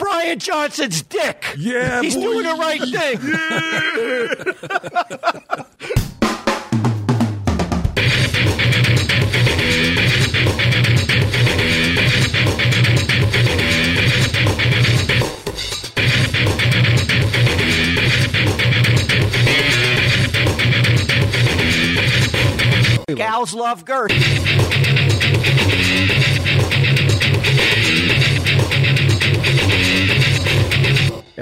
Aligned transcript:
Bryan 0.00 0.38
Johnson's 0.38 1.02
dick. 1.02 1.44
Yeah, 1.58 2.00
he's 2.00 2.14
boy. 2.14 2.22
doing 2.22 2.44
the 2.44 2.54
right 2.54 2.80
thing. 2.80 3.20
Gals 23.16 23.52
love 23.52 23.84
girth. 23.84 24.12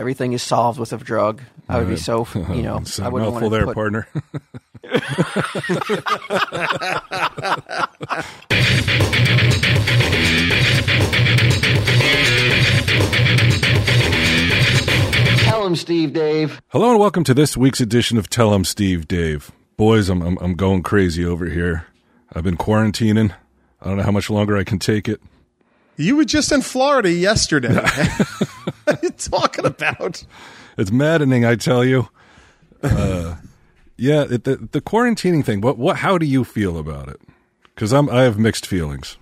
Everything 0.09 0.33
is 0.33 0.43
solved 0.43 0.81
with 0.81 0.95
a 0.95 0.97
drug. 0.97 1.43
I 1.69 1.81
would 1.81 1.89
be 1.89 1.93
uh, 1.93 1.99
so, 1.99 2.27
you 2.35 2.63
know, 2.63 2.79
It's 2.79 2.99
a 2.99 3.05
I 3.05 3.09
wouldn't 3.11 3.31
mouthful 3.31 3.51
want 3.51 3.53
to 3.53 3.59
there, 3.59 3.67
put, 3.67 3.75
partner. 3.75 4.09
Tell 15.45 15.67
him, 15.67 15.77
Steve 15.77 16.15
Dave. 16.15 16.63
Hello 16.69 16.93
and 16.93 16.99
welcome 16.99 17.25
to 17.25 17.35
this 17.35 17.55
week's 17.55 17.83
edition 17.83 18.17
of 18.17 18.31
Tell 18.31 18.55
'em 18.55 18.65
Steve 18.65 19.07
Dave. 19.09 19.53
Boys, 19.77 20.09
I'm, 20.09 20.23
I'm 20.23 20.39
I'm 20.41 20.55
going 20.55 20.83
crazy 20.83 21.23
over 21.27 21.45
here. 21.51 21.85
I've 22.33 22.45
been 22.45 22.57
quarantining. 22.57 23.35
I 23.83 23.89
don't 23.89 23.99
know 23.99 24.05
how 24.05 24.13
much 24.13 24.31
longer 24.31 24.57
I 24.57 24.65
can 24.65 24.79
take 24.79 25.07
it. 25.07 25.21
You 25.99 26.15
were 26.15 26.25
just 26.25 26.53
in 26.53 26.63
Florida 26.63 27.11
yesterday. 27.11 27.75
what 27.75 28.75
are 28.87 28.99
you 29.03 29.11
talking 29.11 29.67
about? 29.67 30.25
It's 30.79 30.93
maddening, 30.93 31.45
I 31.45 31.57
tell 31.57 31.85
you. 31.85 32.09
Uh, 32.81 33.35
yeah, 33.97 34.23
it, 34.31 34.45
the 34.45 34.57
the 34.57 34.81
quarantining 34.81 35.45
thing. 35.45 35.61
What 35.61 35.77
what? 35.77 35.97
How 35.97 36.17
do 36.17 36.25
you 36.25 36.45
feel 36.45 36.79
about 36.79 37.09
it? 37.09 37.21
Because 37.75 37.93
I'm 37.93 38.09
I 38.09 38.23
have 38.23 38.39
mixed 38.39 38.65
feelings. 38.65 39.17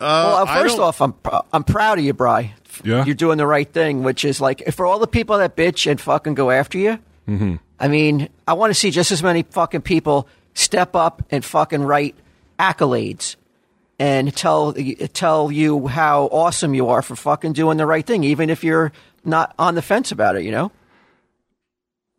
Well, 0.00 0.36
uh, 0.36 0.44
I 0.46 0.62
first 0.62 0.78
off, 0.78 1.02
I'm 1.02 1.12
pr- 1.12 1.44
I'm 1.52 1.64
proud 1.64 1.98
of 1.98 2.04
you, 2.04 2.14
Bry. 2.14 2.54
Yeah? 2.82 3.04
you're 3.04 3.14
doing 3.14 3.36
the 3.36 3.46
right 3.46 3.70
thing, 3.70 4.02
which 4.02 4.24
is 4.24 4.40
like 4.40 4.72
for 4.72 4.86
all 4.86 4.98
the 4.98 5.06
people 5.06 5.36
that 5.36 5.54
bitch 5.54 5.88
and 5.88 6.00
fucking 6.00 6.32
go 6.32 6.50
after 6.50 6.78
you. 6.78 6.98
Mm-hmm. 7.28 7.56
I 7.78 7.88
mean, 7.88 8.30
I 8.48 8.54
want 8.54 8.70
to 8.70 8.74
see 8.74 8.90
just 8.90 9.12
as 9.12 9.22
many 9.22 9.42
fucking 9.42 9.82
people 9.82 10.26
step 10.54 10.96
up 10.96 11.22
and 11.30 11.44
fucking 11.44 11.82
write 11.82 12.16
accolades 12.58 13.36
and 14.02 14.34
tell 14.36 14.72
tell 15.12 15.52
you 15.52 15.86
how 15.86 16.24
awesome 16.26 16.74
you 16.74 16.88
are 16.88 17.02
for 17.02 17.14
fucking 17.14 17.52
doing 17.52 17.76
the 17.76 17.86
right 17.86 18.04
thing, 18.04 18.24
even 18.24 18.50
if 18.50 18.64
you're 18.64 18.90
not 19.24 19.54
on 19.60 19.76
the 19.76 19.82
fence 19.82 20.10
about 20.10 20.34
it. 20.36 20.42
You 20.42 20.50
know. 20.50 20.72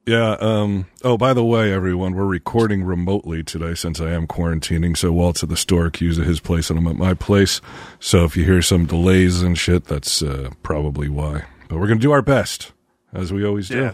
Yeah. 0.06 0.36
Um. 0.40 0.86
Oh, 1.04 1.18
by 1.18 1.34
the 1.34 1.44
way, 1.44 1.74
everyone, 1.74 2.16
we're 2.16 2.26
recording 2.26 2.84
remotely 2.84 3.44
today 3.44 3.74
since 3.74 4.00
I 4.00 4.12
am 4.12 4.28
quarantining. 4.28 4.96
So 4.96 5.12
Walt's 5.12 5.44
at 5.44 5.50
the 5.50 5.58
store, 5.58 5.90
Q's 5.90 6.20
at 6.20 6.26
his 6.26 6.40
place, 6.40 6.70
and 6.70 6.80
I'm 6.80 6.88
at 6.88 6.96
my 6.96 7.14
place. 7.14 7.60
So 8.00 8.24
if 8.24 8.38
you 8.38 8.46
hear 8.46 8.62
some 8.62 8.86
delays 8.86 9.42
and 9.42 9.58
shit, 9.58 9.86
that's 9.86 10.22
uh, 10.24 10.52
probably 10.62 11.10
why. 11.10 11.44
But 11.68 11.80
we're 11.80 11.88
gonna 11.88 12.00
do 12.00 12.12
our 12.14 12.22
best, 12.22 12.72
as 13.14 13.34
we 13.34 13.46
always 13.46 13.68
do. 13.70 13.80
Yeah. 13.82 13.94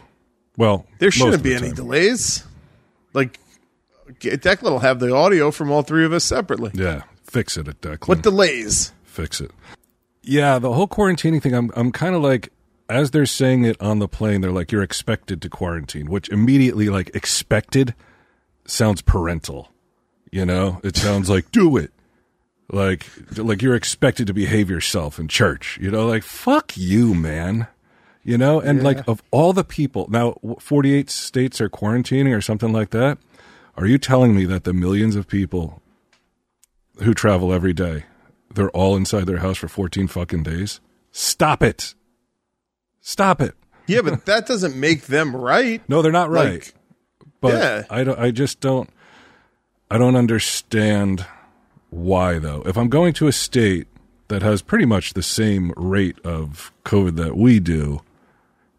Well, 0.58 0.86
There 1.00 1.10
shouldn't 1.12 1.36
of 1.36 1.44
be 1.44 1.50
the 1.52 1.56
any 1.56 1.68
time. 1.68 1.76
delays. 1.76 2.44
Like, 3.14 3.40
Declan 4.20 4.64
will 4.64 4.80
have 4.80 5.00
the 5.00 5.14
audio 5.16 5.52
from 5.52 5.72
all 5.72 5.84
three 5.84 6.06
of 6.06 6.12
us 6.14 6.24
separately. 6.24 6.72
Yeah. 6.74 7.04
Fix 7.30 7.58
it 7.58 7.68
at 7.68 7.82
Declan. 7.82 8.08
What 8.08 8.22
delays? 8.24 8.92
fix 9.20 9.42
it. 9.42 9.52
Yeah, 10.22 10.60
the 10.60 10.74
whole 10.74 10.88
quarantining 10.88 11.42
thing. 11.42 11.54
I'm 11.54 11.72
I'm 11.76 11.92
kind 11.92 12.16
of 12.16 12.22
like 12.22 12.52
as 12.88 13.12
they're 13.12 13.26
saying 13.26 13.66
it 13.66 13.80
on 13.82 14.00
the 14.00 14.08
plane, 14.08 14.42
they're 14.42 14.52
like 14.52 14.72
you're 14.72 14.84
expected 14.84 15.42
to 15.42 15.50
quarantine, 15.50 16.10
which 16.10 16.30
immediately 16.30 16.90
like 16.90 17.12
expected 17.14 17.94
sounds 18.66 19.02
parental. 19.02 19.70
You 20.32 20.46
know, 20.46 20.80
it 20.84 20.96
sounds 20.96 21.30
like 21.30 21.52
do 21.52 21.78
it. 21.78 21.92
Like 22.72 23.08
like 23.38 23.62
you're 23.62 23.76
expected 23.76 24.28
to 24.28 24.34
behave 24.34 24.70
yourself 24.70 25.20
in 25.20 25.28
church. 25.28 25.78
You 25.82 25.92
know, 25.92 26.08
like 26.08 26.24
fuck 26.24 26.78
you, 26.78 27.14
man. 27.14 27.68
You 28.24 28.38
know, 28.38 28.60
and 28.60 28.84
like 28.84 29.08
of 29.08 29.24
all 29.32 29.54
the 29.54 29.64
people 29.64 30.08
now, 30.10 30.36
48 30.60 31.10
states 31.10 31.60
are 31.62 31.70
quarantining 31.70 32.36
or 32.36 32.42
something 32.42 32.72
like 32.72 32.92
that. 32.92 33.18
Are 33.76 33.88
you 33.88 33.98
telling 33.98 34.36
me 34.36 34.46
that 34.46 34.66
the 34.66 34.74
millions 34.74 35.16
of 35.16 35.28
people 35.28 35.82
who 37.02 37.14
travel 37.14 37.54
every 37.54 37.74
day, 37.74 38.06
they're 38.54 38.70
all 38.72 38.96
inside 38.96 39.26
their 39.26 39.40
house 39.40 39.58
for 39.58 39.68
14 39.68 40.08
fucking 40.08 40.44
days? 40.44 40.80
Stop 41.12 41.64
it. 41.64 41.96
Stop 43.02 43.42
it. 43.42 43.56
Yeah, 43.88 44.02
but 44.02 44.26
that 44.26 44.46
doesn't 44.46 44.76
make 44.76 45.04
them 45.04 45.36
right. 45.36 45.82
No, 45.90 46.02
they're 46.02 46.12
not 46.12 46.30
right. 46.30 46.62
Like, 46.62 46.74
but 47.42 47.54
yeah. 47.54 47.84
I 47.90 48.04
don't 48.04 48.20
I 48.20 48.32
just 48.32 48.60
don't 48.60 48.90
I 49.90 49.98
don't 49.98 50.16
understand 50.16 51.26
why 51.90 52.40
though. 52.40 52.62
If 52.66 52.78
I'm 52.78 52.90
going 52.90 53.14
to 53.14 53.28
a 53.28 53.32
state 53.32 53.88
that 54.28 54.42
has 54.44 54.62
pretty 54.62 54.86
much 54.86 55.14
the 55.14 55.24
same 55.24 55.74
rate 55.76 56.20
of 56.24 56.72
COVID 56.86 57.16
that 57.16 57.36
we 57.36 57.60
do, 57.60 58.02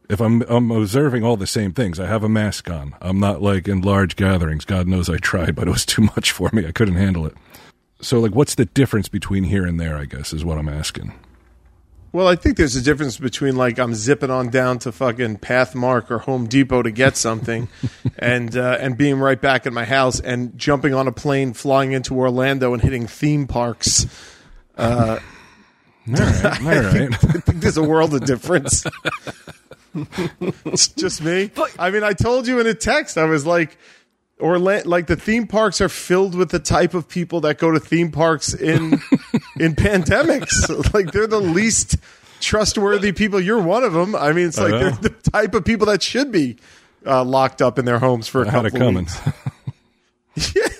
if 0.08 0.20
I'm 0.20 0.42
I'm 0.42 0.70
observing 0.70 1.24
all 1.24 1.36
the 1.36 1.46
same 1.46 1.72
things, 1.72 1.98
I 1.98 2.06
have 2.06 2.22
a 2.22 2.28
mask 2.28 2.70
on. 2.70 2.94
I'm 3.00 3.18
not 3.18 3.42
like 3.42 3.66
in 3.66 3.80
large 3.80 4.16
gatherings. 4.16 4.64
God 4.64 4.86
knows 4.86 5.08
I 5.08 5.16
tried, 5.16 5.54
but 5.54 5.68
it 5.68 5.70
was 5.70 5.86
too 5.86 6.02
much 6.02 6.32
for 6.32 6.50
me. 6.52 6.66
I 6.66 6.72
couldn't 6.72 6.96
handle 6.96 7.26
it. 7.26 7.34
So 8.00 8.20
like 8.20 8.34
what's 8.34 8.54
the 8.54 8.64
difference 8.66 9.08
between 9.08 9.44
here 9.44 9.64
and 9.66 9.78
there, 9.78 9.96
I 9.96 10.04
guess, 10.04 10.32
is 10.32 10.44
what 10.44 10.58
I'm 10.58 10.68
asking. 10.68 11.12
Well, 12.12 12.26
I 12.26 12.34
think 12.34 12.56
there's 12.56 12.74
a 12.74 12.82
difference 12.82 13.18
between 13.18 13.54
like 13.54 13.78
I'm 13.78 13.94
zipping 13.94 14.30
on 14.30 14.48
down 14.48 14.80
to 14.80 14.90
fucking 14.90 15.38
Pathmark 15.38 16.10
or 16.10 16.18
Home 16.18 16.48
Depot 16.48 16.82
to 16.82 16.90
get 16.90 17.16
something, 17.16 17.68
and 18.18 18.56
uh, 18.56 18.78
and 18.80 18.96
being 18.96 19.20
right 19.20 19.40
back 19.40 19.64
at 19.64 19.72
my 19.72 19.84
house 19.84 20.18
and 20.18 20.56
jumping 20.58 20.92
on 20.92 21.06
a 21.06 21.12
plane, 21.12 21.52
flying 21.52 21.92
into 21.92 22.16
Orlando 22.16 22.72
and 22.72 22.82
hitting 22.82 23.06
theme 23.06 23.46
parks. 23.46 24.06
All 24.78 24.88
right. 24.88 25.20
All 26.08 26.14
right. 26.64 27.12
I 27.12 27.16
think 27.16 27.60
there's 27.60 27.76
a 27.76 27.82
world 27.82 28.14
of 28.14 28.24
difference. 28.24 28.84
it's 29.94 30.88
just 30.88 31.22
me. 31.22 31.50
I 31.78 31.90
mean, 31.90 32.02
I 32.02 32.14
told 32.14 32.48
you 32.48 32.58
in 32.58 32.66
a 32.66 32.74
text, 32.74 33.18
I 33.18 33.24
was 33.24 33.46
like, 33.46 33.76
Orla- 34.40 34.82
like 34.84 35.06
the 35.06 35.16
theme 35.16 35.46
parks 35.46 35.80
are 35.80 35.88
filled 35.88 36.34
with 36.34 36.50
the 36.50 36.58
type 36.58 36.94
of 36.94 37.08
people 37.08 37.40
that 37.42 37.58
go 37.58 37.70
to 37.70 37.78
theme 37.80 38.10
parks 38.10 38.52
in 38.54 38.92
in 39.58 39.74
pandemics. 39.74 40.92
like 40.94 41.12
they're 41.12 41.26
the 41.26 41.40
least 41.40 41.96
trustworthy 42.40 43.12
people. 43.12 43.40
You're 43.40 43.60
one 43.60 43.84
of 43.84 43.92
them. 43.92 44.14
I 44.16 44.32
mean, 44.32 44.46
it's 44.48 44.58
like 44.58 44.70
they're 44.70 44.90
the 44.92 45.10
type 45.10 45.54
of 45.54 45.64
people 45.64 45.86
that 45.86 46.02
should 46.02 46.32
be 46.32 46.56
uh, 47.06 47.24
locked 47.24 47.60
up 47.62 47.78
in 47.78 47.84
their 47.84 47.98
homes 47.98 48.28
for 48.28 48.42
a 48.42 48.48
I 48.48 48.50
had 48.50 48.62
couple 48.64 48.76
it 48.76 48.78
coming. 48.78 48.94
weeks. 49.04 49.20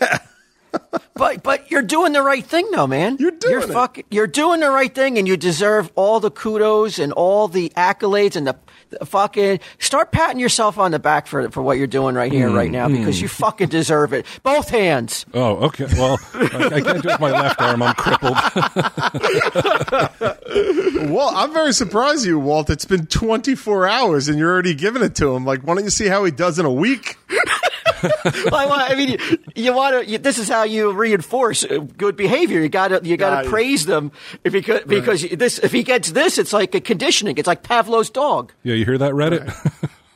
Yeah. 0.01 0.19
But 1.15 1.43
but 1.43 1.71
you're 1.71 1.83
doing 1.83 2.13
the 2.13 2.23
right 2.23 2.45
thing 2.47 2.71
though, 2.71 2.87
man. 2.87 3.17
You're 3.19 3.33
doing 3.33 3.53
you're 3.53 3.63
it. 3.63 3.73
fuck- 3.73 3.99
you're 4.11 4.27
doing 4.29 4.61
the 4.61 4.71
right 4.71 4.95
thing, 4.95 5.19
and 5.19 5.27
you 5.29 5.37
deserve 5.37 5.91
all 5.97 6.21
the 6.21 6.31
kudos 6.31 6.99
and 6.99 7.13
all 7.13 7.49
the 7.49 7.71
accolades 7.77 8.37
and 8.37 8.47
the, 8.47 8.53
the 8.53 8.59
fucking 9.05 9.61
start 9.79 10.13
patting 10.13 10.41
yourself 10.41 10.79
on 10.79 10.91
the 10.91 10.99
back 10.99 11.27
for 11.27 11.51
for 11.51 11.63
what 11.63 11.79
you're 11.79 11.87
doing 11.87 12.15
right 12.15 12.33
here, 12.33 12.49
hmm, 12.49 12.55
right 12.55 12.71
now, 12.71 12.89
hmm. 12.89 12.97
because 12.97 13.21
you 13.21 13.29
fucking 13.29 13.69
deserve 13.69 14.13
it. 14.13 14.27
Both 14.43 14.71
hands. 14.71 15.27
Oh, 15.35 15.57
okay. 15.67 15.87
Well, 15.93 16.19
I, 16.35 16.71
I 16.73 16.81
can't 16.81 17.03
do 17.03 17.09
it 17.09 17.13
with 17.13 17.21
my 17.21 17.31
left 17.31 17.61
arm. 17.61 17.83
I'm 17.83 17.95
crippled. 17.95 18.37
Well, 21.01 21.33
I'm 21.35 21.53
very 21.53 21.73
surprised 21.73 22.27
you, 22.27 22.39
Walt. 22.39 22.71
It's 22.71 22.85
been 22.85 23.07
24 23.07 23.89
hours 23.89 24.29
and 24.29 24.39
you're 24.39 24.53
already 24.53 24.75
giving 24.75 25.03
it 25.03 25.15
to 25.17 25.35
him. 25.35 25.45
Like, 25.45 25.63
why 25.63 25.75
don't 25.75 25.85
you 25.85 25.91
see 25.91 26.07
how 26.07 26.25
he 26.25 26.31
does 26.31 26.59
in 26.59 26.67
a 26.67 26.73
week? 26.73 27.17
Well, 28.51 28.73
I, 28.73 28.95
mean, 28.95 29.11
you, 29.11 29.19
you 29.55 29.73
want 29.73 30.07
to. 30.09 30.19
This 30.19 30.39
is 30.39 30.49
how 30.49 30.65
you 30.65 30.93
reinforce 30.93 31.65
uh, 31.65 31.79
good 31.97 32.17
behavior. 32.17 32.61
You 32.61 32.69
got 32.69 32.89
to 32.89 33.01
you 33.03 33.17
got 33.17 33.31
Got 33.31 33.43
to 33.43 33.49
it. 33.49 33.51
praise 33.51 33.87
them 33.87 34.13
because 34.43 34.83
because 34.87 35.23
this 35.29 35.59
if 35.59 35.73
he 35.73 35.83
gets 35.83 36.11
this, 36.13 36.39
it's 36.39 36.53
like 36.53 36.75
a 36.75 36.81
conditioning. 36.81 37.39
It's 37.39 37.47
like 37.47 37.63
Pavlov's 37.63 38.11
dog. 38.11 38.53
Yeah, 38.63 38.75
you 38.75 38.85
hear 38.85 38.99
that, 38.99 39.13
Reddit? 39.13 39.47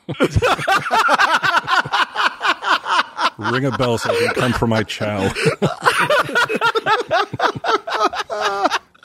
Ring 3.52 3.64
a 3.64 3.70
bell 3.76 3.98
so 3.98 4.10
I 4.10 4.16
can 4.16 4.34
come 4.34 4.52
for 4.52 4.66
my 4.66 4.82
chow. 4.84 5.30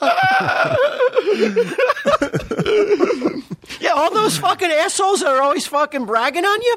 Yeah, 3.80 3.92
all 3.94 4.12
those 4.12 4.36
fucking 4.36 4.70
assholes 4.70 5.20
that 5.20 5.28
are 5.28 5.40
always 5.42 5.66
fucking 5.66 6.04
bragging 6.04 6.44
on 6.44 6.62
you 6.62 6.76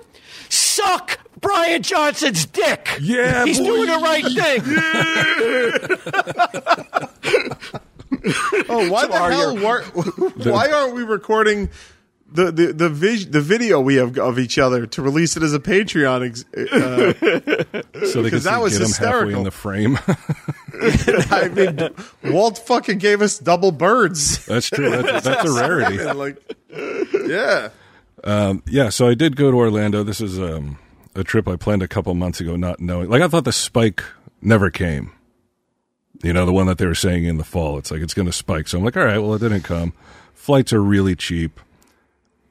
suck 0.49 1.19
Bryan 1.43 1.83
Johnson's 1.83 2.45
dick. 2.47 2.97
Yeah, 2.99 3.45
he's 3.45 3.59
boy. 3.59 3.65
doing 3.65 3.87
the 3.87 3.97
right 3.99 4.25
thing. 4.25 4.63
Oh, 8.69 8.89
why 8.89 9.05
the 9.07 9.13
are 9.19 9.31
hell? 9.31 9.57
Why, 9.57 9.81
why 10.49 10.71
aren't 10.71 10.95
we 10.95 11.03
recording 11.03 11.69
the 12.31 12.51
the 12.51 12.71
the, 12.71 12.87
vis- 12.89 13.25
the 13.25 13.41
video 13.41 13.81
we 13.81 13.95
have 13.95 14.17
of 14.17 14.39
each 14.39 14.57
other 14.57 14.85
to 14.87 15.01
release 15.01 15.35
it 15.35 15.43
as 15.43 15.53
a 15.53 15.59
Patreon? 15.59 16.29
Ex- 16.29 16.45
uh, 16.53 17.13
So 18.07 18.21
they 18.21 18.29
can 18.29 18.39
Because 18.39 18.43
that 18.45 18.57
see 18.57 18.63
was 18.63 18.77
get 18.77 18.81
him 18.87 18.93
halfway 18.93 19.33
hysterical. 19.33 19.37
in 19.39 19.43
the 19.43 19.51
frame. 19.51 19.99
I 21.31 21.49
mean, 21.49 22.33
Walt 22.33 22.59
fucking 22.59 22.99
gave 22.99 23.21
us 23.21 23.37
double 23.39 23.71
birds. 23.73 24.45
That's 24.45 24.69
true. 24.69 24.89
That's, 24.89 25.25
that's 25.25 25.49
a 25.49 25.53
rarity. 25.53 25.97
Like, 26.03 26.37
yeah. 27.27 27.69
Yeah, 28.67 28.89
so 28.89 29.07
I 29.07 29.15
did 29.15 29.35
go 29.35 29.51
to 29.51 29.57
Orlando. 29.57 30.03
This 30.03 30.21
is 30.21 30.39
um, 30.39 30.77
a 31.15 31.23
trip 31.23 31.47
I 31.47 31.55
planned 31.55 31.83
a 31.83 31.87
couple 31.87 32.13
months 32.13 32.39
ago, 32.39 32.55
not 32.55 32.79
knowing. 32.79 33.09
Like 33.09 33.21
I 33.21 33.27
thought 33.27 33.45
the 33.45 33.51
spike 33.51 34.03
never 34.41 34.69
came. 34.69 35.11
You 36.23 36.31
know, 36.33 36.45
the 36.45 36.53
one 36.53 36.67
that 36.67 36.77
they 36.77 36.85
were 36.85 36.95
saying 36.95 37.25
in 37.25 37.37
the 37.37 37.43
fall. 37.43 37.77
It's 37.77 37.91
like 37.91 38.01
it's 38.01 38.13
going 38.13 38.27
to 38.27 38.31
spike. 38.33 38.67
So 38.67 38.77
I'm 38.77 38.83
like, 38.85 38.95
all 38.95 39.03
right, 39.05 39.17
well, 39.17 39.33
it 39.33 39.39
didn't 39.39 39.61
come. 39.63 39.93
Flights 40.33 40.71
are 40.73 40.81
really 40.81 41.15
cheap. 41.15 41.59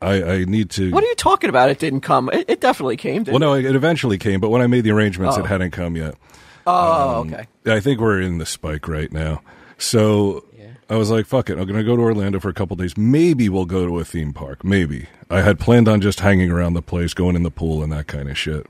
I, 0.03 0.23
I 0.23 0.45
need 0.45 0.69
to. 0.71 0.91
What 0.91 1.05
are 1.05 1.07
you 1.07 1.15
talking 1.15 1.49
about? 1.49 1.71
It 1.71 1.79
didn't 1.79 2.01
come. 2.01 2.29
It, 2.33 2.45
it 2.51 2.61
definitely 2.61 2.97
came. 2.97 3.25
Well, 3.25 3.39
no, 3.39 3.55
it 3.55 3.65
eventually 3.77 4.19
came, 4.19 4.41
but 4.41 4.49
when 4.51 4.61
I 4.61 4.67
made 4.67 4.83
the 4.83 4.91
arrangements, 4.91 5.37
Oh. 5.37 5.41
it 5.41 5.47
hadn't 5.47 5.71
come 5.71 5.97
yet. 5.97 6.15
it? 6.15 6.19
Oh, 6.67 7.21
um, 7.21 7.33
okay. 7.33 7.47
I 7.67 7.81
think 7.81 8.01
we're 8.01 8.21
in 8.21 8.39
the 8.39 8.47
spike 8.47 8.89
right 8.89 9.13
now. 9.13 9.43
So 9.79 10.45
I 10.93 10.97
was 10.97 11.11
like, 11.11 11.25
fuck 11.25 11.49
it. 11.49 11.59
I'm 11.59 11.65
going 11.65 11.79
to 11.79 11.85
go 11.85 11.97
to 11.97 12.03
Orlando 12.03 12.39
for 12.39 12.51
a 12.51 12.53
couple 12.53 12.77
days. 12.77 12.99
Maybe 12.99 13.49
we'll 13.49 13.65
go 13.65 13.87
to 13.87 13.99
a 13.99 14.05
theme 14.05 14.35
park. 14.35 14.63
Maybe. 14.63 15.07
I 15.31 15.41
had 15.41 15.59
planned 15.59 15.89
on 15.89 16.03
just 16.03 16.21
hanging 16.21 16.51
around 16.51 16.75
the 16.75 16.83
place, 16.83 17.15
going 17.15 17.35
in 17.35 17.45
the 17.45 17.51
pool 17.51 17.83
and 17.83 17.91
that 17.93 18.09
kind 18.09 18.29
of 18.29 18.37
shit. 18.37 18.67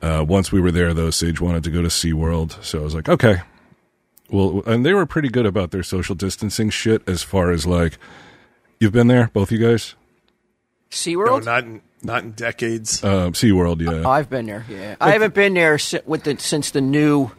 Uh, 0.00 0.24
once 0.26 0.52
we 0.52 0.60
were 0.60 0.70
there, 0.70 0.94
though, 0.94 1.10
Sage 1.10 1.40
wanted 1.40 1.64
to 1.64 1.70
go 1.72 1.82
to 1.82 1.88
SeaWorld. 1.88 2.62
So 2.62 2.78
I 2.78 2.82
was 2.84 2.94
like, 2.94 3.08
okay. 3.08 3.42
Well, 4.30 4.62
and 4.66 4.86
they 4.86 4.92
were 4.92 5.04
pretty 5.04 5.30
good 5.30 5.44
about 5.44 5.72
their 5.72 5.82
social 5.82 6.14
distancing 6.14 6.70
shit 6.70 7.02
as 7.08 7.24
far 7.24 7.50
as 7.50 7.66
like, 7.66 7.98
you've 8.78 8.92
been 8.92 9.08
there, 9.08 9.28
both 9.32 9.50
you 9.50 9.58
guys? 9.58 9.96
No, 10.92 10.96
SeaWorld? 10.96 11.44
not 11.44 11.64
in, 11.64 11.82
not 12.04 12.22
in 12.22 12.30
decades. 12.32 13.02
Uh, 13.02 13.30
SeaWorld, 13.30 13.80
yeah. 13.80 14.08
I've 14.08 14.30
been 14.30 14.46
there. 14.46 14.64
Yeah, 14.68 14.94
I 15.00 15.10
haven't 15.10 15.34
been 15.34 15.54
there 15.54 15.76
with 16.06 16.22
the, 16.22 16.38
since 16.38 16.70
the 16.70 16.80
new 16.80 17.32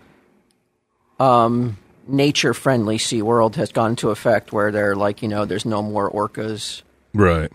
um, 1.21 1.77
nature-friendly 2.07 2.97
SeaWorld 2.97 3.55
has 3.55 3.71
gone 3.71 3.91
into 3.91 4.09
effect, 4.09 4.51
where 4.51 4.71
they're 4.71 4.95
like, 4.95 5.21
you 5.21 5.27
know, 5.27 5.45
there's 5.45 5.65
no 5.65 5.81
more 5.81 6.09
orcas. 6.11 6.81
right. 7.13 7.51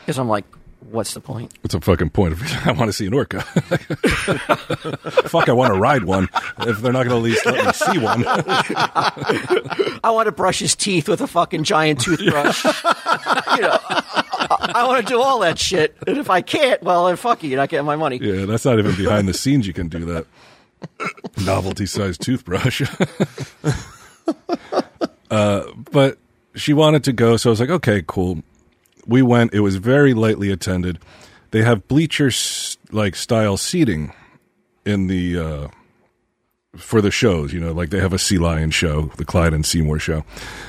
Because 0.00 0.18
I'm 0.18 0.28
like, 0.28 0.44
what's 0.90 1.14
the 1.14 1.20
point? 1.20 1.52
What's 1.62 1.74
a 1.74 1.80
fucking 1.80 2.10
point 2.10 2.36
I 2.66 2.72
want 2.72 2.88
to 2.88 2.92
see 2.92 3.06
an 3.06 3.14
orca? 3.14 3.42
Fuck, 5.28 5.48
I 5.48 5.52
want 5.52 5.72
to 5.74 5.78
ride 5.78 6.04
one. 6.04 6.28
If 6.60 6.80
they're 6.80 6.92
not 6.92 7.06
going 7.06 7.10
to 7.10 7.16
at 7.16 7.22
least 7.22 7.46
let 7.46 7.64
me 7.64 7.72
see 7.72 7.98
one. 7.98 8.24
I 10.02 10.10
want 10.10 10.26
to 10.26 10.32
brush 10.32 10.58
his 10.58 10.74
teeth 10.74 11.08
with 11.08 11.20
a 11.20 11.26
fucking 11.26 11.64
giant 11.64 12.00
toothbrush. 12.00 12.64
you 12.64 12.70
know, 13.62 13.78
I, 13.82 14.72
I 14.76 14.86
want 14.86 15.06
to 15.06 15.12
do 15.12 15.20
all 15.20 15.40
that 15.40 15.58
shit. 15.58 15.96
And 16.06 16.18
if 16.18 16.30
I 16.30 16.40
can't, 16.40 16.82
well, 16.82 17.06
then 17.06 17.16
fuck 17.16 17.42
you. 17.42 17.50
You're 17.50 17.58
not 17.58 17.68
getting 17.68 17.86
my 17.86 17.96
money. 17.96 18.18
Yeah, 18.20 18.46
that's 18.46 18.64
not 18.64 18.78
even 18.78 18.96
behind 18.96 19.28
the 19.28 19.34
scenes. 19.34 19.66
You 19.66 19.72
can 19.72 19.88
do 19.88 20.04
that. 20.06 20.26
Novelty 21.44 21.86
sized 21.86 22.20
toothbrush. 22.22 22.82
uh, 25.30 25.62
but 25.90 26.18
she 26.54 26.72
wanted 26.72 27.04
to 27.04 27.12
go, 27.12 27.36
so 27.36 27.50
I 27.50 27.52
was 27.52 27.60
like, 27.60 27.70
okay, 27.70 28.02
cool. 28.06 28.42
We 29.06 29.22
went. 29.22 29.54
It 29.54 29.60
was 29.60 29.76
very 29.76 30.14
lightly 30.14 30.50
attended. 30.50 30.98
They 31.50 31.62
have 31.62 31.88
bleachers 31.88 32.78
like 32.92 33.16
style 33.16 33.56
seating 33.56 34.12
in 34.84 35.06
the 35.06 35.38
uh, 35.38 35.68
for 36.76 37.00
the 37.00 37.10
shows. 37.10 37.52
You 37.52 37.60
know, 37.60 37.72
like 37.72 37.90
they 37.90 38.00
have 38.00 38.12
a 38.12 38.18
Sea 38.18 38.38
Lion 38.38 38.70
show, 38.70 39.10
the 39.16 39.24
Clyde 39.24 39.54
and 39.54 39.64
Seamore 39.64 40.00
show. 40.00 40.24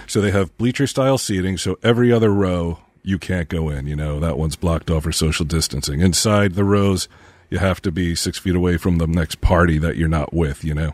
So 0.07 0.21
they 0.21 0.31
have 0.31 0.57
bleacher 0.57 0.87
style 0.87 1.17
seating. 1.17 1.57
So 1.57 1.77
every 1.83 2.11
other 2.11 2.31
row 2.31 2.79
you 3.03 3.19
can't 3.19 3.49
go 3.49 3.69
in. 3.69 3.87
You 3.87 3.95
know, 3.95 4.19
that 4.19 4.37
one's 4.37 4.55
blocked 4.55 4.89
off 4.89 5.03
for 5.03 5.11
social 5.11 5.45
distancing. 5.45 6.01
Inside 6.01 6.53
the 6.53 6.63
rows, 6.63 7.07
you 7.51 7.59
have 7.59 7.81
to 7.83 7.91
be 7.91 8.15
six 8.15 8.39
feet 8.39 8.55
away 8.55 8.77
from 8.77 8.97
the 8.97 9.05
next 9.05 9.41
party 9.41 9.77
that 9.77 9.97
you're 9.97 10.07
not 10.07 10.33
with. 10.33 10.63
You 10.63 10.73
know, 10.73 10.93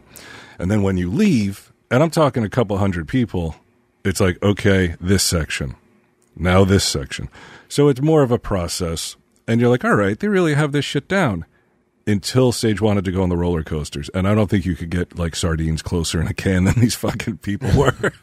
and 0.59 0.69
then 0.69 0.83
when 0.83 0.97
you 0.97 1.09
leave, 1.09 1.71
and 1.89 2.03
I'm 2.03 2.09
talking 2.09 2.43
a 2.43 2.49
couple 2.49 2.77
hundred 2.77 3.07
people, 3.07 3.55
it's 4.03 4.19
like 4.19 4.41
okay, 4.43 4.97
this 4.99 5.23
section 5.23 5.77
now 6.39 6.63
this 6.63 6.83
section. 6.83 7.29
So 7.67 7.89
it's 7.89 8.01
more 8.01 8.23
of 8.23 8.31
a 8.31 8.39
process. 8.39 9.15
And 9.47 9.61
you're 9.61 9.69
like, 9.69 9.85
all 9.85 9.95
right, 9.95 10.19
they 10.19 10.27
really 10.27 10.53
have 10.53 10.71
this 10.71 10.85
shit 10.85 11.07
down. 11.07 11.45
Until 12.05 12.53
Sage 12.53 12.79
wanted 12.79 13.03
to 13.03 13.11
go 13.11 13.21
on 13.21 13.27
the 13.27 13.35
roller 13.35 13.63
coasters. 13.63 14.09
And 14.13 14.29
I 14.29 14.33
don't 14.33 14.49
think 14.49 14.65
you 14.65 14.75
could 14.75 14.89
get 14.89 15.19
like 15.19 15.35
sardines 15.35 15.81
closer 15.81 16.21
in 16.21 16.27
a 16.27 16.33
can 16.33 16.63
than 16.63 16.75
these 16.75 16.95
fucking 16.95 17.39
people 17.39 17.69
were. 17.77 18.13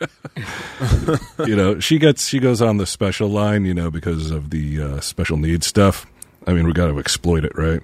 you 1.46 1.54
know, 1.54 1.78
she 1.80 1.98
gets, 1.98 2.26
she 2.26 2.38
goes 2.38 2.62
on 2.62 2.78
the 2.78 2.86
special 2.86 3.28
line, 3.28 3.66
you 3.66 3.74
know, 3.74 3.90
because 3.90 4.30
of 4.30 4.48
the 4.48 4.80
uh, 4.80 5.00
special 5.00 5.36
needs 5.36 5.66
stuff. 5.66 6.06
I 6.46 6.54
mean, 6.54 6.66
we 6.66 6.72
got 6.72 6.86
to 6.86 6.98
exploit 6.98 7.44
it, 7.44 7.52
right? 7.56 7.82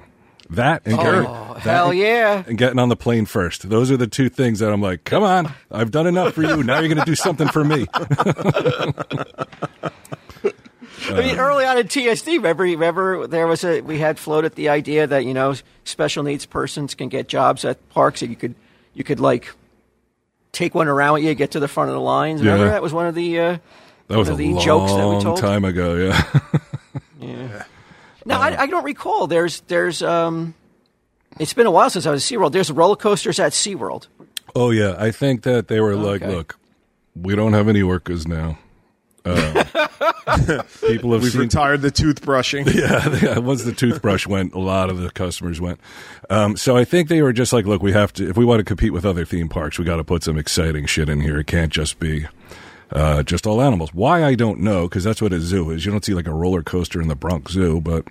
That 0.50 0.82
and 0.84 0.96
getting, 0.98 1.26
Oh, 1.26 1.52
that 1.54 1.60
hell 1.62 1.94
yeah. 1.94 2.42
and 2.46 2.58
getting 2.58 2.78
on 2.80 2.88
the 2.88 2.96
plane 2.96 3.24
first. 3.24 3.68
Those 3.70 3.90
are 3.90 3.96
the 3.96 4.06
two 4.08 4.28
things 4.28 4.58
that 4.58 4.72
I'm 4.72 4.82
like, 4.82 5.04
come 5.04 5.22
on, 5.22 5.52
I've 5.70 5.90
done 5.92 6.06
enough 6.08 6.34
for 6.34 6.42
you. 6.42 6.62
Now 6.64 6.80
you're 6.80 6.88
going 6.92 6.98
to 6.98 7.04
do 7.04 7.14
something 7.14 7.46
for 7.48 7.62
me. 7.64 7.86
I 11.08 11.14
mean, 11.14 11.38
early 11.38 11.64
on 11.64 11.78
in 11.78 11.86
TSD, 11.86 12.36
remember, 12.36 12.64
remember 12.64 13.26
there 13.26 13.46
was 13.46 13.64
a 13.64 13.80
we 13.80 13.98
had 13.98 14.18
floated 14.18 14.54
the 14.54 14.68
idea 14.68 15.06
that 15.06 15.24
you 15.24 15.32
know 15.34 15.54
special 15.84 16.22
needs 16.22 16.46
persons 16.46 16.94
can 16.94 17.08
get 17.08 17.26
jobs 17.28 17.64
at 17.64 17.86
parks 17.90 18.20
that 18.20 18.28
you 18.28 18.36
could 18.36 18.54
you 18.94 19.02
could 19.02 19.18
like 19.18 19.52
take 20.52 20.74
one 20.74 20.88
around 20.88 21.14
with 21.14 21.22
you, 21.24 21.34
get 21.34 21.52
to 21.52 21.60
the 21.60 21.68
front 21.68 21.88
of 21.90 21.94
the 21.94 22.00
lines. 22.00 22.42
Remember 22.42 22.66
Yeah. 22.66 22.72
that 22.72 22.82
was 22.82 22.92
one 22.92 23.06
of 23.06 23.14
the 23.14 23.38
uh, 23.40 23.58
That 24.08 24.18
was 24.18 24.28
one 24.28 24.32
a 24.32 24.32
of 24.32 24.38
the 24.38 24.52
long 24.54 24.64
jokes 24.64 24.92
that 24.92 25.08
we 25.08 25.22
told. 25.22 25.38
time 25.38 25.64
ago. 25.64 25.94
Yeah. 25.94 26.22
Yeah. 27.20 27.64
No, 28.26 28.38
I, 28.38 28.62
I 28.62 28.66
don't 28.66 28.84
recall. 28.84 29.26
There's 29.26 29.60
there's 29.62 30.02
um, 30.02 30.54
it's 31.38 31.52
been 31.54 31.66
a 31.66 31.70
while 31.70 31.90
since 31.90 32.06
I 32.06 32.10
was 32.10 32.30
at 32.30 32.36
SeaWorld. 32.38 32.52
There's 32.52 32.70
roller 32.70 32.96
coasters 32.96 33.38
at 33.40 33.52
SeaWorld. 33.52 34.06
oh 34.54 34.70
yeah, 34.70 34.94
I 34.98 35.10
think 35.10 35.42
that 35.42 35.68
they 35.68 35.80
were 35.80 35.96
like, 35.96 36.22
Okay. 36.22 36.34
look, 36.34 36.58
we 37.14 37.34
don't 37.34 37.52
have 37.52 37.68
any 37.68 37.82
workers 37.82 38.26
now. 38.28 38.58
Uh, 39.24 39.64
people 40.86 41.12
have 41.12 41.22
We've 41.22 41.32
seen. 41.32 41.42
retired 41.42 41.82
the 41.82 41.90
toothbrushing. 41.90 42.72
yeah, 42.74 43.18
yeah, 43.34 43.38
once 43.38 43.64
the 43.64 43.72
toothbrush 43.72 44.26
went, 44.26 44.54
a 44.54 44.58
lot 44.58 44.88
of 44.88 44.98
the 44.98 45.10
customers 45.10 45.60
went. 45.60 45.78
Um, 46.30 46.56
so 46.56 46.74
I 46.76 46.84
think 46.84 47.08
they 47.10 47.20
were 47.20 47.32
just 47.34 47.52
like, 47.52 47.66
look, 47.66 47.82
we 47.82 47.92
have 47.92 48.12
to 48.14 48.28
if 48.28 48.36
we 48.38 48.44
want 48.46 48.60
to 48.60 48.64
compete 48.64 48.92
with 48.94 49.04
other 49.04 49.24
theme 49.26 49.48
parks, 49.48 49.78
we 49.78 49.84
got 49.84 49.96
to 49.96 50.04
put 50.04 50.22
some 50.24 50.38
exciting 50.38 50.86
shit 50.86 51.08
in 51.10 51.20
here. 51.20 51.38
It 51.38 51.46
can't 51.46 51.70
just 51.72 51.98
be. 51.98 52.26
Uh, 52.92 53.22
just 53.22 53.46
all 53.46 53.62
animals. 53.62 53.94
Why 53.94 54.24
I 54.24 54.34
don't 54.34 54.60
know, 54.60 54.88
because 54.88 55.04
that's 55.04 55.22
what 55.22 55.32
a 55.32 55.40
zoo 55.40 55.70
is. 55.70 55.84
You 55.84 55.92
don't 55.92 56.04
see 56.04 56.14
like 56.14 56.26
a 56.26 56.34
roller 56.34 56.62
coaster 56.62 57.00
in 57.00 57.08
the 57.08 57.14
Bronx 57.14 57.52
Zoo, 57.52 57.80
but 57.80 58.04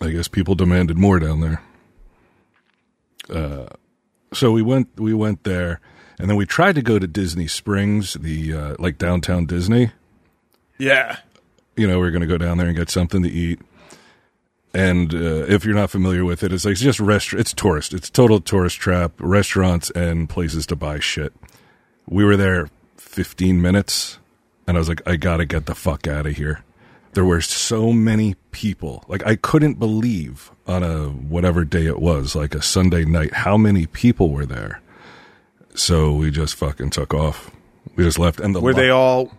I 0.00 0.10
guess 0.10 0.28
people 0.28 0.54
demanded 0.54 0.96
more 0.96 1.18
down 1.18 1.40
there. 1.40 1.62
Uh, 3.28 3.66
so 4.32 4.52
we 4.52 4.62
went 4.62 4.88
we 4.98 5.12
went 5.12 5.44
there, 5.44 5.80
and 6.18 6.30
then 6.30 6.36
we 6.36 6.46
tried 6.46 6.76
to 6.76 6.82
go 6.82 6.98
to 6.98 7.06
Disney 7.06 7.46
Springs, 7.46 8.14
the 8.14 8.54
uh, 8.54 8.76
like 8.78 8.96
downtown 8.96 9.44
Disney. 9.44 9.90
Yeah. 10.78 11.18
You 11.76 11.86
know, 11.86 12.00
we 12.00 12.06
are 12.06 12.10
going 12.10 12.22
to 12.22 12.26
go 12.26 12.38
down 12.38 12.58
there 12.58 12.68
and 12.68 12.76
get 12.76 12.90
something 12.90 13.22
to 13.22 13.28
eat. 13.28 13.60
And 14.74 15.14
uh, 15.14 15.44
if 15.48 15.64
you're 15.64 15.74
not 15.74 15.90
familiar 15.90 16.24
with 16.24 16.42
it, 16.42 16.52
it's 16.52 16.64
like 16.64 16.72
it's 16.72 16.80
just 16.80 17.00
rest. 17.00 17.32
It's 17.34 17.52
tourist. 17.52 17.92
It's 17.92 18.08
total 18.08 18.40
tourist 18.40 18.78
trap. 18.78 19.12
Restaurants 19.18 19.90
and 19.90 20.28
places 20.28 20.66
to 20.66 20.76
buy 20.76 21.00
shit. 21.00 21.32
We 22.06 22.24
were 22.24 22.36
there 22.36 22.68
15 23.18 23.60
minutes, 23.60 24.20
and 24.68 24.76
I 24.76 24.78
was 24.78 24.88
like, 24.88 25.02
I 25.04 25.16
gotta 25.16 25.44
get 25.44 25.66
the 25.66 25.74
fuck 25.74 26.06
out 26.06 26.24
of 26.24 26.36
here. 26.36 26.62
There 27.14 27.24
were 27.24 27.40
so 27.40 27.92
many 27.92 28.36
people. 28.52 29.04
Like 29.08 29.26
I 29.26 29.34
couldn't 29.34 29.80
believe 29.80 30.52
on 30.68 30.84
a 30.84 31.06
whatever 31.08 31.64
day 31.64 31.86
it 31.86 31.98
was, 31.98 32.36
like 32.36 32.54
a 32.54 32.62
Sunday 32.62 33.04
night, 33.04 33.34
how 33.34 33.56
many 33.56 33.86
people 33.86 34.30
were 34.30 34.46
there. 34.46 34.80
So 35.74 36.12
we 36.12 36.30
just 36.30 36.54
fucking 36.54 36.90
took 36.90 37.12
off. 37.12 37.50
We 37.96 38.04
just 38.04 38.20
left. 38.20 38.38
And 38.38 38.54
the 38.54 38.60
Were 38.60 38.72
li- 38.72 38.82
they 38.82 38.90
all? 38.90 39.32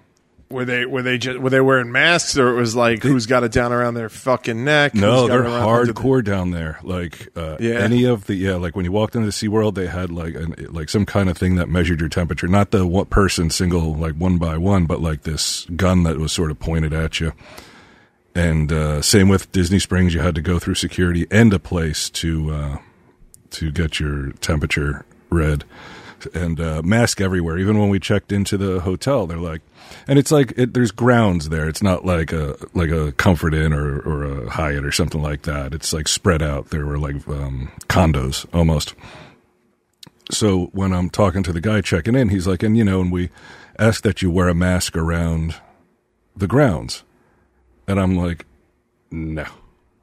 Were 0.51 0.65
they? 0.65 0.83
Were 0.87 1.03
they 1.03 1.19
just? 1.19 1.37
Were 1.39 1.51
they 1.51 1.61
wearing 1.61 1.91
masks, 1.91 2.35
or 2.35 2.49
it 2.49 2.55
was 2.59 2.75
like 2.75 3.03
who's 3.03 3.27
got 3.27 3.43
it 3.43 3.51
down 3.51 3.71
around 3.71 3.93
their 3.93 4.09
fucking 4.09 4.63
neck? 4.63 4.95
No, 4.95 5.27
they're 5.27 5.39
into 5.45 5.51
the- 5.51 5.59
hardcore 5.59 6.23
down 6.23 6.49
there. 6.49 6.79
Like 6.81 7.29
uh, 7.37 7.57
Yeah. 7.59 7.75
any 7.75 8.03
of 8.05 8.25
the 8.25 8.33
yeah, 8.33 8.55
like 8.55 8.75
when 8.75 8.83
you 8.83 8.91
walked 8.91 9.15
into 9.15 9.27
the 9.27 9.31
SeaWorld, 9.31 9.75
they 9.75 9.85
had 9.85 10.09
like 10.09 10.33
an, 10.33 10.55
like 10.71 10.89
some 10.89 11.05
kind 11.05 11.29
of 11.29 11.37
thing 11.37 11.55
that 11.57 11.69
measured 11.69 11.99
your 11.99 12.09
temperature. 12.09 12.47
Not 12.47 12.71
the 12.71 12.87
one 12.87 13.05
person 13.05 13.51
single 13.51 13.93
like 13.93 14.15
one 14.15 14.39
by 14.39 14.57
one, 14.57 14.87
but 14.87 15.01
like 15.01 15.21
this 15.21 15.65
gun 15.75 16.01
that 16.03 16.17
was 16.17 16.31
sort 16.31 16.49
of 16.49 16.57
pointed 16.59 16.93
at 16.93 17.19
you. 17.19 17.33
And 18.33 18.71
uh, 18.71 19.03
same 19.03 19.29
with 19.29 19.51
Disney 19.51 19.77
Springs, 19.77 20.15
you 20.15 20.21
had 20.21 20.33
to 20.33 20.41
go 20.41 20.57
through 20.57 20.75
security 20.75 21.27
and 21.29 21.53
a 21.53 21.59
place 21.59 22.09
to 22.11 22.51
uh, 22.51 22.77
to 23.51 23.69
get 23.71 23.99
your 23.99 24.31
temperature 24.41 25.05
read. 25.29 25.63
And 26.27 26.59
uh, 26.59 26.81
mask 26.83 27.21
everywhere. 27.21 27.57
Even 27.57 27.79
when 27.79 27.89
we 27.89 27.99
checked 27.99 28.31
into 28.31 28.57
the 28.57 28.81
hotel, 28.81 29.27
they're 29.27 29.37
like, 29.37 29.61
and 30.07 30.19
it's 30.19 30.31
like 30.31 30.53
it, 30.57 30.73
there's 30.73 30.91
grounds 30.91 31.49
there. 31.49 31.67
It's 31.67 31.83
not 31.83 32.05
like 32.05 32.31
a 32.31 32.55
like 32.73 32.89
a 32.89 33.11
Comfort 33.13 33.53
Inn 33.53 33.73
or 33.73 33.99
or 33.99 34.23
a 34.23 34.49
Hyatt 34.49 34.85
or 34.85 34.91
something 34.91 35.21
like 35.21 35.43
that. 35.43 35.73
It's 35.73 35.93
like 35.93 36.07
spread 36.07 36.41
out. 36.41 36.69
There 36.69 36.85
were 36.85 36.99
like 36.99 37.27
um, 37.27 37.71
condos 37.87 38.45
almost. 38.53 38.95
So 40.31 40.65
when 40.73 40.93
I'm 40.93 41.09
talking 41.09 41.43
to 41.43 41.51
the 41.51 41.61
guy 41.61 41.81
checking 41.81 42.15
in, 42.15 42.29
he's 42.29 42.47
like, 42.47 42.61
and 42.61 42.77
you 42.77 42.83
know, 42.83 43.01
and 43.01 43.11
we 43.11 43.29
ask 43.79 44.03
that 44.03 44.21
you 44.21 44.29
wear 44.29 44.47
a 44.47 44.53
mask 44.53 44.95
around 44.95 45.55
the 46.35 46.47
grounds, 46.47 47.03
and 47.87 47.99
I'm 47.99 48.15
like, 48.15 48.45
no. 49.11 49.45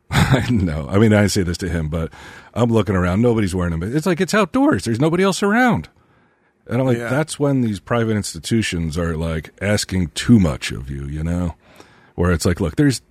no, 0.51 0.87
I 0.89 0.99
mean 0.99 1.13
I 1.13 1.27
say 1.27 1.43
this 1.43 1.59
to 1.59 1.69
him, 1.69 1.89
but 1.89 2.13
I'm 2.55 2.71
looking 2.71 2.95
around. 2.95 3.23
Nobody's 3.23 3.55
wearing 3.55 3.77
them. 3.79 3.97
It's 3.97 4.07
like 4.07 4.21
it's 4.21 4.35
outdoors. 4.35 4.85
There's 4.85 5.01
nobody 5.01 5.25
else 5.25 5.43
around. 5.43 5.89
And 6.69 6.81
I'm 6.81 6.87
like, 6.87 6.99
Yeah. 6.99 7.09
that's 7.09 7.39
when 7.39 7.61
these 7.61 7.81
private 7.81 8.17
institutions 8.17 8.99
are 8.99 9.17
like 9.17 9.51
asking 9.63 10.09
too 10.09 10.39
much 10.41 10.73
of 10.73 10.91
you, 10.91 11.07
you 11.07 11.23
know? 11.23 11.55
Where 12.15 12.33
it's 12.33 12.47
like, 12.47 12.61
look, 12.61 12.77
there's, 12.77 13.03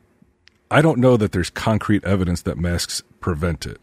I 0.72 0.82
don't 0.82 1.00
know 1.00 1.16
that 1.18 1.32
there's 1.32 1.50
concrete 1.50 2.04
evidence 2.04 2.42
that 2.42 2.58
masks 2.58 3.04
prevent 3.20 3.66
it 3.66 3.80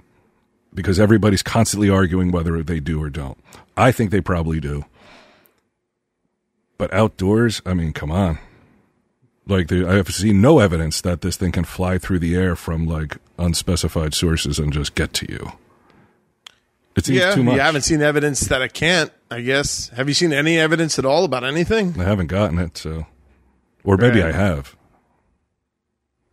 because 0.74 0.98
everybody's 0.98 1.42
constantly 1.42 1.88
arguing 1.88 2.32
whether 2.32 2.62
they 2.62 2.80
do 2.80 3.02
or 3.02 3.08
don't. 3.10 3.38
I 3.76 3.92
think 3.92 4.10
they 4.10 4.20
probably 4.20 4.58
do. 4.60 4.84
But 6.78 6.92
outdoors, 6.92 7.62
I 7.64 7.74
mean, 7.74 7.92
come 7.92 8.10
on. 8.10 8.38
Like, 9.46 9.68
the, 9.68 9.86
I 9.88 9.94
have 9.94 10.08
seen 10.12 10.40
no 10.40 10.58
evidence 10.58 11.00
that 11.00 11.20
this 11.20 11.36
thing 11.36 11.52
can 11.52 11.64
fly 11.64 11.98
through 11.98 12.18
the 12.20 12.34
air 12.36 12.56
from 12.56 12.86
like 12.86 13.16
unspecified 13.38 14.14
sources 14.14 14.58
and 14.58 14.72
just 14.72 14.94
get 14.94 15.12
to 15.14 15.30
you. 15.30 15.52
It 16.96 17.06
seems 17.06 17.18
Yeah, 17.18 17.34
too 17.34 17.42
much. 17.42 17.54
you 17.54 17.60
haven't 17.60 17.82
seen 17.82 18.02
evidence 18.02 18.40
that 18.40 18.60
I 18.62 18.68
can't. 18.68 19.10
I 19.30 19.40
guess. 19.40 19.88
Have 19.90 20.08
you 20.08 20.14
seen 20.14 20.32
any 20.32 20.58
evidence 20.58 20.98
at 20.98 21.04
all 21.06 21.24
about 21.24 21.42
anything? 21.44 21.94
I 21.98 22.04
haven't 22.04 22.26
gotten 22.26 22.58
it, 22.58 22.76
so. 22.76 23.06
Or 23.84 23.96
maybe 23.96 24.20
Right. 24.20 24.34
I 24.34 24.36
have. 24.36 24.76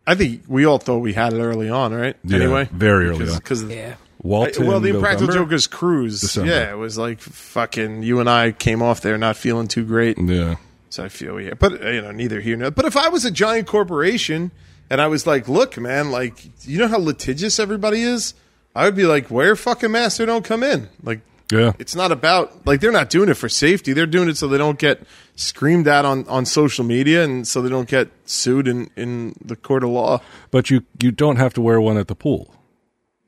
I 0.06 0.14
think 0.14 0.42
we 0.48 0.64
all 0.66 0.78
thought 0.78 0.98
we 0.98 1.12
had 1.12 1.32
it 1.32 1.40
early 1.40 1.68
on, 1.70 1.94
right? 1.94 2.16
Yeah, 2.24 2.38
anyway, 2.38 2.68
very 2.72 3.06
early 3.08 3.18
because, 3.18 3.32
on. 3.32 3.38
Because 3.38 3.62
Yeah. 3.64 3.94
Walton. 4.22 4.66
well, 4.66 4.80
the 4.80 4.90
Impractical 4.90 5.28
November? 5.28 5.44
Jokers 5.50 5.66
cruise, 5.66 6.20
December. 6.20 6.50
yeah, 6.50 6.70
it 6.72 6.76
was 6.76 6.98
like 6.98 7.20
fucking. 7.20 8.02
You 8.02 8.20
and 8.20 8.28
I 8.28 8.52
came 8.52 8.82
off 8.82 9.00
there 9.00 9.16
not 9.16 9.36
feeling 9.36 9.66
too 9.68 9.84
great. 9.84 10.18
Yeah. 10.18 10.56
So 10.90 11.04
I 11.04 11.08
feel 11.08 11.40
yeah, 11.40 11.54
but 11.58 11.82
uh, 11.82 11.88
you 11.88 12.02
know, 12.02 12.10
neither 12.10 12.40
here 12.40 12.56
nor. 12.56 12.70
But 12.70 12.84
if 12.84 12.96
I 12.96 13.08
was 13.08 13.24
a 13.24 13.30
giant 13.30 13.66
corporation 13.68 14.50
and 14.90 15.00
I 15.00 15.06
was 15.06 15.26
like, 15.26 15.48
look, 15.48 15.78
man, 15.78 16.10
like 16.10 16.66
you 16.68 16.78
know 16.78 16.88
how 16.88 16.98
litigious 16.98 17.58
everybody 17.60 18.02
is, 18.02 18.34
I 18.74 18.84
would 18.84 18.94
be 18.96 19.04
like, 19.04 19.30
wear 19.30 19.56
fucking 19.56 19.90
masks 19.90 20.20
or 20.20 20.26
don't 20.26 20.44
come 20.44 20.62
in. 20.62 20.88
Like 21.02 21.20
Yeah. 21.50 21.72
it's 21.78 21.94
not 21.96 22.12
about 22.12 22.66
like 22.66 22.80
they're 22.80 22.92
not 22.92 23.10
doing 23.10 23.28
it 23.28 23.34
for 23.34 23.48
safety. 23.48 23.92
They're 23.92 24.06
doing 24.06 24.28
it 24.28 24.36
so 24.36 24.46
they 24.48 24.58
don't 24.58 24.78
get 24.78 25.02
screamed 25.36 25.88
at 25.88 26.04
on 26.04 26.26
on 26.28 26.44
social 26.44 26.84
media 26.84 27.24
and 27.24 27.46
so 27.48 27.62
they 27.62 27.68
don't 27.68 27.88
get 27.88 28.08
sued 28.24 28.68
in 28.68 28.88
in 28.96 29.34
the 29.44 29.56
court 29.56 29.82
of 29.82 29.90
law. 29.90 30.20
But 30.50 30.70
you, 30.70 30.82
you 31.02 31.10
don't 31.10 31.36
have 31.36 31.52
to 31.54 31.60
wear 31.60 31.80
one 31.80 31.96
at 31.98 32.08
the 32.08 32.14
pool. 32.14 32.54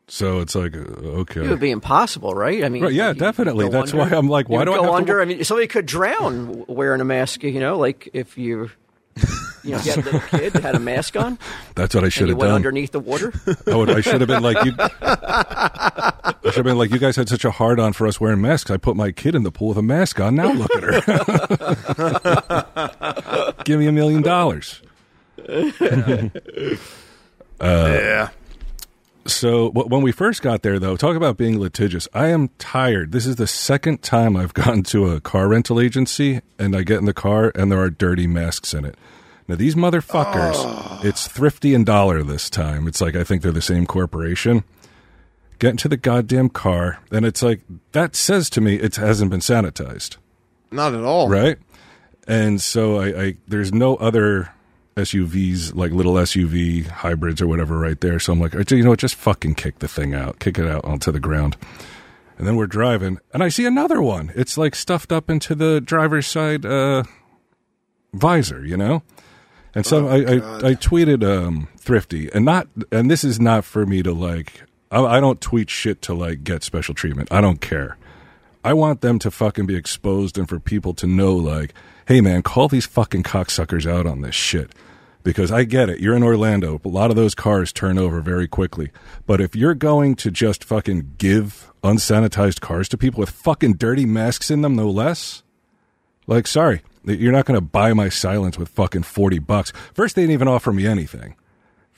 So 0.09 0.41
it's 0.41 0.55
like, 0.55 0.75
uh, 0.77 0.81
okay. 1.23 1.43
It 1.43 1.49
would 1.49 1.61
be 1.61 1.71
impossible, 1.71 2.35
right? 2.35 2.65
I 2.65 2.69
mean, 2.69 2.83
Right, 2.83 2.93
yeah, 2.93 3.15
definitely. 3.15 3.65
you 3.65 3.71
go 3.71 3.79
That's 3.79 3.95
why 3.95 4.11
I'm 4.11 4.29
like, 4.29 4.49
why 4.49 4.65
do 4.65 4.73
I 4.73 4.77
go 4.77 4.93
have 4.95 5.07
to 5.07 5.21
I 5.21 5.25
mean, 5.25 5.43
somebody 5.43 5.69
could 5.69 5.87
drown 5.87 6.67
wearing 6.67 7.01
a 7.01 7.05
mask. 7.05 7.43
You 7.45 7.61
know, 7.61 7.79
like 7.79 8.11
if 8.13 8.37
you, 8.37 8.71
you 9.63 9.71
know, 9.73 9.79
if 9.79 9.87
you 9.87 9.93
had 9.93 9.99
a 10.01 10.03
little 10.05 10.21
kid 10.21 10.53
that 10.55 10.63
had 10.63 10.75
a 10.75 10.81
mask 10.81 11.17
on 11.17 11.39
That's 11.75 11.95
what 11.95 12.05
I 12.05 12.09
should 12.09 12.29
and 12.29 12.31
you 12.31 12.35
have 12.35 12.39
went 12.41 12.49
done. 12.51 12.57
underneath 12.57 12.93
the 12.93 13.01
water. 13.01 13.33
I, 13.67 13.75
would, 13.77 13.91
I 13.91 14.01
should 14.01 14.21
have 14.21 14.29
been 14.29 14.43
like 14.43 14.65
you. 14.65 14.73
I 14.79 16.35
should 16.45 16.55
have 16.57 16.65
been 16.65 16.79
like 16.79 16.91
you 16.91 16.99
guys 16.99 17.17
had 17.17 17.29
such 17.29 17.45
a 17.45 17.51
hard 17.51 17.79
on 17.79 17.93
for 17.93 18.07
us 18.07 18.21
wearing 18.21 18.41
masks. 18.41 18.71
I 18.71 18.77
put 18.77 18.97
my 18.97 19.13
kid 19.13 19.35
in 19.35 19.43
the 19.43 19.53
pool 19.53 19.69
with 19.69 19.79
a 19.79 19.83
mask 19.83 20.19
on. 20.21 20.35
Now 20.35 20.53
look 20.53 20.75
at 20.77 20.83
her. 20.83 21.03
Give 23.65 23.79
me 23.79 23.87
a 23.87 23.93
million 23.93 24.23
dollars. 24.23 24.81
yeah. 25.49 26.29
Uh, 27.61 28.29
So 29.25 29.71
when 29.71 30.03
we 30.03 30.11
first 30.11 30.43
got 30.43 30.63
there, 30.63 30.79
though, 30.81 30.97
talk 30.97 31.15
about 31.15 31.37
being 31.37 31.61
litigious. 31.61 32.09
I 32.13 32.29
am 32.29 32.49
tired. 32.59 33.13
This 33.13 33.25
is 33.25 33.37
the 33.37 33.47
second 33.47 34.03
time 34.03 34.37
I've 34.37 34.55
gone 34.63 34.83
to 34.85 35.11
a 35.11 35.21
car 35.21 35.49
rental 35.49 35.81
agency, 35.81 36.41
and 36.59 36.75
I 36.75 36.83
get 36.83 36.99
in 36.99 37.05
the 37.05 37.15
car, 37.15 37.53
and 37.55 37.71
there 37.71 37.79
are 37.79 37.91
dirty 37.91 38.27
masks 38.27 38.75
in 38.75 38.85
it. 38.85 38.97
Now 39.49 39.57
these 39.57 39.75
motherfuckers, 39.75 40.55
ah. 40.57 41.01
it's 41.05 41.27
thrifty 41.29 41.75
and 41.75 41.85
dollar 41.85 42.23
this 42.23 42.49
time. 42.49 42.87
It's 42.89 43.01
like 43.01 43.15
I 43.17 43.25
think 43.25 43.43
they're 43.43 43.53
the 43.53 43.61
same 43.63 43.87
corporation. 43.87 44.65
Get 45.59 45.71
into 45.73 45.89
the 45.89 45.97
goddamn 45.97 46.49
car, 46.49 46.99
and 47.11 47.25
it's 47.25 47.43
like 47.43 47.61
that 47.93 48.17
says 48.17 48.51
to 48.51 48.61
me 48.61 48.77
it 48.77 48.97
hasn't 48.97 49.31
been 49.31 49.41
sanitized 49.41 50.17
Not 50.71 50.95
at 50.95 51.05
all. 51.05 51.29
right? 51.29 51.59
And 52.27 52.61
so 52.61 52.99
I, 52.99 53.23
I 53.23 53.35
there's 53.47 53.73
no 53.73 53.97
other 53.97 54.53
SUVs 54.97 55.75
like 55.75 55.93
little 55.93 56.15
SUV 56.15 56.87
hybrids 56.87 57.41
or 57.41 57.47
whatever 57.47 57.79
right 57.79 58.01
there. 58.01 58.19
So 58.19 58.33
I'm 58.33 58.41
like, 58.41 58.55
you 58.71 58.83
know 58.83 58.91
what, 58.91 58.99
just 58.99 59.15
fucking 59.15 59.55
kick 59.55 59.79
the 59.79 59.89
thing 59.89 60.15
out, 60.15 60.39
kick 60.39 60.59
it 60.59 60.67
out 60.67 60.85
onto 60.85 61.11
the 61.11 61.21
ground. 61.21 61.57
And 62.39 62.47
then 62.47 62.57
we're 62.57 62.67
driving, 62.67 63.19
and 63.33 63.43
I 63.43 63.49
see 63.49 63.67
another 63.67 64.03
one. 64.03 64.33
It's 64.35 64.59
like 64.59 64.75
stuffed 64.75 65.13
up 65.13 65.31
into 65.31 65.55
the 65.55 65.81
driver's 65.81 66.27
side 66.27 66.67
uh, 66.67 67.05
visor, 68.13 68.65
you 68.65 68.77
know. 68.77 69.03
And 69.75 69.87
so 69.87 70.09
I, 70.09 70.17
I, 70.17 70.35
I 70.71 70.75
tweeted 70.75 71.25
um, 71.25 71.69
thrifty, 71.79 72.31
and 72.33 72.45
not, 72.45 72.69
and 72.91 73.11
this 73.11 73.25
is 73.25 73.41
not 73.41 73.65
for 73.65 73.87
me 73.87 74.03
to 74.03 74.13
like. 74.13 74.65
I, 74.91 75.03
I 75.03 75.21
don't 75.21 75.41
tweet 75.41 75.71
shit 75.71 76.03
to 76.03 76.15
like 76.15 76.45
get 76.45 76.63
special 76.63 76.95
treatment. 76.95 77.29
I 77.31 77.41
don't 77.41 77.61
care. 77.61 77.97
I 78.65 78.75
want 78.75 79.01
them 79.01 79.19
to 79.21 79.31
fucking 79.31 79.67
be 79.67 79.77
exposed 79.77 80.39
and 80.39 80.49
for 80.49 80.61
people 80.61 80.95
to 80.95 81.07
know, 81.07 81.35
like, 81.35 81.75
hey 82.07 82.21
man, 82.21 82.43
call 82.43 82.69
these 82.69 82.87
fucking 82.87 83.25
cocksuckers 83.25 83.91
out 83.91 84.07
on 84.07 84.21
this 84.21 84.35
shit. 84.35 84.73
Because 85.25 85.53
I 85.53 85.63
get 85.63 85.89
it. 85.89 86.01
You're 86.01 86.17
in 86.17 86.25
Orlando. 86.25 86.81
A 86.85 86.89
lot 86.89 87.11
of 87.11 87.17
those 87.17 87.35
cars 87.35 87.73
turn 87.73 87.97
over 87.97 88.21
very 88.21 88.49
quickly. 88.49 88.91
But 89.25 89.41
if 89.41 89.55
you're 89.55 89.75
going 89.75 90.17
to 90.17 90.33
just 90.33 90.65
fucking 90.65 91.15
give 91.17 91.73
unsanitized 91.85 92.61
cars 92.61 92.89
to 92.89 92.99
people 92.99 93.21
with 93.21 93.31
fucking 93.31 93.75
dirty 93.75 94.05
masks 94.05 94.51
in 94.51 94.63
them, 94.63 94.75
no 94.75 94.91
less, 94.91 95.45
like, 96.27 96.49
sorry, 96.49 96.83
you're 97.05 97.33
not 97.33 97.47
going 97.47 97.57
to 97.57 97.65
buy 97.65 97.93
my 97.93 98.09
silence 98.09 98.59
with 98.59 98.69
fucking 98.69 99.05
40 99.05 99.39
bucks. 99.41 99.73
First, 99.95 100.17
they 100.17 100.23
didn't 100.23 100.35
even 100.35 100.49
offer 100.49 100.73
me 100.73 100.87
anything. 100.87 101.37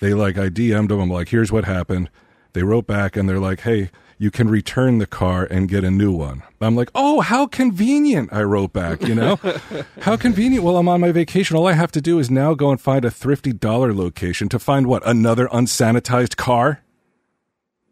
They 0.00 0.12
like, 0.12 0.36
I 0.36 0.48
DM'd 0.48 0.90
them. 0.90 1.00
I'm 1.00 1.10
like, 1.10 1.28
here's 1.28 1.52
what 1.52 1.64
happened. 1.64 2.10
They 2.52 2.62
wrote 2.62 2.86
back 2.86 3.16
and 3.16 3.26
they're 3.26 3.40
like, 3.40 3.60
hey, 3.60 3.90
you 4.24 4.30
can 4.30 4.48
return 4.48 4.96
the 4.96 5.06
car 5.06 5.44
and 5.44 5.68
get 5.68 5.84
a 5.84 5.90
new 5.90 6.10
one. 6.10 6.42
I'm 6.58 6.74
like, 6.74 6.90
oh, 6.94 7.20
how 7.20 7.46
convenient. 7.46 8.32
I 8.32 8.42
wrote 8.42 8.72
back, 8.72 9.02
you 9.02 9.14
know? 9.14 9.36
how 10.00 10.16
convenient. 10.16 10.64
Well, 10.64 10.78
I'm 10.78 10.88
on 10.88 11.02
my 11.02 11.12
vacation. 11.12 11.58
All 11.58 11.66
I 11.66 11.74
have 11.74 11.92
to 11.92 12.00
do 12.00 12.18
is 12.18 12.30
now 12.30 12.54
go 12.54 12.70
and 12.70 12.80
find 12.80 13.04
a 13.04 13.10
thrifty 13.10 13.52
dollar 13.52 13.92
location 13.92 14.48
to 14.48 14.58
find 14.58 14.86
what? 14.86 15.06
Another 15.06 15.46
unsanitized 15.48 16.36
car? 16.36 16.80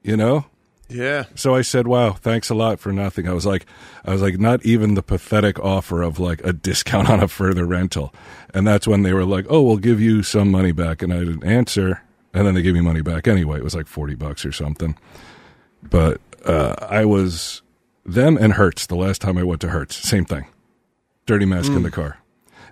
You 0.02 0.16
know? 0.16 0.46
Yeah. 0.88 1.24
So 1.34 1.54
I 1.54 1.60
said, 1.62 1.86
"Wow, 1.86 2.12
thanks 2.12 2.48
a 2.50 2.54
lot 2.54 2.80
for 2.80 2.92
nothing." 2.92 3.28
I 3.28 3.32
was 3.32 3.46
like, 3.46 3.66
I 4.04 4.12
was 4.12 4.20
like, 4.20 4.38
not 4.38 4.64
even 4.64 4.94
the 4.94 5.02
pathetic 5.02 5.58
offer 5.58 6.02
of 6.02 6.18
like 6.18 6.44
a 6.44 6.52
discount 6.52 7.08
on 7.08 7.22
a 7.22 7.28
further 7.28 7.64
rental, 7.66 8.12
and 8.52 8.66
that's 8.66 8.86
when 8.86 9.02
they 9.02 9.14
were 9.14 9.24
like, 9.24 9.46
"Oh, 9.48 9.62
we'll 9.62 9.78
give 9.78 10.00
you 10.00 10.22
some 10.22 10.50
money 10.50 10.72
back," 10.72 11.00
and 11.00 11.12
I 11.12 11.20
didn't 11.20 11.44
answer, 11.44 12.02
and 12.34 12.46
then 12.46 12.54
they 12.54 12.60
gave 12.62 12.74
me 12.74 12.82
money 12.82 13.00
back 13.00 13.26
anyway. 13.26 13.56
It 13.58 13.64
was 13.64 13.74
like 13.74 13.86
forty 13.86 14.14
bucks 14.14 14.44
or 14.44 14.52
something, 14.52 14.96
but 15.82 16.20
uh, 16.44 16.74
I 16.80 17.04
was 17.04 17.62
them 18.04 18.36
and 18.36 18.54
Hertz 18.54 18.86
the 18.86 18.96
last 18.96 19.20
time 19.20 19.38
I 19.38 19.42
went 19.42 19.60
to 19.62 19.68
Hertz, 19.68 19.96
same 19.96 20.24
thing, 20.24 20.46
dirty 21.26 21.44
mask 21.46 21.70
in 21.72 21.82
the 21.82 21.90
car. 21.90 22.18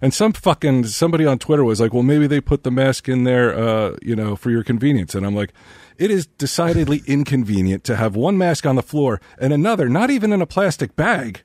And 0.03 0.15
some 0.15 0.33
fucking 0.33 0.85
somebody 0.87 1.27
on 1.27 1.39
Twitter 1.39 1.63
was 1.63 1.79
like, 1.81 1.93
"Well, 1.93 2.03
maybe 2.03 2.27
they 2.27 2.41
put 2.41 2.63
the 2.63 2.71
mask 2.71 3.07
in 3.09 3.25
there, 3.25 3.55
uh, 3.57 3.97
you 4.01 4.17
know, 4.17 4.35
for 4.35 4.51
your 4.51 4.65
convenience." 4.65 5.15
And 5.15 5.27
I'm 5.27 5.35
like, 5.35 5.53
"It 5.99 6.11
is 6.11 6.27
decidedly 6.27 7.03
inconvenient 7.07 7.85
to 7.85 7.97
have 7.97 8.17
one 8.17 8.39
mask 8.39 8.65
on 8.65 8.77
the 8.77 8.83
floor 8.83 9.21
and 9.39 9.53
another, 9.53 9.89
not 9.91 10.09
even 10.11 10.33
in 10.33 10.41
a 10.41 10.47
plastic 10.47 10.97
bag, 10.97 11.43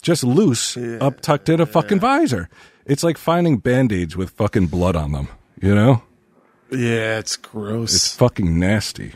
just 0.00 0.24
loose, 0.24 0.78
up 0.78 1.20
tucked 1.20 1.50
in 1.50 1.60
a 1.60 1.66
fucking 1.66 2.00
visor. 2.00 2.48
It's 2.86 3.04
like 3.04 3.18
finding 3.18 3.58
band-aids 3.58 4.16
with 4.16 4.30
fucking 4.30 4.68
blood 4.68 4.96
on 4.96 5.12
them. 5.12 5.28
You 5.60 5.74
know, 5.74 6.02
Yeah, 6.70 7.18
it's 7.18 7.36
gross. 7.36 7.94
it's 7.94 8.16
fucking 8.16 8.58
nasty." 8.58 9.12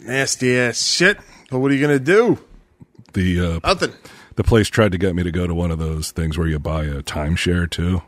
Nasty 0.00 0.56
ass 0.58 0.82
shit. 0.86 1.18
But 1.50 1.58
what 1.60 1.70
are 1.70 1.74
you 1.74 1.80
gonna 1.80 1.98
do? 1.98 2.38
The 3.12 3.40
uh, 3.40 3.60
Nothing. 3.64 3.92
the 4.36 4.44
place 4.44 4.68
tried 4.68 4.92
to 4.92 4.98
get 4.98 5.14
me 5.14 5.22
to 5.22 5.32
go 5.32 5.46
to 5.46 5.54
one 5.54 5.70
of 5.70 5.78
those 5.78 6.10
things 6.12 6.38
where 6.38 6.46
you 6.46 6.58
buy 6.58 6.84
a 6.84 7.02
timeshare 7.02 7.68
too. 7.68 8.02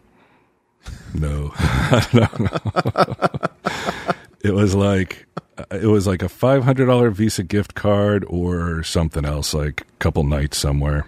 No, 1.14 1.52
no, 2.12 2.28
no. 2.38 2.50
it 4.40 4.52
was 4.52 4.74
like 4.74 5.26
it 5.70 5.86
was 5.86 6.06
like 6.06 6.22
a 6.22 6.28
five 6.28 6.64
hundred 6.64 6.86
dollar 6.86 7.10
Visa 7.10 7.42
gift 7.42 7.74
card 7.74 8.24
or 8.28 8.82
something 8.82 9.24
else, 9.24 9.54
like 9.54 9.82
a 9.82 9.84
couple 9.98 10.24
nights 10.24 10.58
somewhere 10.58 11.06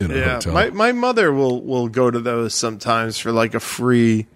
in 0.00 0.10
a 0.10 0.14
Yeah, 0.16 0.34
hotel. 0.34 0.52
my 0.54 0.70
my 0.70 0.92
mother 0.92 1.32
will 1.32 1.62
will 1.62 1.88
go 1.88 2.10
to 2.10 2.20
those 2.20 2.54
sometimes 2.54 3.18
for 3.18 3.32
like 3.32 3.54
a 3.54 3.60
free, 3.60 4.26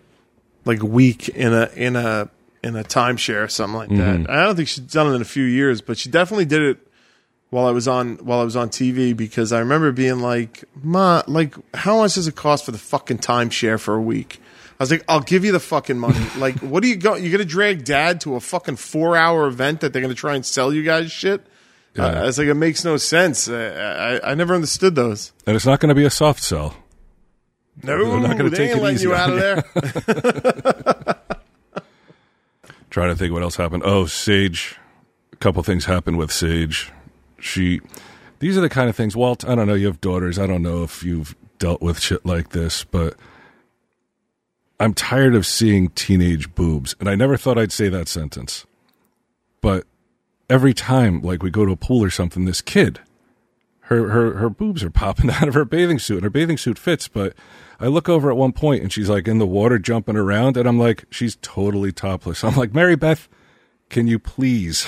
like 0.64 0.82
week 0.82 1.28
in 1.30 1.52
a 1.52 1.70
in 1.74 1.96
a 1.96 2.28
in 2.62 2.76
a 2.76 2.84
timeshare 2.84 3.44
or 3.44 3.48
something 3.48 3.76
like 3.76 3.88
Mm-hmm. 3.88 4.22
that. 4.24 4.30
I 4.30 4.44
don't 4.44 4.56
think 4.56 4.68
she's 4.68 4.84
done 4.84 5.12
it 5.12 5.14
in 5.16 5.22
a 5.22 5.26
few 5.26 5.44
years, 5.44 5.80
but 5.80 5.96
she 5.98 6.08
definitely 6.10 6.44
did 6.46 6.62
it 6.62 6.78
while 7.50 7.66
I 7.66 7.70
was 7.70 7.88
on 7.88 8.16
while 8.16 8.40
I 8.40 8.44
was 8.44 8.56
on 8.56 8.68
TV 8.68 9.16
because 9.16 9.52
I 9.52 9.60
remember 9.60 9.90
being 9.92 10.20
like, 10.20 10.64
"Ma, 10.82 11.22
like 11.26 11.54
how 11.74 11.98
much 11.98 12.14
does 12.14 12.26
it 12.28 12.34
cost 12.36 12.64
for 12.64 12.72
the 12.72 12.78
fucking 12.78 13.18
timeshare 13.18 13.80
for 13.80 13.94
a 13.94 14.02
week?" 14.02 14.40
I 14.80 14.82
was 14.82 14.90
like, 14.90 15.04
"I'll 15.08 15.20
give 15.20 15.44
you 15.44 15.52
the 15.52 15.60
fucking 15.60 15.98
money." 15.98 16.18
like, 16.38 16.58
what 16.60 16.84
are 16.84 16.86
you 16.86 16.96
going? 16.96 17.22
You're 17.24 17.32
gonna 17.32 17.44
drag 17.44 17.84
dad 17.84 18.20
to 18.22 18.34
a 18.36 18.40
fucking 18.40 18.76
four 18.76 19.16
hour 19.16 19.46
event 19.46 19.80
that 19.80 19.92
they're 19.92 20.02
gonna 20.02 20.14
try 20.14 20.34
and 20.34 20.44
sell 20.44 20.72
you 20.74 20.82
guys 20.82 21.10
shit? 21.10 21.46
Uh, 21.98 22.02
I 22.02 22.22
was 22.26 22.38
like, 22.38 22.46
it 22.46 22.54
makes 22.54 22.84
no 22.84 22.96
sense. 22.96 23.48
Uh, 23.48 24.20
I 24.22 24.30
I 24.30 24.34
never 24.34 24.54
understood 24.54 24.94
those. 24.94 25.32
and 25.46 25.56
it's 25.56 25.66
not 25.66 25.80
going 25.80 25.88
to 25.88 25.96
be 25.96 26.04
a 26.04 26.10
soft 26.10 26.42
sell. 26.44 26.76
No, 27.82 27.96
They're 28.04 28.20
not 28.20 28.36
gonna 28.36 28.50
they 28.50 28.56
take 28.56 28.70
ain't 28.70 28.78
it 28.78 28.82
letting 28.82 28.94
easy 28.96 29.08
you 29.08 29.14
out 29.14 29.30
of 29.30 29.38
there. 29.40 31.14
Trying 32.90 33.10
to 33.10 33.16
think 33.16 33.32
what 33.32 33.42
else 33.42 33.56
happened. 33.56 33.82
Oh, 33.84 34.06
Sage. 34.06 34.76
A 35.32 35.36
couple 35.36 35.62
things 35.62 35.84
happened 35.84 36.18
with 36.18 36.32
Sage. 36.32 36.90
She, 37.38 37.80
These 38.40 38.56
are 38.56 38.60
the 38.60 38.68
kind 38.68 38.88
of 38.88 38.96
things, 38.96 39.14
Walt. 39.14 39.46
I 39.46 39.54
don't 39.54 39.66
know. 39.66 39.74
You 39.74 39.86
have 39.86 40.00
daughters. 40.00 40.38
I 40.38 40.46
don't 40.46 40.62
know 40.62 40.82
if 40.82 41.02
you've 41.02 41.36
dealt 41.58 41.82
with 41.82 42.00
shit 42.00 42.24
like 42.24 42.50
this, 42.50 42.84
but 42.84 43.14
I'm 44.80 44.94
tired 44.94 45.34
of 45.34 45.46
seeing 45.46 45.90
teenage 45.90 46.54
boobs. 46.54 46.94
And 47.00 47.08
I 47.08 47.14
never 47.14 47.36
thought 47.36 47.58
I'd 47.58 47.72
say 47.72 47.88
that 47.88 48.08
sentence. 48.08 48.64
But 49.60 49.84
every 50.48 50.72
time, 50.72 51.20
like 51.20 51.42
we 51.42 51.50
go 51.50 51.66
to 51.66 51.72
a 51.72 51.76
pool 51.76 52.02
or 52.02 52.10
something, 52.10 52.44
this 52.44 52.62
kid, 52.62 53.00
her, 53.88 54.10
her, 54.10 54.34
her 54.34 54.50
boobs 54.50 54.82
are 54.84 54.90
popping 54.90 55.30
out 55.30 55.48
of 55.48 55.54
her 55.54 55.64
bathing 55.64 55.98
suit 55.98 56.18
and 56.18 56.24
her 56.24 56.30
bathing 56.30 56.58
suit 56.58 56.78
fits. 56.78 57.08
But 57.08 57.34
I 57.80 57.86
look 57.86 58.08
over 58.08 58.30
at 58.30 58.36
one 58.36 58.52
point 58.52 58.82
and 58.82 58.92
she's 58.92 59.08
like 59.08 59.26
in 59.26 59.38
the 59.38 59.46
water 59.46 59.78
jumping 59.78 60.16
around 60.16 60.56
and 60.56 60.68
I'm 60.68 60.78
like, 60.78 61.04
she's 61.10 61.36
totally 61.36 61.92
topless. 61.92 62.44
I'm 62.44 62.56
like, 62.56 62.74
Mary 62.74 62.96
Beth, 62.96 63.28
can 63.88 64.06
you 64.06 64.18
please 64.18 64.86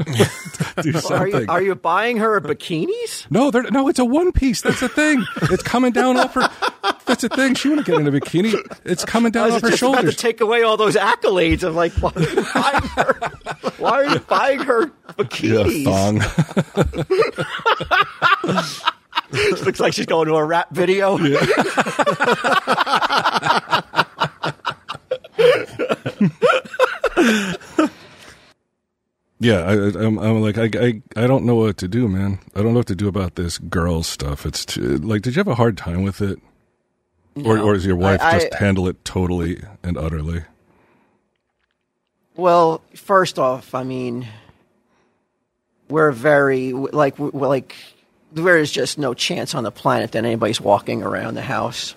do 0.82 1.00
Are 1.10 1.28
you, 1.28 1.46
are 1.48 1.62
you 1.62 1.74
buying 1.74 2.16
her 2.18 2.40
bikinis? 2.40 3.30
No, 3.30 3.50
they're, 3.50 3.64
no, 3.64 3.88
it's 3.88 3.98
a 3.98 4.04
one 4.04 4.32
piece. 4.32 4.62
That's 4.62 4.80
the 4.80 4.88
thing. 4.88 5.24
It's 5.42 5.62
coming 5.62 5.92
down 5.92 6.16
off 6.16 6.34
her. 6.34 6.48
That's 7.06 7.22
the 7.22 7.28
thing. 7.28 7.54
She 7.54 7.68
want 7.68 7.84
to 7.84 7.90
get 7.90 8.00
in 8.00 8.06
a 8.06 8.10
bikini. 8.12 8.54
It's 8.84 9.04
coming 9.04 9.28
I 9.28 9.30
down 9.30 9.46
was 9.46 9.56
off 9.56 9.62
her 9.62 9.70
just 9.70 9.82
about 9.82 10.02
to 10.02 10.12
take 10.12 10.40
away 10.40 10.62
all 10.62 10.76
those 10.76 10.96
accolades. 10.96 11.64
I'm 11.66 11.74
like, 11.74 11.92
why 11.94 12.12
are 12.14 12.20
you 12.22 12.44
buying 12.54 12.82
her, 12.82 13.14
why 13.78 13.90
are 13.90 14.04
you 14.04 14.18
buying 14.20 14.60
her 14.60 14.86
bikinis? 15.18 15.84
Yeah, 15.84 15.90
thong. 15.90 16.20
Looks 19.64 19.80
like 19.80 19.92
she's 19.92 20.06
going 20.06 20.26
to 20.28 20.34
a 20.34 20.44
rap 20.44 20.70
video. 20.72 21.18
Yeah, 21.18 21.40
I, 29.42 29.72
I- 29.72 30.04
I'm, 30.06 30.18
I'm 30.18 30.40
like, 30.42 30.58
I, 30.58 30.70
I, 30.74 31.02
I 31.16 31.26
don't 31.26 31.44
know 31.44 31.54
what 31.56 31.78
to 31.78 31.88
do, 31.88 32.08
man. 32.08 32.38
I 32.54 32.62
don't 32.62 32.72
know 32.74 32.80
what 32.80 32.86
to 32.88 32.94
do 32.96 33.08
about 33.08 33.36
this 33.36 33.56
girl 33.58 34.02
stuff. 34.02 34.44
It's 34.46 34.64
too, 34.66 34.98
like, 34.98 35.22
did 35.22 35.34
you 35.34 35.40
have 35.40 35.48
a 35.48 35.54
hard 35.54 35.76
time 35.78 36.02
with 36.02 36.20
it, 36.20 36.38
or, 37.44 37.58
or 37.58 37.72
does 37.74 37.86
your 37.86 37.96
wife 37.96 38.20
I- 38.22 38.38
just 38.40 38.54
handle 38.54 38.86
it 38.88 39.02
totally 39.04 39.62
and 39.82 39.96
utterly? 39.96 40.42
Well, 42.36 42.82
first 42.94 43.38
off, 43.38 43.74
I 43.74 43.82
mean, 43.82 44.26
we're 45.88 46.12
very 46.12 46.72
like 46.72 47.18
we're 47.18 47.48
like 47.48 47.74
there 48.32 48.56
is 48.56 48.70
just 48.70 48.96
no 48.98 49.12
chance 49.12 49.54
on 49.54 49.64
the 49.64 49.72
planet 49.72 50.12
that 50.12 50.24
anybody's 50.24 50.60
walking 50.60 51.02
around 51.02 51.34
the 51.34 51.42
house. 51.42 51.94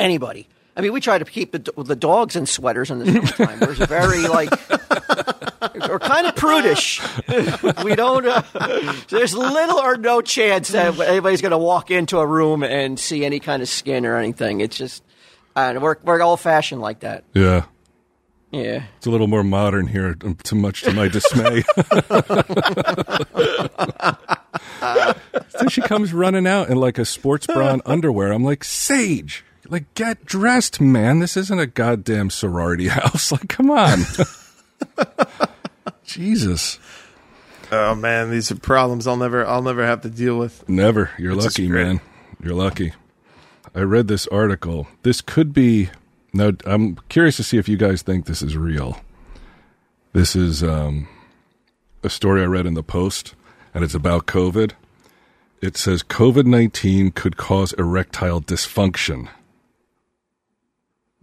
Anybody. 0.00 0.48
I 0.76 0.80
mean, 0.80 0.92
we 0.92 1.00
try 1.00 1.18
to 1.18 1.24
keep 1.24 1.52
the, 1.52 1.72
the 1.82 1.94
dogs 1.96 2.34
in 2.36 2.46
sweaters 2.46 2.90
in 2.90 2.98
the 2.98 3.06
summertime. 3.06 3.60
We're 3.60 3.86
very 3.86 4.26
like 4.26 4.50
we're 5.88 6.00
kind 6.00 6.26
of 6.26 6.34
prudish. 6.34 7.00
we 7.84 7.94
don't. 7.94 8.26
Uh, 8.26 8.42
there's 9.08 9.34
little 9.34 9.78
or 9.78 9.96
no 9.96 10.20
chance 10.20 10.70
that 10.70 10.98
anybody's 11.00 11.40
going 11.42 11.52
to 11.52 11.58
walk 11.58 11.90
into 11.92 12.18
a 12.18 12.26
room 12.26 12.64
and 12.64 12.98
see 12.98 13.24
any 13.24 13.38
kind 13.40 13.62
of 13.62 13.68
skin 13.68 14.04
or 14.04 14.16
anything. 14.16 14.60
It's 14.60 14.76
just, 14.76 15.04
uh, 15.54 15.78
we're 15.80 15.96
we're 16.02 16.20
old 16.22 16.40
fashioned 16.40 16.80
like 16.80 17.00
that. 17.00 17.22
Yeah, 17.34 17.66
Yeah. 18.50 18.82
it's 18.96 19.06
a 19.06 19.10
little 19.10 19.28
more 19.28 19.44
modern 19.44 19.86
here. 19.86 20.16
um, 20.24 20.36
Too 20.42 20.56
much 20.56 20.82
to 20.82 20.92
my 20.92 21.06
dismay. 21.08 21.62
so 25.58 25.68
she 25.68 25.80
comes 25.82 26.12
running 26.12 26.46
out 26.46 26.68
in 26.68 26.76
like 26.78 26.98
a 26.98 27.04
sports 27.04 27.46
bra 27.46 27.70
and 27.70 27.82
underwear. 27.86 28.32
I'm 28.32 28.44
like, 28.44 28.64
Sage, 28.64 29.44
like 29.68 29.92
get 29.94 30.24
dressed, 30.24 30.80
man. 30.80 31.18
This 31.18 31.36
isn't 31.36 31.58
a 31.58 31.66
goddamn 31.66 32.30
sorority 32.30 32.88
house. 32.88 33.32
Like, 33.32 33.48
come 33.48 33.70
on. 33.70 34.00
Jesus. 36.04 36.78
Oh 37.72 37.94
man, 37.94 38.30
these 38.30 38.50
are 38.50 38.56
problems 38.56 39.06
I'll 39.06 39.16
never 39.16 39.44
I'll 39.46 39.62
never 39.62 39.84
have 39.84 40.02
to 40.02 40.10
deal 40.10 40.38
with. 40.38 40.68
Never. 40.68 41.10
You're 41.18 41.34
Which 41.34 41.44
lucky, 41.44 41.68
man. 41.68 42.00
You're 42.42 42.54
lucky. 42.54 42.92
I 43.74 43.80
read 43.80 44.06
this 44.06 44.26
article. 44.28 44.86
This 45.02 45.20
could 45.20 45.52
be. 45.52 45.90
Now, 46.32 46.52
I'm 46.64 46.96
curious 47.08 47.36
to 47.36 47.42
see 47.42 47.58
if 47.58 47.68
you 47.68 47.76
guys 47.76 48.02
think 48.02 48.26
this 48.26 48.42
is 48.42 48.56
real. 48.56 49.00
This 50.12 50.36
is 50.36 50.62
um, 50.62 51.08
a 52.02 52.10
story 52.10 52.42
I 52.42 52.46
read 52.46 52.66
in 52.66 52.74
the 52.74 52.82
Post, 52.82 53.34
and 53.72 53.82
it's 53.82 53.94
about 53.94 54.26
COVID. 54.26 54.72
It 55.60 55.76
says 55.76 56.02
COVID 56.02 56.44
19 56.44 57.12
could 57.12 57.36
cause 57.36 57.72
erectile 57.74 58.40
dysfunction. 58.40 59.28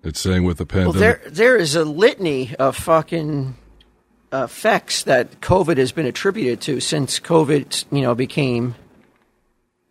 It's 0.03 0.19
saying 0.19 0.43
with 0.43 0.57
the 0.57 0.65
Well, 0.65 0.93
pandemic. 0.93 0.99
there 1.23 1.31
there 1.31 1.57
is 1.57 1.75
a 1.75 1.85
litany 1.85 2.55
of 2.55 2.75
fucking 2.75 3.55
effects 4.33 5.03
that 5.03 5.41
COVID 5.41 5.77
has 5.77 5.91
been 5.91 6.05
attributed 6.05 6.61
to 6.61 6.79
since 6.79 7.19
COVID, 7.19 7.85
you 7.91 8.01
know, 8.01 8.15
became, 8.15 8.75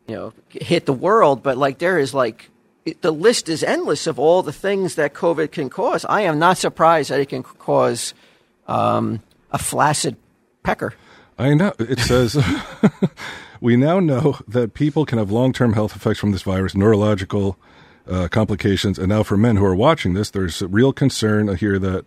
you 0.09 0.17
know, 0.17 0.33
hit 0.49 0.87
the 0.87 0.93
world. 0.93 1.43
But 1.43 1.59
like, 1.59 1.79
there 1.79 1.99
is 1.99 2.13
like 2.15 2.51
it, 2.85 3.03
the 3.03 3.13
list 3.13 3.49
is 3.49 3.63
endless 3.63 4.07
of 4.07 4.19
all 4.19 4.43
the 4.43 4.53
things 4.53 4.97
that 4.97 5.15
COVID 5.15 5.53
can 5.53 5.69
cause. 5.71 6.05
I 6.05 6.23
am 6.23 6.39
not 6.39 6.59
surprised 6.59 7.11
that 7.11 7.21
it 7.21 7.29
can 7.29 7.43
cause 7.43 8.15
um, 8.67 9.23
a 9.51 9.59
flaccid 9.59 10.17
pecker. 10.63 10.95
I 11.39 11.55
know. 11.55 11.73
It 11.79 12.01
says 12.01 12.37
we 13.61 13.77
now 13.77 14.01
know 14.01 14.39
that 14.49 14.75
people 14.75 15.07
can 15.07 15.19
have 15.19 15.31
long-term 15.31 15.75
health 15.75 15.95
effects 15.97 16.19
from 16.19 16.33
this 16.33 16.43
virus, 16.43 16.75
neurological 16.75 17.57
uh, 18.11 18.29
complications, 18.29 18.99
and 18.99 19.09
now 19.09 19.23
for 19.23 19.37
men 19.37 19.57
who 19.57 19.65
are 19.65 19.75
watching 19.75 20.15
this, 20.15 20.31
there's 20.31 20.61
a 20.61 20.69
real 20.69 20.93
concern 20.93 21.57
here 21.57 21.79
that 21.79 22.05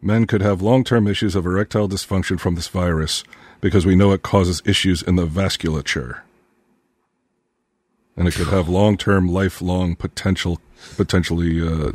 men 0.00 0.26
could 0.26 0.40
have 0.40 0.62
long-term 0.62 1.06
issues 1.06 1.36
of 1.36 1.46
erectile 1.46 1.88
dysfunction 1.88 2.40
from 2.40 2.54
this 2.54 2.68
virus 2.68 3.22
because 3.60 3.86
we 3.86 3.94
know 3.94 4.12
it 4.12 4.22
causes 4.22 4.62
issues 4.64 5.02
in 5.02 5.16
the 5.16 5.26
vasculature, 5.26 6.20
and 8.16 8.26
it 8.26 8.34
could 8.34 8.48
have 8.48 8.68
long-term, 8.68 9.28
lifelong 9.28 9.94
potential, 9.94 10.58
potentially. 10.96 11.60
Uh, 11.60 11.92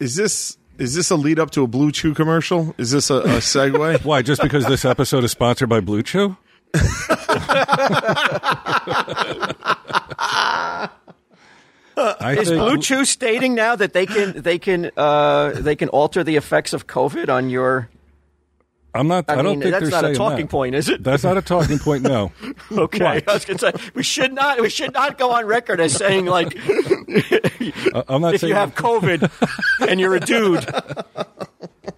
Is 0.00 0.16
this 0.16 0.58
is 0.78 0.94
this 0.94 1.10
a 1.10 1.16
lead 1.16 1.40
up 1.40 1.50
to 1.52 1.64
a 1.64 1.66
Blue 1.66 1.90
Chew 1.90 2.14
commercial? 2.14 2.74
Is 2.78 2.92
this 2.92 3.10
a, 3.10 3.16
a 3.16 3.38
segue? 3.38 4.04
why? 4.04 4.22
Just 4.22 4.42
because 4.42 4.66
this 4.66 4.84
episode 4.84 5.24
is 5.24 5.32
sponsored 5.32 5.68
by 5.68 5.80
Blue 5.80 6.02
Chew? 6.02 6.36
I 12.20 12.36
Is 12.36 12.48
think- 12.48 12.60
Blue 12.60 12.78
Chew 12.78 13.04
stating 13.04 13.54
now 13.54 13.76
that 13.76 13.92
they 13.92 14.06
can 14.06 14.40
they 14.40 14.58
can 14.58 14.90
uh, 14.96 15.50
they 15.54 15.76
can 15.76 15.88
alter 15.88 16.22
the 16.24 16.36
effects 16.36 16.72
of 16.72 16.86
COVID 16.86 17.28
on 17.28 17.50
your? 17.50 17.88
I'm 18.94 19.06
not. 19.06 19.26
I, 19.28 19.34
I, 19.34 19.36
don't 19.42 19.60
mean, 19.60 19.60
think 19.60 19.72
that's 19.72 19.90
not 19.90 20.04
a 20.06 20.14
talking 20.14 20.46
that. 20.46 20.50
point, 20.50 20.74
is 20.74 20.88
it? 20.88 21.04
That's 21.04 21.22
not 21.22 21.36
a 21.36 21.42
talking 21.42 21.78
point. 21.78 22.02
No. 22.02 22.32
Okay, 22.72 23.02
What? 23.04 23.28
I 23.28 23.32
was 23.34 23.44
going 23.44 23.58
to 23.58 23.78
say 23.78 23.90
we 23.94 24.02
should 24.02 24.32
not 24.32 24.60
we 24.60 24.68
should 24.70 24.92
not 24.92 25.16
go 25.18 25.30
on 25.32 25.46
record 25.46 25.80
as 25.80 25.94
saying 25.94 26.26
like 26.26 26.56
I'm 28.08 28.20
not 28.20 28.34
if 28.34 28.40
saying 28.40 28.48
you 28.50 28.54
have 28.54 28.74
COVID 28.74 29.30
and 29.88 29.98
you're 30.00 30.14
a 30.14 30.20
dude, 30.20 30.66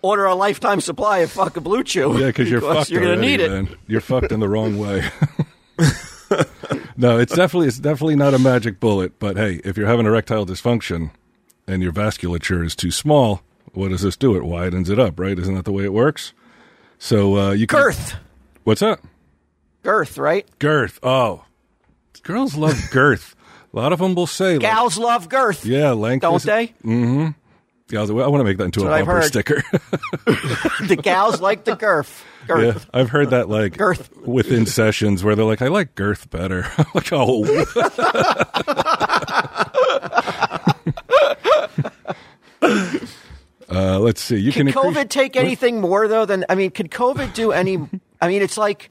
order 0.02 0.24
a 0.26 0.34
lifetime 0.34 0.80
supply 0.80 1.18
of 1.18 1.30
fucking 1.32 1.62
Blue 1.62 1.82
Chew. 1.84 2.18
Yeah, 2.18 2.26
because 2.26 2.50
you're 2.50 2.60
fucked. 2.60 2.90
You're 2.90 3.00
gonna 3.02 3.14
already, 3.14 3.28
need 3.28 3.40
it. 3.40 3.50
Man. 3.50 3.76
You're 3.86 4.00
fucked 4.00 4.32
in 4.32 4.40
the 4.40 4.48
wrong 4.48 4.78
way. 4.78 5.04
No, 7.00 7.18
it's 7.18 7.34
definitely 7.34 7.68
it's 7.68 7.78
definitely 7.78 8.16
not 8.16 8.34
a 8.34 8.38
magic 8.38 8.78
bullet. 8.80 9.18
But 9.18 9.36
hey, 9.36 9.60
if 9.64 9.76
you're 9.76 9.86
having 9.88 10.06
erectile 10.06 10.46
dysfunction 10.46 11.10
and 11.66 11.82
your 11.82 11.92
vasculature 11.92 12.64
is 12.64 12.76
too 12.76 12.90
small, 12.90 13.42
what 13.72 13.88
does 13.88 14.02
this 14.02 14.16
do? 14.16 14.36
It 14.36 14.44
widens 14.44 14.90
it 14.90 14.98
up, 14.98 15.18
right? 15.18 15.38
Isn't 15.38 15.54
that 15.54 15.64
the 15.64 15.72
way 15.72 15.84
it 15.84 15.92
works? 15.92 16.32
So 16.98 17.36
uh, 17.38 17.50
you 17.52 17.66
can, 17.66 17.80
Girth, 17.80 18.16
What's 18.64 18.80
that? 18.80 19.00
girth, 19.82 20.18
right? 20.18 20.46
Girth. 20.58 20.98
Oh, 21.02 21.44
girls 22.22 22.54
love 22.56 22.78
girth. 22.90 23.34
A 23.72 23.76
lot 23.76 23.92
of 23.92 24.00
them 24.00 24.14
will 24.14 24.26
say, 24.26 24.52
like, 24.54 24.60
Gals 24.62 24.98
love 24.98 25.28
girth, 25.28 25.64
yeah, 25.64 25.92
length. 25.92 26.22
don't 26.22 26.36
is- 26.36 26.42
they? 26.42 26.74
Yeah, 26.84 27.98
I, 27.98 28.00
was 28.02 28.10
like, 28.10 28.16
well, 28.18 28.24
I 28.26 28.28
want 28.28 28.40
to 28.40 28.44
make 28.44 28.58
that 28.58 28.64
into 28.64 28.82
what 28.84 28.92
a 29.00 29.04
bumper 29.04 29.22
sticker. 29.22 29.62
The 30.86 30.98
gals 31.00 31.40
like 31.40 31.64
the 31.64 31.74
girth. 31.76 32.24
Girth. 32.56 32.86
Yeah, 32.92 33.00
I've 33.00 33.10
heard 33.10 33.30
that 33.30 33.48
like 33.48 33.76
Girth. 33.76 34.10
within 34.26 34.66
sessions 34.66 35.22
where 35.24 35.34
they're 35.36 35.44
like, 35.44 35.62
I 35.62 35.68
like 35.68 35.94
girth 35.94 36.28
better. 36.30 36.66
Like, 36.94 37.08
oh. 37.12 37.44
uh, 42.62 43.98
let's 44.00 44.20
see. 44.20 44.36
You 44.36 44.52
Can 44.52 44.66
can, 44.66 44.74
COVID 44.74 44.80
appreciate- 44.90 45.10
take 45.10 45.36
anything 45.36 45.80
more 45.80 46.08
though 46.08 46.24
than 46.26 46.44
I 46.48 46.54
mean? 46.54 46.70
Could 46.70 46.90
COVID 46.90 47.34
do 47.34 47.52
any? 47.52 47.78
I 48.20 48.28
mean, 48.28 48.42
it's 48.42 48.58
like 48.58 48.90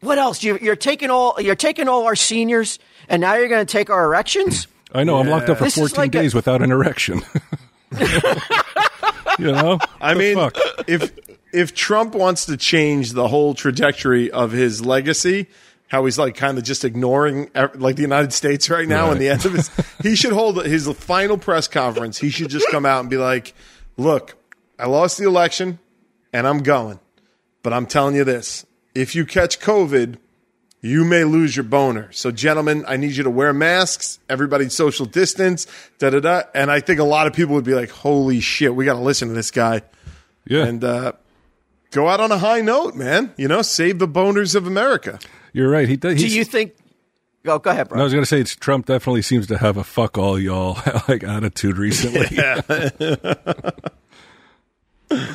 what 0.00 0.18
else? 0.18 0.42
You, 0.42 0.58
you're 0.60 0.76
taking 0.76 1.10
all 1.10 1.40
you're 1.40 1.54
taking 1.54 1.88
all 1.88 2.04
our 2.06 2.16
seniors, 2.16 2.78
and 3.08 3.20
now 3.20 3.34
you're 3.34 3.48
going 3.48 3.64
to 3.64 3.70
take 3.70 3.90
our 3.90 4.04
erections. 4.04 4.66
I 4.92 5.04
know 5.04 5.18
I'm 5.18 5.28
locked 5.28 5.48
up 5.48 5.58
for 5.58 5.64
This 5.64 5.76
14 5.76 5.96
like 5.96 6.14
a- 6.14 6.22
days 6.22 6.34
without 6.34 6.62
an 6.62 6.72
erection. 6.72 7.22
you 9.38 9.52
know, 9.52 9.78
I 10.00 10.14
mean, 10.14 10.34
fuck? 10.36 10.56
if 10.86 11.10
if 11.52 11.74
Trump 11.74 12.14
wants 12.14 12.46
to 12.46 12.56
change 12.56 13.12
the 13.12 13.28
whole 13.28 13.54
trajectory 13.54 14.30
of 14.30 14.52
his 14.52 14.84
legacy, 14.84 15.46
how 15.88 16.04
he's 16.04 16.18
like 16.18 16.36
kind 16.36 16.56
of 16.58 16.64
just 16.64 16.84
ignoring 16.84 17.50
like 17.74 17.96
the 17.96 18.02
United 18.02 18.32
States 18.32 18.70
right 18.70 18.86
now 18.86 19.04
Right. 19.06 19.12
and 19.12 19.20
the 19.20 19.28
end 19.28 19.44
of 19.46 19.52
his, 19.54 19.70
he 20.02 20.14
should 20.16 20.32
hold 20.32 20.64
his 20.64 20.86
final 20.88 21.36
press 21.36 21.66
conference. 21.68 22.18
He 22.18 22.30
should 22.30 22.48
just 22.50 22.66
come 22.70 22.86
out 22.86 23.00
and 23.00 23.10
be 23.10 23.16
like, 23.16 23.54
"Look, 23.96 24.36
I 24.78 24.86
lost 24.86 25.18
the 25.18 25.24
election, 25.24 25.78
and 26.32 26.46
I'm 26.46 26.58
going, 26.58 27.00
but 27.62 27.72
I'm 27.72 27.86
telling 27.86 28.14
you 28.14 28.24
this: 28.24 28.64
if 28.94 29.14
you 29.14 29.24
catch 29.26 29.60
COVID." 29.60 30.16
you 30.82 31.04
may 31.04 31.24
lose 31.24 31.54
your 31.54 31.64
boner. 31.64 32.10
So, 32.10 32.30
gentlemen, 32.30 32.86
I 32.88 32.96
need 32.96 33.14
you 33.14 33.24
to 33.24 33.28
wear 33.30 33.52
masks. 33.52 34.18
Everybody 34.30 34.70
social 34.70 35.04
distance. 35.04 35.66
Da 35.98 36.08
da 36.08 36.20
da. 36.20 36.42
And 36.54 36.70
I 36.70 36.80
think 36.80 37.00
a 37.00 37.04
lot 37.04 37.26
of 37.26 37.34
people 37.34 37.54
would 37.56 37.66
be 37.66 37.74
like, 37.74 37.90
"Holy 37.90 38.40
shit, 38.40 38.74
we 38.74 38.86
got 38.86 38.94
to 38.94 39.00
listen 39.00 39.28
to 39.28 39.34
this 39.34 39.50
guy." 39.50 39.82
Yeah. 40.46 40.64
And 40.64 40.82
uh, 40.82 41.12
go 41.90 42.08
out 42.08 42.20
on 42.20 42.32
a 42.32 42.38
high 42.38 42.60
note, 42.60 42.94
man. 42.94 43.32
You 43.36 43.48
know, 43.48 43.62
save 43.62 43.98
the 43.98 44.08
boners 44.08 44.54
of 44.54 44.66
America. 44.66 45.18
You're 45.52 45.70
right. 45.70 45.88
He 45.88 45.96
does. 45.96 46.18
Do 46.18 46.28
you 46.28 46.44
think? 46.44 46.74
Oh, 47.46 47.58
go 47.58 47.70
ahead, 47.70 47.88
bro. 47.88 48.00
I 48.00 48.04
was 48.04 48.12
going 48.12 48.22
to 48.22 48.26
say 48.26 48.40
it's 48.40 48.54
Trump 48.54 48.86
definitely 48.86 49.22
seems 49.22 49.46
to 49.46 49.58
have 49.58 49.76
a 49.76 49.84
fuck 49.84 50.18
all 50.18 50.38
y'all 50.38 50.78
like 51.08 51.24
attitude 51.24 51.78
recently. 51.78 52.26
Yeah. 52.30 52.60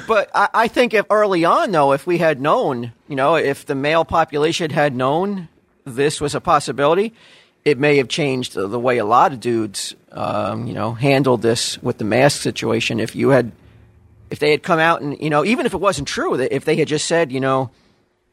But 0.07 0.31
I, 0.33 0.47
I 0.53 0.67
think 0.69 0.93
if 0.93 1.05
early 1.09 1.43
on, 1.43 1.71
though, 1.71 1.91
if 1.91 2.07
we 2.07 2.17
had 2.17 2.39
known, 2.39 2.93
you 3.09 3.15
know, 3.17 3.35
if 3.35 3.65
the 3.65 3.75
male 3.75 4.05
population 4.05 4.71
had 4.71 4.95
known 4.95 5.49
this 5.83 6.21
was 6.21 6.33
a 6.33 6.39
possibility, 6.39 7.13
it 7.65 7.77
may 7.77 7.97
have 7.97 8.07
changed 8.07 8.53
the, 8.53 8.67
the 8.67 8.79
way 8.79 8.99
a 8.99 9.05
lot 9.05 9.33
of 9.33 9.41
dudes, 9.41 9.93
um, 10.13 10.65
you 10.65 10.73
know, 10.73 10.93
handled 10.93 11.41
this 11.41 11.81
with 11.83 11.97
the 11.97 12.05
mask 12.05 12.41
situation. 12.41 13.01
If 13.01 13.17
you 13.17 13.29
had, 13.29 13.51
if 14.31 14.39
they 14.39 14.51
had 14.51 14.63
come 14.63 14.79
out 14.79 15.01
and, 15.01 15.19
you 15.21 15.29
know, 15.29 15.45
even 15.45 15.65
if 15.65 15.73
it 15.73 15.79
wasn't 15.79 16.07
true, 16.07 16.33
if 16.35 16.65
they 16.65 16.75
had 16.75 16.87
just 16.87 17.05
said, 17.05 17.31
you 17.31 17.39
know, 17.39 17.69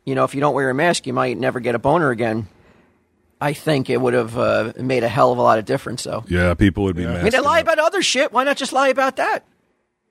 you 0.05 0.15
know, 0.15 0.25
if 0.25 0.35
you 0.35 0.41
don't 0.41 0.55
wear 0.55 0.69
a 0.71 0.75
mask, 0.75 1.07
you 1.07 1.13
might 1.13 1.39
never 1.39 1.61
get 1.61 1.75
a 1.75 1.79
boner 1.79 2.11
again. 2.11 2.49
I 3.41 3.53
think 3.55 3.91
it 3.91 4.01
would 4.01 4.15
have 4.15 4.39
uh, 4.39 4.73
made 4.79 5.03
a 5.05 5.09
hell 5.09 5.33
of 5.33 5.39
a 5.39 5.43
lot 5.43 5.59
of 5.59 5.65
difference, 5.65 6.05
though. 6.05 6.25
yeah, 6.29 6.55
people 6.55 6.85
would 6.85 6.97
be 6.97 7.05
mad. 7.05 7.17
I 7.19 7.23
mean, 7.25 7.33
they 7.33 7.41
lie 7.41 7.59
about 7.61 7.79
other 7.79 8.01
shit. 8.03 8.33
Why 8.33 8.45
not 8.45 8.57
just 8.57 8.73
lie 8.73 8.89
about 8.89 9.17
that? 9.17 9.45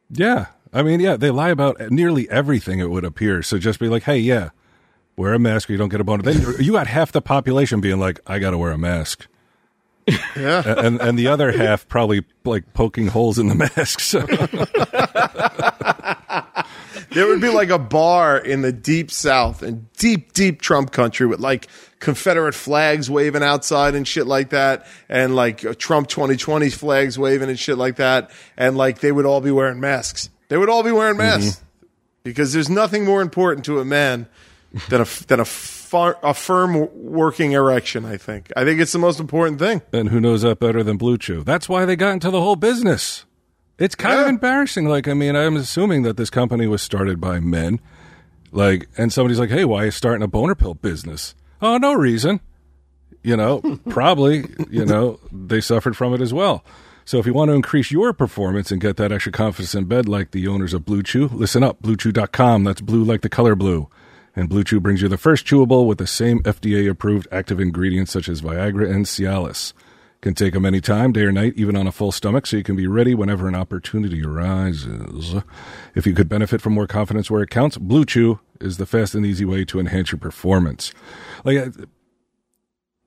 Yeah. 0.10 0.48
I 0.74 0.84
mean, 0.84 1.00
yeah, 1.00 1.18
they 1.18 1.30
lie 1.32 1.50
about 1.50 1.80
nearly 1.92 2.30
everything, 2.30 2.80
it 2.80 2.90
would 2.90 3.04
appear. 3.06 3.42
So 3.44 3.58
just 3.58 3.80
be 3.80 3.88
like, 3.90 4.04
hey, 4.04 4.18
yeah, 4.18 4.50
wear 5.18 5.34
a 5.34 5.40
mask 5.40 5.70
or 5.70 5.74
you 5.74 5.78
don't 5.78 5.90
get 5.90 6.00
a 6.02 6.04
boner. 6.04 6.24
Then 6.24 6.42
you- 6.42 6.58
you 6.60 6.72
got 6.74 6.88
half 6.88 7.12
the 7.12 7.22
population 7.22 7.82
being 7.82 8.00
like, 8.00 8.20
I 8.28 8.40
got 8.40 8.52
to 8.52 8.58
wear 8.58 8.72
a 8.72 8.78
mask. 8.78 9.28
Yeah. 10.08 10.64
And, 10.66 11.00
and 11.00 11.18
the 11.18 11.28
other 11.28 11.52
half 11.58 11.88
probably 11.88 12.26
like 12.44 12.74
poking 12.74 13.08
holes 13.08 13.40
in 13.40 13.48
the 13.48 13.56
masks. 13.56 14.16
There 17.12 17.28
would 17.28 17.42
be 17.42 17.50
like 17.50 17.70
a 17.70 17.80
bar 17.80 18.38
in 18.38 18.62
the 18.62 18.72
deep 18.72 19.12
south 19.12 19.64
and 19.64 19.92
deep, 19.94 20.32
deep 20.32 20.62
Trump 20.62 20.94
country 20.94 21.28
with 21.28 21.42
like 21.42 21.68
Confederate 22.00 22.56
flags 22.56 23.10
waving 23.10 23.44
outside 23.44 23.96
and 23.96 24.08
shit 24.08 24.28
like 24.28 24.52
that, 24.52 24.88
and 25.10 25.36
like 25.36 25.78
Trump 25.78 26.08
2020 26.08 26.70
flags 26.70 27.20
waving 27.20 27.50
and 27.50 27.60
shit 27.60 27.78
like 27.78 27.98
that, 27.98 28.32
and 28.56 28.78
like 28.78 29.00
they 29.00 29.12
would 29.12 29.26
all 29.26 29.42
be 29.42 29.52
wearing 29.52 29.82
masks. 29.82 30.30
They 30.48 30.58
would 30.58 30.70
all 30.70 30.84
be 30.84 30.94
wearing 30.94 31.18
masks 31.18 31.58
mm-hmm. 31.58 31.88
because 32.24 32.54
there's 32.54 32.70
nothing 32.70 33.04
more 33.04 33.22
important 33.22 33.66
to 33.66 33.80
a 33.80 33.86
man 33.86 34.28
than 34.88 35.02
a 35.02 35.06
than 35.28 35.42
a, 35.42 35.46
far, 35.92 36.18
a 36.24 36.34
firm 36.34 36.88
working 36.96 37.52
erection. 37.52 38.06
I 38.06 38.16
think. 38.16 38.50
I 38.56 38.64
think 38.64 38.80
it's 38.80 38.94
the 38.94 39.00
most 39.00 39.20
important 39.20 39.60
thing. 39.60 39.82
and 39.92 40.08
who 40.10 40.22
knows 40.22 40.42
that 40.44 40.60
better 40.60 40.84
than 40.84 40.96
Blue 40.96 41.18
Chew? 41.18 41.44
That's 41.44 41.68
why 41.68 41.84
they 41.84 41.98
got 41.98 42.14
into 42.14 42.32
the 42.32 42.42
whole 42.42 42.56
business. 42.56 43.26
It's 43.78 43.96
kind 43.96 44.22
of 44.22 44.28
embarrassing. 44.28 44.88
Like, 44.88 45.08
I 45.08 45.14
mean, 45.14 45.36
I'm 45.36 45.58
assuming 45.58 46.04
that 46.04 46.16
this 46.16 46.30
company 46.30 46.66
was 46.68 46.82
started 46.82 47.20
by 47.20 47.40
men. 47.40 47.82
Like, 48.52 48.88
and 48.98 49.12
somebody's 49.12 49.40
like, 49.40 49.50
hey, 49.50 49.66
why 49.66 49.84
are 49.84 49.86
you 49.86 49.92
starting 49.92 50.24
a 50.24 50.28
boner 50.28 50.56
pill 50.56 50.76
business? 50.76 51.36
Oh, 51.62 51.78
no 51.78 51.94
reason. 51.94 52.40
You 53.24 53.36
know, 53.38 53.60
probably, 53.90 54.46
you 54.70 54.86
know, 54.86 55.20
they 55.32 55.62
suffered 55.62 55.98
from 55.98 56.14
it 56.14 56.22
as 56.22 56.34
well. 56.34 56.64
So 57.06 57.18
if 57.18 57.26
you 57.26 57.34
want 57.34 57.50
to 57.50 57.56
increase 57.56 57.92
your 57.92 58.14
performance 58.14 58.72
and 58.72 58.80
get 58.80 58.98
that 58.98 59.12
extra 59.12 59.32
confidence 59.32 59.74
in 59.76 59.86
bed 59.86 60.08
like 60.08 60.32
the 60.32 60.48
owners 60.48 60.74
of 60.74 60.86
Blue 60.86 61.04
Chew, 61.04 61.28
listen 61.30 61.64
up, 61.64 61.82
bluechew.com. 61.82 62.64
That's 62.64 62.82
blue 62.82 63.04
like 63.04 63.22
the 63.22 63.30
color 63.30 63.56
blue. 63.56 63.90
And 64.36 64.48
Blue 64.48 64.64
Chew 64.64 64.80
brings 64.80 65.02
you 65.02 65.08
the 65.08 65.18
first 65.18 65.46
chewable 65.46 65.86
with 65.86 65.98
the 65.98 66.08
same 66.08 66.40
FDA 66.44 66.90
approved 66.90 67.28
active 67.32 67.60
ingredients 67.60 68.12
such 68.12 68.30
as 68.30 68.42
Viagra 68.42 68.90
and 68.90 69.06
Cialis. 69.06 69.74
Can 70.22 70.36
take 70.36 70.54
them 70.54 70.68
anytime, 70.68 71.12
day 71.12 71.22
or 71.22 71.32
night, 71.32 71.54
even 71.56 71.76
on 71.76 71.88
a 71.88 71.92
full 71.92 72.12
stomach, 72.12 72.46
so 72.46 72.56
you 72.56 72.64
can 72.64 72.76
be 72.76 72.86
ready 72.86 73.16
whenever 73.16 73.48
an 73.48 73.56
opportunity 73.56 74.24
arises. 74.24 75.36
If 75.96 76.06
you 76.06 76.14
could 76.14 76.30
benefit 76.30 76.62
from 76.62 76.74
more 76.74 76.86
confidence 76.86 77.32
where 77.32 77.42
it 77.42 77.50
counts, 77.50 77.80
Blue 77.80 78.06
Chew 78.06 78.40
is 78.60 78.78
the 78.78 78.86
fast 78.86 79.16
and 79.16 79.26
easy 79.26 79.46
way 79.46 79.66
to 79.66 79.80
enhance 79.80 80.12
your 80.12 80.20
performance. 80.20 80.94
Like 81.44 81.58
uh, 81.58 81.72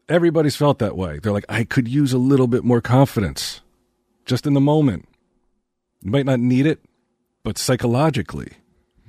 everybody's 0.08 0.56
felt 0.56 0.80
that 0.80 0.96
way. 0.96 1.20
They're 1.20 1.32
like, 1.32 1.46
I 1.48 1.62
could 1.62 1.86
use 1.86 2.12
a 2.12 2.18
little 2.18 2.48
bit 2.48 2.64
more 2.64 2.80
confidence 2.80 3.60
just 4.24 4.44
in 4.44 4.54
the 4.54 4.60
moment. 4.60 5.08
You 6.02 6.10
might 6.10 6.26
not 6.26 6.40
need 6.40 6.66
it, 6.66 6.80
but 7.44 7.58
psychologically, 7.58 8.54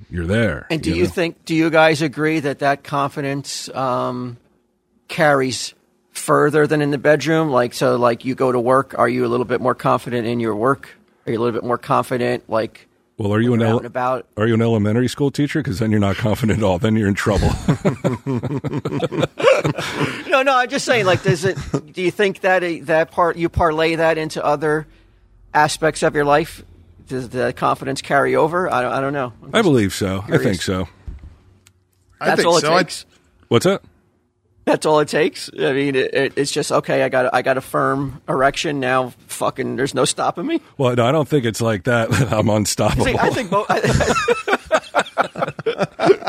you're 0.09 0.25
there. 0.25 0.67
And 0.69 0.81
do 0.81 0.93
you 0.93 1.03
know? 1.03 1.09
think? 1.09 1.45
Do 1.45 1.55
you 1.55 1.69
guys 1.69 2.01
agree 2.01 2.39
that 2.41 2.59
that 2.59 2.83
confidence 2.83 3.69
um, 3.69 4.37
carries 5.07 5.73
further 6.11 6.67
than 6.67 6.81
in 6.81 6.91
the 6.91 6.97
bedroom? 6.97 7.49
Like, 7.49 7.73
so, 7.73 7.95
like 7.97 8.25
you 8.25 8.35
go 8.35 8.51
to 8.51 8.59
work, 8.59 8.93
are 8.97 9.09
you 9.09 9.25
a 9.25 9.29
little 9.29 9.45
bit 9.45 9.61
more 9.61 9.75
confident 9.75 10.27
in 10.27 10.39
your 10.39 10.55
work? 10.55 10.89
Are 11.25 11.31
you 11.31 11.39
a 11.39 11.41
little 11.41 11.59
bit 11.59 11.65
more 11.65 11.77
confident, 11.79 12.47
like 12.49 12.87
Well, 13.17 13.33
are 13.33 13.41
you 13.41 13.53
an 13.55 13.61
ele- 13.63 13.85
about? 13.85 14.27
are 14.37 14.45
you 14.47 14.53
an 14.53 14.61
elementary 14.61 15.07
school 15.07 15.31
teacher? 15.31 15.59
Because 15.59 15.79
then 15.79 15.89
you're 15.91 15.99
not 15.99 16.17
confident 16.17 16.59
at 16.59 16.63
all. 16.63 16.77
Then 16.77 16.95
you're 16.95 17.07
in 17.07 17.15
trouble. 17.15 17.49
No, 20.27 20.41
no. 20.41 20.53
I'm 20.57 20.69
just 20.69 20.85
saying. 20.85 21.05
Like, 21.05 21.23
does 21.23 21.45
it? 21.45 21.57
do 21.93 22.01
you 22.01 22.11
think 22.11 22.41
that 22.41 22.59
that 22.87 23.11
part 23.11 23.37
you 23.37 23.47
parlay 23.47 23.95
that 23.95 24.17
into 24.17 24.43
other 24.43 24.85
aspects 25.53 26.03
of 26.03 26.13
your 26.13 26.25
life? 26.25 26.63
Does 27.07 27.29
the 27.29 27.53
confidence 27.53 28.01
carry 28.01 28.35
over? 28.35 28.71
I 28.71 28.81
don't, 28.81 28.93
I 28.93 28.99
don't 29.01 29.13
know. 29.13 29.33
I 29.53 29.61
believe 29.61 29.93
so. 29.93 30.23
I 30.27 30.37
think 30.37 30.61
so. 30.61 30.87
I 32.19 32.27
That's 32.27 32.41
think 32.41 32.47
all 32.49 32.57
it 32.57 32.61
so. 32.61 32.77
Takes. 32.77 33.05
What's 33.47 33.65
that? 33.65 33.83
That's 34.65 34.85
all 34.87 34.99
it 34.99 35.07
takes. 35.07 35.51
I 35.59 35.73
mean, 35.73 35.95
it, 35.95 36.13
it, 36.13 36.33
it's 36.37 36.51
just 36.51 36.71
okay. 36.71 37.03
I 37.03 37.09
got 37.09 37.31
I 37.33 37.43
got 37.43 37.57
a 37.57 37.61
firm 37.61 38.21
erection 38.27 38.79
now. 38.79 39.13
Fucking, 39.27 39.75
there's 39.75 39.93
no 39.93 40.05
stopping 40.05 40.47
me. 40.47 40.59
Well, 40.77 40.95
no, 40.95 41.05
I 41.05 41.11
don't 41.11 41.27
think 41.27 41.45
it's 41.45 41.61
like 41.61 41.83
that. 41.83 42.11
I'm 42.33 42.49
unstoppable. 42.49 43.05
See, 43.05 43.15
I 43.17 43.29
think 43.29 43.51
both. 43.51 43.67
I, 43.69 43.81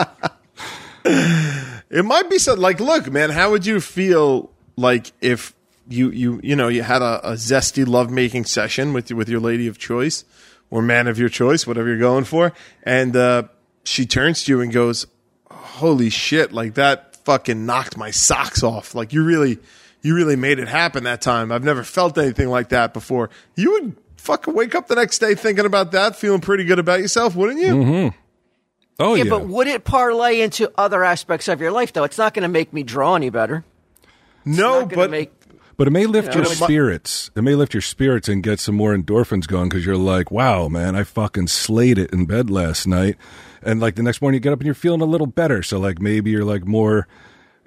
It 1.88 2.04
might 2.04 2.28
be 2.28 2.38
something 2.38 2.60
like, 2.60 2.80
look, 2.80 3.10
man, 3.10 3.30
how 3.30 3.52
would 3.52 3.64
you 3.64 3.80
feel 3.80 4.50
like 4.76 5.12
if 5.20 5.54
you 5.88 6.10
you 6.10 6.40
you 6.42 6.56
know 6.56 6.68
you 6.68 6.82
had 6.82 7.00
a, 7.00 7.30
a 7.30 7.32
zesty 7.34 7.86
lovemaking 7.86 8.44
session 8.44 8.92
with 8.92 9.10
with 9.12 9.28
your 9.28 9.40
lady 9.40 9.66
of 9.68 9.78
choice 9.78 10.24
or 10.70 10.82
man 10.82 11.06
of 11.06 11.18
your 11.18 11.28
choice, 11.28 11.66
whatever 11.66 11.88
you're 11.88 11.98
going 11.98 12.24
for, 12.24 12.52
and 12.82 13.14
uh, 13.16 13.44
she 13.84 14.06
turns 14.06 14.44
to 14.44 14.52
you 14.52 14.60
and 14.60 14.72
goes, 14.72 15.06
"Holy 15.50 16.10
shit! 16.10 16.52
Like 16.52 16.74
that 16.74 17.16
fucking 17.24 17.66
knocked 17.66 17.96
my 17.96 18.10
socks 18.10 18.62
off. 18.62 18.94
Like 18.94 19.12
you 19.12 19.24
really 19.24 19.58
you 20.02 20.14
really 20.14 20.36
made 20.36 20.58
it 20.58 20.68
happen 20.68 21.04
that 21.04 21.20
time. 21.22 21.50
I've 21.52 21.64
never 21.64 21.82
felt 21.84 22.18
anything 22.18 22.48
like 22.48 22.70
that 22.70 22.92
before." 22.92 23.30
You 23.54 23.72
would 23.72 23.96
fucking 24.16 24.54
wake 24.54 24.74
up 24.74 24.88
the 24.88 24.96
next 24.96 25.20
day 25.20 25.34
thinking 25.36 25.66
about 25.66 25.92
that, 25.92 26.16
feeling 26.16 26.40
pretty 26.40 26.64
good 26.64 26.78
about 26.80 26.98
yourself, 27.00 27.36
wouldn't 27.36 27.60
you? 27.60 28.12
oh, 28.98 29.14
yeah, 29.14 29.22
yeah. 29.24 29.30
but 29.30 29.46
would 29.46 29.68
it 29.68 29.84
parlay 29.84 30.40
into 30.40 30.72
other 30.76 31.04
aspects 31.04 31.46
of 31.48 31.60
your 31.60 31.70
life 31.70 31.92
though? 31.92 32.02
It's 32.04 32.18
not 32.18 32.34
going 32.34 32.42
to 32.42 32.48
make 32.48 32.72
me 32.72 32.82
draw 32.82 33.14
any 33.14 33.30
better. 33.30 33.64
It's 34.44 34.58
No, 34.58 34.80
not 34.80 34.92
but 34.94 35.10
make, 35.10 35.32
But 35.76 35.88
it 35.88 35.90
may 35.90 36.06
lift 36.06 36.34
You 36.34 36.42
your 36.42 36.46
spirits. 36.46 37.30
It 37.36 37.42
may 37.42 37.54
lift 37.54 37.74
your 37.74 37.82
spirits 37.82 38.28
and 38.28 38.42
get 38.42 38.60
some 38.60 38.74
more 38.74 38.96
endorphins 38.96 39.46
going 39.46 39.68
because 39.68 39.84
you're 39.84 39.96
like, 39.96 40.30
wow, 40.30 40.68
man, 40.68 40.96
I 40.96 41.04
fucking 41.04 41.48
slayed 41.48 41.98
it 41.98 42.12
in 42.12 42.24
bed 42.24 42.48
last 42.48 42.86
night. 42.86 43.16
And 43.62 43.78
like 43.78 43.96
the 43.96 44.02
next 44.02 44.22
morning 44.22 44.36
you 44.36 44.40
get 44.40 44.52
up 44.52 44.60
and 44.60 44.66
you're 44.66 44.74
feeling 44.74 45.02
a 45.02 45.06
little 45.06 45.26
better. 45.26 45.62
So 45.62 45.78
like 45.78 46.00
maybe 46.00 46.30
you're 46.30 46.46
like 46.46 46.64
more 46.64 47.06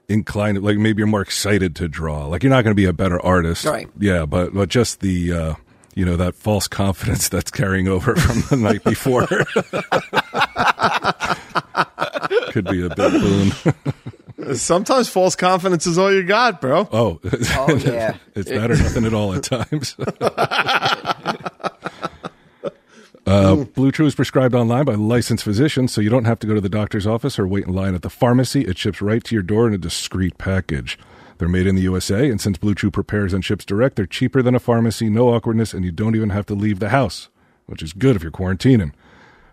inclined, 0.07 0.63
like 0.63 0.77
maybe 0.77 1.01
you're 1.01 1.07
more 1.07 1.21
excited 1.21 1.75
to 1.77 1.87
draw. 1.87 2.25
Like 2.25 2.41
you're 2.41 2.49
not 2.49 2.63
going 2.63 2.71
to 2.71 2.81
be 2.81 2.85
a 2.85 2.93
better 2.93 3.23
artist. 3.23 3.65
Right. 3.65 3.87
Yeah. 3.99 4.25
But, 4.25 4.55
but 4.55 4.69
just 4.69 5.01
the, 5.01 5.31
uh, 5.31 5.53
you 5.93 6.03
know, 6.03 6.17
that 6.17 6.33
false 6.33 6.67
confidence 6.67 7.29
that's 7.29 7.51
carrying 7.51 7.87
over 7.87 8.15
from 8.15 8.41
the 8.49 8.57
night 8.57 8.83
before 8.83 9.27
could 12.51 12.65
be 12.65 12.83
a 12.83 12.89
big 12.89 13.11
boon. 13.11 13.51
sometimes 14.53 15.09
false 15.09 15.35
confidence 15.35 15.87
is 15.87 15.97
all 15.97 16.13
you 16.13 16.23
got, 16.23 16.61
bro. 16.61 16.87
Oh, 16.91 17.19
Oh, 17.23 17.75
yeah. 17.85 18.17
it's 18.35 18.49
that 18.49 18.71
or 18.71 18.77
nothing 18.77 19.05
at 19.05 19.13
all 19.13 19.33
at 19.33 19.43
times. 19.43 19.95
uh, 23.25 23.55
Blue 23.75 23.91
Chew 23.91 24.05
is 24.05 24.15
prescribed 24.15 24.55
online 24.55 24.85
by 24.85 24.95
licensed 24.95 25.43
physicians, 25.43 25.93
so 25.93 26.01
you 26.01 26.09
don't 26.09 26.25
have 26.25 26.39
to 26.39 26.47
go 26.47 26.53
to 26.53 26.61
the 26.61 26.69
doctor's 26.69 27.05
office 27.05 27.37
or 27.37 27.47
wait 27.47 27.65
in 27.65 27.73
line 27.73 27.95
at 27.95 28.01
the 28.01 28.09
pharmacy. 28.09 28.61
It 28.61 28.77
ships 28.77 29.01
right 29.01 29.23
to 29.23 29.35
your 29.35 29.43
door 29.43 29.67
in 29.67 29.73
a 29.73 29.77
discreet 29.77 30.37
package. 30.37 30.97
They're 31.37 31.47
made 31.47 31.67
in 31.67 31.75
the 31.75 31.83
USA, 31.83 32.29
and 32.29 32.41
since 32.41 32.57
Blue 32.57 32.75
Chew 32.75 32.91
prepares 32.91 33.33
and 33.33 33.45
ships 33.45 33.63
direct, 33.65 33.95
they're 33.95 34.05
cheaper 34.05 34.41
than 34.41 34.55
a 34.55 34.59
pharmacy, 34.59 35.09
no 35.09 35.33
awkwardness, 35.33 35.73
and 35.73 35.85
you 35.85 35.91
don't 35.91 36.15
even 36.15 36.31
have 36.31 36.45
to 36.47 36.53
leave 36.53 36.79
the 36.79 36.89
house, 36.89 37.29
which 37.65 37.81
is 37.81 37.93
good 37.93 38.15
if 38.15 38.23
you're 38.23 38.31
quarantining. 38.31 38.91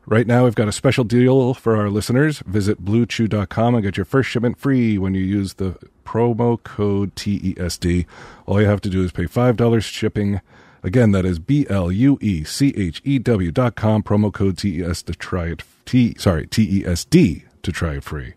Right 0.09 0.27
now, 0.29 0.45
we've 0.45 0.55
got 0.55 0.69
a 0.69 0.73
special 0.73 1.03
deal 1.03 1.53
for 1.53 1.77
our 1.77 1.91
listeners. 1.91 2.39
Visit 2.47 2.85
bluechew.com 2.85 3.75
and 3.75 3.83
get 3.83 3.97
your 3.97 4.05
first 4.05 4.29
shipment 4.29 4.57
free 4.57 4.99
when 4.99 5.15
you 5.15 5.23
use 5.23 5.55
the 5.55 5.77
promo 6.05 6.63
code 6.63 7.17
TESD. 7.17 8.07
All 8.47 8.61
you 8.61 8.69
have 8.69 8.81
to 8.83 8.89
do 8.89 9.03
is 9.03 9.11
pay 9.11 9.25
$5 9.25 9.83
shipping. 9.83 10.41
Again, 10.85 11.11
that 11.11 11.25
is 11.25 11.41
B 11.41 11.67
L 11.69 11.91
U 11.91 12.19
E 12.21 12.45
C 12.45 12.73
H 12.77 13.03
E 13.05 13.19
W 13.19 13.51
dot 13.51 13.75
com, 13.75 14.05
promo 14.05 14.33
code 14.33 14.57
TES 14.57 15.03
to 15.03 15.13
try 15.13 15.47
it. 15.47 15.65
T, 15.85 16.15
sorry, 16.19 16.47
TESD 16.47 17.43
to 17.63 17.73
try 17.73 17.97
it 17.97 18.05
free. 18.05 18.35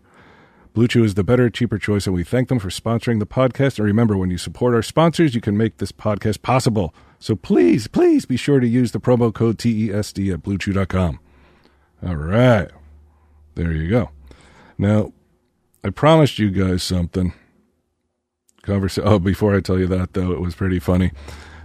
Blue 0.74 0.88
Chew 0.88 1.04
is 1.04 1.14
the 1.14 1.22
better, 1.22 1.48
cheaper 1.50 1.78
choice, 1.78 2.06
and 2.06 2.14
we 2.14 2.24
thank 2.24 2.48
them 2.48 2.58
for 2.58 2.70
sponsoring 2.70 3.20
the 3.20 3.26
podcast. 3.26 3.78
And 3.78 3.86
remember, 3.86 4.16
when 4.16 4.30
you 4.30 4.38
support 4.38 4.74
our 4.74 4.82
sponsors, 4.82 5.36
you 5.36 5.40
can 5.40 5.56
make 5.56 5.76
this 5.76 5.92
podcast 5.92 6.42
possible. 6.42 6.92
So 7.20 7.36
please, 7.36 7.86
please 7.86 8.26
be 8.26 8.36
sure 8.36 8.58
to 8.58 8.66
use 8.66 8.90
the 8.90 9.00
promo 9.00 9.32
code 9.32 9.58
TESD 9.58 10.32
at 10.34 10.42
bluechew.com. 10.42 11.20
All 12.06 12.16
right. 12.16 12.68
There 13.54 13.72
you 13.72 13.88
go. 13.88 14.10
Now, 14.78 15.12
I 15.84 15.90
promised 15.90 16.38
you 16.38 16.50
guys 16.50 16.82
something. 16.82 17.32
Conversa- 18.62 19.02
oh, 19.04 19.18
before 19.18 19.54
I 19.54 19.60
tell 19.60 19.78
you 19.78 19.86
that, 19.88 20.12
though, 20.12 20.32
it 20.32 20.40
was 20.40 20.54
pretty 20.54 20.78
funny. 20.78 21.12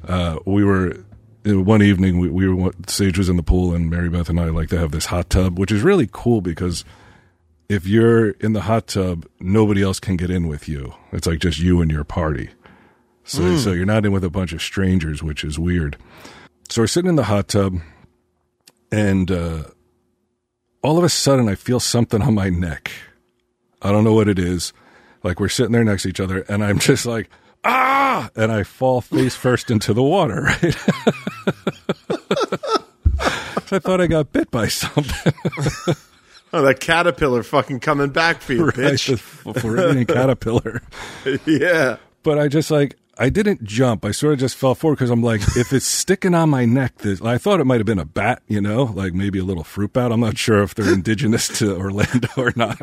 Uh, 0.07 0.39
we 0.45 0.63
were 0.63 0.97
uh, 1.47 1.61
one 1.61 1.81
evening 1.81 2.19
we, 2.19 2.29
we 2.29 2.47
were 2.47 2.71
Sage 2.87 3.17
was 3.17 3.29
in 3.29 3.37
the 3.37 3.43
pool 3.43 3.73
and 3.73 3.89
Mary 3.89 4.09
Beth 4.09 4.29
and 4.29 4.39
I 4.39 4.45
like 4.45 4.69
to 4.69 4.79
have 4.79 4.91
this 4.91 5.07
hot 5.07 5.29
tub, 5.29 5.59
which 5.59 5.71
is 5.71 5.81
really 5.81 6.07
cool 6.11 6.41
because 6.41 6.83
if 7.69 7.87
you're 7.87 8.31
in 8.31 8.53
the 8.53 8.61
hot 8.61 8.87
tub, 8.87 9.25
nobody 9.39 9.81
else 9.81 9.99
can 9.99 10.15
get 10.17 10.29
in 10.29 10.47
with 10.47 10.67
you. 10.67 10.93
It's 11.11 11.27
like 11.27 11.39
just 11.39 11.59
you 11.59 11.81
and 11.81 11.91
your 11.91 12.03
party. 12.03 12.49
So 13.23 13.57
so 13.57 13.71
you're 13.71 13.87
not 13.87 14.05
in 14.05 14.11
with 14.11 14.23
a 14.23 14.29
bunch 14.29 14.53
of 14.53 14.61
strangers, 14.61 15.23
which 15.23 15.43
is 15.43 15.57
weird. 15.57 15.97
So 16.69 16.83
we're 16.83 16.87
sitting 16.87 17.09
in 17.09 17.15
the 17.15 17.23
hot 17.23 17.47
tub, 17.47 17.79
and 18.91 19.31
uh, 19.31 19.63
all 20.85 20.97
of 20.97 21.03
a 21.03 21.09
sudden 21.09 21.49
I 21.49 21.55
feel 21.55 21.79
something 21.79 22.21
on 22.21 22.35
my 22.35 22.49
neck. 22.49 22.91
I 23.81 23.91
don't 23.91 24.03
know 24.03 24.13
what 24.13 24.27
it 24.27 24.39
is. 24.39 24.71
Like 25.23 25.39
we're 25.39 25.49
sitting 25.49 25.71
there 25.71 25.83
next 25.83 26.03
to 26.03 26.09
each 26.09 26.19
other, 26.19 26.41
and 26.47 26.63
I'm 26.63 26.77
just 26.79 27.05
like, 27.05 27.29
ah, 27.63 28.29
and 28.35 28.51
I 28.51 28.63
fall 28.63 29.01
face 29.01 29.35
first 29.35 29.71
into 29.71 29.93
the 29.93 30.03
water. 30.03 30.47
Right. 33.67 33.71
I 33.71 33.79
thought 33.79 33.99
I 33.99 34.07
got 34.07 34.31
bit 34.31 34.51
by 34.51 34.67
something. 34.67 35.33
Oh, 36.53 36.61
that 36.61 36.79
caterpillar 36.79 37.43
fucking 37.43 37.81
coming 37.81 38.11
back 38.11 38.39
for 38.39 38.53
you, 38.53 38.65
right, 38.67 38.75
bitch. 38.75 39.09
the 39.53 39.59
Floridian 39.59 40.05
caterpillar. 40.07 40.81
yeah. 41.45 41.97
But 42.23 42.39
I 42.39 42.47
just 42.47 42.71
like 42.71 42.95
I 43.17 43.29
didn't 43.29 43.63
jump. 43.63 44.03
I 44.03 44.11
sort 44.11 44.33
of 44.33 44.39
just 44.39 44.55
fell 44.55 44.75
forward 44.75 44.95
because 44.95 45.09
I'm 45.09 45.23
like, 45.23 45.41
if 45.55 45.71
it's 45.71 45.85
sticking 45.85 46.33
on 46.33 46.49
my 46.49 46.65
neck, 46.65 46.97
this 46.99 47.21
I 47.21 47.37
thought 47.37 47.59
it 47.59 47.65
might 47.65 47.77
have 47.77 47.85
been 47.85 47.99
a 47.99 48.05
bat, 48.05 48.41
you 48.47 48.61
know, 48.61 48.83
like 48.83 49.13
maybe 49.13 49.39
a 49.39 49.43
little 49.43 49.63
fruit 49.63 49.93
bat. 49.93 50.11
I'm 50.11 50.19
not 50.19 50.37
sure 50.37 50.61
if 50.63 50.75
they're 50.75 50.93
indigenous 50.93 51.47
to 51.59 51.75
Orlando 51.77 52.29
or 52.37 52.53
not. 52.55 52.79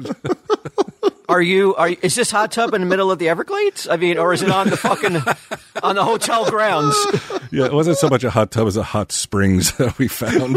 Are 1.28 1.42
you? 1.42 1.74
Are 1.76 1.88
is 1.88 2.14
this 2.14 2.30
hot 2.30 2.52
tub 2.52 2.74
in 2.74 2.82
the 2.82 2.86
middle 2.86 3.10
of 3.10 3.18
the 3.18 3.28
Everglades? 3.28 3.88
I 3.88 3.96
mean, 3.96 4.18
or 4.18 4.32
is 4.34 4.42
it 4.42 4.50
on 4.50 4.68
the 4.68 4.76
fucking 4.76 5.16
on 5.82 5.96
the 5.96 6.04
hotel 6.04 6.50
grounds? 6.50 6.96
yeah, 7.50 7.64
it 7.64 7.72
wasn't 7.72 7.96
so 7.96 8.08
much 8.08 8.22
a 8.24 8.30
hot 8.30 8.50
tub 8.50 8.66
as 8.66 8.76
a 8.76 8.82
hot 8.82 9.12
springs 9.12 9.72
that 9.76 9.96
we 9.98 10.08
found. 10.08 10.56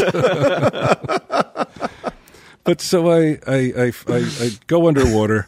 but 2.63 2.81
so 2.81 3.09
I 3.09 3.39
I, 3.47 3.73
I 3.77 3.93
I 4.07 4.29
I 4.41 4.49
go 4.67 4.87
underwater 4.87 5.47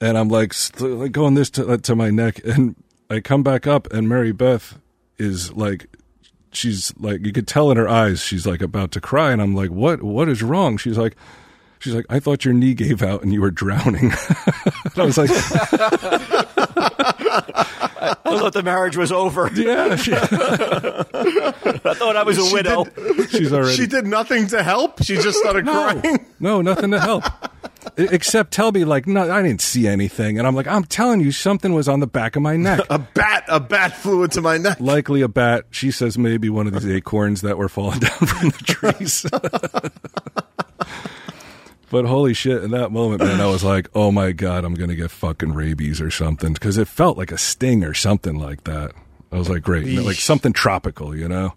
and 0.00 0.16
I'm 0.16 0.28
like, 0.28 0.54
like 0.80 1.12
going 1.12 1.34
this 1.34 1.50
to, 1.50 1.68
uh, 1.70 1.76
to 1.78 1.96
my 1.96 2.10
neck, 2.10 2.40
and 2.44 2.76
I 3.10 3.20
come 3.20 3.42
back 3.42 3.66
up, 3.66 3.92
and 3.92 4.08
Mary 4.08 4.32
Beth 4.32 4.78
is 5.16 5.52
like, 5.52 5.86
she's 6.52 6.92
like, 6.98 7.24
you 7.24 7.32
could 7.32 7.48
tell 7.48 7.70
in 7.70 7.76
her 7.76 7.88
eyes, 7.88 8.20
she's 8.20 8.46
like 8.46 8.60
about 8.60 8.90
to 8.92 9.00
cry, 9.00 9.32
and 9.32 9.40
I'm 9.40 9.54
like, 9.54 9.70
what 9.70 10.02
what 10.02 10.28
is 10.28 10.42
wrong? 10.42 10.76
She's 10.76 10.98
like. 10.98 11.16
She's 11.80 11.94
like, 11.94 12.06
I 12.08 12.20
thought 12.20 12.44
your 12.44 12.54
knee 12.54 12.74
gave 12.74 13.02
out 13.02 13.22
and 13.22 13.32
you 13.32 13.40
were 13.40 13.50
drowning. 13.50 14.12
I 14.96 15.04
was 15.04 15.18
like, 15.18 15.30
I 15.30 15.34
thought 18.24 18.52
the 18.52 18.62
marriage 18.64 18.96
was 18.96 19.10
over. 19.12 19.50
yeah, 19.54 19.96
she- 19.96 20.12
I 20.14 21.94
thought 21.94 22.16
I 22.16 22.22
was 22.24 22.38
a 22.38 22.44
She 22.46 22.52
widow. 22.52 22.84
she's 23.28 23.52
already. 23.52 23.76
She 23.76 23.86
did 23.86 24.06
nothing 24.06 24.46
to 24.48 24.62
help. 24.62 25.02
She 25.02 25.16
just 25.16 25.38
started 25.38 25.64
no, 25.66 25.72
crying. 25.72 26.26
no, 26.40 26.60
nothing 26.62 26.90
to 26.92 27.00
help. 27.00 27.24
Except 27.96 28.52
tell 28.52 28.70
me, 28.72 28.84
like, 28.84 29.06
no, 29.06 29.30
I 29.30 29.40
didn't 29.42 29.60
see 29.62 29.86
anything. 29.88 30.38
And 30.38 30.46
I'm 30.46 30.54
like, 30.54 30.66
I'm 30.66 30.84
telling 30.84 31.20
you, 31.20 31.32
something 31.32 31.72
was 31.74 31.88
on 31.88 32.00
the 32.00 32.06
back 32.06 32.36
of 32.36 32.42
my 32.42 32.56
neck. 32.56 32.80
A 32.90 32.98
bat, 32.98 33.44
a 33.48 33.58
bat 33.60 33.96
flew 33.96 34.24
into 34.24 34.40
my 34.42 34.58
neck. 34.58 34.78
Likely 34.80 35.22
a 35.22 35.28
bat. 35.28 35.64
She 35.70 35.90
says 35.90 36.18
maybe 36.18 36.50
one 36.50 36.66
of 36.66 36.74
these 36.74 36.86
acorns 36.86 37.40
that 37.42 37.56
were 37.56 37.68
falling 37.68 38.00
down 38.00 38.10
from 38.18 38.48
the 38.50 38.58
trees. 38.66 39.24
But 41.90 42.04
holy 42.04 42.34
shit, 42.34 42.62
in 42.62 42.70
that 42.72 42.90
moment, 42.92 43.22
man, 43.22 43.40
I 43.40 43.46
was 43.46 43.64
like, 43.64 43.88
oh 43.94 44.10
my 44.12 44.32
God, 44.32 44.64
I'm 44.64 44.74
going 44.74 44.90
to 44.90 44.96
get 44.96 45.10
fucking 45.10 45.54
rabies 45.54 46.00
or 46.00 46.10
something. 46.10 46.52
Because 46.52 46.78
it 46.78 46.88
felt 46.88 47.16
like 47.18 47.32
a 47.32 47.38
sting 47.38 47.84
or 47.84 47.94
something 47.94 48.38
like 48.38 48.64
that. 48.64 48.92
I 49.32 49.36
was 49.36 49.48
like, 49.48 49.62
great. 49.62 49.86
Like 49.86 50.16
something 50.16 50.52
tropical, 50.52 51.16
you 51.16 51.28
know? 51.28 51.54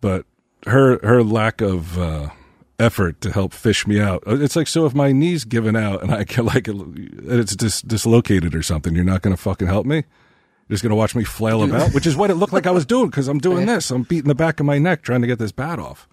But 0.00 0.26
her, 0.66 0.98
her 1.06 1.22
lack 1.22 1.60
of, 1.60 1.98
uh, 1.98 2.30
effort 2.80 3.20
to 3.20 3.32
help 3.32 3.52
fish 3.52 3.86
me 3.86 4.00
out. 4.00 4.22
It's 4.26 4.54
like, 4.54 4.68
so 4.68 4.86
if 4.86 4.94
my 4.94 5.10
knee's 5.10 5.44
given 5.44 5.74
out 5.74 6.02
and 6.02 6.12
I 6.12 6.22
can 6.24 6.46
like, 6.46 6.68
it's 6.68 7.56
dis- 7.56 7.82
dislocated 7.82 8.54
or 8.54 8.62
something, 8.62 8.94
you're 8.94 9.04
not 9.04 9.22
going 9.22 9.34
to 9.34 9.42
fucking 9.42 9.66
help 9.66 9.84
me? 9.84 9.96
You're 9.96 10.74
just 10.74 10.82
going 10.82 10.90
to 10.90 10.96
watch 10.96 11.14
me 11.14 11.24
flail 11.24 11.62
about, 11.62 11.92
which 11.94 12.06
is 12.06 12.14
what 12.14 12.30
it 12.30 12.34
looked 12.34 12.52
like 12.52 12.66
I 12.66 12.70
was 12.70 12.86
doing 12.86 13.08
because 13.08 13.26
I'm 13.26 13.38
doing 13.38 13.66
this. 13.66 13.90
I'm 13.90 14.02
beating 14.02 14.28
the 14.28 14.34
back 14.34 14.60
of 14.60 14.66
my 14.66 14.78
neck 14.78 15.02
trying 15.02 15.22
to 15.22 15.26
get 15.26 15.38
this 15.38 15.50
bat 15.50 15.78
off. 15.78 16.06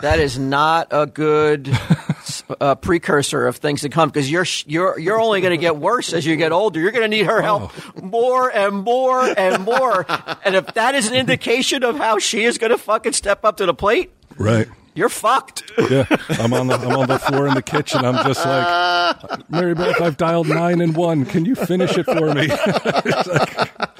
That 0.00 0.18
is 0.18 0.38
not 0.38 0.88
a 0.90 1.06
good 1.06 1.66
uh, 2.60 2.74
precursor 2.76 3.46
of 3.46 3.56
things 3.56 3.82
to 3.82 3.88
come 3.88 4.08
because 4.08 4.30
you're 4.30 4.46
you're 4.66 4.98
you're 4.98 5.20
only 5.20 5.40
going 5.40 5.52
to 5.52 5.56
get 5.60 5.76
worse 5.76 6.12
as 6.12 6.24
you 6.26 6.36
get 6.36 6.52
older. 6.52 6.80
You're 6.80 6.92
going 6.92 7.02
to 7.02 7.08
need 7.16 7.26
her 7.26 7.42
help 7.42 7.72
more 8.02 8.48
and 8.50 8.82
more 8.84 9.22
and 9.38 9.64
more. 9.64 10.06
and 10.44 10.54
if 10.54 10.66
that 10.74 10.94
is 10.94 11.08
an 11.08 11.14
indication 11.14 11.82
of 11.84 11.96
how 11.96 12.18
she 12.18 12.44
is 12.44 12.58
going 12.58 12.70
to 12.72 12.78
fucking 12.78 13.12
step 13.12 13.44
up 13.44 13.58
to 13.58 13.66
the 13.66 13.74
plate, 13.74 14.10
Right. 14.36 14.68
you're 14.94 15.08
fucked. 15.08 15.62
Yeah. 15.90 16.04
I'm 16.30 16.52
on 16.52 16.66
the 16.68 16.74
I'm 16.74 16.96
on 16.96 17.08
the 17.08 17.18
floor 17.18 17.46
in 17.46 17.54
the 17.54 17.62
kitchen. 17.62 18.04
I'm 18.04 18.24
just 18.26 18.44
like 18.44 19.50
Mary 19.50 19.74
Beth, 19.74 20.00
I've 20.00 20.16
dialed 20.16 20.48
nine 20.48 20.80
and 20.80 20.96
one. 20.96 21.24
Can 21.26 21.44
you 21.44 21.54
finish 21.54 21.96
it 21.96 22.04
for 22.06 22.34
me? 22.34 22.48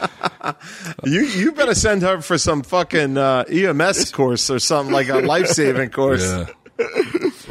You 1.04 1.22
you 1.22 1.52
better 1.52 1.74
send 1.74 2.02
her 2.02 2.20
for 2.22 2.38
some 2.38 2.62
fucking 2.62 3.16
uh, 3.18 3.44
EMS 3.48 4.10
course 4.12 4.50
or 4.50 4.58
something 4.58 4.92
like 4.92 5.08
a 5.08 5.18
life 5.18 5.46
saving 5.48 5.90
course. 5.90 6.22
yeah. 6.24 6.46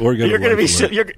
Or 0.00 0.14
get 0.14 0.26
a 0.26 0.30
You're 0.30 0.38
going 0.38 0.50
to 0.50 0.56
be 0.56 0.66
alert. 0.72 0.92
you're. 0.92 1.12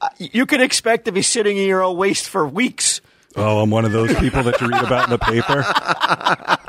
uh, 0.00 0.08
You 0.18 0.46
can 0.46 0.60
expect 0.60 1.04
to 1.06 1.12
be 1.12 1.22
sitting 1.22 1.56
in 1.56 1.66
your 1.68 1.82
own 1.82 1.96
waste 1.96 2.28
for 2.28 2.46
weeks. 2.46 3.00
Oh, 3.36 3.60
I'm 3.60 3.70
one 3.70 3.84
of 3.84 3.92
those 3.92 4.12
people 4.18 4.42
that 4.42 4.60
you 4.60 4.66
read 4.68 4.82
about 4.84 5.04
in 5.04 5.10
the 5.10 5.18
paper. 5.18 5.64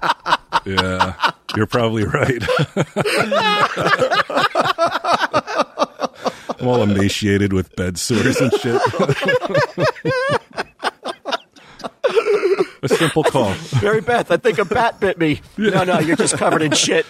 Yeah, 0.63 1.15
you're 1.55 1.65
probably 1.65 2.03
right. 2.03 2.43
I'm 6.59 6.67
all 6.67 6.83
emaciated 6.83 7.51
with 7.51 7.75
bed 7.75 7.97
sores 7.97 8.39
and 8.39 8.53
shit. 8.59 8.79
A 12.83 12.89
simple 12.89 13.23
call. 13.23 13.53
Mary 13.81 14.01
Beth, 14.01 14.29
I 14.31 14.37
think 14.37 14.57
a 14.59 14.65
bat 14.65 14.99
bit 14.99 15.17
me. 15.19 15.41
No, 15.57 15.83
no, 15.83 15.99
you're 15.99 16.15
just 16.15 16.35
covered 16.37 16.61
in 16.63 16.71
shit. 16.73 17.05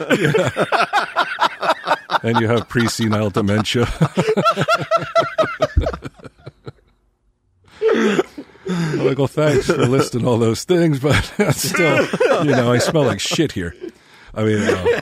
And 2.24 2.40
you 2.40 2.48
have 2.48 2.70
pre-senile 2.70 3.32
dementia. 3.32 3.88
I'm 8.70 9.06
like, 9.06 9.18
well, 9.18 9.28
thanks 9.28 9.66
for 9.68 9.78
listing 9.86 10.26
all 10.26 10.38
those 10.38 10.64
things, 10.64 11.00
but 11.00 11.20
still, 11.56 12.06
you 12.46 12.52
know, 12.52 12.72
I 12.72 12.78
smell 12.78 13.04
like 13.04 13.20
shit 13.20 13.52
here. 13.52 13.76
I 14.34 14.44
mean, 14.44 14.62
uh, 14.62 15.02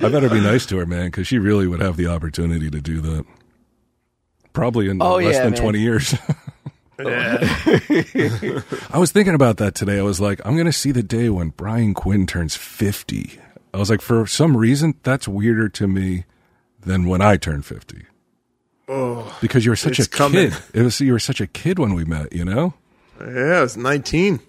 I 0.00 0.08
better 0.08 0.28
be 0.28 0.40
nice 0.40 0.66
to 0.66 0.76
her, 0.78 0.86
man, 0.86 1.06
because 1.06 1.26
she 1.26 1.38
really 1.38 1.66
would 1.66 1.80
have 1.80 1.96
the 1.96 2.06
opportunity 2.08 2.70
to 2.70 2.80
do 2.80 3.00
that. 3.00 3.24
Probably 4.52 4.88
in 4.88 5.00
Oh, 5.02 5.16
less 5.16 5.34
yeah, 5.34 5.44
than 5.44 5.52
man. 5.52 5.60
20 5.62 5.78
years. 5.80 6.14
I 6.98 8.98
was 8.98 9.10
thinking 9.10 9.34
about 9.34 9.56
that 9.56 9.74
today. 9.74 9.98
I 9.98 10.02
was 10.02 10.20
like, 10.20 10.40
I'm 10.44 10.54
going 10.54 10.66
to 10.66 10.72
see 10.72 10.92
the 10.92 11.02
day 11.02 11.28
when 11.30 11.48
Brian 11.48 11.94
Quinn 11.94 12.26
turns 12.26 12.54
50. 12.54 13.38
I 13.74 13.78
was 13.78 13.88
like, 13.90 14.00
for 14.02 14.26
some 14.26 14.56
reason, 14.56 14.94
that's 15.02 15.26
weirder 15.26 15.68
to 15.70 15.86
me 15.88 16.24
than 16.80 17.06
when 17.06 17.22
I 17.22 17.36
turned 17.36 17.64
50. 17.64 18.04
Oh, 18.88 19.38
because 19.40 19.64
you 19.64 19.70
were 19.70 19.76
such 19.76 19.98
a 19.98 20.08
coming. 20.08 20.50
kid. 20.50 20.58
It 20.74 20.82
was 20.82 21.00
you 21.00 21.12
were 21.12 21.18
such 21.18 21.40
a 21.40 21.46
kid 21.46 21.78
when 21.78 21.94
we 21.94 22.04
met. 22.04 22.32
You 22.32 22.44
know, 22.44 22.74
Yeah, 23.20 23.62
it's 23.62 23.76
19. 23.76 24.40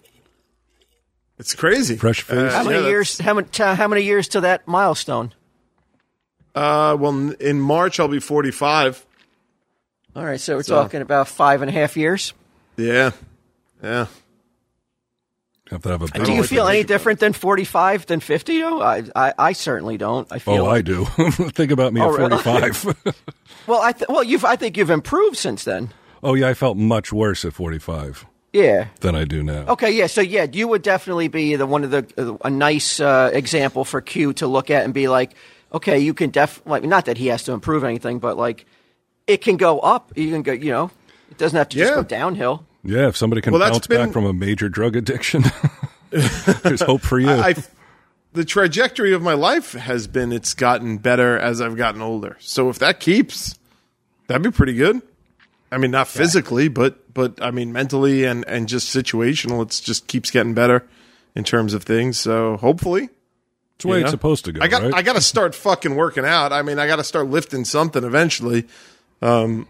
It's 1.40 1.56
crazy. 1.56 1.96
fresh 1.96 2.22
face. 2.22 2.38
Uh, 2.38 2.50
How 2.52 2.64
many 2.64 2.80
yeah, 2.84 2.88
years? 2.90 3.20
How 3.20 3.34
many? 3.36 3.48
How 3.58 3.88
many 3.88 4.02
years 4.04 4.28
to 4.30 4.42
that 4.42 4.68
milestone? 4.68 5.34
Uh, 6.56 6.96
well, 7.00 7.32
in 7.40 7.60
March 7.60 8.00
I'll 8.00 8.08
be 8.08 8.20
45. 8.20 9.06
All 10.16 10.24
right, 10.26 10.40
so 10.40 10.56
we're 10.58 10.64
So- 10.64 10.76
talking 10.76 11.02
about 11.02 11.28
five 11.28 11.62
and 11.62 11.70
a 11.70 11.74
half 11.74 11.96
years. 11.98 12.34
Yeah, 12.78 13.12
yeah. 13.82 14.06
have 14.06 14.08
to 14.08 14.12
have 14.12 14.12
a. 14.12 15.53
Do 15.70 16.34
you 16.34 16.44
feel 16.44 16.68
any 16.68 16.84
different 16.84 17.20
than 17.20 17.34
forty-five 17.34 18.06
than 18.06 18.20
fifty? 18.20 18.60
Though 18.60 18.82
I, 18.82 19.04
I, 19.16 19.34
I 19.40 19.54
certainly 19.54 19.98
don't. 19.98 20.28
I 20.32 20.40
feel. 20.40 20.66
Oh, 20.66 20.70
I 20.70 20.82
do. 20.82 21.06
Think 21.56 21.72
about 21.72 21.94
me 21.94 22.02
Oh, 22.02 22.14
at 22.14 22.20
really? 22.20 22.38
45. 22.44 23.16
well, 23.68 23.82
I 23.82 23.92
th- 23.94 24.08
well, 24.10 24.24
you've. 24.24 24.46
I 24.46 24.56
think 24.56 24.78
you've 24.78 24.90
improved 24.90 25.38
since 25.38 25.64
then. 25.64 25.90
oh 26.22 26.34
yeah, 26.36 26.50
I 26.50 26.54
felt 26.54 26.78
much 26.78 27.12
worse 27.14 27.44
at 27.46 27.54
45 27.54 28.26
Yeah. 28.52 28.88
than 29.00 29.16
I 29.16 29.24
do 29.26 29.42
now. 29.42 29.66
Okay. 29.70 29.92
Yeah. 29.92 30.08
So 30.08 30.22
yeah, 30.22 30.46
you 30.52 30.68
would 30.68 30.82
definitely 30.84 31.28
be 31.30 31.56
the 31.56 31.66
one 31.66 31.84
of 31.84 31.92
the 31.92 32.06
uh, 32.18 32.38
a 32.46 32.50
nice 32.50 33.00
uh, 33.00 33.30
example 33.34 33.84
for 33.86 34.02
Q 34.02 34.34
to 34.34 34.48
look 34.48 34.70
at 34.70 34.84
and 34.84 34.94
be 34.94 35.08
like, 35.08 35.34
okay, 35.74 35.98
you 35.98 36.14
can 36.14 36.30
def 36.30 36.62
like 36.66 36.84
not 36.84 37.06
that 37.06 37.18
he 37.18 37.28
has 37.28 37.44
to 37.44 37.54
improve 37.54 37.84
anything, 37.84 38.20
but 38.20 38.38
like 38.38 38.66
it 39.28 39.38
can 39.38 39.58
go 39.58 39.80
up. 39.80 40.12
You 40.18 40.30
can 40.30 40.42
go, 40.44 40.52
you 40.52 40.72
know, 40.72 40.92
it 41.32 41.38
doesn't 41.38 41.58
have 41.58 41.70
to 41.70 41.78
just 41.78 41.90
Yeah. 41.90 41.96
go 41.96 42.04
downhill. 42.04 42.66
Yeah, 42.84 43.08
if 43.08 43.18
somebody 43.18 43.42
can 43.42 43.54
Well, 43.54 43.62
bounce 43.72 43.88
been- 43.88 44.06
back 44.06 44.14
from 44.14 44.26
a 44.26 44.34
major 44.34 44.70
drug 44.70 44.96
addiction, 44.96 45.44
there's 46.10 46.82
hope 46.82 47.02
for 47.02 47.20
you. 47.20 47.30
I, 47.30 47.56
the 48.34 48.44
trajectory 48.44 49.14
of 49.14 49.22
my 49.22 49.34
life 49.34 49.74
has 49.74 50.08
been 50.08 50.32
it's 50.34 50.54
gotten 50.54 50.98
better 50.98 51.38
as 51.38 51.62
I've 51.62 51.78
gotten 51.78 52.02
older. 52.02 52.38
So 52.40 52.70
if 52.70 52.80
that 52.80 53.00
keeps, 53.00 53.58
that'd 54.28 54.44
be 54.44 54.52
pretty 54.52 54.74
good. 54.74 55.02
I 55.72 55.78
mean, 55.78 55.92
not 55.92 56.08
physically, 56.08 56.68
but 56.68 57.14
but 57.14 57.42
I 57.42 57.52
mean 57.52 57.72
mentally 57.74 58.26
and 58.26 58.46
and 58.48 58.68
just 58.68 58.96
situational. 58.96 59.64
It's 59.64 59.80
just 59.80 60.08
keeps 60.08 60.30
getting 60.30 60.54
better 60.54 60.86
in 61.36 61.44
terms 61.44 61.74
of 61.74 61.84
things. 61.84 62.20
So 62.20 62.58
hopefully, 62.58 63.10
it's 63.76 63.84
the 63.84 63.88
way 63.88 63.98
you 63.98 64.04
it's 64.04 64.12
supposed 64.12 64.46
to 64.46 64.52
go, 64.52 64.62
I 64.62 64.68
got 64.68 64.84
right? 64.84 64.94
I 64.94 65.02
got 65.02 65.14
to 65.14 65.22
start 65.22 65.56
fucking 65.56 65.96
working 65.96 66.26
out. 66.26 66.54
I 66.54 66.62
mean, 66.62 66.78
I 66.78 66.86
got 66.86 66.98
to 66.98 67.04
start 67.04 67.28
lifting 67.28 67.66
something 67.66 68.04
eventually. 68.04 68.68
Um, 69.22 69.68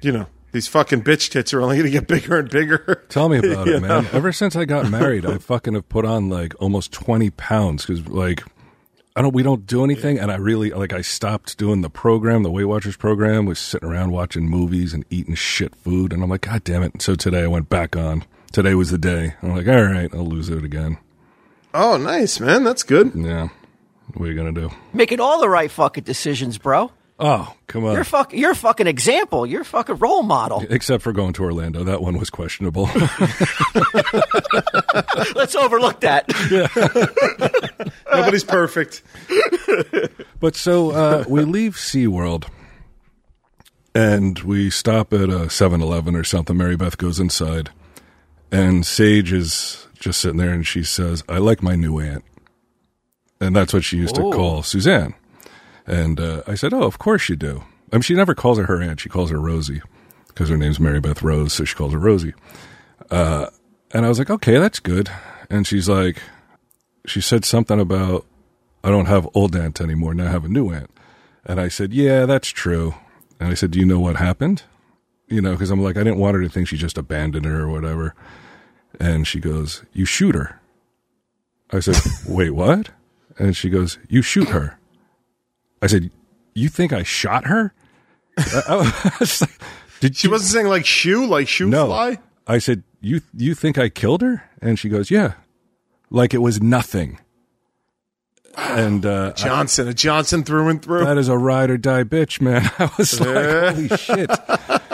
you 0.00 0.12
know, 0.12 0.26
these 0.52 0.68
fucking 0.68 1.02
bitch 1.02 1.30
tits 1.30 1.52
are 1.52 1.60
only 1.60 1.76
going 1.78 1.86
to 1.86 1.98
get 1.98 2.06
bigger 2.06 2.38
and 2.38 2.48
bigger. 2.50 3.04
Tell 3.08 3.28
me 3.28 3.38
about 3.38 3.68
it, 3.68 3.80
man. 3.80 4.06
Ever 4.12 4.32
since 4.32 4.54
I 4.54 4.64
got 4.64 4.90
married, 4.90 5.26
I 5.26 5.38
fucking 5.38 5.74
have 5.74 5.88
put 5.88 6.04
on 6.04 6.28
like 6.28 6.54
almost 6.60 6.92
20 6.92 7.30
pounds 7.30 7.84
because 7.86 8.06
like 8.08 8.44
I 9.14 9.20
don't, 9.20 9.34
we 9.34 9.42
don't 9.42 9.66
do 9.66 9.84
anything. 9.84 10.18
And 10.18 10.32
I 10.32 10.36
really, 10.36 10.70
like, 10.70 10.92
I 10.92 11.02
stopped 11.02 11.58
doing 11.58 11.82
the 11.82 11.90
program, 11.90 12.42
the 12.44 12.50
Weight 12.50 12.64
Watchers 12.64 12.96
program, 12.96 13.44
was 13.44 13.58
sitting 13.58 13.88
around 13.88 14.10
watching 14.10 14.48
movies 14.48 14.94
and 14.94 15.04
eating 15.10 15.34
shit 15.34 15.74
food. 15.74 16.12
And 16.14 16.22
I'm 16.22 16.30
like, 16.30 16.42
God 16.42 16.64
damn 16.64 16.82
it. 16.82 17.02
So 17.02 17.14
today 17.14 17.42
I 17.42 17.46
went 17.46 17.68
back 17.68 17.94
on. 17.94 18.24
Today 18.52 18.74
was 18.74 18.90
the 18.90 18.98
day. 18.98 19.34
I'm 19.42 19.54
like, 19.54 19.68
all 19.68 19.82
right, 19.82 20.12
I'll 20.14 20.26
lose 20.26 20.48
it 20.48 20.64
again. 20.64 20.98
Oh, 21.74 21.96
nice 21.96 22.38
man, 22.40 22.64
that's 22.64 22.82
good. 22.82 23.12
Yeah. 23.14 23.48
What 24.14 24.26
are 24.26 24.30
you 24.30 24.34
going 24.34 24.54
to 24.54 24.60
do? 24.60 24.70
Making 24.92 25.20
all 25.20 25.40
the 25.40 25.48
right 25.48 25.70
fucking 25.70 26.04
decisions, 26.04 26.58
bro. 26.58 26.90
Oh, 27.24 27.54
come 27.68 27.84
on. 27.84 27.94
You're 27.94 28.02
fuck, 28.04 28.32
you're 28.32 28.50
a 28.50 28.56
fucking 28.56 28.88
example. 28.88 29.46
You're 29.46 29.60
a 29.60 29.64
fucking 29.64 29.96
role 29.98 30.24
model. 30.24 30.64
Except 30.68 31.04
for 31.04 31.12
going 31.12 31.32
to 31.34 31.44
Orlando. 31.44 31.84
That 31.84 32.02
one 32.02 32.18
was 32.18 32.30
questionable. 32.30 32.86
Let's 35.34 35.54
overlook 35.54 36.00
that. 36.00 36.26
Nobody's 38.12 38.44
perfect. 38.44 39.02
But 40.40 40.56
so 40.56 40.90
uh, 40.90 41.24
we 41.28 41.44
leave 41.44 41.74
SeaWorld 41.76 42.46
and 43.94 44.38
we 44.40 44.70
stop 44.70 45.12
at 45.12 45.28
a 45.28 45.48
7 45.50 45.80
Eleven 45.80 46.16
or 46.16 46.24
something. 46.24 46.56
Mary 46.56 46.76
Beth 46.76 46.98
goes 46.98 47.20
inside 47.20 47.70
and 48.50 48.84
Sage 48.84 49.32
is 49.32 49.86
just 49.98 50.20
sitting 50.20 50.38
there 50.38 50.50
and 50.52 50.66
she 50.66 50.82
says, 50.82 51.22
I 51.28 51.38
like 51.38 51.62
my 51.62 51.76
new 51.76 52.00
aunt. 52.00 52.24
And 53.40 53.54
that's 53.56 53.72
what 53.72 53.84
she 53.84 53.96
used 53.96 54.18
Oh. 54.18 54.30
to 54.30 54.36
call 54.36 54.62
Suzanne. 54.62 55.14
And 55.86 56.20
uh, 56.20 56.42
I 56.46 56.54
said, 56.54 56.72
Oh, 56.72 56.82
of 56.82 56.98
course 56.98 57.28
you 57.28 57.36
do. 57.36 57.64
I 57.92 57.96
mean, 57.96 58.02
she 58.02 58.14
never 58.14 58.34
calls 58.34 58.58
her 58.58 58.66
her 58.66 58.80
aunt. 58.82 59.00
She 59.00 59.08
calls 59.08 59.30
her 59.30 59.40
Rosie 59.40 59.82
because 60.28 60.48
her 60.48 60.56
name's 60.56 60.80
Mary 60.80 61.00
Beth 61.00 61.22
Rose. 61.22 61.52
So 61.52 61.64
she 61.64 61.74
calls 61.74 61.92
her 61.92 61.98
Rosie. 61.98 62.34
Uh, 63.10 63.46
and 63.92 64.06
I 64.06 64.08
was 64.08 64.18
like, 64.18 64.30
Okay, 64.30 64.58
that's 64.58 64.80
good. 64.80 65.10
And 65.50 65.66
she's 65.66 65.88
like, 65.88 66.22
she 67.06 67.20
said 67.20 67.44
something 67.44 67.80
about 67.80 68.26
I 68.84 68.90
don't 68.90 69.06
have 69.06 69.28
old 69.34 69.54
aunt 69.54 69.80
anymore. 69.80 70.14
Now 70.14 70.26
I 70.26 70.30
have 70.30 70.44
a 70.44 70.48
new 70.48 70.70
aunt. 70.72 70.90
And 71.44 71.60
I 71.60 71.68
said, 71.68 71.92
yeah, 71.92 72.26
that's 72.26 72.48
true. 72.48 72.94
And 73.38 73.50
I 73.50 73.54
said, 73.54 73.70
do 73.70 73.78
you 73.78 73.86
know 73.86 74.00
what 74.00 74.16
happened? 74.16 74.62
You 75.28 75.40
know, 75.40 75.52
because 75.52 75.70
I'm 75.70 75.82
like, 75.82 75.96
I 75.96 76.02
didn't 76.02 76.18
want 76.18 76.34
her 76.36 76.42
to 76.42 76.48
think 76.48 76.68
she 76.68 76.76
just 76.76 76.98
abandoned 76.98 77.44
her 77.44 77.62
or 77.62 77.68
whatever. 77.68 78.14
And 79.00 79.26
she 79.26 79.40
goes, 79.40 79.84
you 79.92 80.04
shoot 80.04 80.34
her. 80.34 80.60
I 81.70 81.80
said, 81.80 81.96
wait, 82.28 82.50
what? 82.50 82.90
And 83.38 83.56
she 83.56 83.70
goes, 83.70 83.98
you 84.08 84.22
shoot 84.22 84.48
her. 84.48 84.78
I 85.82 85.88
said, 85.88 86.10
you 86.54 86.68
think 86.68 86.92
I 86.92 87.02
shot 87.02 87.46
her? 87.46 87.74
I, 88.38 88.62
I 88.68 89.16
was 89.20 89.40
like, 89.40 89.50
Did 90.00 90.16
She 90.16 90.28
you, 90.28 90.32
wasn't 90.32 90.50
saying 90.52 90.66
like 90.68 90.86
shoe, 90.86 91.26
like 91.26 91.48
shoe 91.48 91.68
no. 91.68 91.86
fly. 91.86 92.18
I 92.46 92.58
said, 92.58 92.82
you, 93.00 93.20
you 93.36 93.54
think 93.54 93.76
I 93.76 93.88
killed 93.88 94.22
her? 94.22 94.48
And 94.60 94.78
she 94.78 94.88
goes, 94.88 95.10
yeah. 95.10 95.34
Like 96.08 96.32
it 96.32 96.38
was 96.38 96.62
nothing. 96.62 97.18
And, 98.56 99.04
uh, 99.06 99.32
Johnson, 99.32 99.88
a 99.88 99.94
Johnson 99.94 100.44
through 100.44 100.68
and 100.68 100.82
through. 100.82 101.04
that 101.04 101.16
is 101.18 101.28
a 101.28 101.38
ride 101.38 101.70
or 101.70 101.78
die 101.78 102.04
bitch, 102.04 102.40
man. 102.40 102.70
I 102.78 102.90
was 102.98 103.18
like, 103.18 103.74
holy 103.74 103.88
shit. 103.96 104.30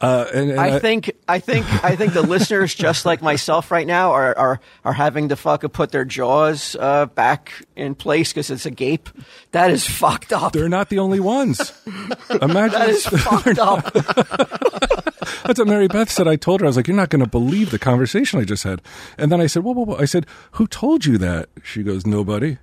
Uh, 0.00 0.26
and, 0.32 0.50
and 0.50 0.60
I 0.60 0.78
think 0.78 1.12
I 1.28 1.40
think 1.40 1.66
I 1.84 1.94
think 1.94 2.14
the 2.14 2.22
listeners, 2.22 2.74
just 2.74 3.04
like 3.04 3.20
myself 3.20 3.70
right 3.70 3.86
now, 3.86 4.12
are 4.12 4.36
are, 4.38 4.60
are 4.84 4.92
having 4.94 5.28
to 5.28 5.36
fucking 5.36 5.70
put 5.70 5.92
their 5.92 6.06
jaws 6.06 6.74
uh, 6.80 7.04
back 7.06 7.52
in 7.76 7.94
place 7.94 8.32
because 8.32 8.50
it's 8.50 8.64
a 8.64 8.70
gape. 8.70 9.10
That 9.52 9.70
is 9.70 9.86
fucked 9.86 10.32
up. 10.32 10.54
they're 10.54 10.70
not 10.70 10.88
the 10.88 11.00
only 11.00 11.20
ones. 11.20 11.72
Imagine 12.30 12.78
That 12.78 12.88
is 12.88 13.04
fucked 13.06 13.58
up. 13.58 13.92
That's 15.44 15.58
what 15.58 15.68
Mary 15.68 15.88
Beth 15.88 16.10
said. 16.10 16.26
I 16.28 16.36
told 16.36 16.60
her, 16.60 16.66
I 16.66 16.68
was 16.68 16.76
like, 16.76 16.86
you're 16.88 16.96
not 16.96 17.10
going 17.10 17.24
to 17.24 17.28
believe 17.28 17.70
the 17.70 17.78
conversation 17.78 18.40
I 18.40 18.44
just 18.44 18.64
had. 18.64 18.80
And 19.18 19.30
then 19.30 19.40
I 19.40 19.46
said, 19.46 19.64
whoa, 19.64 19.72
whoa, 19.72 19.84
whoa. 19.84 19.96
I 19.96 20.04
said, 20.04 20.26
who 20.52 20.66
told 20.66 21.04
you 21.04 21.18
that? 21.18 21.48
She 21.62 21.82
goes, 21.82 22.06
nobody. 22.06 22.58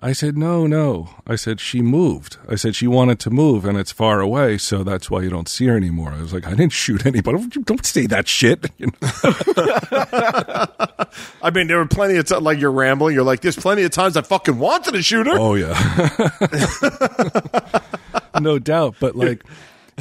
I 0.00 0.12
said, 0.12 0.36
no, 0.36 0.66
no. 0.66 1.08
I 1.26 1.36
said, 1.36 1.58
she 1.58 1.80
moved. 1.80 2.36
I 2.46 2.56
said, 2.56 2.76
she 2.76 2.86
wanted 2.86 3.18
to 3.20 3.30
move 3.30 3.64
and 3.64 3.78
it's 3.78 3.92
far 3.92 4.20
away. 4.20 4.58
So 4.58 4.84
that's 4.84 5.10
why 5.10 5.22
you 5.22 5.30
don't 5.30 5.48
see 5.48 5.64
her 5.66 5.76
anymore. 5.76 6.12
I 6.12 6.20
was 6.20 6.34
like, 6.34 6.46
I 6.46 6.50
didn't 6.50 6.72
shoot 6.72 7.06
anybody. 7.06 7.46
Don't 7.64 7.84
say 7.84 8.06
that 8.06 8.28
shit. 8.28 8.70
You 8.78 8.88
know? 8.88 8.92
I 11.42 11.50
mean, 11.50 11.66
there 11.66 11.78
were 11.78 11.86
plenty 11.86 12.16
of 12.16 12.26
times, 12.26 12.42
like 12.42 12.60
you're 12.60 12.70
rambling. 12.70 13.14
You're 13.14 13.24
like, 13.24 13.40
there's 13.40 13.56
plenty 13.56 13.84
of 13.84 13.90
times 13.90 14.18
I 14.18 14.22
fucking 14.22 14.58
wanted 14.58 14.92
to 14.92 15.02
shoot 15.02 15.26
her. 15.26 15.38
Oh 15.38 15.54
yeah. 15.54 15.72
no 18.40 18.58
doubt. 18.58 18.96
But 19.00 19.16
like 19.16 19.42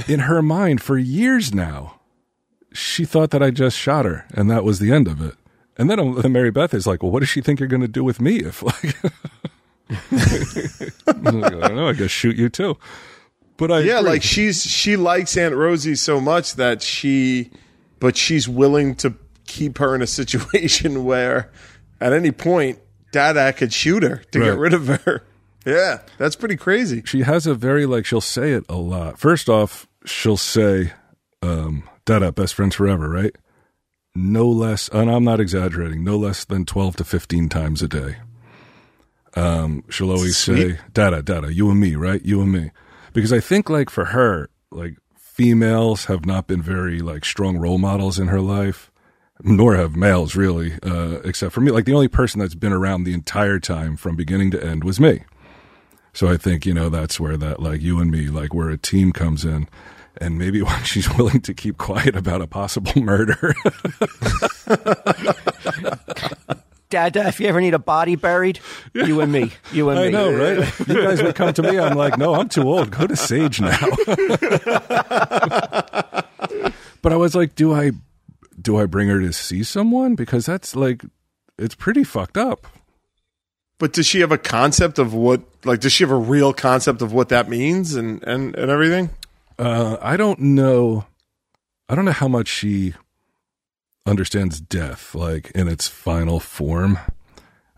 in 0.10 0.20
her 0.22 0.42
mind 0.42 0.82
for 0.82 0.98
years 0.98 1.54
now, 1.54 2.02
she 2.74 3.06
thought 3.06 3.30
that 3.32 3.42
I 3.42 3.50
just 3.52 3.78
shot 3.78 4.04
her 4.04 4.26
and 4.34 4.52
that 4.52 4.66
was 4.66 4.80
the 4.80 4.92
end 4.92 5.08
of 5.08 5.22
it. 5.22 5.36
And 5.78 5.90
then 5.90 5.98
um, 6.00 6.22
Mary 6.32 6.52
Beth 6.52 6.74
is 6.74 6.86
like, 6.86 7.02
well, 7.02 7.14
what 7.14 7.22
does 7.22 7.30
she 7.30 7.40
think 7.42 7.62
you're 7.62 7.70
going 7.70 7.82
to 7.82 7.88
do 7.88 8.04
with 8.04 8.20
me 8.20 8.40
if 8.40 8.62
like, 8.62 8.94
like, 9.90 10.92
I 11.08 11.12
don't 11.14 11.76
know, 11.76 11.88
I 11.88 11.94
guess 11.94 12.12
shoot 12.12 12.36
you 12.36 12.50
too. 12.50 12.78
But 13.58 13.72
I 13.72 13.80
yeah, 13.80 14.00
agree. 14.00 14.10
like 14.12 14.24
she's 14.24 14.64
she 14.64 14.98
likes 14.98 15.38
Aunt 15.38 15.56
Rosie 15.56 15.96
so 15.96 16.20
much 16.20 16.56
that 16.56 16.82
she, 16.82 17.52
but 18.00 18.18
she's 18.18 18.48
willing 18.50 18.96
to 18.96 19.14
keep 19.46 19.78
her 19.78 19.96
in 19.96 20.02
a 20.02 20.08
situation 20.20 21.06
where, 21.06 21.52
at 22.02 22.12
any 22.14 22.32
point, 22.32 22.80
Dada 23.12 23.54
could 23.54 23.72
shoot 23.72 24.04
her 24.04 24.18
to 24.32 24.40
Right. 24.40 24.46
get 24.46 24.58
rid 24.58 24.74
of 24.74 24.88
her. 24.88 25.24
Yeah, 25.68 26.02
that's 26.20 26.36
pretty 26.36 26.58
crazy. 26.58 27.02
she 27.08 27.24
has 27.24 27.48
a 27.48 27.56
very 27.56 27.88
like 27.88 28.06
she'll 28.06 28.22
say 28.22 28.52
it 28.52 28.66
a 28.70 28.76
lot. 28.76 29.18
First 29.18 29.50
off, 29.50 29.88
she'll 30.06 30.38
say, 30.38 30.94
um, 31.42 31.90
Dada, 32.06 32.32
best 32.32 32.54
friends 32.54 32.76
forever, 32.76 33.10
right? 33.10 33.36
No 34.14 34.48
less, 34.48 34.90
and 34.90 35.10
I'm 35.10 35.24
not 35.24 35.40
exaggerating, 35.40 36.04
no 36.04 36.18
less 36.18 36.46
than 36.46 36.66
12 36.66 36.98
to 36.98 37.04
15 37.04 37.50
times 37.50 37.82
a 37.82 37.88
day. 37.88 38.18
Um, 39.36 39.84
she'll 39.90 40.12
always 40.12 40.38
Sweet. 40.38 40.76
say, 40.76 40.80
Dada, 40.94 41.22
Dada, 41.22 41.54
you 41.54 41.70
and 41.70 41.80
me, 41.80 41.96
right? 41.96 42.24
You 42.24 42.42
and 42.42 42.52
me. 42.52 42.72
Because 43.14 43.34
I 43.34 43.40
think 43.40 43.70
like 43.70 43.90
for 43.90 44.06
her, 44.06 44.50
like 44.72 44.98
females 45.18 46.06
have 46.06 46.26
not 46.26 46.48
been 46.48 46.62
very 46.62 47.00
like 47.00 47.26
strong 47.26 47.58
role 47.58 47.78
models 47.78 48.20
in 48.20 48.28
her 48.28 48.42
life, 48.42 48.92
nor 49.44 49.76
have 49.76 49.96
males 49.96 50.36
really, 50.36 50.74
uh, 50.84 51.20
except 51.26 51.54
for 51.54 51.62
me. 51.62 51.72
Like 51.72 51.86
the 51.86 51.94
only 51.94 52.08
person 52.08 52.40
that's 52.40 52.56
been 52.56 52.74
around 52.74 53.04
the 53.04 53.14
entire 53.14 53.60
time 53.60 53.98
from 53.98 54.16
beginning 54.16 54.52
to 54.52 54.64
end 54.64 54.84
was 54.84 55.00
me. 55.00 55.24
So 56.14 56.30
I 56.30 56.38
think, 56.38 56.66
you 56.66 56.74
know, 56.74 56.88
that's 56.90 57.20
where 57.20 57.36
that 57.36 57.62
like 57.62 57.82
you 57.82 58.00
and 58.00 58.10
me, 58.10 58.28
like 58.28 58.54
where 58.54 58.70
a 58.70 58.78
team 58.78 59.12
comes 59.12 59.44
in. 59.44 59.68
And 60.22 60.38
maybe 60.38 60.62
when 60.62 60.84
she's 60.84 61.14
willing 61.18 61.42
to 61.42 61.54
keep 61.54 61.78
quiet 61.78 62.16
about 62.16 62.42
a 62.42 62.48
possible 62.48 62.94
murder. 63.02 63.54
Dad, 66.90 67.16
if 67.16 67.40
you 67.40 67.48
ever 67.48 67.60
need 67.60 67.74
a 67.74 67.80
body 67.80 68.16
buried, 68.16 68.60
you 68.94 69.20
and 69.22 69.32
me, 69.32 69.52
you 69.72 69.90
and 69.90 70.00
I 70.00 70.06
me. 70.06 70.12
know, 70.12 70.32
right? 70.32 70.80
You 70.88 71.02
guys 71.02 71.22
would 71.22 71.36
come 71.36 71.52
to 71.54 71.64
me. 71.64 71.80
I'm 71.80 71.98
like, 71.98 72.18
no, 72.18 72.36
I'm 72.36 72.48
too 72.48 72.62
old. 72.64 72.92
Go 72.92 73.08
to 73.08 73.16
Sage 73.16 73.60
now. 73.60 73.76
but 77.02 77.12
I 77.12 77.16
was 77.16 77.36
like, 77.36 77.56
do 77.56 77.74
I, 77.74 77.92
do 78.62 78.78
I 78.78 78.86
bring 78.86 79.08
her 79.10 79.20
to 79.20 79.34
see 79.34 79.64
someone? 79.64 80.16
Because 80.16 80.46
that's 80.46 80.76
like, 80.76 81.04
it's 81.58 81.76
pretty 81.76 82.04
fucked 82.04 82.38
up. 82.38 82.68
But 83.78 83.94
does 83.94 84.06
she 84.06 84.22
have 84.22 84.32
a 84.32 84.38
concept 84.38 85.00
of 85.00 85.14
what? 85.14 85.42
Like, 85.66 85.82
does 85.82 85.92
she 85.92 86.04
have 86.04 86.12
a 86.12 86.16
real 86.16 86.54
concept 86.54 87.02
of 87.02 87.12
what 87.12 87.28
that 87.30 87.50
means 87.50 87.94
and 87.96 88.24
and 88.24 88.56
and 88.56 88.72
everything? 88.72 89.10
Uh, 89.60 89.98
I 90.02 90.16
don't 90.16 90.40
know. 90.40 91.06
I 91.90 91.96
don't 91.96 92.06
know 92.06 92.14
how 92.14 92.30
much 92.30 92.48
she 92.48 92.94
understands 94.06 94.60
death, 94.62 95.16
like 95.16 95.52
in 95.52 95.68
its 95.68 95.88
final 95.88 96.40
form. 96.40 97.00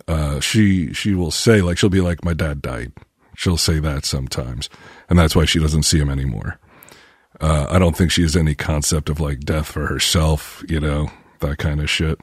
Uh, 0.07 0.39
she 0.39 0.93
she 0.93 1.13
will 1.13 1.32
say 1.32 1.61
like 1.61 1.78
she'll 1.78 1.89
be 1.89 2.01
like, 2.01 2.23
"My 2.23 2.34
dad 2.34 2.61
died." 2.61 2.91
She'll 3.36 3.57
say 3.57 3.80
that 3.80 4.05
sometimes, 4.05 4.69
and 5.09 5.19
that's 5.19 5.36
why 5.36 5.45
she 5.45 5.59
doesn't 5.59 5.84
see 5.84 5.99
him 5.99 6.09
anymore. 6.09 6.59
Uh, 7.39 7.67
I 7.69 7.78
don't 7.78 7.95
think 7.95 8.11
she 8.11 8.23
has 8.23 8.36
any 8.36 8.55
concept 8.55 9.09
of 9.09 9.19
like 9.19 9.41
death 9.41 9.67
for 9.67 9.86
herself, 9.86 10.63
you 10.67 10.80
know, 10.80 11.11
that 11.41 11.57
kind 11.59 11.80
of 11.82 11.89
shit. 11.89 12.19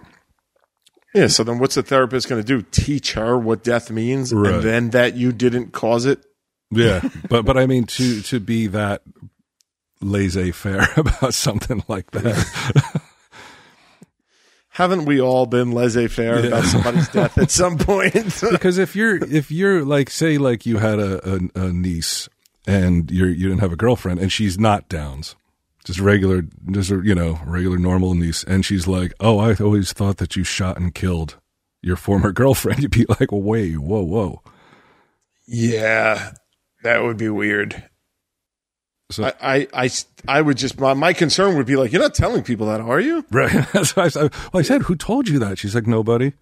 Yeah. 1.15 1.29
So 1.29 1.45
then, 1.45 1.59
what's 1.61 1.77
the 1.77 1.83
therapist 1.85 2.29
going 2.29 2.43
to 2.43 2.47
do? 2.47 2.63
Teach 2.73 3.13
her 3.13 3.39
what 3.39 3.63
death 3.63 3.91
means, 3.91 4.33
Right. 4.35 4.55
and 4.55 4.63
then 4.65 4.91
that 4.91 5.15
you 5.15 5.31
didn't 5.31 5.73
cause 5.73 6.05
it. 6.07 6.25
Yeah, 6.71 7.09
but 7.29 7.45
but 7.45 7.57
I 7.57 7.67
mean 7.67 7.85
to 7.85 8.23
to 8.23 8.41
be 8.41 8.67
that 8.69 9.03
laissez 10.01 10.51
faire 10.53 10.89
about 10.97 11.35
something 11.35 11.85
like 11.87 12.11
that. 12.13 13.03
Haven't 14.75 15.05
we 15.05 15.21
all 15.21 15.47
been 15.47 15.71
laissez 15.71 16.09
faire 16.09 16.45
about 16.45 16.65
somebody's 16.65 17.07
death 17.07 17.39
at 17.39 17.53
some 17.53 17.79
point? 17.79 18.13
because 18.51 18.77
if 18.77 18.97
you're 18.97 19.23
if 19.23 19.53
you're 19.53 19.85
like 19.85 20.11
say 20.11 20.37
like 20.37 20.67
you 20.67 20.79
had 20.79 20.99
a, 20.99 21.35
a, 21.35 21.39
a 21.55 21.73
niece 21.73 22.29
and 22.67 23.09
you're 23.09 23.29
you 23.29 23.49
didn't 23.49 23.61
have 23.61 23.73
a 23.73 23.77
girlfriend 23.77 24.19
and 24.19 24.33
she's 24.33 24.59
not 24.59 24.89
Downs, 24.89 25.37
just 25.85 26.01
regular 26.01 26.43
just 26.73 26.91
a, 26.91 27.01
you 27.05 27.15
know 27.15 27.39
regular 27.47 27.79
normal 27.79 28.17
niece, 28.17 28.43
and 28.43 28.65
she's 28.65 28.89
like, 28.89 29.15
oh, 29.21 29.39
I 29.39 29.55
always 29.55 29.93
thought 29.93 30.17
that 30.17 30.35
you 30.35 30.43
shot 30.43 30.77
and 30.77 30.93
killed 30.93 31.37
your 31.81 31.95
former 31.95 32.33
girlfriend. 32.33 32.79
You'd 32.83 32.91
be 32.91 33.07
like, 33.09 33.31
wait, 33.31 33.79
whoa, 33.79 34.03
whoa. 34.03 34.43
yeah, 35.47 36.33
that 36.83 37.05
would 37.05 37.17
be 37.17 37.29
weird. 37.29 37.89
So- 39.15 39.25
I, 39.25 39.33
I, 39.41 39.69
I, 39.85 39.91
I 40.29 40.41
would 40.41 40.57
just 40.57 40.79
my, 40.79 40.95
my 40.95 41.13
concern 41.13 41.57
would 41.57 41.67
be 41.67 41.77
like, 41.77 41.93
you're 41.93 42.03
not 42.03 42.15
telling 42.15 42.43
people 42.43 42.67
that, 42.69 42.81
are 42.81 43.01
you? 43.01 43.25
Right. 43.31 43.53
That's 43.73 43.95
why 43.97 44.05
I, 44.05 44.09
said, 44.09 44.33
well, 44.53 44.61
I 44.61 44.63
said, 44.63 44.83
who 44.83 44.97
told 44.97 45.29
you 45.29 45.39
that? 45.41 45.59
She's 45.59 45.75
like, 45.75 45.87
nobody. 45.87 46.33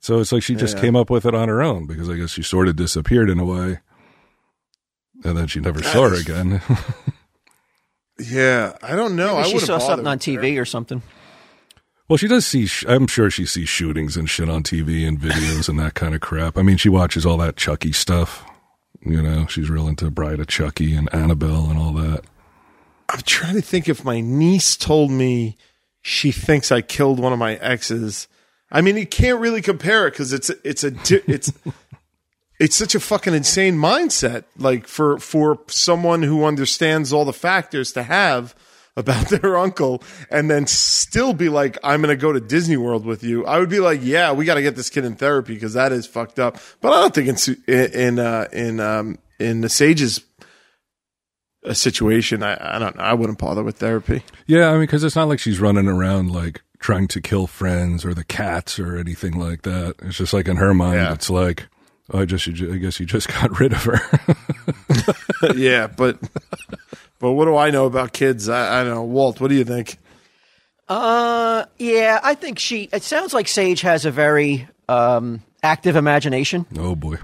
So 0.00 0.20
it's 0.20 0.30
like 0.32 0.42
she 0.42 0.54
just 0.54 0.76
Yeah. 0.76 0.82
came 0.82 0.96
up 0.96 1.10
with 1.10 1.26
it 1.26 1.34
on 1.34 1.48
her 1.48 1.62
own 1.62 1.86
because 1.86 2.08
I 2.08 2.16
guess 2.16 2.30
she 2.30 2.42
sort 2.42 2.68
of 2.68 2.76
disappeared 2.76 3.28
in 3.30 3.38
a 3.40 3.44
way. 3.44 3.80
And 5.24 5.36
then 5.36 5.48
she 5.48 5.58
never 5.60 5.82
saw 5.82 6.08
her 6.08 6.14
again. 6.14 6.60
Yeah, 8.20 8.76
I 8.82 8.96
don't 8.96 9.14
know. 9.14 9.36
I 9.36 9.44
she 9.44 9.54
wouldn't 9.54 9.66
saw 9.68 9.78
something 9.78 10.06
on 10.06 10.16
with 10.16 10.24
her. 10.24 10.32
TV 10.32 10.60
or 10.60 10.64
something. 10.64 11.02
well, 12.08 12.16
she 12.16 12.26
does 12.26 12.44
see, 12.44 12.66
sh- 12.66 12.84
I'm 12.88 13.06
sure 13.06 13.30
she 13.30 13.46
sees 13.46 13.68
shootings 13.68 14.16
and 14.16 14.28
shit 14.28 14.48
on 14.48 14.64
TV 14.64 15.06
and 15.06 15.20
videos 15.20 15.68
and 15.68 15.78
that 15.78 15.94
kind 15.94 16.16
of 16.16 16.20
crap. 16.20 16.58
I 16.58 16.62
mean, 16.62 16.76
she 16.78 16.88
watches 16.88 17.24
all 17.24 17.36
that 17.36 17.56
Chucky 17.56 17.92
stuff. 17.92 18.44
You 19.00 19.22
know, 19.22 19.46
she's 19.46 19.70
real 19.70 19.88
into 19.88 20.10
Bride 20.10 20.40
of 20.40 20.48
Chucky 20.48 20.94
and 20.94 21.12
Annabelle 21.14 21.70
and 21.70 21.78
all 21.78 21.92
that. 21.92 22.24
I'm 23.08 23.20
trying 23.20 23.54
to 23.54 23.62
think 23.62 23.88
if 23.88 24.04
my 24.04 24.20
niece 24.20 24.76
told 24.76 25.10
me 25.10 25.56
she 26.02 26.32
thinks 26.32 26.70
I 26.70 26.82
killed 26.82 27.20
one 27.20 27.32
of 27.32 27.38
my 27.38 27.54
exes. 27.56 28.28
I 28.70 28.80
mean, 28.80 28.96
you 28.96 29.06
can't 29.06 29.40
really 29.40 29.62
compare 29.62 30.06
it 30.06 30.12
because 30.12 30.32
it's 30.32 30.50
it's 30.64 30.84
a 30.84 30.88
it's 31.30 31.52
it's 32.58 32.76
such 32.76 32.94
a 32.94 33.00
fucking 33.00 33.34
insane 33.34 33.76
mindset. 33.76 34.44
Like 34.56 34.86
for 34.86 35.18
for 35.18 35.60
someone 35.68 36.22
who 36.22 36.44
understands 36.44 37.12
all 37.12 37.24
the 37.24 37.32
factors 37.32 37.92
to 37.92 38.02
have 38.02 38.54
about 38.98 39.28
their 39.30 39.56
uncle, 39.56 40.02
and 40.30 40.50
then 40.50 40.66
still 40.66 41.32
be 41.32 41.48
like, 41.48 41.78
"I'm 41.82 42.02
going 42.02 42.14
to 42.14 42.20
go 42.20 42.32
to 42.32 42.40
Disney 42.40 42.76
World 42.76 43.06
with 43.06 43.22
you." 43.22 43.46
I 43.46 43.58
would 43.58 43.70
be 43.70 43.80
like, 43.80 44.00
"Yeah, 44.02 44.32
we 44.32 44.44
got 44.44 44.54
to 44.56 44.62
get 44.62 44.76
this 44.76 44.90
kid 44.90 45.04
in 45.06 45.14
therapy 45.16 45.54
because 45.54 45.72
that 45.74 45.92
is 45.92 46.06
fucked 46.06 46.38
up." 46.38 46.58
But 46.80 46.92
I 46.92 47.00
don't 47.00 47.14
think 47.14 47.58
in 47.68 47.92
in 47.94 48.18
uh, 48.18 48.48
in 48.52 48.80
um, 48.80 49.18
in 49.38 49.60
the 49.62 49.68
Sage's 49.68 50.20
a 51.64 51.74
situation, 51.74 52.42
I, 52.42 52.76
I 52.76 52.78
don't 52.78 52.96
know. 52.96 53.02
I 53.02 53.14
wouldn't 53.14 53.38
bother 53.38 53.62
with 53.64 53.76
therapy. 53.78 54.22
Yeah, 54.46 54.68
I 54.68 54.72
mean, 54.72 54.82
because 54.82 55.02
it's 55.04 55.16
not 55.16 55.28
like 55.28 55.40
she's 55.40 55.60
running 55.60 55.88
around 55.88 56.30
like 56.30 56.62
trying 56.78 57.08
to 57.08 57.20
kill 57.20 57.46
friends 57.48 58.04
or 58.04 58.14
the 58.14 58.24
cats 58.24 58.78
or 58.78 58.96
anything 58.96 59.38
like 59.38 59.62
that. 59.62 59.96
It's 60.02 60.16
just 60.16 60.32
like 60.32 60.46
in 60.48 60.56
her 60.56 60.72
mind, 60.72 60.94
Yeah. 60.94 61.12
it's 61.12 61.28
like, 61.28 61.66
oh, 62.12 62.20
I 62.20 62.24
just, 62.24 62.46
I 62.48 62.52
guess 62.76 63.00
you 63.00 63.06
just 63.06 63.28
got 63.40 63.58
rid 63.58 63.72
of 63.72 63.82
her. 63.82 65.54
yeah, 65.56 65.88
but 65.88 66.18
but 67.18 67.32
what 67.32 67.44
do 67.46 67.56
I 67.56 67.70
know 67.70 67.86
about 67.86 68.12
kids? 68.12 68.48
I, 68.48 68.80
I 68.80 68.84
don't 68.84 68.94
know. 68.94 69.02
Walt, 69.02 69.40
what 69.40 69.48
do 69.48 69.54
you 69.56 69.64
think? 69.64 69.98
Uh, 70.88 71.64
yeah, 71.78 72.18
I 72.22 72.34
think 72.34 72.58
she. 72.58 72.88
It 72.92 73.02
sounds 73.02 73.34
like 73.34 73.48
Sage 73.48 73.82
has 73.82 74.04
a 74.06 74.10
very 74.10 74.66
um, 74.88 75.42
active 75.62 75.96
imagination. 75.96 76.66
oh 76.78 76.94
boy. 76.94 77.16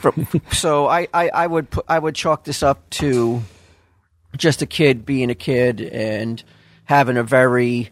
From, 0.00 0.26
so 0.52 0.86
I, 0.86 1.08
I, 1.12 1.28
I 1.30 1.46
would 1.46 1.68
put, 1.68 1.84
I 1.88 1.98
would 1.98 2.14
chalk 2.14 2.44
this 2.44 2.62
up 2.62 2.88
to 2.90 3.42
just 4.36 4.62
a 4.62 4.66
kid 4.66 5.04
being 5.04 5.30
a 5.30 5.34
kid 5.34 5.80
and 5.80 6.40
having 6.84 7.16
a 7.16 7.24
very 7.24 7.90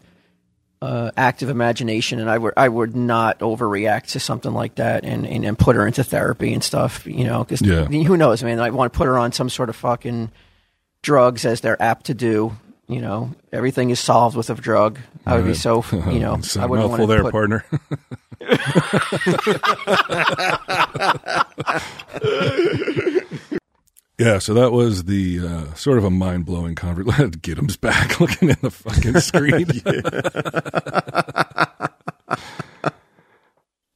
uh, 0.81 1.11
active 1.17 1.49
imagination, 1.49 2.19
and 2.21 2.29
I 2.29 2.37
would 2.37 2.53
I 2.55 2.69
would 2.69 2.95
not 2.95 3.39
overreact 3.39 4.11
to 4.11 4.19
something 4.21 4.53
like 4.53 4.75
that 4.75 5.03
and, 5.03 5.27
and, 5.27 5.43
and 5.43 5.59
put 5.59 5.75
her 5.75 5.85
into 5.85 6.03
therapy 6.05 6.53
and 6.53 6.63
stuff. 6.63 7.05
You 7.05 7.25
know, 7.25 7.43
because 7.43 7.61
Yeah. 7.61 7.83
who 7.85 8.15
knows, 8.15 8.41
man? 8.43 8.61
I 8.61 8.69
want 8.69 8.93
to 8.93 8.97
put 8.97 9.05
her 9.07 9.17
on 9.19 9.33
some 9.33 9.49
sort 9.49 9.67
of 9.69 9.75
fucking 9.75 10.31
drugs 11.01 11.45
as 11.45 11.61
they're 11.61 11.81
apt 11.81 12.05
to 12.07 12.13
do. 12.13 12.55
You 12.87 13.01
know, 13.01 13.31
everything 13.53 13.91
is 13.91 13.99
solved 13.99 14.35
with 14.35 14.49
a 14.49 14.55
drug. 14.55 14.97
I 15.25 15.35
would 15.35 15.45
be 15.45 15.53
so, 15.53 15.83
you 15.91 16.19
know, 16.19 16.35
It's 16.35 16.55
a 16.55 16.61
I 16.61 16.65
wouldn't 16.65 16.89
mouthful 16.89 17.07
want 17.07 17.11
to 17.11 17.15
there, 17.15 17.23
put, 17.23 17.31
partner. 17.31 17.65
yeah, 24.17 24.39
so 24.39 24.53
that 24.53 24.71
was 24.71 25.05
the 25.05 25.39
uh, 25.39 25.73
sort 25.75 25.97
of 25.97 26.03
a 26.03 26.09
mind 26.09 26.45
blowing 26.45 26.75
conversation. 26.75 27.29
Giddim's 27.41 27.77
back 27.77 28.19
looking 28.19 28.49
at 28.49 28.61
the 28.61 28.69
fucking 28.69 29.19
screen. 29.21 29.65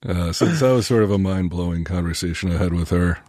uh, 0.05 0.31
so 0.31 0.45
that 0.45 0.71
was 0.71 0.87
sort 0.87 1.03
of 1.03 1.11
a 1.11 1.17
mind 1.17 1.49
blowing 1.49 1.83
conversation 1.83 2.51
I 2.51 2.57
had 2.57 2.73
with 2.73 2.89
her. 2.91 3.19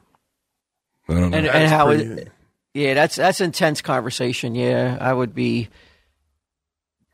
I 1.09 1.15
don't 1.15 1.31
know. 1.33 1.39
and, 1.39 1.47
and 1.47 1.71
how 1.71 1.87
pretty- 1.87 2.05
it, 2.05 2.33
yeah 2.75 2.95
that's 2.95 3.17
that's 3.17 3.41
intense 3.41 3.81
conversation. 3.81 4.55
Yeah 4.55 4.99
i 5.01 5.13
would 5.13 5.35
be 5.35 5.69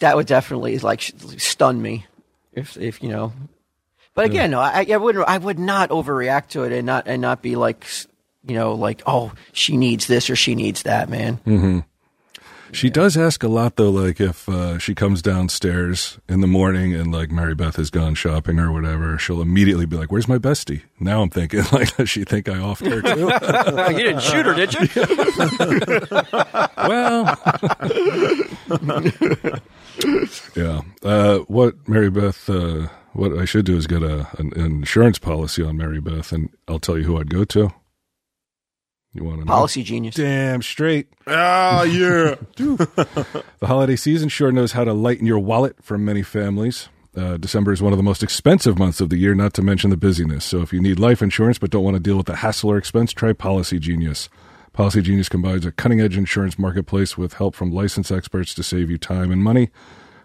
that 0.01 0.17
would 0.17 0.27
definitely 0.27 0.79
like 0.79 1.03
stun 1.03 1.81
me 1.81 2.07
if 2.53 2.77
if 2.77 3.03
you 3.03 3.11
know. 3.11 3.33
But 4.15 4.25
again 4.27 4.51
no 4.51 4.61
i 4.61 4.85
i 4.91 4.97
wouldn't 4.97 5.27
i 5.29 5.39
would 5.39 5.59
not 5.59 5.91
overreact 5.91 6.49
to 6.49 6.65
it 6.65 6.73
and 6.73 6.85
not 6.85 7.07
and 7.07 7.23
not 7.23 7.41
be 7.43 7.57
like 7.57 7.87
you 8.45 8.55
know 8.55 8.75
like 8.75 9.03
oh 9.07 9.33
she 9.53 9.77
needs 9.77 10.07
this 10.07 10.29
or 10.29 10.37
she 10.37 10.55
needs 10.55 10.83
that 10.83 11.09
man 11.09 11.39
mm-hmm. 11.47 11.79
She 12.73 12.89
does 12.91 13.17
ask 13.17 13.43
a 13.43 13.49
lot 13.49 13.77
though, 13.77 13.91
like 13.91 14.21
if 14.21 14.49
uh, 14.49 14.79
she 14.79 14.95
comes 14.95 15.23
downstairs 15.23 16.19
in 16.29 16.41
the 16.41 16.47
morning 16.47 16.95
and 16.95 17.13
like 17.13 17.31
Mary 17.31 17.55
Beth 17.55 17.77
has 17.77 17.91
gone 17.91 18.15
shopping 18.15 18.59
or 18.59 18.71
whatever, 18.73 19.19
she'll 19.19 19.43
immediately 19.43 19.87
be 19.87 19.97
like, 19.97 20.13
"Where's 20.13 20.29
my 20.29 20.39
bestie?" 20.39 20.83
Now 20.99 21.23
I'm 21.23 21.31
thinking 21.31 21.63
like, 21.73 21.97
does 21.97 22.09
she 22.09 22.25
think 22.25 22.49
I 22.49 22.55
offed 22.55 22.89
her 22.91 23.03
too? 23.03 23.93
you 23.97 24.05
didn't 24.05 24.23
shoot 24.23 24.47
her 24.47 24.55
did 24.55 24.75
you 24.75 24.89
well, 26.77 27.39
yeah. 30.57 30.81
Uh, 31.03 31.39
what 31.49 31.89
Mary 31.89 32.11
Beth? 32.11 32.49
Uh, 32.49 32.89
what 33.13 33.37
I 33.37 33.45
should 33.45 33.65
do 33.65 33.77
is 33.77 33.87
get 33.87 34.03
a 34.03 34.29
an, 34.39 34.53
an 34.55 34.63
insurance 34.65 35.19
policy 35.19 35.63
on 35.63 35.77
Mary 35.77 36.01
Beth, 36.01 36.33
and 36.33 36.51
I'll 36.69 36.79
tell 36.79 36.97
you 36.97 37.05
who 37.05 37.19
I'd 37.19 37.31
go 37.31 37.45
to. 37.45 37.73
You 39.13 39.25
want 39.25 39.41
to 39.41 39.45
know? 39.45 39.53
policy 39.53 39.83
genius 39.83 40.15
Damn 40.15 40.63
straight. 40.63 41.09
Ah, 41.27 41.83
yeah. 41.83 42.37
The 42.57 43.67
holiday 43.67 43.97
season 43.97 44.29
sure 44.29 44.53
knows 44.53 44.73
how 44.73 44.85
to 44.85 44.93
lighten 44.95 45.27
your 45.27 45.39
wallet 45.39 45.77
for 45.83 45.99
many 45.99 46.23
families. 46.23 46.89
Uh, 47.17 47.37
December 47.37 47.73
is 47.73 47.83
one 47.83 47.93
of 47.93 47.99
the 47.99 48.05
most 48.05 48.23
expensive 48.23 48.79
months 48.79 49.01
of 49.01 49.11
the 49.11 49.19
year, 49.19 49.35
not 49.35 49.53
to 49.55 49.63
mention 49.63 49.91
the 49.91 49.97
busyness. 49.97 50.45
So 50.45 50.63
if 50.63 50.73
you 50.73 50.81
need 50.81 50.99
life 50.99 51.21
insurance 51.21 51.59
but 51.59 51.71
don't 51.71 51.85
want 51.85 51.97
to 51.97 52.01
deal 52.03 52.17
with 52.17 52.27
the 52.27 52.37
hassle 52.37 52.71
or 52.71 52.79
expense, 52.79 53.13
try 53.13 53.33
Policy 53.33 53.79
Genius. 53.79 54.29
Policy 54.73 55.03
Genius 55.03 55.29
combines 55.29 55.67
a 55.67 55.73
cutting 55.73 56.01
edge 56.01 56.17
insurance 56.17 56.59
marketplace 56.59 57.19
with 57.19 57.35
help 57.35 57.55
from 57.55 57.73
licensed 57.73 58.13
experts 58.13 58.55
to 58.55 58.63
save 58.63 58.91
you 58.91 58.97
time 58.97 59.33
and 59.33 59.43
money. 59.43 59.71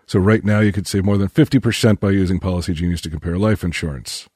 So 0.06 0.20
right 0.20 0.46
now 0.46 0.60
you 0.60 0.72
could 0.72 0.86
save 0.88 1.04
more 1.04 1.18
than 1.18 1.28
50% 1.28 2.00
by 2.00 2.12
using 2.12 2.40
Policy 2.40 2.74
Genius 2.74 3.02
to 3.02 3.10
compare 3.10 3.38
life 3.40 3.64
insurance. 3.64 4.30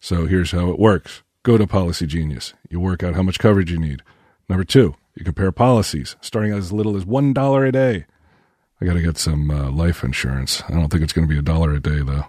So 0.00 0.26
here's 0.26 0.50
how 0.50 0.70
it 0.70 0.78
works. 0.78 1.22
Go 1.44 1.58
to 1.58 1.66
Policy 1.66 2.06
Genius. 2.06 2.54
You 2.70 2.80
work 2.80 3.02
out 3.02 3.14
how 3.14 3.22
much 3.22 3.38
coverage 3.38 3.70
you 3.70 3.78
need. 3.78 4.00
Number 4.48 4.64
two, 4.64 4.94
you 5.14 5.24
compare 5.24 5.52
policies, 5.52 6.16
starting 6.22 6.52
at 6.52 6.56
as 6.56 6.72
little 6.72 6.96
as 6.96 7.04
$1 7.04 7.68
a 7.68 7.72
day. 7.72 8.06
I 8.80 8.86
got 8.86 8.94
to 8.94 9.02
get 9.02 9.18
some 9.18 9.50
uh, 9.50 9.70
life 9.70 10.02
insurance. 10.02 10.62
I 10.68 10.72
don't 10.72 10.88
think 10.88 11.02
it's 11.02 11.12
going 11.12 11.28
to 11.28 11.32
be 11.32 11.38
a 11.38 11.42
dollar 11.42 11.74
a 11.74 11.80
day, 11.80 12.00
though. 12.00 12.24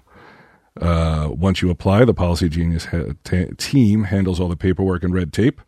Uh, 0.81 1.29
once 1.29 1.61
you 1.61 1.69
apply, 1.69 2.03
the 2.03 2.13
Policy 2.13 2.49
Genius 2.49 2.85
ha- 2.87 3.13
ta 3.23 3.45
team 3.57 4.03
handles 4.03 4.41
all 4.41 4.49
the 4.49 4.57
paperwork 4.57 5.01
and 5.01 5.13
red 5.13 5.31
tape. 5.31 5.61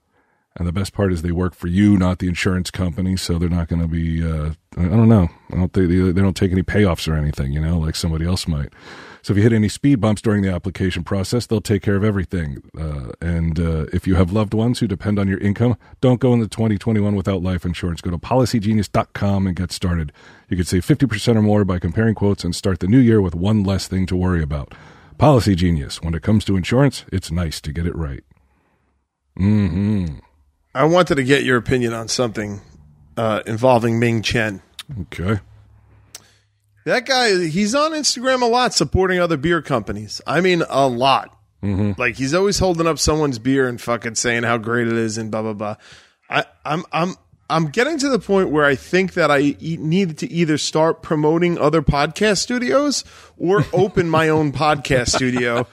And 0.57 0.67
the 0.67 0.73
best 0.73 0.91
part 0.91 1.13
is 1.13 1.21
they 1.21 1.31
work 1.31 1.55
for 1.55 1.67
you, 1.67 1.97
not 1.97 2.19
the 2.19 2.27
insurance 2.27 2.69
company. 2.69 3.15
So 3.15 3.39
they're 3.39 3.47
not 3.47 3.69
going 3.69 3.81
to 3.81 3.87
be, 3.87 4.21
uh, 4.21 4.51
I 4.75 4.89
don't 4.89 5.07
know. 5.07 5.29
I 5.53 5.55
don't 5.55 5.71
think 5.71 5.87
they, 5.87 6.11
they 6.11 6.21
don't 6.21 6.35
take 6.35 6.51
any 6.51 6.63
payoffs 6.63 7.07
or 7.07 7.15
anything, 7.15 7.53
you 7.53 7.61
know, 7.61 7.77
like 7.79 7.95
somebody 7.95 8.25
else 8.25 8.45
might. 8.45 8.73
So 9.27 9.33
if 9.33 9.37
you 9.39 9.43
hit 9.43 9.51
any 9.51 9.67
speed 9.67 9.99
bumps 9.99 10.21
during 10.21 10.41
the 10.41 10.53
application 10.53 11.03
process, 11.03 11.45
they'll 11.45 11.59
take 11.59 11.81
care 11.81 11.97
of 11.97 12.03
everything. 12.05 12.63
Uh, 12.79 13.11
and 13.19 13.59
uh, 13.59 13.87
if 13.91 14.07
you 14.07 14.15
have 14.15 14.31
loved 14.31 14.53
ones 14.53 14.79
who 14.79 14.87
depend 14.87 15.19
on 15.19 15.27
your 15.27 15.39
income, 15.39 15.75
don't 15.99 16.21
go 16.21 16.31
into 16.31 16.47
2021 16.47 17.13
without 17.13 17.43
life 17.43 17.65
insurance. 17.65 17.99
Go 17.99 18.09
to 18.09 18.17
policygenius.com 18.17 19.45
and 19.45 19.53
get 19.53 19.73
started. 19.73 20.13
You 20.47 20.55
could 20.55 20.65
save 20.65 20.85
50% 20.85 21.35
or 21.35 21.41
more 21.41 21.65
by 21.65 21.77
comparing 21.77 22.15
quotes 22.15 22.45
and 22.45 22.55
start 22.55 22.79
the 22.79 22.87
new 22.87 22.99
year 22.99 23.19
with 23.19 23.35
one 23.35 23.65
less 23.65 23.85
thing 23.85 24.05
to 24.05 24.15
worry 24.15 24.41
about. 24.41 24.73
Policy 25.17 25.55
Genius. 25.55 26.01
When 26.01 26.13
it 26.13 26.23
comes 26.23 26.45
to 26.45 26.55
insurance, 26.55 27.03
it's 27.11 27.29
nice 27.29 27.59
to 27.59 27.73
get 27.73 27.85
it 27.85 27.97
right. 27.97 28.23
Hmm. 29.35 30.05
I 30.73 30.85
wanted 30.85 31.15
to 31.15 31.25
get 31.25 31.43
your 31.43 31.57
opinion 31.57 31.91
on 31.91 32.07
something 32.07 32.61
uh, 33.17 33.41
involving 33.45 33.99
Ming 33.99 34.21
Chen. 34.21 34.61
Okay. 35.01 35.41
That 36.87 37.05
guy, 37.05 37.47
he's 37.47 37.75
on 37.75 37.91
Instagram 37.91 38.41
a 38.41 38.45
lot 38.45 38.73
supporting 38.73 39.19
other 39.19 39.35
beer 39.35 39.61
companies. 39.61 40.21
I 40.25 40.39
mean, 40.39 40.63
a 40.69 40.87
lot. 40.87 41.37
Mm-hmm. 41.61 41.99
Like 41.99 42.15
he's 42.15 42.33
always 42.33 42.59
holding 42.59 42.87
up 42.87 42.97
someone's 42.97 43.39
beer 43.39 43.67
and 43.67 43.79
fucking 43.79 44.15
saying 44.15 44.43
how 44.43 44.57
great 44.57 44.87
it 44.87 44.93
is 44.93 45.17
and 45.17 45.29
blah 45.29 45.41
blah 45.41 45.51
blah. 45.51 45.75
I, 46.29 46.45
I'm 46.63 46.85
I'm 46.93 47.15
I'm 47.49 47.67
getting 47.71 47.97
to 47.99 48.07
the 48.07 48.19
point 48.19 48.51
where 48.51 48.63
I 48.63 48.75
think 48.75 49.15
that 49.15 49.29
I 49.29 49.39
e- 49.59 49.77
need 49.77 50.19
to 50.19 50.31
either 50.31 50.57
start 50.57 51.01
promoting 51.01 51.57
other 51.57 51.81
podcast 51.81 52.37
studios 52.37 53.03
or 53.37 53.65
open 53.73 54.09
my 54.09 54.29
own 54.29 54.53
podcast 54.53 55.09
studio 55.09 55.67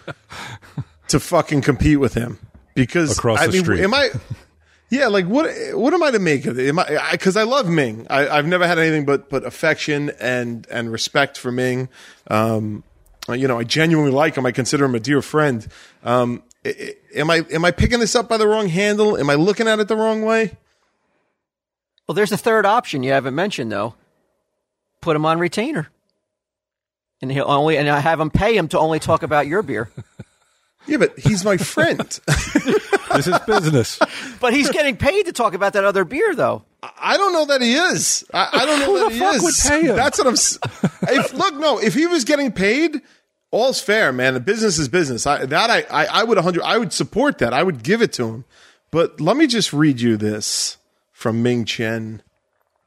to 1.09 1.21
fucking 1.21 1.63
compete 1.63 2.01
with 2.01 2.15
him. 2.15 2.41
Because 2.75 3.17
Across 3.17 3.39
I 3.39 3.47
the 3.47 3.53
mean, 3.53 3.63
street. 3.63 3.81
am 3.83 3.95
I? 3.95 4.11
Yeah, 4.91 5.09
like 5.09 5.27
what? 5.27 5.51
What 5.73 5.93
am 5.95 6.03
I 6.03 6.11
to 6.11 6.19
make 6.19 6.47
of 6.47 6.59
it? 6.59 6.69
Am 6.69 6.79
I? 6.79 7.09
Because 7.13 7.37
I, 7.37 7.43
love 7.43 7.69
Ming. 7.69 8.07
I, 8.11 8.29
I've 8.29 8.47
never 8.47 8.67
had 8.67 8.79
anything 8.79 9.05
but 9.05 9.29
but 9.29 9.45
affection 9.45 10.11
and 10.21 10.67
and 10.71 10.93
respect 10.93 11.39
for 11.39 11.51
Ming. 11.51 11.89
Um, 12.29 12.85
you 13.29 13.49
know, 13.49 13.59
I 13.59 13.65
genuinely 13.65 14.13
like 14.13 14.37
him. 14.37 14.47
I 14.47 14.53
consider 14.53 14.85
him 14.85 14.95
a 14.95 15.01
dear 15.01 15.23
friend. 15.23 15.67
Um, 16.05 16.43
am 17.15 17.31
I 17.31 17.45
am 17.51 17.65
I 17.65 17.71
picking 17.71 18.01
this 18.01 18.15
up 18.15 18.29
by 18.29 18.37
the 18.37 18.47
wrong 18.47 18.69
handle? 18.69 19.17
Am 19.17 19.31
I 19.31 19.35
looking 19.35 19.69
at 19.69 19.81
it 19.81 19.89
the 19.89 19.97
wrong 19.97 20.23
way? 20.23 20.57
Well, 22.07 22.15
there's 22.15 22.33
a 22.33 22.37
third 22.37 22.67
option 22.67 23.03
you 23.03 23.13
haven't 23.13 23.35
mentioned 23.35 23.73
though. 23.73 23.95
Put 25.01 25.17
him 25.17 25.27
on 25.27 25.39
retainer, 25.39 25.89
and 27.21 27.33
he'll 27.33 27.51
only 27.51 27.79
and 27.79 27.89
I 27.89 28.01
have 28.01 28.21
him 28.21 28.31
pay 28.31 28.57
him 28.57 28.69
to 28.69 28.79
only 28.79 28.99
talk 28.99 29.23
about 29.23 29.47
your 29.47 29.63
beer. 29.63 29.91
Yeah, 30.87 30.99
but 30.99 31.19
he's 31.19 31.45
my 31.45 31.57
friend. 31.57 32.21
This 33.15 33.29
is 33.29 33.39
business. 33.47 33.99
But 34.41 34.55
he's 34.55 34.69
getting 34.71 34.97
paid 34.97 35.27
to 35.27 35.33
talk 35.33 35.55
about 35.55 35.75
that 35.75 35.85
other 35.85 36.05
beer, 36.05 36.35
though. 36.35 36.65
I 36.83 37.17
don't 37.17 37.33
know 37.33 37.45
that 37.45 37.61
he 37.63 37.75
is. 37.75 38.25
I, 38.35 38.49
I 38.53 38.67
don't 38.67 38.81
know 38.81 38.87
Who 38.87 38.99
that 38.99 39.09
the 39.11 39.15
he 39.15 39.19
fuck 39.21 39.35
is. 39.37 39.43
would 39.45 39.55
pay 39.71 39.83
him? 39.87 39.95
That's 39.95 40.19
what 40.19 40.27
I'm. 40.27 40.33
s- 40.33 40.59
If 41.03 41.33
look, 41.33 41.55
no, 41.55 41.79
if 41.79 41.95
he 41.95 42.09
was 42.09 42.25
getting 42.25 42.51
paid, 42.51 43.03
all's 43.53 43.81
fair, 43.81 44.11
man. 44.13 44.35
The 44.35 44.41
business 44.41 44.81
is 44.81 44.89
business. 44.89 45.29
I, 45.29 45.47
that 45.47 45.71
I, 45.71 45.83
I, 45.83 46.07
I 46.07 46.25
would 46.25 46.39
hundred. 46.39 46.65
I 46.65 46.77
would 46.77 46.93
support 46.93 47.39
that. 47.39 47.53
I 47.55 47.63
would 47.63 47.85
give 47.85 48.03
it 48.03 48.13
to 48.15 48.27
him. 48.27 48.45
But 48.91 49.21
let 49.21 49.37
me 49.37 49.47
just 49.47 49.73
read 49.73 50.01
you 50.01 50.17
this 50.17 50.79
from 51.13 51.41
Ming 51.41 51.67
Chen. 51.67 52.21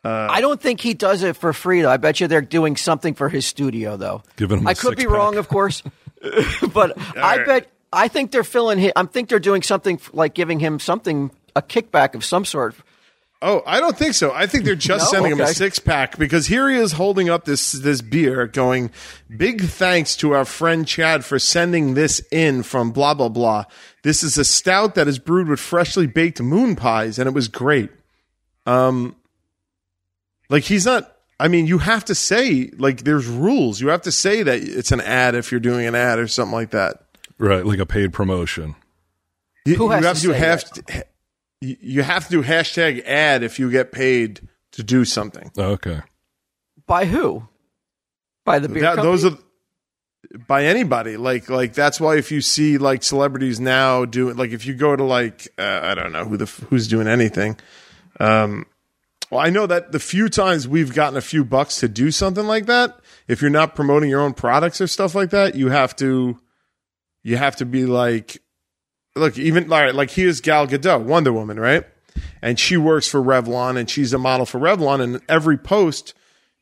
Uh, 0.03 0.27
I 0.29 0.41
don't 0.41 0.59
think 0.59 0.81
he 0.81 0.93
does 0.93 1.23
it 1.23 1.37
for 1.37 1.53
free, 1.53 1.83
though. 1.83 1.91
I 1.91 1.95
bet 1.97 2.19
you 2.19 2.27
they're 2.27 2.41
doing 2.41 2.75
something 2.75 3.13
for 3.13 3.29
his 3.29 3.45
studio, 3.45 3.95
though. 3.95 4.23
Giving 4.35 4.59
him 4.59 4.67
a 4.67 4.71
I 4.71 4.73
could 4.73 4.97
be 4.97 5.03
six-pack. 5.03 5.17
wrong, 5.17 5.37
of 5.37 5.47
course, 5.47 5.83
but 6.73 6.97
I 7.17 7.37
right. 7.37 7.45
bet 7.45 7.71
I 7.97 8.07
think 8.07 8.31
they're 8.31 8.43
filling 8.43 8.79
him. 8.79 8.91
I 8.95 9.03
think 9.03 9.29
they're 9.29 9.39
doing 9.39 9.61
something 9.63 9.99
like 10.13 10.33
giving 10.33 10.59
him 10.59 10.79
something 10.79 11.31
a 11.55 11.61
kickback 11.61 12.15
of 12.15 12.23
some 12.23 12.45
sort. 12.45 12.75
Oh, 13.41 13.61
I 13.67 13.79
don't 13.79 13.95
think 13.95 14.15
so. 14.15 14.31
I 14.33 14.47
think 14.47 14.63
they're 14.65 14.73
just 14.73 15.05
No? 15.05 15.17
sending 15.17 15.31
him 15.33 15.41
a 15.41 15.47
six 15.53 15.77
pack 15.77 16.17
because 16.17 16.47
here 16.47 16.69
he 16.69 16.75
is 16.77 16.93
holding 16.93 17.29
up 17.29 17.45
this 17.45 17.71
this 17.73 18.01
beer, 18.01 18.47
going, 18.47 18.89
"Big 19.35 19.61
thanks 19.63 20.15
to 20.17 20.31
our 20.33 20.43
friend 20.45 20.87
Chad 20.87 21.23
for 21.23 21.37
sending 21.37 21.93
this 21.93 22.19
in 22.31 22.63
from 22.63 22.91
blah 22.91 23.13
blah 23.13 23.29
blah. 23.29 23.65
This 24.03 24.23
is 24.23 24.37
a 24.39 24.43
stout 24.43 24.95
that 24.95 25.07
is 25.07 25.19
brewed 25.19 25.47
with 25.47 25.59
freshly 25.59 26.07
baked 26.07 26.41
moon 26.41 26.75
pies, 26.75 27.19
and 27.19 27.27
it 27.27 27.33
was 27.33 27.47
great." 27.47 27.91
Um, 28.65 29.15
like 30.49 30.63
he's 30.63 30.85
not. 30.85 31.13
I 31.39 31.47
mean, 31.47 31.67
you 31.67 31.77
have 31.77 32.05
to 32.05 32.15
say 32.15 32.71
like 32.79 33.03
there's 33.03 33.27
rules. 33.27 33.79
You 33.79 33.89
have 33.89 34.01
to 34.03 34.11
say 34.11 34.41
that 34.41 34.59
it's 34.63 34.91
an 34.91 35.01
ad 35.01 35.35
if 35.35 35.51
you're 35.51 35.59
doing 35.59 35.85
an 35.85 35.93
ad 35.93 36.17
or 36.17 36.27
something 36.27 36.53
like 36.55 36.71
that. 36.71 37.03
Right, 37.39 37.65
like 37.65 37.79
a 37.79 37.85
paid 37.85 38.13
promotion. 38.13 38.75
You, 39.65 39.75
Who 39.75 39.89
has 39.89 40.01
you 40.01 40.07
have 40.07 40.15
to 40.15 40.21
to 40.21 40.27
do 40.27 40.33
say 40.33 40.39
have 40.39 40.71
to, 40.71 41.05
you 41.61 41.77
you 41.81 42.03
have 42.03 42.25
to 42.25 42.31
do 42.31 42.43
hashtag 42.43 43.03
ad 43.05 43.43
if 43.43 43.59
you 43.59 43.69
get 43.69 43.91
paid 43.91 44.47
to 44.73 44.83
do 44.83 45.05
something. 45.05 45.51
Oh, 45.57 45.71
Okay. 45.73 46.01
By 46.85 47.05
who? 47.05 47.47
By 48.45 48.59
the 48.59 48.69
beer 48.69 48.81
that, 48.83 48.95
company? 48.95 49.11
those 49.11 49.25
are 49.25 49.37
by 50.47 50.65
anybody 50.65 51.15
like 51.17 51.49
like 51.49 51.73
that's 51.73 51.99
why 51.99 52.17
if 52.17 52.31
you 52.31 52.41
see 52.41 52.77
like 52.77 53.03
celebrities 53.03 53.59
now 53.59 54.03
doing 54.05 54.35
like 54.35 54.51
if 54.51 54.65
you 54.65 54.73
go 54.73 54.95
to 54.95 55.03
like 55.03 55.47
uh, 55.57 55.79
i 55.83 55.95
don't 55.95 56.11
know 56.11 56.25
who 56.25 56.35
the 56.35 56.45
who's 56.69 56.87
doing 56.87 57.07
anything 57.07 57.57
um 58.19 58.65
well 59.29 59.39
i 59.39 59.49
know 59.49 59.65
that 59.65 59.91
the 59.93 59.99
few 59.99 60.27
times 60.27 60.67
we've 60.67 60.93
gotten 60.93 61.15
a 61.17 61.21
few 61.21 61.45
bucks 61.45 61.79
to 61.79 61.87
do 61.87 62.11
something 62.11 62.45
like 62.45 62.65
that 62.65 62.99
if 63.27 63.41
you're 63.41 63.49
not 63.49 63.73
promoting 63.75 64.09
your 64.09 64.21
own 64.21 64.33
products 64.33 64.81
or 64.81 64.87
stuff 64.87 65.15
like 65.15 65.29
that 65.29 65.55
you 65.55 65.69
have 65.69 65.95
to 65.95 66.37
you 67.23 67.37
have 67.37 67.55
to 67.57 67.65
be 67.65 67.85
like 67.85 68.41
look 69.15 69.37
even 69.37 69.67
like 69.67 70.11
here's 70.11 70.41
gal 70.41 70.67
gadot 70.67 71.01
wonder 71.01 71.33
woman 71.33 71.59
right 71.59 71.85
and 72.41 72.59
she 72.59 72.77
works 72.77 73.07
for 73.07 73.21
revlon 73.21 73.77
and 73.77 73.89
she's 73.89 74.13
a 74.13 74.17
model 74.17 74.45
for 74.45 74.59
revlon 74.59 75.01
and 75.01 75.21
every 75.27 75.57
post 75.57 76.13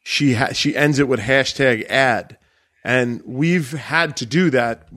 she 0.04 0.34
ha- 0.34 0.54
she 0.54 0.76
ends 0.76 1.00
it 1.00 1.08
with 1.08 1.20
hashtag 1.20 1.86
ad 1.90 2.38
and 2.84 3.22
we've 3.26 3.72
had 3.72 4.16
to 4.18 4.26
do 4.26 4.50
that 4.50 4.88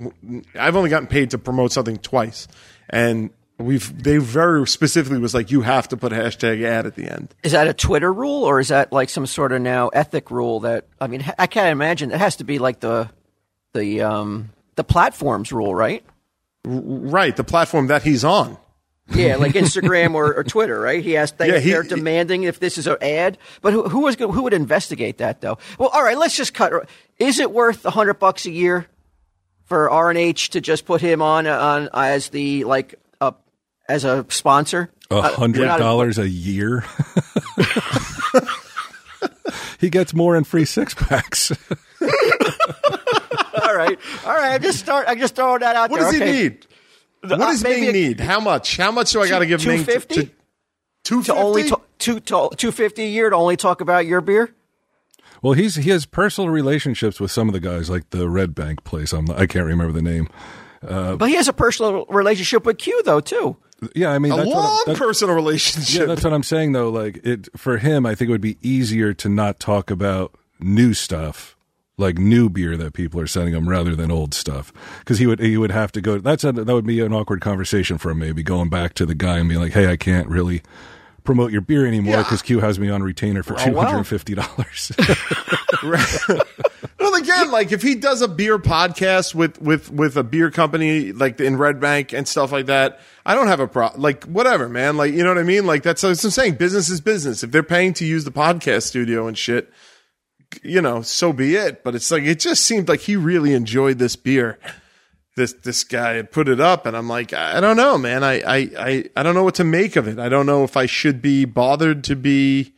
i've 0.59 0.77
only 0.77 0.91
gotten 0.91 1.09
paid 1.09 1.31
to 1.31 1.39
promote 1.39 1.73
something 1.73 1.97
twice 1.99 2.47
and 2.91 3.31
we've 3.59 4.03
they 4.03 4.19
very 4.19 4.67
specifically 4.67 5.19
was 5.19 5.35
like 5.35 5.51
you 5.51 5.63
have 5.63 5.89
to 5.89 5.97
put 5.97 6.13
hashtag 6.13 6.63
ad 6.63 6.87
at 6.87 6.95
the 6.95 7.11
end 7.11 7.35
Is 7.43 7.53
that 7.53 7.67
a 7.67 7.75
Twitter 7.75 8.13
rule, 8.13 8.45
or 8.45 8.61
is 8.61 8.69
that 8.69 8.93
like 8.93 9.09
some 9.09 9.27
sort 9.27 9.53
of 9.53 9.61
now 9.61 9.89
ethic 9.89 10.31
rule? 10.31 10.61
That 10.61 10.87
I 11.01 11.09
mean, 11.09 11.25
I 11.39 11.49
can't 11.49 11.73
imagine. 11.73 12.13
It 12.13 12.19
has 12.19 12.37
to 12.37 12.45
be 12.45 12.59
like 12.61 12.79
the 12.81 13.11
the 13.75 14.03
um 14.03 14.51
the 14.79 14.85
platforms 14.85 15.53
rule, 15.53 15.75
right? 15.75 16.03
right 16.65 17.37
the 17.37 17.45
platform 17.45 17.89
that 17.89 18.03
he's 18.03 18.25
on 18.25 18.57
Yeah, 19.11 19.37
like 19.37 19.53
Instagram 19.65 20.15
or, 20.15 20.33
or 20.35 20.45
Twitter, 20.45 20.79
right? 20.81 21.03
He 21.03 21.13
has 21.13 21.33
they, 21.33 21.49
Yeah, 21.53 21.59
he- 21.59 21.71
they're 21.71 21.83
demanding 21.83 22.45
if 22.45 22.59
this 22.61 22.79
is 22.79 22.87
an 22.87 22.97
ad, 23.03 23.39
but 23.63 23.73
who 23.73 23.89
who 23.89 24.01
was 24.01 24.15
who 24.17 24.43
would 24.43 24.55
investigate 24.55 25.19
that 25.19 25.41
though? 25.41 25.59
Well, 25.79 25.89
all 25.93 26.03
right, 26.03 26.17
let's 26.17 26.37
just 26.37 26.55
cut. 26.55 26.73
Is 27.19 27.39
it 27.39 27.51
worth 27.53 27.85
a 27.85 27.91
hundred 27.91 28.15
bucks 28.21 28.47
a 28.47 28.51
year 28.51 28.87
for 29.67 29.91
R 29.91 30.11
and 30.11 30.19
H 30.19 30.51
to 30.51 30.61
just 30.61 30.85
put 30.87 31.01
him 31.01 31.21
on 31.23 31.47
on 31.47 31.89
as 31.93 32.29
the 32.31 32.65
like 32.65 32.95
uh, 33.21 33.33
as 33.89 34.05
a 34.05 34.25
sponsor? 34.29 34.91
A 35.11 35.15
Uh, 35.17 35.33
hundred 35.35 35.67
dollars 35.79 36.19
a 36.19 36.29
year. 36.29 36.85
he 39.81 39.89
gets 39.91 40.13
more 40.15 40.37
in 40.37 40.45
free 40.45 40.65
six 40.67 40.93
packs. 40.95 41.51
All 43.79 43.87
right, 43.87 43.99
all 44.27 44.35
right. 44.35 44.53
I 44.55 44.59
just 44.59 44.79
start. 44.81 45.07
I 45.09 45.15
just 45.15 45.35
throwing 45.37 45.61
that 45.61 45.77
out 45.77 45.91
what 45.91 45.99
there. 46.01 46.07
What 46.07 46.13
does 46.13 46.21
okay. 46.23 46.33
he 46.37 46.43
need 46.43 46.67
what 47.23 47.33
uh, 47.33 47.37
does 47.37 47.63
maybe 47.65 47.81
Ming 47.81 47.89
a- 47.91 47.93
need 47.93 48.21
how 48.21 48.41
much 48.41 48.77
how 48.77 48.93
much 48.93 49.11
do 49.11 49.21
i 49.21 49.29
got 49.29 49.41
to 49.41 49.47
give 49.47 49.65
Ming 49.67 49.85
250? 49.85 50.15
to, 50.15 50.31
250 51.05 51.33
To 51.33 51.35
only 51.39 51.69
to, 51.69 51.81
two 51.99 52.21
to, 52.21 52.51
two 52.57 52.71
fifty 52.73 53.05
a 53.05 53.09
year 53.09 53.31
to 53.31 53.37
only 53.37 53.57
talk 53.57 53.81
about 53.81 54.07
your 54.07 54.21
beer. 54.21 54.55
well, 55.43 55.55
he's 55.55 55.75
he 55.77 55.91
has 55.91 56.07
personal 56.07 56.51
relationships 56.51 57.19
with 57.21 57.31
some 57.31 57.49
of 57.49 57.55
the 57.55 57.61
guys, 57.61 57.91
like 57.91 58.11
the 58.11 58.29
Red 58.29 58.55
Bank 58.55 58.85
place. 58.85 59.13
I'm 59.13 59.31
I 59.31 59.47
can't 59.47 59.67
remember 59.67 59.93
the 59.93 60.03
name. 60.03 60.29
But 60.81 61.27
he 61.27 61.35
has 61.35 61.49
a 61.49 61.53
personal 61.53 62.05
relationship 62.09 62.65
with 62.65 62.79
Q 62.79 63.03
though 63.05 63.21
too. 63.21 63.57
Yeah, 63.95 64.11
I 64.11 64.19
mean 64.19 64.33
a 64.33 64.37
that's 64.37 64.49
long 64.49 64.57
what, 64.57 64.89
I- 64.89 64.93
that- 64.93 64.99
personal 64.99 65.53
Yeah, 65.53 66.05
that's 66.05 66.23
what 66.25 66.33
I'm 66.33 66.43
saying 66.43 66.73
though. 66.73 66.89
Like 66.91 67.19
it 67.25 67.49
for 67.57 67.79
him, 67.79 68.07
I 68.07 68.15
think 68.15 68.29
it 68.29 68.33
would 68.33 68.41
be 68.41 68.59
easier 68.63 69.13
to 69.15 69.29
not 69.29 69.59
talk 69.61 69.91
about 69.91 70.35
new 70.61 70.95
stuff, 70.95 71.57
like 71.99 72.17
new 72.17 72.49
beer 72.49 72.77
that 72.79 72.95
people 72.95 73.21
are 73.21 73.27
sending 73.27 73.55
him, 73.55 73.69
rather 73.69 73.95
than 73.95 74.11
old 74.11 74.33
stuff. 74.33 74.73
Because 75.01 75.19
he 75.19 75.27
would 75.27 75.41
he 75.41 75.57
would 75.59 75.71
have 75.73 75.93
to 75.93 76.01
go. 76.01 76.19
That's 76.19 76.45
a, 76.45 76.53
that 76.53 76.73
would 76.73 76.87
be 76.87 77.01
an 77.01 77.13
awkward 77.13 77.41
conversation 77.43 77.99
for 77.99 78.11
him. 78.11 78.21
Maybe 78.21 78.43
going 78.43 78.71
back 78.71 78.95
to 78.95 79.05
the 79.05 79.15
guy 79.15 79.39
and 79.39 79.49
being 79.49 79.61
like, 79.61 79.73
"Hey, 79.73 79.91
I 79.91 79.97
can't 79.97 80.29
really." 80.29 80.63
Promote 81.25 81.53
your 81.53 81.61
beer 81.61 81.87
anymore 81.87 82.15
Yeah. 82.15 82.23
because 82.23 82.41
Q 82.41 82.61
has 82.61 82.79
me 82.79 82.89
on 82.89 83.03
retainer 83.03 83.43
for 83.43 83.53
oh, 83.53 83.63
two 83.63 83.73
well. 83.73 83.85
hundred 83.85 83.99
and 83.99 84.07
fifty 84.07 84.35
dollars. 84.35 84.93
Well, 86.99 87.15
again, 87.15 87.51
like 87.51 87.71
if 87.73 87.81
he 87.81 87.95
does 87.95 88.23
a 88.23 88.29
beer 88.29 88.59
podcast 88.59 89.35
with 89.35 89.61
with 89.63 89.91
with 89.91 90.17
a 90.17 90.23
beer 90.25 90.51
company 90.51 91.13
like 91.13 91.41
in 91.41 91.57
Red 91.57 91.81
Bank 91.81 92.13
and 92.13 92.27
stuff 92.27 92.51
like 92.53 92.67
that, 92.67 93.01
I 93.25 93.35
don't 93.35 93.47
have 93.47 93.61
a 93.61 93.69
problem. 93.69 94.03
Like 94.03 94.25
whatever, 94.25 94.69
man. 94.69 94.97
Like 94.97 95.13
you 95.13 95.23
know 95.23 95.31
what 95.31 95.39
I 95.39 95.43
mean. 95.45 95.65
Like 95.65 95.83
that's 95.83 96.03
what 96.03 96.11
I'm 96.11 96.31
saying. 96.31 96.55
Business 96.57 96.91
is 96.91 97.01
business. 97.01 97.43
If 97.43 97.51
they're 97.51 97.63
paying 97.63 97.95
to 97.95 98.05
use 98.05 98.25
the 98.25 98.31
podcast 98.33 98.83
studio 98.83 99.27
and 99.27 99.39
shit, 99.39 99.73
you 100.63 100.81
know, 100.83 101.03
so 101.03 101.33
be 101.33 101.57
it. 101.57 101.83
But 101.85 101.95
it's 101.95 102.11
like 102.11 102.23
it 102.25 102.41
just 102.41 102.65
seemed 102.65 102.89
like 102.89 103.01
he 103.01 103.17
really 103.17 103.55
enjoyed 103.55 103.99
this 103.99 104.17
beer. 104.17 104.59
This 105.37 105.53
this 105.53 105.85
guy 105.85 106.15
had 106.15 106.33
put 106.33 106.49
it 106.49 106.61
up, 106.61 106.85
and 106.87 106.97
I'm 106.97 107.09
like, 107.09 107.33
I 107.33 107.61
don't 107.61 107.77
know, 107.77 107.97
man. 107.99 108.25
I 108.25 108.41
I 108.41 108.57
I, 108.79 109.05
I 109.17 109.23
don't 109.23 109.35
know 109.35 109.45
what 109.45 109.55
to 109.57 109.65
make 109.65 109.97
of 109.97 110.09
it. 110.09 110.19
I 110.19 110.29
don't 110.29 110.47
know 110.47 110.65
if 110.65 110.77
I 110.77 110.87
should 110.87 111.23
be 111.23 111.45
bothered 111.45 112.05
to 112.05 112.17
be. 112.17 112.75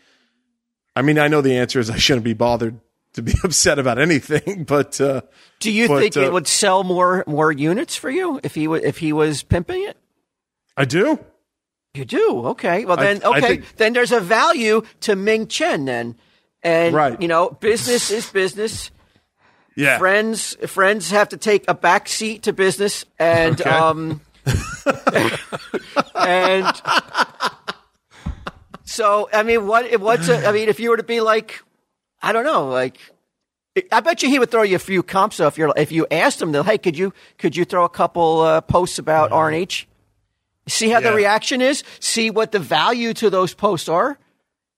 I 0.95 1.03
mean, 1.03 1.19
I 1.19 1.29
know 1.29 1.41
the 1.41 1.57
answer 1.57 1.79
is 1.81 1.89
I 1.89 1.97
shouldn't 1.97 2.25
be 2.25 2.35
bothered 2.35 2.79
to 3.15 3.23
be 3.23 3.33
upset 3.45 3.79
about 3.79 3.99
anything, 3.99 4.65
but 4.69 5.01
uh, 5.01 5.23
Do 5.61 5.71
you 5.73 5.89
But, 5.89 6.01
think 6.01 6.17
uh, 6.17 6.21
it 6.21 6.33
would 6.33 6.47
sell 6.47 6.85
more 6.85 7.25
more 7.27 7.51
units 7.51 7.97
for 7.97 8.11
you 8.11 8.41
if 8.43 8.55
he 8.55 8.69
wa- 8.69 8.81
if 8.83 8.99
he 8.99 9.13
was 9.13 9.43
pimping 9.43 9.83
it? 9.85 9.97
I 10.77 10.85
do. 10.85 11.19
You 11.95 12.05
do. 12.05 12.47
Okay. 12.49 12.85
Well, 12.85 12.97
then, 12.97 13.21
I 13.25 13.29
okay. 13.31 13.41
think- 13.41 13.77
then 13.77 13.93
there's 13.95 14.13
a 14.13 14.21
value 14.21 14.83
to 15.01 15.17
Ming 15.17 15.49
Chen 15.49 15.87
then. 15.87 16.17
And, 16.63 16.95
Right. 16.95 17.21
you 17.21 17.29
know, 17.29 17.51
business 17.51 18.11
is 18.11 18.29
business. 18.31 18.91
Yeah, 19.77 19.99
Friends, 19.99 20.57
friends 20.67 21.11
have 21.11 21.31
to 21.31 21.37
take 21.37 21.65
a 21.69 21.75
back 21.75 22.09
seat 22.09 22.43
to 22.43 22.53
business. 22.53 23.05
And, 23.19 23.61
Okay. 23.61 23.71
um, 23.71 24.21
and 26.15 26.67
so, 28.85 29.29
I 29.33 29.43
mean, 29.43 29.67
what, 29.67 30.01
what's 30.01 30.29
a, 30.29 30.47
I 30.47 30.53
mean, 30.53 30.69
if 30.69 30.81
you 30.81 30.91
were 30.91 30.97
to 30.97 31.03
be 31.03 31.21
like, 31.21 31.63
I 32.23 32.33
don't 32.33 32.45
know, 32.45 32.69
like, 32.69 32.99
I 33.93 34.01
bet 34.01 34.23
you 34.23 34.29
he 34.29 34.39
would 34.39 34.51
throw 34.51 34.63
you 34.63 34.77
a 34.77 34.81
few 34.81 35.03
comps 35.03 35.37
though 35.37 35.47
if 35.47 35.57
you're 35.57 35.73
if 35.77 35.93
you 35.93 36.07
asked 36.11 36.43
him, 36.43 36.53
hey, 36.53 36.77
could 36.77 36.99
you 36.99 37.15
could 37.39 37.57
you 37.57 37.65
throw 37.65 37.85
a 37.85 37.89
couple 37.89 38.41
uh, 38.41 38.61
posts 38.61 38.99
about 38.99 39.31
R 39.31 39.47
and 39.47 39.57
H? 39.57 39.87
See 40.67 40.89
how 40.91 41.01
the 41.01 41.13
reaction 41.13 41.61
is. 41.63 41.85
See 42.01 42.31
what 42.31 42.51
the 42.53 42.59
value 42.59 43.15
to 43.15 43.31
those 43.31 43.55
posts 43.55 43.89
are. 43.89 44.19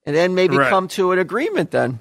And 0.07 0.15
then 0.17 0.35
maybe 0.35 0.57
Right. 0.57 0.69
come 0.71 0.89
to 0.89 1.13
an 1.13 1.19
agreement. 1.19 1.71
Then 1.71 2.01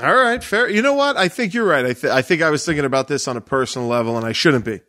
All 0.00 0.14
right, 0.14 0.42
fair. 0.42 0.68
You 0.68 0.82
know 0.82 0.94
what? 0.94 1.16
I 1.16 1.28
think 1.28 1.54
you're 1.54 1.66
right. 1.66 1.84
I, 1.84 1.92
th- 1.92 2.12
I 2.12 2.22
think 2.22 2.42
I 2.42 2.50
was 2.50 2.64
thinking 2.64 2.84
about 2.84 3.08
this 3.08 3.28
on 3.28 3.36
a 3.36 3.40
personal 3.40 3.86
level, 3.88 4.16
and 4.16 4.26
I 4.26 4.32
shouldn't 4.32 4.64
be. 4.64 4.80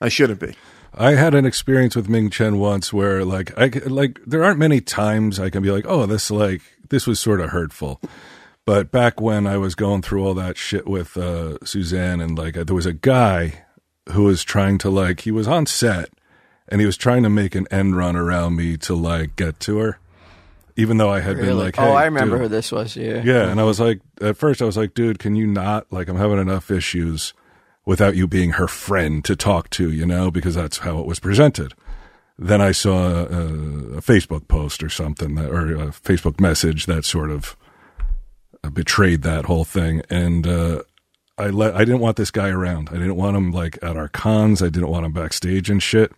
I 0.00 0.08
shouldn't 0.08 0.40
be. 0.40 0.54
I 0.94 1.12
had 1.12 1.34
an 1.34 1.46
experience 1.46 1.94
with 1.94 2.08
Ming 2.08 2.30
Chen 2.30 2.58
once 2.58 2.92
where 2.92 3.24
like 3.24 3.56
I 3.58 3.70
c- 3.70 3.80
like 3.80 4.18
there 4.26 4.42
aren't 4.44 4.58
many 4.58 4.80
times 4.80 5.38
I 5.40 5.48
can 5.50 5.62
be 5.62 5.70
like, 5.70 5.84
"Oh, 5.88 6.06
this 6.06 6.30
like 6.30 6.62
this 6.88 7.06
was 7.06 7.20
sort 7.20 7.40
of 7.40 7.50
hurtful." 7.50 8.00
But 8.66 8.90
back 8.92 9.20
when 9.20 9.46
I 9.46 9.56
was 9.56 9.74
going 9.74 10.02
through 10.02 10.24
all 10.24 10.34
that 10.34 10.56
shit 10.56 10.86
with 10.86 11.16
uh 11.16 11.58
Suzanne 11.64 12.20
and 12.20 12.36
like 12.36 12.54
there 12.54 12.74
was 12.74 12.86
a 12.86 12.92
guy 12.92 13.64
who 14.10 14.24
was 14.24 14.42
trying 14.44 14.78
to 14.78 14.90
like 14.90 15.20
he 15.20 15.30
was 15.30 15.46
on 15.48 15.66
set 15.66 16.10
and 16.68 16.80
he 16.80 16.86
was 16.86 16.96
trying 16.96 17.22
to 17.22 17.30
make 17.30 17.54
an 17.54 17.66
end 17.70 17.96
run 17.96 18.16
around 18.16 18.56
me 18.56 18.76
to 18.78 18.94
like 18.94 19.36
get 19.36 19.60
to 19.60 19.78
her 19.78 19.98
even 20.80 20.96
though 20.96 21.10
I 21.10 21.20
had 21.20 21.36
been 21.36 21.58
like, 21.58 21.78
oh, 21.78 21.92
I 21.92 22.04
remember 22.06 22.36
dude." 22.36 22.42
who 22.42 22.48
this 22.48 22.72
was. 22.72 22.96
Yeah, 22.96 23.22
Yeah, 23.22 23.50
and 23.50 23.60
I 23.60 23.64
was 23.64 23.78
like, 23.78 24.00
at 24.20 24.36
first, 24.36 24.62
I 24.62 24.64
was 24.64 24.76
like, 24.76 24.94
dude, 24.94 25.18
can 25.18 25.34
you 25.34 25.46
not? 25.46 25.92
Like, 25.92 26.08
I'm 26.08 26.16
having 26.16 26.38
enough 26.38 26.70
issues 26.70 27.34
without 27.84 28.16
you 28.16 28.26
being 28.26 28.52
her 28.52 28.68
friend 28.68 29.24
to 29.24 29.36
talk 29.36 29.68
to, 29.70 29.90
you 29.90 30.06
know, 30.06 30.30
because 30.30 30.54
that's 30.54 30.78
how 30.78 30.98
it 30.98 31.06
was 31.06 31.20
presented. 31.20 31.74
Then 32.38 32.62
I 32.62 32.72
saw 32.72 33.08
a, 33.10 33.24
a 33.24 34.00
Facebook 34.00 34.48
post 34.48 34.82
or 34.82 34.88
something, 34.88 35.34
that, 35.34 35.50
or 35.50 35.74
a 35.74 35.86
Facebook 35.88 36.40
message 36.40 36.86
that 36.86 37.04
sort 37.04 37.30
of 37.30 37.56
betrayed 38.72 39.22
that 39.22 39.44
whole 39.44 39.64
thing, 39.64 40.02
and 40.08 40.46
uh, 40.46 40.82
I 41.38 41.48
let 41.48 41.74
I 41.74 41.80
didn't 41.80 42.00
want 42.00 42.16
this 42.16 42.30
guy 42.30 42.48
around. 42.48 42.88
I 42.90 42.94
didn't 42.94 43.16
want 43.16 43.36
him 43.36 43.52
like 43.52 43.78
at 43.82 43.96
our 43.96 44.08
cons. 44.08 44.62
I 44.62 44.70
didn't 44.70 44.88
want 44.88 45.06
him 45.06 45.12
backstage 45.12 45.68
and 45.68 45.82
shit. 45.82 46.12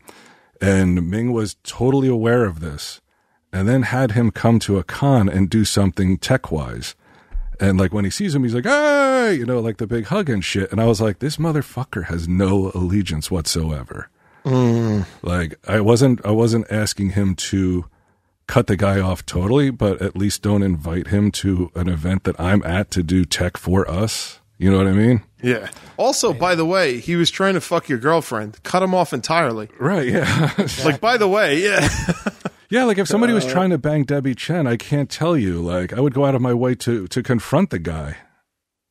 And 0.61 1.11
Ming 1.11 1.33
was 1.33 1.57
totally 1.65 2.09
aware 2.09 2.45
of 2.45 2.61
this, 2.61 3.01
and 3.53 3.69
then 3.69 3.83
had 3.83 4.13
him 4.13 4.31
come 4.31 4.59
to 4.61 4.79
a 4.79 4.85
con 4.85 5.29
and 5.29 5.51
do 5.51 5.65
something 5.65 6.19
tech 6.19 6.51
wise. 6.51 6.95
And 7.61 7.79
like 7.79 7.93
when 7.93 8.05
he 8.05 8.11
sees 8.11 8.35
him, 8.35 8.43
he's 8.43 8.55
like, 8.55 8.65
"Hey!" 8.65 9.35
You 9.35 9.47
know, 9.47 9.61
like 9.61 9.77
the 9.77 9.87
big 9.87 10.07
hug 10.07 10.29
and 10.29 10.45
shit. 10.45 10.73
And 10.73 10.81
I 10.81 10.87
was 10.87 11.01
like, 11.01 11.19
"This 11.19 11.37
motherfucker 11.37 12.05
has 12.05 12.27
no 12.27 12.73
allegiance 12.75 13.31
whatsoever." 13.31 14.09
Mm. 14.45 15.07
Like 15.23 15.55
I 15.69 15.81
wasn't, 15.81 16.25
I 16.27 16.33
wasn't 16.33 16.71
asking 16.71 17.11
him 17.11 17.37
to 17.37 17.85
cut 18.49 18.67
the 18.67 18.77
guy 18.77 18.99
off 19.01 19.25
totally, 19.25 19.71
but 19.71 20.03
at 20.03 20.17
least 20.17 20.43
don't 20.43 20.63
invite 20.63 21.09
him 21.09 21.31
to 21.31 21.71
an 21.75 21.89
event 21.89 22.25
that 22.25 22.39
I'm 22.41 22.63
at 22.65 22.91
to 22.93 23.03
do 23.03 23.25
tech 23.25 23.57
for 23.57 23.89
us. 23.89 24.41
You 24.59 24.71
know 24.71 24.79
what 24.79 24.87
I 24.87 24.93
mean? 24.93 25.23
Yeah. 25.43 25.71
Also, 25.97 26.33
by 26.33 26.55
the 26.55 26.65
way, 26.65 26.99
he 26.99 27.17
was 27.17 27.31
trying 27.31 27.55
to 27.55 27.61
fuck 27.61 27.89
your 27.89 27.99
girlfriend. 27.99 28.63
Cut 28.63 28.83
him 28.83 28.95
off 28.95 29.13
entirely. 29.13 29.69
Right? 29.79 30.07
Yeah. 30.07 30.51
Like, 30.85 31.01
by 31.01 31.17
the 31.17 31.29
way, 31.29 31.63
yeah. 31.63 31.89
yeah. 32.73 32.85
Like 32.85 32.99
if 32.99 33.07
somebody 33.07 33.33
was 33.33 33.45
uh, 33.45 33.51
trying 33.51 33.71
to 33.71 33.79
bang 33.79 34.03
Debbie 34.05 34.35
Chen, 34.35 34.67
I 34.67 34.77
can't 34.77 35.09
tell 35.11 35.37
you. 35.37 35.61
Like 35.61 35.93
I 35.93 36.01
would 36.01 36.15
go 36.15 36.25
out 36.25 36.35
of 36.35 36.41
my 36.43 36.55
way 36.55 36.75
to 36.77 37.07
to 37.09 37.23
confront 37.23 37.71
the 37.71 37.79
guy. 37.79 38.17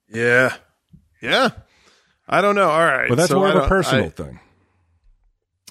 yeah. 0.08 0.56
Yeah. 1.22 1.50
I 2.28 2.42
don't 2.42 2.56
know. 2.56 2.70
All 2.70 2.80
right. 2.86 3.10
But 3.10 3.16
that's 3.16 3.30
So 3.30 3.40
more 3.40 3.50
of 3.50 3.56
a 3.64 3.68
personal 3.68 4.06
I- 4.06 4.10
thing. 4.10 4.40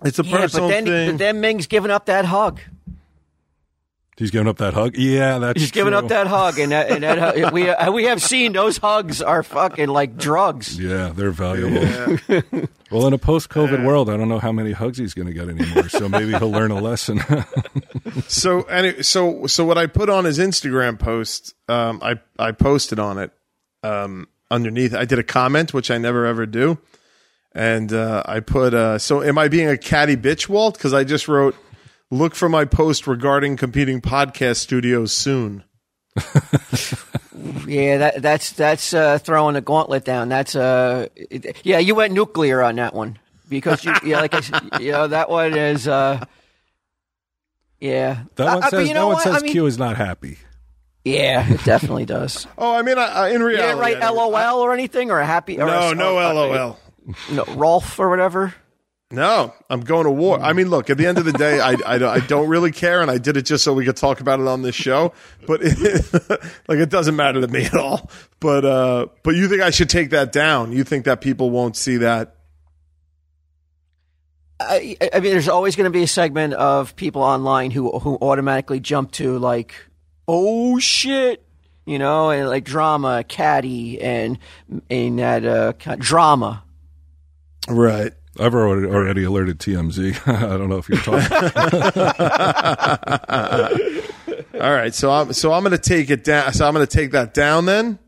it's 0.04 0.18
a 0.18 0.24
yeah, 0.24 0.30
but 0.32 0.40
personal 0.42 0.68
then 0.68 0.84
thing. 0.84 1.10
but 1.12 1.18
then 1.18 1.40
Ming's 1.40 1.66
giving 1.66 1.90
up 1.90 2.06
that 2.06 2.24
hug. 2.26 2.60
He's 4.20 4.30
giving 4.30 4.48
up 4.48 4.58
that 4.58 4.74
hug. 4.74 4.98
Yeah, 4.98 5.38
that's 5.38 5.58
He's 5.58 5.70
giving 5.70 5.92
true. 5.92 5.98
up 5.98 6.08
that 6.08 6.26
hug, 6.26 6.58
and 6.58 6.72
that, 6.72 6.90
and 6.90 7.02
that 7.02 7.52
we 7.54 7.70
uh, 7.70 7.90
we 7.90 8.04
have 8.04 8.22
seen 8.22 8.52
those 8.52 8.76
hugs 8.76 9.22
are 9.22 9.42
fucking 9.42 9.88
like 9.88 10.18
drugs. 10.18 10.78
Yeah, 10.78 11.10
they're 11.14 11.30
valuable. 11.30 12.18
well, 12.90 13.06
in 13.06 13.14
a 13.14 13.18
post-COVID 13.18 13.82
world, 13.82 14.10
I 14.10 14.18
don't 14.18 14.28
know 14.28 14.38
how 14.38 14.52
many 14.52 14.72
hugs 14.72 14.98
he's 14.98 15.14
going 15.14 15.28
to 15.28 15.32
get 15.32 15.48
anymore. 15.48 15.88
So 15.88 16.06
maybe 16.06 16.32
he'll 16.32 16.50
learn 16.50 16.70
a 16.70 16.78
lesson. 16.82 17.22
So 18.28 18.60
anyway, 18.64 19.00
so 19.00 19.46
so 19.46 19.64
what 19.64 19.78
I 19.78 19.86
put 19.86 20.10
on 20.10 20.26
his 20.26 20.38
Instagram 20.38 20.98
post, 20.98 21.54
um, 21.68 22.00
I 22.02 22.20
I 22.38 22.52
posted 22.52 22.98
on 22.98 23.16
it 23.16 23.30
um, 23.82 24.28
underneath. 24.50 24.94
I 24.94 25.06
did 25.06 25.18
a 25.18 25.24
comment, 25.24 25.72
which 25.72 25.90
I 25.90 25.96
never 25.96 26.26
ever 26.26 26.44
do, 26.44 26.76
and 27.54 27.90
uh, 27.90 28.22
I 28.26 28.40
put. 28.40 28.74
Uh, 28.74 28.98
so 28.98 29.22
am 29.22 29.38
I 29.38 29.48
being 29.48 29.68
a 29.68 29.78
catty 29.78 30.18
bitch, 30.18 30.46
Walt? 30.46 30.74
Because 30.74 30.92
I 30.92 31.04
just 31.04 31.26
wrote, 31.26 31.56
look 32.10 32.34
for 32.34 32.48
my 32.48 32.64
post 32.64 33.06
regarding 33.06 33.56
competing 33.56 34.00
podcast 34.00 34.56
studios 34.56 35.12
soon. 35.12 35.64
Yeah, 37.66 37.98
that 37.98 38.22
that's 38.22 38.52
that's 38.52 38.92
uh, 38.92 39.18
throwing 39.18 39.56
a 39.56 39.60
gauntlet 39.60 40.04
down. 40.04 40.28
That's 40.28 40.54
uh, 40.54 41.06
it- 41.14 41.64
yeah, 41.64 41.78
you 41.78 41.94
went 41.94 42.12
nuclear 42.12 42.62
on 42.62 42.76
that 42.76 42.94
one 42.94 43.18
because 43.48 43.84
you 43.84 43.94
yeah, 44.04 44.20
like 44.20 44.34
I, 44.34 44.38
s- 44.38 44.50
you 44.80 44.92
know 44.92 45.06
that 45.06 45.30
one 45.30 45.56
is 45.56 45.88
uh, 45.88 46.22
yeah. 47.80 48.24
that 48.36 48.46
Uh, 48.46 48.54
one 48.54 48.56
uh, 48.56 48.60
but 48.60 48.70
says, 48.70 48.88
you 48.88 48.94
that 48.94 49.04
one 49.06 49.20
says 49.20 49.36
I 49.36 49.40
mean, 49.40 49.52
Q 49.52 49.66
is 49.66 49.78
not 49.78 49.96
happy. 49.96 50.36
Yeah, 51.04 51.48
it 51.50 51.64
definitely 51.64 52.04
does. 52.04 52.46
Oh, 52.58 52.74
I 52.74 52.82
mean, 52.82 52.98
I, 52.98 53.06
I, 53.06 53.28
in 53.30 53.40
You 53.40 53.46
reality, 53.46 53.62
didn't 53.68 53.78
write 53.78 54.02
I- 54.02 54.10
LOL 54.10 54.60
or 54.60 54.74
anything 54.74 55.10
or 55.10 55.20
a 55.20 55.26
happy 55.26 55.58
or 55.58 55.66
No, 55.66 55.90
a, 55.90 55.94
no, 55.94 56.18
uh, 56.18 56.34
LOL. 56.34 56.78
no, 57.32 57.44
Rolf 57.54 57.98
or 57.98 58.10
whatever. 58.10 58.54
No, 59.12 59.52
I'm 59.68 59.80
going 59.80 60.04
to 60.04 60.10
war. 60.10 60.38
I 60.40 60.52
mean, 60.52 60.70
look, 60.70 60.88
at 60.88 60.96
the 60.96 61.06
end 61.06 61.18
of 61.18 61.24
the 61.24 61.32
day, 61.32 61.58
I, 61.58 61.72
I, 61.84 62.14
I 62.14 62.20
don't 62.20 62.48
really 62.48 62.70
care, 62.70 63.02
and 63.02 63.10
I 63.10 63.18
did 63.18 63.36
it 63.36 63.42
just 63.42 63.64
so 63.64 63.72
we 63.72 63.84
could 63.84 63.96
talk 63.96 64.20
about 64.20 64.38
it 64.38 64.46
on 64.46 64.62
this 64.62 64.76
show. 64.76 65.12
But 65.48 65.60
it, 65.62 66.12
like, 66.68 66.78
it 66.78 66.90
doesn't 66.90 67.16
matter 67.16 67.40
to 67.40 67.48
me 67.48 67.64
at 67.64 67.74
all. 67.74 68.08
But 68.38 68.64
uh, 68.64 69.06
but 69.24 69.34
you 69.34 69.48
think 69.48 69.62
I 69.62 69.70
should 69.70 69.90
take 69.90 70.10
that 70.10 70.30
down? 70.30 70.70
You 70.70 70.84
think 70.84 71.06
that 71.06 71.20
people 71.20 71.50
won't 71.50 71.76
see 71.76 71.96
that? 71.96 72.36
I, 74.60 74.96
I 75.12 75.18
mean, 75.20 75.32
there's 75.32 75.48
always 75.48 75.74
going 75.74 75.90
to 75.90 75.90
be 75.90 76.04
a 76.04 76.08
segment 76.08 76.54
of 76.54 76.94
people 76.94 77.22
online 77.22 77.72
who 77.72 77.98
who 77.98 78.16
automatically 78.22 78.78
jump 78.78 79.10
to 79.12 79.38
like, 79.38 79.74
oh 80.28 80.78
shit, 80.78 81.44
you 81.84 81.98
know, 81.98 82.30
and 82.30 82.48
like 82.48 82.62
drama, 82.62 83.24
caddy, 83.24 84.00
and 84.00 84.38
and 84.88 85.18
that 85.18 85.44
uh, 85.44 85.72
drama. 85.96 86.62
Right. 87.68 88.12
I've 88.40 88.54
already, 88.54 88.86
already 88.86 89.24
alerted 89.24 89.58
TMZ. 89.58 90.26
I 90.52 90.56
don't 90.56 90.68
know 90.68 90.78
if 90.78 90.88
you're 90.88 90.98
talking. 90.98 91.36
All 94.60 94.72
right. 94.72 94.94
So 94.94 95.10
I'm 95.10 95.32
so 95.32 95.52
I'm 95.52 95.62
going 95.62 95.72
to 95.72 95.78
take 95.78 96.10
it 96.10 96.24
down. 96.24 96.52
So 96.52 96.66
I'm 96.66 96.74
going 96.74 96.86
to 96.86 96.92
take 96.96 97.12
that 97.12 97.34
down. 97.34 97.66
Then 97.66 97.98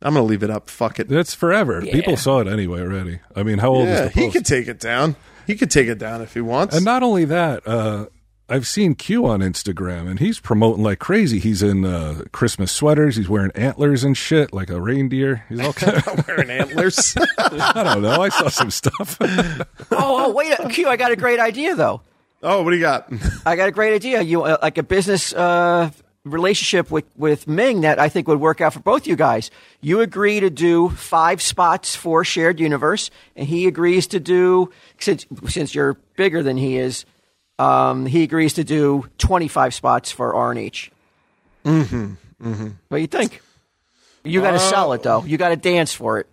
I'm 0.00 0.14
going 0.14 0.24
to 0.24 0.28
leave 0.28 0.42
it 0.42 0.50
up. 0.50 0.68
Fuck 0.70 0.98
it. 1.00 1.08
That's 1.08 1.34
forever. 1.34 1.82
People 1.82 2.16
saw 2.16 2.40
it 2.40 2.48
anyway 2.48 2.80
already. 2.80 3.20
I 3.36 3.42
mean, 3.42 3.58
how 3.58 3.70
old 3.70 3.86
Yeah, 3.88 4.04
is 4.06 4.12
the 4.14 4.20
he 4.20 4.30
could 4.30 4.46
take 4.46 4.68
it 4.68 4.80
down. 4.80 5.16
He 5.46 5.54
could 5.56 5.70
take 5.70 5.88
it 5.88 5.98
down 5.98 6.22
if 6.22 6.34
he 6.34 6.40
wants. 6.40 6.74
and 6.76 6.84
not 6.84 7.02
only 7.02 7.24
that, 7.26 7.66
uh, 7.66 8.06
I've 8.52 8.66
seen 8.66 8.96
Q 8.96 9.24
on 9.24 9.40
Instagram, 9.40 10.06
and 10.10 10.18
he's 10.18 10.38
promoting 10.38 10.84
like 10.84 10.98
crazy. 10.98 11.38
He's 11.38 11.62
in 11.62 11.86
uh, 11.86 12.24
Christmas 12.32 12.70
sweaters. 12.70 13.16
He's 13.16 13.26
wearing 13.26 13.50
antlers 13.54 14.04
and 14.04 14.14
shit, 14.14 14.52
like 14.52 14.68
a 14.68 14.78
reindeer. 14.78 15.46
He's 15.48 15.58
all 15.60 15.72
kind 15.72 15.96
of, 15.96 16.28
wearing 16.28 16.50
antlers. 16.50 17.16
I 17.38 17.82
don't 17.82 18.02
know. 18.02 18.20
I 18.20 18.28
saw 18.28 18.48
some 18.48 18.70
stuff. 18.70 19.16
Oh, 19.94 20.26
oh, 20.26 20.30
wait, 20.32 20.56
Q! 20.70 20.88
I 20.88 20.96
got 20.96 21.12
a 21.12 21.16
great 21.16 21.38
idea 21.38 21.74
though. 21.74 22.02
oh, 22.42 22.62
what 22.62 22.70
do 22.70 22.76
you 22.76 22.82
got? 22.82 23.10
I 23.46 23.56
got 23.56 23.68
a 23.68 23.72
great 23.72 23.94
idea. 23.94 24.20
You 24.20 24.42
uh, 24.42 24.58
like 24.60 24.76
a 24.78 24.82
business 24.82 25.32
uh, 25.32 25.90
relationship 26.24 26.90
with 26.90 27.04
with 27.16 27.46
Ming 27.46 27.82
that 27.82 27.98
I 27.98 28.08
think 28.08 28.28
would 28.28 28.40
work 28.40 28.60
out 28.60 28.74
for 28.74 28.80
both 28.80 29.06
you 29.06 29.16
guys. 29.16 29.50
You 29.80 30.00
agree 30.00 30.40
to 30.40 30.50
do 30.50 30.90
five 30.90 31.40
spots 31.40 31.96
for 31.96 32.24
shared 32.24 32.60
universe, 32.60 33.10
and 33.36 33.46
he 33.46 33.66
agrees 33.66 34.06
to 34.08 34.20
do 34.20 34.70
since 34.98 35.26
since 35.48 35.74
you're 35.74 35.94
bigger 36.16 36.42
than 36.42 36.56
he 36.56 36.76
is. 36.76 37.04
Um, 37.62 38.06
he 38.06 38.22
agrees 38.22 38.54
to 38.54 38.64
do 38.64 39.04
twenty 39.18 39.48
five 39.48 39.74
spots 39.74 40.10
for 40.10 40.32
RNH. 40.32 40.90
Mm-hmm. 41.64 42.12
Mm-hmm. 42.42 42.68
What 42.88 42.96
do 42.98 43.00
you 43.00 43.06
think? 43.06 43.40
You 44.24 44.40
got 44.40 44.52
to 44.52 44.58
sell 44.58 44.92
it 44.94 45.02
though. 45.02 45.24
You 45.24 45.36
got 45.36 45.50
to 45.50 45.56
dance 45.56 45.92
for 45.92 46.18
it. 46.20 46.26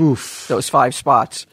Oof. 0.00 0.46
Those 0.48 0.68
five 0.68 0.94
spots. 0.94 1.46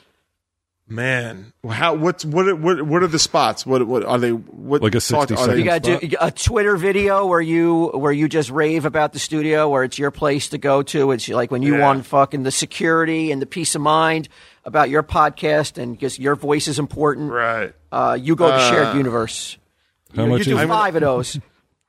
Man, 0.92 1.54
how 1.70 1.94
what's 1.94 2.26
what 2.26 2.48
are- 2.48 2.56
what 2.56 2.82
what 2.82 3.04
are 3.04 3.08
the 3.08 3.20
spots? 3.20 3.64
What 3.64 3.86
what 3.86 4.04
are 4.04 4.18
they? 4.18 4.32
What 4.32 4.82
Like 4.82 4.96
a 4.96 5.00
talk- 5.00 5.28
60 5.30 5.36
are 5.52 5.56
You 5.56 5.64
got 5.64 5.84
to 5.84 6.00
do 6.00 6.18
a 6.20 6.32
Twitter 6.32 6.76
video 6.78 7.28
where 7.28 7.42
you 7.42 7.88
where 7.94 8.12
you 8.12 8.28
just 8.28 8.50
rave 8.50 8.86
about 8.86 9.14
the 9.14 9.20
studio, 9.20 9.70
where 9.70 9.84
it's 9.84 10.00
your 10.00 10.10
place 10.10 10.50
to 10.50 10.58
go 10.58 10.82
to. 10.84 11.12
It's 11.12 11.30
like 11.30 11.52
when 11.52 11.62
you 11.62 11.78
Yeah. 11.78 11.86
want 11.86 12.08
fucking 12.08 12.42
the 12.42 12.50
security 12.52 13.32
and 13.32 13.40
the 13.40 13.46
peace 13.46 13.76
of 13.76 13.82
mind 13.82 14.30
about 14.70 14.90
your 14.92 15.02
podcast, 15.02 15.82
and 15.82 15.94
because 15.94 16.20
your 16.20 16.36
voice 16.36 16.68
is 16.68 16.78
important. 16.78 17.32
Right. 17.32 17.74
Uh, 17.92 18.16
you 18.20 18.36
go 18.36 18.52
to 18.52 18.60
shared 18.60 18.96
universe. 18.96 19.58
How 20.16 20.24
you 20.24 20.30
much 20.30 20.44
do 20.44 20.58
is 20.58 20.68
five 20.68 20.96
of 20.96 21.02
those, 21.02 21.40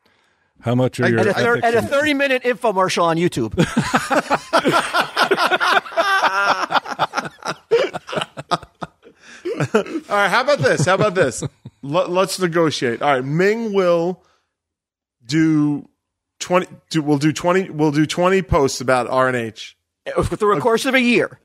how 0.60 0.74
much 0.74 0.98
are 0.98 1.08
your 1.08 1.20
and 1.20 1.28
a, 1.28 1.34
thir- 1.34 1.60
and 1.62 1.76
a 1.76 1.82
thirty 1.82 2.14
minute 2.14 2.42
infomercial 2.42 3.02
on 3.04 3.16
YouTube. 3.18 3.52
All 9.74 9.82
right. 10.16 10.28
How 10.28 10.40
about 10.40 10.58
this? 10.60 10.86
How 10.86 10.94
about 10.94 11.14
this? 11.14 11.44
Let, 11.82 12.10
let's 12.10 12.38
negotiate. 12.40 13.02
All 13.02 13.14
right. 13.14 13.24
Ming 13.24 13.72
will 13.74 14.22
do 15.24 15.88
twenty. 16.38 16.66
Do, 16.90 17.02
we'll 17.02 17.18
do 17.18 17.32
twenty. 17.32 17.68
We'll 17.68 17.92
do 17.92 18.06
twenty 18.06 18.42
posts 18.42 18.80
about 18.80 19.08
RNH. 19.08 19.74
through 20.24 20.56
a 20.56 20.60
course 20.60 20.86
of 20.86 20.94
a 20.94 21.00
year. 21.00 21.38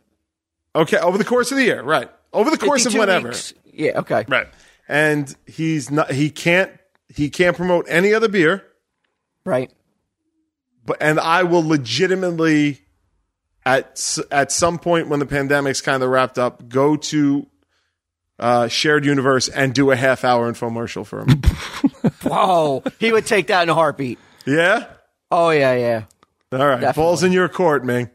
Okay, 0.75 0.97
over 0.97 1.17
the 1.17 1.23
course 1.23 1.51
of 1.51 1.57
the 1.57 1.63
year. 1.63 1.81
Right. 1.81 2.11
Over 2.33 2.51
the 2.51 2.57
course 2.57 2.85
of 2.85 2.93
whatever. 2.93 3.29
weeks. 3.29 3.53
Yeah. 3.71 3.99
Okay. 3.99 4.25
Right. 4.27 4.47
And 4.87 5.33
he's 5.47 5.89
not. 5.89 6.11
He 6.11 6.29
can't. 6.29 6.71
He 7.07 7.29
can't 7.29 7.55
promote 7.55 7.85
any 7.87 8.13
other 8.13 8.27
beer. 8.27 8.63
Right. 9.45 9.71
but 10.85 10.97
and 11.01 11.19
I 11.19 11.43
will 11.43 11.65
legitimately 11.65 12.81
at 13.65 14.17
at 14.31 14.51
some 14.51 14.79
point 14.79 15.07
when 15.07 15.19
the 15.19 15.25
pandemic's 15.25 15.81
kind 15.81 16.01
of 16.03 16.09
wrapped 16.09 16.37
up, 16.37 16.67
go 16.67 16.95
to 16.97 17.47
uh, 18.39 18.67
shared 18.67 19.05
universe 19.05 19.47
and 19.47 19.73
do 19.73 19.91
a 19.91 19.95
half 19.95 20.23
hour 20.23 20.51
infomercial 20.51 21.05
for 21.05 21.21
him. 21.21 21.41
Whoa. 22.23 22.83
he 22.99 23.11
would 23.11 23.25
take 23.25 23.47
that 23.47 23.63
in 23.63 23.69
a 23.69 23.73
heartbeat. 23.73 24.19
yeah. 24.45 24.87
Oh 25.31 25.49
yeah, 25.51 25.73
yeah. 25.75 26.03
All 26.51 26.67
right, 26.67 26.95
balls 26.95 27.23
in 27.23 27.31
your 27.31 27.49
court, 27.49 27.83
Ming. 27.83 28.09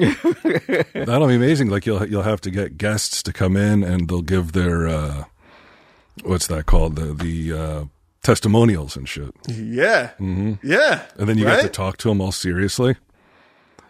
That'll 0.94 1.28
be 1.28 1.34
amazing. 1.34 1.68
Like 1.70 1.86
you'll 1.86 2.06
you'll 2.08 2.22
have 2.22 2.40
to 2.42 2.50
get 2.50 2.78
guests 2.78 3.22
to 3.24 3.32
come 3.32 3.56
in 3.56 3.82
and 3.82 4.08
they'll 4.08 4.22
give 4.22 4.52
their 4.52 4.86
uh, 4.88 5.24
what's 6.22 6.46
that 6.48 6.66
called 6.66 6.96
the 6.96 7.12
the 7.14 7.52
uh, 7.52 7.84
testimonials 8.22 8.96
and 8.96 9.08
shit, 9.08 9.34
Yeah, 9.48 10.10
mm-hmm. 10.20 10.54
yeah. 10.62 11.02
and 11.18 11.28
then 11.28 11.38
you 11.38 11.46
right? 11.46 11.56
get 11.56 11.62
to 11.62 11.68
talk 11.68 11.96
to 11.98 12.08
them 12.08 12.20
all 12.20 12.32
seriously. 12.32 12.96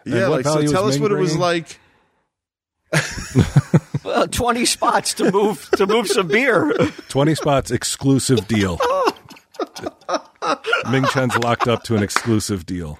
Yeah, 0.05 0.27
like 0.27 0.45
so. 0.45 0.65
Tell 0.67 0.87
us 0.87 0.95
Ming 0.95 1.03
what 1.03 1.11
it 1.11 1.17
was 1.19 1.37
like. 1.37 1.79
Well, 4.03 4.27
Twenty 4.27 4.65
spots 4.65 5.15
to 5.15 5.31
move 5.31 5.67
to 5.77 5.87
move 5.87 6.07
some 6.07 6.27
beer. 6.27 6.71
Twenty 7.09 7.33
spots 7.33 7.71
exclusive 7.71 8.47
deal. 8.47 8.79
Ming 10.91 11.05
Chen's 11.05 11.35
locked 11.39 11.67
up 11.67 11.81
to 11.85 11.95
an 11.95 12.03
exclusive 12.03 12.67
deal. 12.67 12.99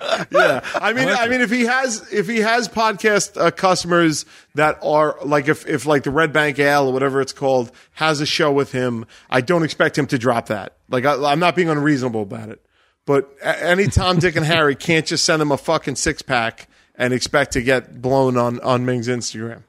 Yeah, 0.30 0.60
I 0.74 0.92
mean, 0.92 1.08
I 1.08 1.28
mean, 1.28 1.40
if 1.40 1.50
he 1.50 1.64
has 1.64 2.12
if 2.12 2.28
he 2.28 2.38
has 2.38 2.68
podcast 2.68 3.40
uh, 3.40 3.50
customers 3.50 4.24
that 4.54 4.78
are 4.82 5.18
like 5.24 5.48
if 5.48 5.66
if 5.66 5.84
like 5.84 6.04
the 6.04 6.10
Red 6.10 6.32
Bank 6.32 6.58
Ale 6.58 6.88
or 6.88 6.92
whatever 6.92 7.20
it's 7.20 7.32
called 7.32 7.72
has 7.92 8.20
a 8.20 8.26
show 8.26 8.52
with 8.52 8.72
him, 8.72 9.04
I 9.28 9.40
don't 9.40 9.64
expect 9.64 9.98
him 9.98 10.06
to 10.08 10.18
drop 10.18 10.46
that. 10.46 10.76
Like 10.88 11.04
I, 11.04 11.14
I'm 11.32 11.40
not 11.40 11.56
being 11.56 11.68
unreasonable 11.68 12.22
about 12.22 12.50
it, 12.50 12.64
but 13.04 13.30
any 13.42 13.88
Tom, 13.88 14.18
Dick, 14.18 14.36
and 14.36 14.46
Harry 14.46 14.74
can't 14.76 15.06
just 15.06 15.24
send 15.24 15.42
him 15.42 15.50
a 15.50 15.58
fucking 15.58 15.96
six 15.96 16.22
pack 16.22 16.68
and 16.94 17.12
expect 17.12 17.52
to 17.52 17.62
get 17.62 18.00
blown 18.00 18.36
on 18.36 18.60
on 18.60 18.84
Ming's 18.86 19.08
Instagram. 19.08 19.62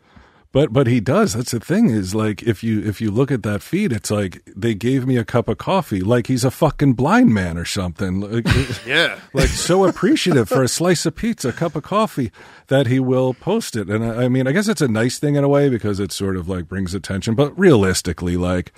But 0.54 0.72
but 0.72 0.88
he 0.88 1.00
does. 1.00 1.34
That's 1.34 1.52
the 1.52 1.60
thing 1.60 1.90
is 1.90 2.16
like 2.16 2.42
if 2.44 2.64
you 2.64 2.82
if 2.82 3.02
you 3.02 3.12
look 3.12 3.32
at 3.32 3.44
that 3.44 3.62
feed, 3.62 3.92
it's 3.92 4.10
like 4.10 4.42
they 4.56 4.74
gave 4.74 5.06
me 5.06 5.18
a 5.18 5.26
cup 5.26 5.50
of 5.50 5.58
coffee, 5.58 6.00
like 6.00 6.28
he's 6.28 6.46
a 6.46 6.50
fucking 6.52 6.94
blind 6.94 7.34
man 7.34 7.58
or 7.58 7.66
something. 7.66 8.22
Like, 8.22 8.48
Yeah. 8.88 9.20
like 9.34 9.50
so 9.50 9.84
appreciative 9.86 10.48
for 10.50 10.64
a 10.64 10.68
slice 10.68 11.06
of 11.06 11.16
pizza, 11.16 11.50
a 11.50 11.54
cup 11.54 11.76
of 11.76 11.84
coffee 11.84 12.32
that 12.68 12.88
he 12.88 13.00
will 13.00 13.34
post 13.34 13.76
it. 13.76 13.90
And 13.90 14.04
I, 14.06 14.24
I 14.24 14.30
mean, 14.30 14.48
I 14.48 14.52
guess 14.54 14.68
it's 14.70 14.82
a 14.82 14.88
nice 14.88 15.20
thing 15.20 15.36
in 15.36 15.44
a 15.44 15.50
way 15.50 15.70
because 15.70 16.00
it 16.00 16.12
sort 16.14 16.38
of 16.38 16.48
like 16.48 16.68
brings 16.68 16.94
attention. 16.94 17.36
But 17.36 17.58
realistically, 17.60 18.38
like 18.38 18.72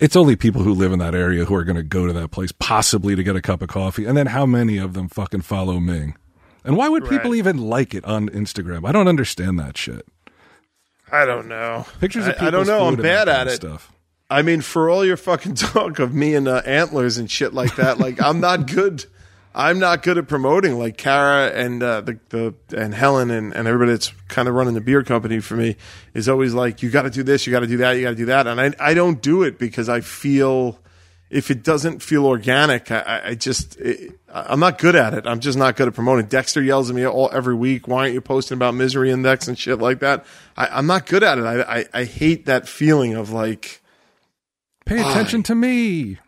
it's 0.00 0.16
only 0.16 0.34
people 0.34 0.62
who 0.62 0.72
live 0.74 0.92
in 0.92 0.98
that 0.98 1.14
area 1.14 1.44
who 1.44 1.54
are 1.54 1.62
going 1.64 1.76
to 1.76 1.82
go 1.82 2.06
to 2.06 2.12
that 2.14 2.30
place 2.30 2.52
possibly 2.52 3.14
to 3.14 3.22
get 3.22 3.36
a 3.36 3.42
cup 3.42 3.60
of 3.62 3.68
coffee. 3.68 4.06
And 4.06 4.16
then 4.16 4.28
how 4.28 4.46
many 4.46 4.78
of 4.78 4.94
them 4.94 5.08
fucking 5.08 5.42
follow 5.42 5.78
Ming? 5.78 6.16
And 6.64 6.76
why 6.76 6.88
would 6.88 7.04
people 7.04 7.32
Right. 7.32 7.38
even 7.38 7.58
like 7.58 7.92
it 7.94 8.04
on 8.06 8.28
Instagram? 8.30 8.88
I 8.88 8.92
don't 8.92 9.08
understand 9.08 9.58
that 9.60 9.76
shit. 9.76 10.06
I 11.12 11.24
don't 11.26 11.46
know. 11.46 11.86
Pictures 12.00 12.26
of 12.26 12.34
I, 12.40 12.46
I 12.46 12.50
don't 12.50 12.66
know. 12.66 12.86
I'm 12.86 12.96
bad 12.96 13.28
at 13.28 13.46
it. 13.46 13.56
Stuff. 13.56 13.92
I 14.30 14.40
mean, 14.42 14.62
for 14.62 14.88
all 14.88 15.04
your 15.04 15.18
fucking 15.18 15.54
talk 15.56 15.98
of 15.98 16.14
me 16.14 16.34
and 16.34 16.48
uh, 16.48 16.62
antlers 16.64 17.18
and 17.18 17.30
shit 17.30 17.52
like 17.52 17.76
that, 17.76 17.98
like 17.98 18.20
I'm 18.20 18.40
not 18.40 18.66
good. 18.66 19.04
I'm 19.54 19.78
not 19.78 20.02
good 20.02 20.16
at 20.16 20.26
promoting. 20.28 20.78
Like 20.78 20.96
Kara 20.96 21.48
and 21.50 21.82
uh, 21.82 22.00
the 22.00 22.18
the 22.30 22.54
and 22.74 22.94
Helen 22.94 23.30
and, 23.30 23.52
and 23.54 23.68
everybody 23.68 23.90
that's 23.92 24.10
kind 24.28 24.48
of 24.48 24.54
running 24.54 24.72
the 24.72 24.80
beer 24.80 25.02
company 25.02 25.40
for 25.40 25.54
me 25.56 25.76
is 26.14 26.26
always 26.30 26.54
like, 26.54 26.82
you 26.82 26.88
got 26.88 27.02
to 27.02 27.10
do 27.10 27.22
this, 27.22 27.46
you 27.46 27.50
got 27.52 27.60
to 27.60 27.66
do 27.66 27.76
that, 27.76 27.92
you 27.92 28.02
got 28.02 28.10
to 28.10 28.16
do 28.16 28.24
that, 28.26 28.46
and 28.46 28.58
I 28.58 28.72
I 28.80 28.94
don't 28.94 29.20
do 29.20 29.42
it 29.42 29.58
because 29.58 29.90
I 29.90 30.00
feel 30.00 30.78
if 31.28 31.50
it 31.50 31.62
doesn't 31.62 32.02
feel 32.02 32.24
organic, 32.24 32.90
I, 32.90 33.20
I- 33.26 33.34
just 33.34 33.76
it, 33.78 34.18
I'm 34.34 34.60
not 34.60 34.78
good 34.78 34.96
at 34.96 35.12
it. 35.14 35.26
I'm 35.26 35.40
just 35.40 35.58
not 35.58 35.76
good 35.76 35.88
at 35.88 35.94
promoting. 35.94 36.26
Dexter 36.26 36.62
yells 36.62 36.88
at 36.88 36.96
me 36.96 37.06
all 37.06 37.28
every 37.32 37.54
week. 37.54 37.86
Why 37.86 38.02
aren't 38.02 38.14
you 38.14 38.20
posting 38.20 38.56
about 38.56 38.74
misery 38.74 39.10
index 39.10 39.46
and 39.46 39.58
shit 39.58 39.78
like 39.78 40.00
that? 40.00 40.24
I, 40.56 40.68
I'm 40.68 40.86
not 40.86 41.06
good 41.06 41.22
at 41.22 41.38
it. 41.38 41.42
I, 41.44 41.80
I 41.80 41.84
I 41.92 42.04
hate 42.04 42.46
that 42.46 42.66
feeling 42.68 43.14
of 43.14 43.30
like. 43.30 43.80
Pay 44.86 44.98
attention 45.00 45.42
to 45.44 45.54
me. 45.54 46.18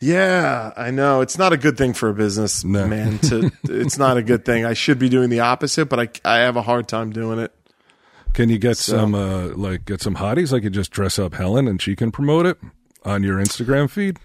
Yeah, 0.00 0.72
I 0.76 0.90
know. 0.90 1.20
It's 1.20 1.36
not 1.38 1.52
a 1.52 1.56
good 1.56 1.76
thing 1.76 1.92
for 1.92 2.08
a 2.08 2.14
business 2.14 2.64
No. 2.64 2.86
man. 2.86 3.18
To 3.20 3.50
it's 3.64 3.98
not 3.98 4.16
a 4.16 4.22
good 4.22 4.44
thing. 4.44 4.64
I 4.64 4.72
should 4.74 4.98
be 4.98 5.08
doing 5.08 5.28
the 5.30 5.40
opposite, 5.40 5.86
but 5.86 6.00
I 6.00 6.08
I 6.24 6.38
have 6.40 6.56
a 6.56 6.62
hard 6.62 6.88
time 6.88 7.10
doing 7.10 7.38
it. 7.38 7.54
Can 8.32 8.48
you 8.48 8.58
get 8.58 8.76
some 8.76 9.14
uh 9.14 9.48
like 9.56 9.84
get 9.84 10.00
some 10.00 10.16
hotties 10.16 10.52
I 10.56 10.60
could 10.60 10.72
just 10.72 10.90
dress 10.90 11.18
up 11.18 11.34
Helen 11.34 11.68
and 11.68 11.80
she 11.82 11.94
can 11.96 12.10
promote 12.10 12.46
it 12.46 12.58
on 13.04 13.22
your 13.22 13.38
Instagram 13.38 13.88
feed? 13.90 14.18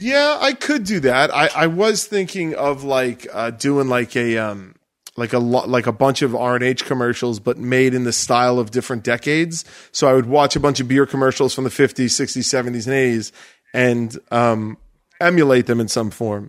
Yeah, 0.00 0.38
I 0.40 0.52
could 0.52 0.84
do 0.84 1.00
that. 1.00 1.34
I 1.34 1.48
I 1.54 1.66
was 1.66 2.04
thinking 2.04 2.54
of 2.54 2.84
like 2.84 3.26
uh, 3.32 3.50
doing 3.50 3.88
like 3.88 4.14
a 4.16 4.36
um 4.38 4.74
like 5.16 5.32
a 5.32 5.38
lo- 5.38 5.66
like 5.66 5.86
a 5.86 5.92
bunch 5.92 6.22
of 6.22 6.34
R 6.36 6.54
and 6.54 6.64
H 6.64 6.84
commercials, 6.84 7.40
but 7.40 7.58
made 7.58 7.94
in 7.94 8.04
the 8.04 8.12
style 8.12 8.58
of 8.58 8.70
different 8.70 9.02
decades. 9.02 9.64
So 9.90 10.08
I 10.08 10.12
would 10.14 10.26
watch 10.26 10.54
a 10.56 10.60
bunch 10.60 10.78
of 10.80 10.86
beer 10.88 11.06
commercials 11.06 11.54
from 11.54 11.64
the 11.64 11.70
fifties, 11.70 12.14
sixties, 12.14 12.48
seventies, 12.48 12.86
and 12.86 12.94
eighties, 12.94 13.32
and 13.74 14.16
um 14.30 14.78
emulate 15.20 15.66
them 15.66 15.80
in 15.80 15.88
some 15.88 16.10
form. 16.10 16.48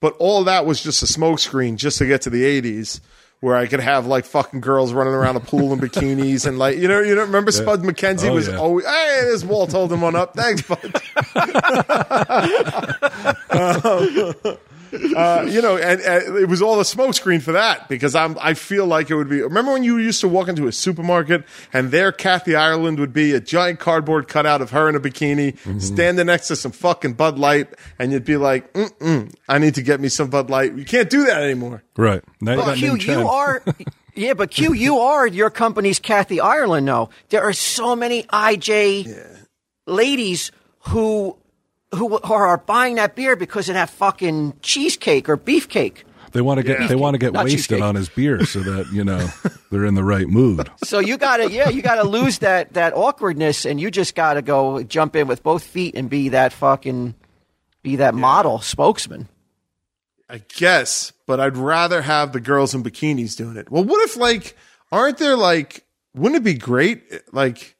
But 0.00 0.14
all 0.18 0.44
that 0.44 0.66
was 0.66 0.82
just 0.82 1.02
a 1.02 1.06
smokescreen 1.06 1.76
just 1.76 1.98
to 1.98 2.06
get 2.06 2.22
to 2.22 2.30
the 2.30 2.44
eighties. 2.44 3.00
Where 3.46 3.54
I 3.54 3.68
could 3.68 3.78
have 3.78 4.08
like 4.08 4.24
fucking 4.24 4.60
girls 4.60 4.92
running 4.92 5.14
around 5.14 5.36
a 5.36 5.40
pool 5.40 5.72
in 5.72 5.78
bikinis 5.78 6.48
and 6.48 6.58
like 6.58 6.78
you 6.78 6.88
know 6.88 6.98
you 6.98 7.14
know 7.14 7.20
remember 7.20 7.52
Spud 7.52 7.84
MacKenzie 7.84 8.28
Oh, 8.28 8.34
was 8.34 8.48
yeah. 8.48 8.56
always 8.56 8.84
hey 8.84 9.20
this 9.22 9.44
Walt 9.44 9.70
holding 9.70 10.00
one 10.00 10.16
up. 10.16 10.34
Thanks 10.34 10.62
Bud 10.62 10.80
um, 13.50 14.34
uh, 14.92 15.46
you 15.48 15.62
know, 15.62 15.76
and, 15.76 16.00
and 16.00 16.36
it 16.36 16.48
was 16.48 16.62
all 16.62 16.78
a 16.80 16.84
smokescreen 16.84 17.42
for 17.42 17.52
that 17.52 17.88
because 17.88 18.14
I'm 18.14 18.36
I 18.40 18.54
feel 18.54 18.86
like 18.86 19.10
it 19.10 19.14
would 19.14 19.28
be. 19.28 19.42
Remember 19.42 19.72
when 19.72 19.84
you 19.84 19.98
used 19.98 20.20
to 20.22 20.28
walk 20.28 20.48
into 20.48 20.66
a 20.66 20.72
supermarket 20.72 21.44
and 21.72 21.90
there 21.90 22.12
Kathy 22.12 22.54
Ireland 22.54 22.98
would 22.98 23.12
be 23.12 23.32
a 23.32 23.40
giant 23.40 23.78
cardboard 23.78 24.28
cutout 24.28 24.62
of 24.62 24.70
her 24.70 24.88
in 24.88 24.94
a 24.94 25.00
bikini 25.00 25.56
standing 25.80 26.26
next 26.26 26.48
to 26.48 26.56
some 26.56 26.72
fucking 26.72 27.14
Bud 27.14 27.38
Light, 27.38 27.68
and 27.98 28.12
you'd 28.12 28.24
be 28.24 28.36
like, 28.36 28.72
Mm-mm, 28.72 29.32
I 29.48 29.58
need 29.58 29.74
to 29.76 29.82
get 29.82 30.00
me 30.00 30.08
some 30.08 30.28
Bud 30.30 30.50
Light. 30.50 30.74
You 30.74 30.84
can't 30.84 31.10
do 31.10 31.24
that 31.26 31.42
anymore. 31.42 31.82
Right. 31.96 32.22
Now 32.40 32.52
you 32.52 32.58
But 32.58 32.66
got 32.66 32.76
Q, 32.76 32.96
you 32.96 33.28
are. 33.28 33.62
Yeah, 34.18 34.32
but 34.32 34.50
Q, 34.50 34.72
you 34.72 35.00
are 35.00 35.26
your 35.26 35.50
company's 35.50 35.98
Kathy 35.98 36.40
Ireland. 36.40 36.86
No, 36.86 37.10
there 37.28 37.42
are 37.42 37.52
so 37.52 37.94
many 37.94 38.22
IJ 38.22 39.36
ladies 39.86 40.50
who 40.88 41.36
who 41.94 42.16
who 42.18 42.32
are 42.34 42.58
buying 42.58 42.96
that 42.96 43.14
beer 43.16 43.36
because 43.36 43.68
of 43.68 43.74
that 43.74 43.90
fucking 43.90 44.54
cheesecake 44.62 45.28
or 45.28 45.36
beefcake. 45.36 45.98
They 46.32 46.40
want 46.42 46.58
to 46.58 46.64
get 46.64 46.80
Yeah. 46.80 46.86
they 46.88 46.96
want 46.96 47.14
to 47.14 47.18
get 47.18 47.32
Not 47.32 47.44
wasted 47.44 47.58
cheesecake. 47.60 47.82
on 47.82 47.94
his 47.94 48.08
beer 48.10 48.44
so 48.44 48.58
that, 48.60 48.92
you 48.92 49.04
know, 49.04 49.26
they're 49.70 49.86
in 49.86 49.94
the 49.94 50.04
right 50.04 50.26
mood. 50.28 50.68
So 50.84 50.98
you 50.98 51.16
gotta, 51.16 51.50
yeah, 51.50 51.70
you 51.70 51.80
gotta 51.82 52.02
lose 52.04 52.38
that 52.40 52.74
that 52.74 52.92
awkwardness, 52.94 53.64
and 53.64 53.80
you 53.80 53.90
just 53.90 54.14
gotta 54.14 54.42
go 54.42 54.82
jump 54.82 55.16
in 55.16 55.28
with 55.28 55.42
both 55.42 55.62
feet 55.62 55.94
and 55.94 56.10
be 56.10 56.28
that 56.30 56.52
fucking 56.52 57.14
be 57.82 57.96
that 57.96 58.14
model 58.14 58.58
spokesman. 58.60 59.28
I 60.28 60.42
guess, 60.58 61.12
but 61.26 61.38
I'd 61.38 61.56
rather 61.56 62.02
have 62.02 62.32
the 62.32 62.40
girls 62.40 62.74
in 62.74 62.82
bikinis 62.82 63.36
doing 63.36 63.56
it. 63.56 63.70
Well, 63.70 63.84
what 63.84 64.02
if 64.08 64.16
like 64.16 64.56
aren't 64.90 65.18
there 65.18 65.36
like 65.36 65.84
wouldn't 66.14 66.40
it 66.40 66.44
be 66.44 66.54
great 66.54 67.04
like 67.32 67.75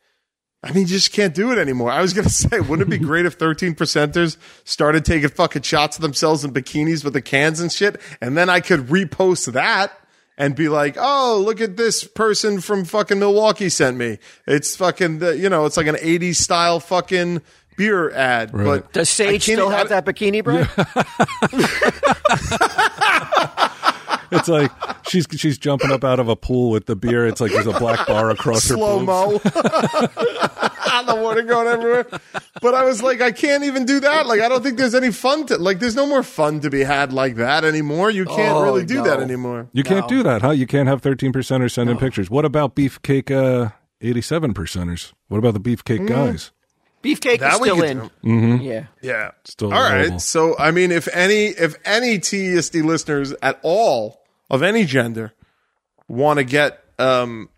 I 0.62 0.72
mean, 0.72 0.82
you 0.82 0.86
just 0.88 1.12
can't 1.12 1.34
do 1.34 1.52
it 1.52 1.59
anymore. 1.59 1.90
I 1.90 2.00
was 2.02 2.12
gonna 2.12 2.28
say, 2.30 2.61
wouldn't 2.61 2.88
it 2.88 2.90
be 2.90 2.98
great 2.98 3.24
if 3.26 3.34
thirteen 3.34 3.74
percenters 3.74 4.36
started 4.64 5.04
taking 5.04 5.28
fucking 5.28 5.62
shots 5.62 5.96
of 5.96 6.02
themselves 6.02 6.44
in 6.44 6.52
bikinis 6.52 7.04
with 7.04 7.12
the 7.12 7.22
cans 7.22 7.61
and 7.61 7.70
shit, 7.70 8.00
and 8.20 8.36
then 8.36 8.48
I 8.50 8.61
could 8.61 8.86
repost 8.88 9.52
that 9.52 9.92
and 10.38 10.54
be 10.57 10.68
like, 10.68 10.96
"Oh, 10.98 11.40
look 11.44 11.61
at 11.61 11.76
this 11.76 12.02
person 12.04 12.61
from 12.61 12.84
fucking 12.84 13.18
Milwaukee 13.18 13.68
sent 13.68 13.96
me." 13.96 14.18
It's 14.46 14.74
fucking, 14.76 15.18
the, 15.20 15.36
you 15.36 15.48
know, 15.48 15.66
it's 15.66 15.76
like 15.76 15.86
an 15.86 15.94
'80s 15.96 16.36
style 16.36 16.80
fucking 16.80 17.42
beer 17.76 18.11
ad. 18.11 18.50
But 18.52 18.92
Does 18.92 19.09
I 19.09 19.12
Sage 19.12 19.46
can't- 19.46 19.59
still 19.59 19.68
I- 19.68 19.76
have 19.78 19.88
that 19.90 20.04
bikini, 20.04 20.42
bro? 20.42 20.64
It's 24.37 24.49
like 24.49 24.70
she's 25.09 25.26
she's 25.37 25.59
jumping 25.59 25.91
up 25.91 26.05
out 26.05 26.20
of 26.20 26.28
a 26.28 26.37
pool 26.37 26.70
with 26.70 26.87
the 26.87 26.97
beer. 26.97 27.26
It's 27.26 27.41
like 27.41 27.53
there's 27.53 27.66
a 27.66 27.78
black 27.78 28.07
bar 28.07 28.30
across 28.30 28.68
her 28.68 28.74
slow 28.76 28.99
boobs. 29.05 29.07
mo. 29.07 29.39
the 31.07 31.14
water 31.14 31.43
going 31.43 31.68
everywhere. 31.68 32.07
But 32.61 32.74
I 32.74 32.84
was 32.84 33.03
like, 33.03 33.20
I 33.20 33.30
can't 33.32 33.64
even 33.64 33.84
do 33.84 34.01
that. 34.01 34.26
Like, 34.26 34.41
I 34.41 34.49
don't 34.49 34.62
think 34.62 34.78
there's 34.78 34.95
any 34.95 35.12
fun 35.12 35.47
to 35.47 35.57
like. 35.59 35.78
There's 35.78 35.95
no 35.97 36.07
more 36.07 36.22
fun 36.22 36.61
to 36.61 36.70
be 36.70 36.82
had 36.84 37.12
like 37.12 37.37
that 37.37 37.64
anymore. 37.64 38.11
You 38.11 38.24
can't 38.24 38.57
Oh, 38.57 38.62
really 38.64 38.84
do 38.84 39.03
that 39.03 39.20
anymore. 39.20 39.68
You 39.72 39.82
can't 39.84 40.11
No. 40.11 40.16
do 40.18 40.22
that, 40.24 40.43
huh? 40.43 40.51
You 40.51 40.66
can't 40.66 40.89
have 40.89 41.03
13 41.03 41.32
percenters 41.32 41.72
sending 41.72 41.97
pictures. 41.97 42.30
What 42.30 42.45
about 42.45 42.74
beefcake 42.74 43.30
uh 43.30 43.70
87 44.01 44.55
percenters? 44.55 45.12
What 45.28 45.39
about 45.39 45.55
the 45.55 45.61
beefcake 45.61 46.07
guys? 46.09 46.51
Beefcake 47.03 47.39
That 47.39 47.53
is 47.53 47.59
still 47.61 47.76
could 47.76 48.11
in. 48.24 48.59
do. 48.59 48.64
Yeah. 48.64 48.87
Yeah. 49.01 49.30
Still 49.45 49.72
all 49.72 49.80
right. 49.80 49.97
available. 50.01 50.18
So, 50.18 50.57
I 50.59 50.70
mean, 50.72 50.91
if 50.91 51.07
any, 51.14 51.47
if 51.47 51.76
any 51.84 52.18
TESD 52.18 52.82
listeners 52.84 53.32
at 53.43 53.61
all 53.62 54.22
of 54.51 54.62
any 54.62 54.84
gender 54.84 55.32
want 56.09 56.38
to 56.38 56.44
get, 56.44 56.82
um, 56.99 57.49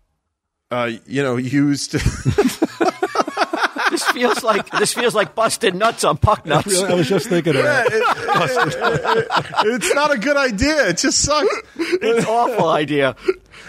uh, 0.71 0.91
you 1.05 1.23
know, 1.23 1.37
used. 1.37 1.95
This 3.91 4.03
feels 4.11 4.43
like 4.43 4.69
this 4.69 4.93
feels 4.93 5.15
like 5.15 5.33
busted 5.33 5.73
nuts 5.73 6.03
on 6.03 6.17
puck 6.17 6.45
nuts. 6.45 6.67
Really, 6.67 6.93
I 6.93 6.93
was 6.93 7.09
just 7.09 7.27
thinking 7.27 7.55
of 7.55 7.63
that. 7.63 7.87
It's 9.65 9.93
not 9.95 10.11
a 10.13 10.17
good 10.17 10.37
idea. 10.37 10.89
It 10.89 10.97
just 10.99 11.19
sucks. 11.23 11.49
It's 11.75 12.23
an 12.23 12.31
awful 12.31 12.67
idea. 12.69 13.15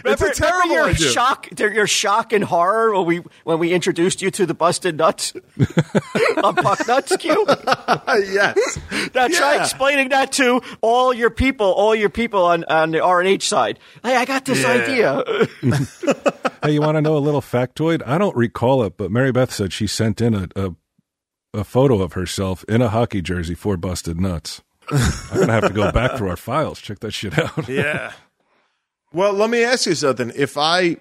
It's 0.04 0.22
a 0.22 0.32
terrible 0.32 0.74
your 0.74 0.84
idea. 0.90 1.08
shock, 1.10 1.48
your 1.58 1.86
shock 1.86 2.32
and 2.32 2.42
horror 2.44 2.92
when 2.96 3.06
we 3.06 3.22
when 3.44 3.58
we 3.58 3.72
introduced 3.72 4.22
you 4.22 4.30
to 4.32 4.46
the 4.46 4.54
busted 4.54 4.96
nuts 4.96 5.32
on 6.42 6.54
puck 6.56 6.86
nuts. 6.86 7.16
Q. 7.16 7.44
yes. 8.08 8.78
Now 9.14 9.28
try 9.28 9.58
explaining 9.60 10.10
that 10.10 10.32
to 10.32 10.60
all 10.80 11.12
your 11.12 11.30
people, 11.30 11.66
all 11.66 11.94
your 11.94 12.10
people 12.10 12.44
on, 12.44 12.64
on 12.64 12.90
the 12.92 13.00
R 13.00 13.20
and 13.20 13.28
H 13.28 13.48
side. 13.48 13.78
Hey, 14.02 14.16
I 14.16 14.24
got 14.24 14.44
this 14.44 14.62
Yeah. 14.62 14.70
idea. 15.22 15.48
Hey, 16.62 16.72
you 16.72 16.82
want 16.82 16.96
to 16.96 17.00
know 17.00 17.16
a 17.16 17.18
little 17.18 17.40
factoid? 17.40 18.02
I 18.06 18.18
don't 18.18 18.36
recall 18.36 18.82
it, 18.84 18.98
but 18.98 19.10
Mary 19.10 19.32
Beth 19.32 19.50
said 19.50 19.72
she 19.72 19.86
sent 19.86 20.20
in 20.20 20.34
a, 20.34 20.46
a 20.56 20.74
a 21.54 21.64
photo 21.64 22.02
of 22.02 22.12
herself 22.12 22.64
in 22.68 22.82
a 22.82 22.90
hockey 22.90 23.22
jersey 23.22 23.54
for 23.54 23.78
busted 23.78 24.20
nuts. 24.20 24.60
I'm 24.90 25.40
gonna 25.40 25.52
have 25.52 25.68
to 25.68 25.72
go 25.72 25.90
back 25.90 26.18
through 26.18 26.28
our 26.28 26.36
files, 26.36 26.78
check 26.80 26.98
that 27.00 27.12
shit 27.12 27.38
out. 27.38 27.66
Yeah. 27.66 28.12
Well, 29.12 29.32
let 29.32 29.50
me 29.50 29.64
ask 29.64 29.86
you 29.86 29.94
something. 29.94 30.32
If 30.34 30.56
I 30.56 30.96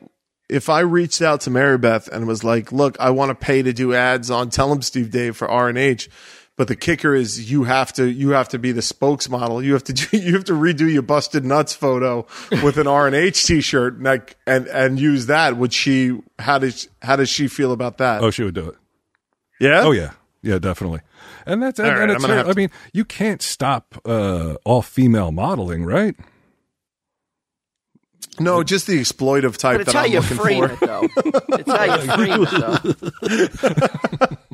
if 0.49 0.68
I 0.68 0.80
reached 0.80 1.22
out 1.22 1.41
to 1.41 1.51
Mary 1.51 1.78
Beth 1.78 2.07
and 2.07 2.28
was 2.28 2.43
like, 2.43 2.72
"Look, 2.72 2.99
I 2.99 3.12
want 3.12 3.30
to 3.30 3.36
pay 3.36 3.62
to 3.62 3.72
do 3.72 3.93
ads 3.93 4.32
on 4.32 4.49
Tell 4.49 4.72
'em 4.72 4.82
Steve 4.82 5.12
Dave 5.12 5.38
for 5.38 5.47
R 5.47 5.70
and 5.70 5.78
H," 5.78 6.10
but 6.57 6.68
the 6.68 6.76
kicker 6.76 7.14
is 7.14 7.51
you 7.51 7.66
have 7.66 7.93
to 7.93 8.10
you 8.10 8.32
have 8.32 8.49
to 8.49 8.60
be 8.60 8.72
the 8.72 8.82
spokesmodel. 8.82 9.64
You 9.64 9.74
have 9.74 9.84
to 9.86 9.93
do, 9.93 10.18
you 10.18 10.34
have 10.34 10.45
to 10.45 10.53
redo 10.53 10.91
your 10.91 11.03
busted 11.03 11.45
nuts 11.45 11.74
photo 11.74 12.26
with 12.64 12.78
an 12.78 12.88
R 12.88 13.05
and 13.05 13.16
H 13.16 13.45
T-shirt 13.45 13.95
and, 13.95 14.03
like, 14.03 14.38
and 14.47 14.68
and 14.68 14.99
use 14.99 15.28
that. 15.28 15.55
Would 15.55 15.74
she? 15.74 16.20
How 16.39 16.57
does 16.57 16.89
how 17.01 17.16
does 17.16 17.30
she 17.30 17.47
feel 17.47 17.72
about 17.72 17.99
that? 17.99 18.24
Oh, 18.24 18.32
she 18.32 18.43
would 18.43 18.55
do 18.55 18.70
it. 18.70 18.76
yeah. 19.60 19.84
Oh 19.84 19.91
yeah, 19.91 20.12
yeah, 20.41 20.57
definitely. 20.57 21.01
And 21.45 21.62
that's 21.62 21.80
and, 21.80 21.89
right, 21.89 22.10
and 22.10 22.12
it's 22.12 22.26
I 22.26 22.53
mean, 22.53 22.72
you 22.91 23.05
can't 23.05 23.41
stop 23.41 24.01
uh, 24.03 24.55
all 24.66 24.82
female 24.82 25.32
modeling, 25.32 25.86
right? 25.86 26.16
No, 28.39 28.63
just 28.63 28.87
the 28.87 28.99
exploitive 28.99 29.57
type 29.57 29.73
But 29.79 29.81
it's 29.81 29.93
that 29.93 29.99
how 29.99 30.05
I'm 30.05 30.11
you 30.11 30.19
looking 30.19 30.37
frame 30.37 30.67
for. 30.67 30.73
it, 30.73 30.79
though. 30.79 31.07
It's 31.57 31.71
how 31.71 31.95
you 31.95 32.01
frame 32.15 32.43
it, 32.43 33.59
though. 34.29 34.35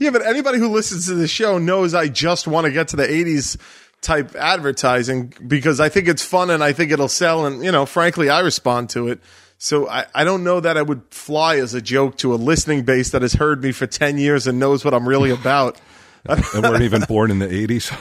Yeah, 0.00 0.10
but 0.10 0.26
anybody 0.26 0.58
who 0.58 0.68
listens 0.68 1.06
to 1.06 1.14
the 1.14 1.28
show 1.28 1.58
knows 1.58 1.94
I 1.94 2.08
just 2.08 2.48
want 2.48 2.64
to 2.66 2.72
get 2.72 2.88
to 2.88 2.96
the 2.96 3.06
80s 3.06 3.56
type 4.00 4.34
advertising 4.34 5.32
because 5.46 5.78
I 5.78 5.88
think 5.88 6.08
it's 6.08 6.22
fun 6.24 6.50
and 6.50 6.64
I 6.64 6.72
think 6.72 6.90
it'll 6.90 7.06
sell. 7.08 7.46
And, 7.46 7.62
you 7.64 7.70
know, 7.70 7.86
frankly, 7.86 8.28
I 8.28 8.40
respond 8.40 8.90
to 8.90 9.06
it. 9.08 9.20
So 9.58 9.88
I, 9.88 10.06
I 10.14 10.24
don't 10.24 10.42
know 10.42 10.58
that 10.58 10.76
I 10.76 10.82
would 10.82 11.02
fly 11.10 11.56
as 11.58 11.74
a 11.74 11.80
joke 11.82 12.16
to 12.18 12.34
a 12.34 12.36
listening 12.36 12.82
base 12.84 13.10
that 13.10 13.22
has 13.22 13.34
heard 13.34 13.62
me 13.62 13.70
for 13.70 13.86
10 13.86 14.18
years 14.18 14.46
and 14.48 14.58
knows 14.58 14.84
what 14.84 14.94
I'm 14.94 15.08
really 15.08 15.30
about. 15.30 15.80
and 16.28 16.42
weren't 16.62 16.82
even 16.82 17.02
born 17.02 17.30
in 17.30 17.38
the 17.38 17.46
'80s. 17.46 17.92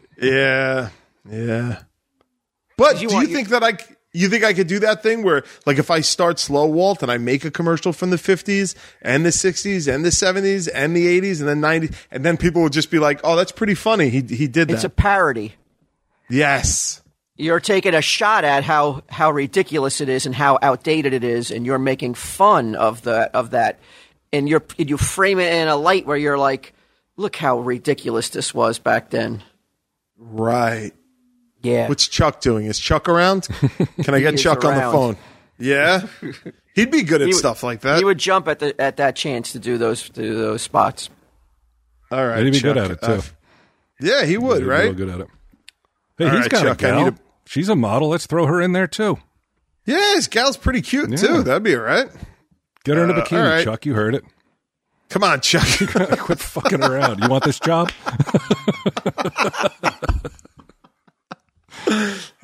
yeah. 0.22 0.88
Yeah. 1.30 1.80
But 2.78 3.00
You 3.02 3.08
do 3.08 3.14
you 3.14 3.20
want- 3.20 3.30
think 3.30 3.48
that 3.50 3.62
I, 3.62 3.76
c- 3.76 3.91
you 4.12 4.28
think 4.28 4.44
I 4.44 4.52
could 4.52 4.66
do 4.66 4.78
that 4.80 5.02
thing 5.02 5.22
where, 5.22 5.42
like, 5.64 5.78
if 5.78 5.90
I 5.90 6.00
start 6.00 6.38
Slow 6.38 6.66
Walt 6.66 7.02
and 7.02 7.10
I 7.10 7.18
make 7.18 7.44
a 7.44 7.50
commercial 7.50 7.92
from 7.92 8.10
the 8.10 8.16
50s 8.16 8.74
and 9.00 9.24
the 9.24 9.30
60s 9.30 9.92
and 9.92 10.04
the 10.04 10.10
70s 10.10 10.68
and 10.72 10.94
the 10.94 11.20
80s 11.20 11.40
and 11.40 11.48
then 11.48 11.60
90s, 11.60 11.94
and 12.10 12.24
then 12.24 12.36
people 12.36 12.62
would 12.62 12.72
just 12.72 12.90
be 12.90 12.98
like, 12.98 13.20
oh, 13.24 13.36
that's 13.36 13.52
pretty 13.52 13.74
funny. 13.74 14.10
He, 14.10 14.20
he 14.20 14.48
did 14.48 14.68
that. 14.68 14.74
It's 14.74 14.84
a 14.84 14.90
parody. 14.90 15.54
yes. 16.28 16.98
You're 17.36 17.60
taking 17.60 17.94
a 17.94 18.02
shot 18.02 18.44
at 18.44 18.62
how, 18.62 19.02
how 19.08 19.30
ridiculous 19.30 20.00
it 20.02 20.08
is 20.10 20.26
and 20.26 20.34
how 20.34 20.58
outdated 20.62 21.14
it 21.14 21.24
is, 21.24 21.50
and 21.50 21.64
you're 21.64 21.78
making 21.78 22.14
fun 22.14 22.74
of 22.76 23.02
the 23.02 23.30
of 23.34 23.50
that, 23.50 23.80
and 24.32 24.48
you're 24.48 24.62
and 24.78 24.88
you 24.90 24.98
frame 24.98 25.40
it 25.40 25.52
in 25.52 25.66
a 25.66 25.74
light 25.74 26.06
where 26.06 26.18
you're 26.18 26.38
like, 26.38 26.74
look 27.16 27.34
how 27.34 27.58
ridiculous 27.58 28.28
this 28.28 28.52
was 28.52 28.78
back 28.78 29.10
then. 29.10 29.42
Right. 30.18 30.92
Yeah, 31.62 31.88
What's 31.88 32.08
Chuck 32.08 32.40
doing? 32.40 32.66
Is 32.66 32.78
Chuck 32.78 33.08
around? 33.08 33.46
Can 34.02 34.14
I 34.14 34.20
get 34.20 34.34
is 34.34 34.42
Chuck 34.42 34.64
on 34.64 34.74
the 34.74 34.80
phone? 34.82 35.16
Yeah. 35.58 36.06
He'd 36.74 36.90
be 36.90 37.02
good 37.02 37.20
at 37.22 37.26
would- 37.28 37.36
stuff 37.36 37.62
like 37.62 37.80
that. 37.82 37.98
he 37.98 38.04
would 38.04 38.18
jump 38.18 38.48
at 38.48 38.58
the 38.58 38.78
at 38.80 38.96
that 38.96 39.14
chance 39.14 39.52
to 39.52 39.58
do 39.58 39.78
those 39.78 40.02
to 40.04 40.12
do 40.12 40.34
those 40.34 40.62
spots. 40.62 41.08
All 42.10 42.26
right. 42.26 42.44
He'd 42.44 42.52
be 42.52 42.60
good 42.60 42.76
at 42.78 42.90
it 42.90 43.00
too. 43.00 43.06
Uh, 43.12 43.22
yeah, 44.00 44.24
he 44.24 44.36
would, 44.38 44.58
He'd 44.58 44.64
be 44.64 44.68
right? 44.70 44.82
Real 44.84 44.94
good 44.94 45.08
at 45.10 45.20
it. 45.20 45.26
Hey, 46.18 46.24
All 46.24 46.30
he's 46.32 46.40
right, 46.40 46.50
got 46.50 46.62
Chuck, 46.62 46.82
a 46.82 46.88
I 46.88 46.90
gal. 46.90 47.08
a- 47.08 47.14
She's 47.46 47.68
a 47.68 47.76
model. 47.76 48.08
Let's 48.08 48.26
throw 48.26 48.46
her 48.46 48.60
in 48.60 48.72
there 48.72 48.86
too. 48.86 49.18
Yeah, 49.84 50.14
his 50.14 50.28
gal's 50.28 50.56
pretty 50.56 50.80
cute 50.82 51.10
Yeah. 51.10 51.16
too. 51.16 51.42
That'd 51.42 51.62
be 51.62 51.74
all 51.76 51.82
right. 51.82 52.08
Get 52.84 52.96
her 52.96 53.04
in 53.04 53.10
a 53.10 53.14
Uh, 53.14 53.24
bikini, 53.24 53.44
right. 53.50 53.64
Chuck. 53.64 53.84
You 53.86 53.94
heard 53.94 54.14
it. 54.14 54.24
Come 55.10 55.24
on, 55.24 55.40
Chuck. 55.42 55.66
Quit 56.18 56.38
fucking 56.38 56.82
around. 56.82 57.22
You 57.22 57.28
want 57.28 57.44
this 57.44 57.60
job? 57.60 57.90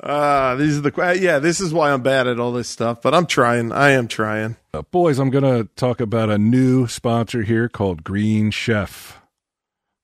Uh, 0.09 0.55
these 0.55 0.77
are 0.77 0.81
the 0.81 0.91
que- 0.91 1.19
yeah. 1.21 1.39
This 1.39 1.59
is 1.61 1.73
why 1.73 1.91
I'm 1.91 2.01
bad 2.01 2.25
at 2.27 2.39
all 2.39 2.51
this 2.51 2.67
stuff, 2.67 3.01
but 3.01 3.13
I'm 3.13 3.25
trying. 3.27 3.71
I 3.71 3.91
am 3.91 4.07
trying. 4.07 4.55
Uh, 4.73 4.81
boys, 4.83 5.19
I'm 5.19 5.29
going 5.29 5.43
to 5.43 5.69
talk 5.75 6.01
about 6.01 6.29
a 6.29 6.37
new 6.37 6.87
sponsor 6.87 7.43
here 7.43 7.69
called 7.69 8.03
Green 8.03 8.49
Chef. 8.51 9.17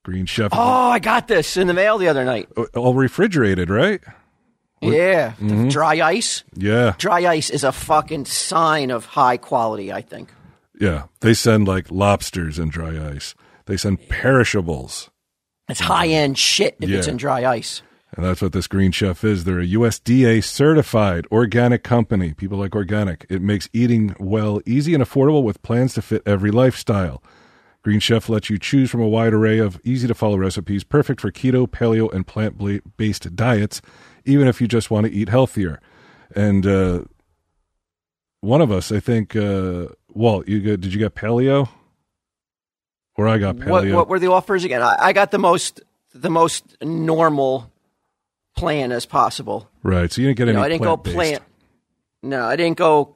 Green 0.04 0.28
Chef, 0.28 0.52
Oh, 0.54 0.60
I 0.92 1.00
got 1.00 1.28
this 1.28 1.58
in 1.58 1.66
the 1.66 1.74
mail 1.74 1.98
the 1.98 2.08
other 2.08 2.24
night. 2.24 2.48
all 2.76 2.94
refrigerated, 2.94 3.72
right? 3.72 4.02
Yeah, 4.82 5.32
Mm-hmm. 5.42 5.70
dry 5.70 6.00
ice. 6.08 6.44
Yeah, 6.54 6.94
Dry 7.00 7.26
ice 7.26 7.50
is 7.50 7.64
a 7.64 7.72
fucking 7.72 8.26
sign 8.26 8.92
of 8.92 9.06
high 9.06 9.38
quality. 9.38 9.92
I 9.92 10.02
think. 10.02 10.30
yeah. 10.80 11.06
They 11.22 11.34
send 11.34 11.68
like 11.68 11.90
lobsters 11.90 12.60
in 12.60 12.70
dry 12.70 13.10
ice. 13.10 13.34
They 13.66 13.78
send 13.78 14.08
perishables, 14.10 15.10
It's 15.68 15.80
high 15.80 16.10
end 16.10 16.38
shit 16.38 16.76
if 16.80 16.90
it's 16.92 17.08
in 17.08 17.18
dry 17.18 17.46
ice. 17.46 17.82
And 18.16 18.26
that's 18.26 18.42
what 18.42 18.54
this 18.54 18.68
Green 18.68 18.92
Chef 18.92 19.24
is. 19.24 19.44
They're 19.44 19.60
a 19.60 19.68
USDA 19.68 20.44
certified 20.44 21.28
organic 21.32 21.84
company. 21.84 22.34
People 22.34 22.58
like 22.58 22.74
organic. 22.74 23.26
It 23.30 23.42
makes 23.42 23.68
eating 23.74 24.16
well 24.20 24.62
easy 24.66 24.94
and 24.94 25.04
affordable 25.04 25.44
with 25.44 25.62
plans 25.64 25.94
to 25.96 26.02
fit 26.02 26.22
every 26.26 26.50
lifestyle. 26.50 27.22
Green 27.84 28.00
Chef 28.00 28.30
lets 28.30 28.50
you 28.50 28.58
choose 28.58 28.90
from 28.90 29.02
a 29.02 29.08
wide 29.08 29.34
array 29.34 29.60
of 29.60 29.80
easy 29.84 30.08
to 30.08 30.16
follow 30.16 30.38
recipes, 30.38 30.84
perfect 30.84 31.20
for 31.22 31.32
keto, 31.32 31.68
paleo, 31.68 32.12
and 32.12 32.26
plant 32.26 32.58
based 32.98 33.36
diets, 33.36 33.82
even 34.24 34.48
if 34.48 34.62
you 34.62 34.68
just 34.68 34.90
want 34.90 35.06
to 35.06 35.12
eat 35.12 35.30
healthier. 35.30 35.82
And 36.34 36.66
uh, 36.66 37.02
one 38.40 38.62
of 38.62 38.72
us, 38.72 38.92
I 38.92 39.02
think, 39.02 39.36
uh, 39.36 39.88
Walt, 40.08 40.48
you 40.48 40.62
got, 40.62 40.80
did 40.80 40.94
you 40.94 41.00
get 41.00 41.16
paleo? 41.16 41.70
Or 43.18 43.28
I 43.28 43.38
got 43.38 43.58
paleo? 43.58 43.70
What, 43.70 43.92
what 43.92 44.08
were 44.08 44.20
the 44.20 44.32
offers 44.32 44.64
again? 44.64 44.82
I, 44.82 44.96
I 45.00 45.14
got 45.14 45.32
the 45.32 45.38
most 45.38 45.82
the 46.14 46.30
most 46.30 46.78
normal 46.82 47.70
plan 48.56 48.92
as 48.92 49.06
possible. 49.06 49.70
right. 49.84 50.12
So 50.12 50.22
you 50.22 50.28
didn't 50.28 50.38
get 50.38 50.44
You 50.48 50.50
any 50.52 50.58
know, 50.60 50.64
I 50.66 50.70
didn't 50.70 50.84
go 50.84 50.98
plant-based. 50.98 51.42
No, 52.24 52.46
I 52.46 52.56
didn't 52.56 52.78
go 52.78 53.16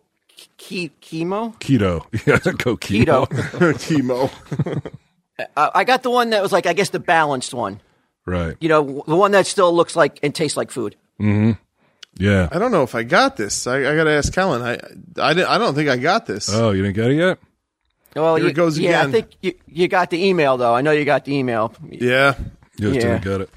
ke- 0.57 0.91
chemo. 1.01 1.55
Keto. 1.59 2.05
Yeah, 2.27 2.39
go 2.57 2.77
keto. 2.77 3.27
Keto. 3.27 3.73
Chemo. 4.89 4.93
I, 5.55 5.71
I 5.75 5.83
got 5.83 6.03
the 6.03 6.09
one 6.09 6.31
that 6.31 6.41
was 6.43 6.51
like 6.51 6.65
I 6.65 6.73
guess 6.73 6.89
the 6.89 6.99
balanced 6.99 7.53
one. 7.53 7.81
right. 8.25 8.55
You 8.59 8.69
know, 8.69 9.03
the 9.07 9.15
one 9.15 9.31
that 9.31 9.47
still 9.47 9.73
looks 9.73 9.95
like 9.95 10.19
and 10.21 10.35
tastes 10.35 10.57
like 10.57 10.69
food. 10.71 10.95
Mm-hmm. 11.19 11.51
Yeah. 12.17 12.49
I 12.51 12.59
don't 12.59 12.71
know 12.71 12.83
if 12.83 12.93
I 12.95 13.03
got 13.03 13.37
this. 13.37 13.65
I, 13.65 13.77
I 13.77 13.95
got 13.95 14.03
to 14.03 14.11
ask 14.11 14.33
Kellen. 14.33 14.61
I 14.61 14.73
I, 15.21 15.33
didn't, 15.33 15.49
I 15.49 15.57
don't 15.57 15.73
think 15.75 15.89
I 15.89 15.95
got 15.97 16.25
this. 16.25 16.53
Oh, 16.53 16.71
you 16.71 16.83
didn't 16.83 16.95
get 16.97 17.11
it 17.11 17.15
yet? 17.15 17.39
Well, 18.15 18.35
Here 18.35 18.45
you, 18.45 18.49
it 18.51 18.53
goes 18.53 18.77
yeah, 18.77 18.89
again. 19.01 19.07
I 19.07 19.11
think 19.11 19.27
you, 19.41 19.53
you 19.67 19.87
got 19.87 20.09
the 20.09 20.25
email 20.25 20.57
though. 20.57 20.75
I 20.75 20.81
know 20.81 20.91
you 20.91 21.05
got 21.05 21.23
the 21.25 21.33
email. 21.35 21.73
yeah. 21.89 22.33
Just 22.79 22.95
Yeah. 22.95 23.01
didn't 23.19 23.23
get 23.23 23.41
it. 23.41 23.49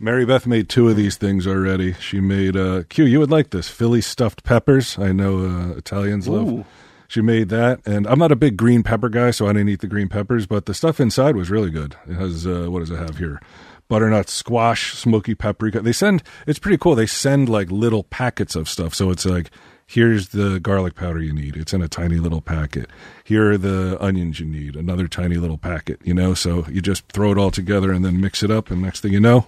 Mary 0.00 0.24
Beth 0.24 0.46
made 0.46 0.68
two 0.68 0.88
of 0.88 0.96
these 0.96 1.16
things 1.16 1.46
already. 1.46 1.92
She 1.94 2.20
made 2.20 2.56
uh 2.56 2.84
Q, 2.88 3.04
you 3.04 3.18
would 3.18 3.30
like 3.30 3.50
this. 3.50 3.68
Philly 3.68 4.00
stuffed 4.00 4.44
peppers. 4.44 4.98
I 4.98 5.12
know 5.12 5.38
uh, 5.38 5.76
Italians 5.76 6.28
love. 6.28 6.64
She 7.08 7.20
made 7.20 7.48
that 7.48 7.80
and 7.86 8.06
I'm 8.06 8.18
not 8.18 8.32
a 8.32 8.36
big 8.36 8.56
green 8.56 8.82
pepper 8.82 9.08
guy, 9.08 9.30
so 9.32 9.46
I 9.46 9.52
didn't 9.52 9.70
eat 9.70 9.80
the 9.80 9.86
green 9.86 10.08
peppers, 10.08 10.46
but 10.46 10.66
the 10.66 10.74
stuff 10.74 11.00
inside 11.00 11.36
was 11.36 11.50
really 11.50 11.70
good. 11.70 11.96
It 12.06 12.14
has 12.14 12.46
uh 12.46 12.66
what 12.68 12.80
does 12.80 12.90
it 12.90 12.98
have 12.98 13.18
here? 13.18 13.40
Butternut 13.88 14.28
squash, 14.28 14.94
smoky 14.94 15.34
paprika. 15.34 15.80
They 15.80 15.92
send 15.92 16.22
it's 16.46 16.58
pretty 16.58 16.78
cool. 16.78 16.94
They 16.94 17.06
send 17.06 17.48
like 17.48 17.70
little 17.70 18.04
packets 18.04 18.54
of 18.54 18.68
stuff. 18.68 18.94
So 18.94 19.10
it's 19.10 19.24
like 19.24 19.50
here's 19.88 20.28
the 20.28 20.60
garlic 20.60 20.94
powder 20.94 21.20
you 21.20 21.32
need. 21.32 21.56
It's 21.56 21.72
in 21.72 21.82
a 21.82 21.88
tiny 21.88 22.16
little 22.16 22.42
packet. 22.42 22.88
Here 23.24 23.50
are 23.50 23.58
the 23.58 23.96
onions 24.00 24.38
you 24.38 24.46
need. 24.46 24.76
Another 24.76 25.08
tiny 25.08 25.36
little 25.36 25.56
packet, 25.58 25.98
you 26.04 26.12
know? 26.12 26.34
So 26.34 26.66
you 26.68 26.82
just 26.82 27.08
throw 27.08 27.32
it 27.32 27.38
all 27.38 27.50
together 27.50 27.90
and 27.90 28.04
then 28.04 28.20
mix 28.20 28.42
it 28.42 28.50
up 28.50 28.70
and 28.70 28.82
next 28.82 29.00
thing 29.00 29.14
you 29.14 29.20
know, 29.20 29.46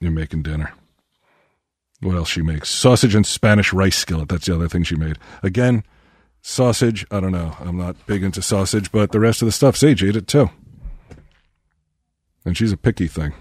you're 0.00 0.10
making 0.10 0.42
dinner. 0.42 0.72
What 2.00 2.16
else 2.16 2.30
she 2.30 2.40
makes? 2.42 2.70
Sausage 2.70 3.14
and 3.14 3.26
Spanish 3.26 3.72
rice 3.72 3.96
skillet. 3.96 4.28
That's 4.30 4.46
the 4.46 4.54
other 4.54 4.68
thing 4.68 4.82
she 4.84 4.96
made. 4.96 5.18
Again, 5.42 5.84
sausage. 6.40 7.06
I 7.10 7.20
don't 7.20 7.32
know. 7.32 7.56
I'm 7.60 7.76
not 7.76 7.94
big 8.06 8.22
into 8.22 8.40
sausage, 8.40 8.90
but 8.90 9.12
the 9.12 9.20
rest 9.20 9.42
of 9.42 9.46
the 9.46 9.52
stuff, 9.52 9.76
Sage 9.76 10.02
ate 10.02 10.16
it 10.16 10.26
too. 10.26 10.48
And 12.44 12.56
she's 12.56 12.72
a 12.72 12.76
picky 12.78 13.06
thing. 13.06 13.34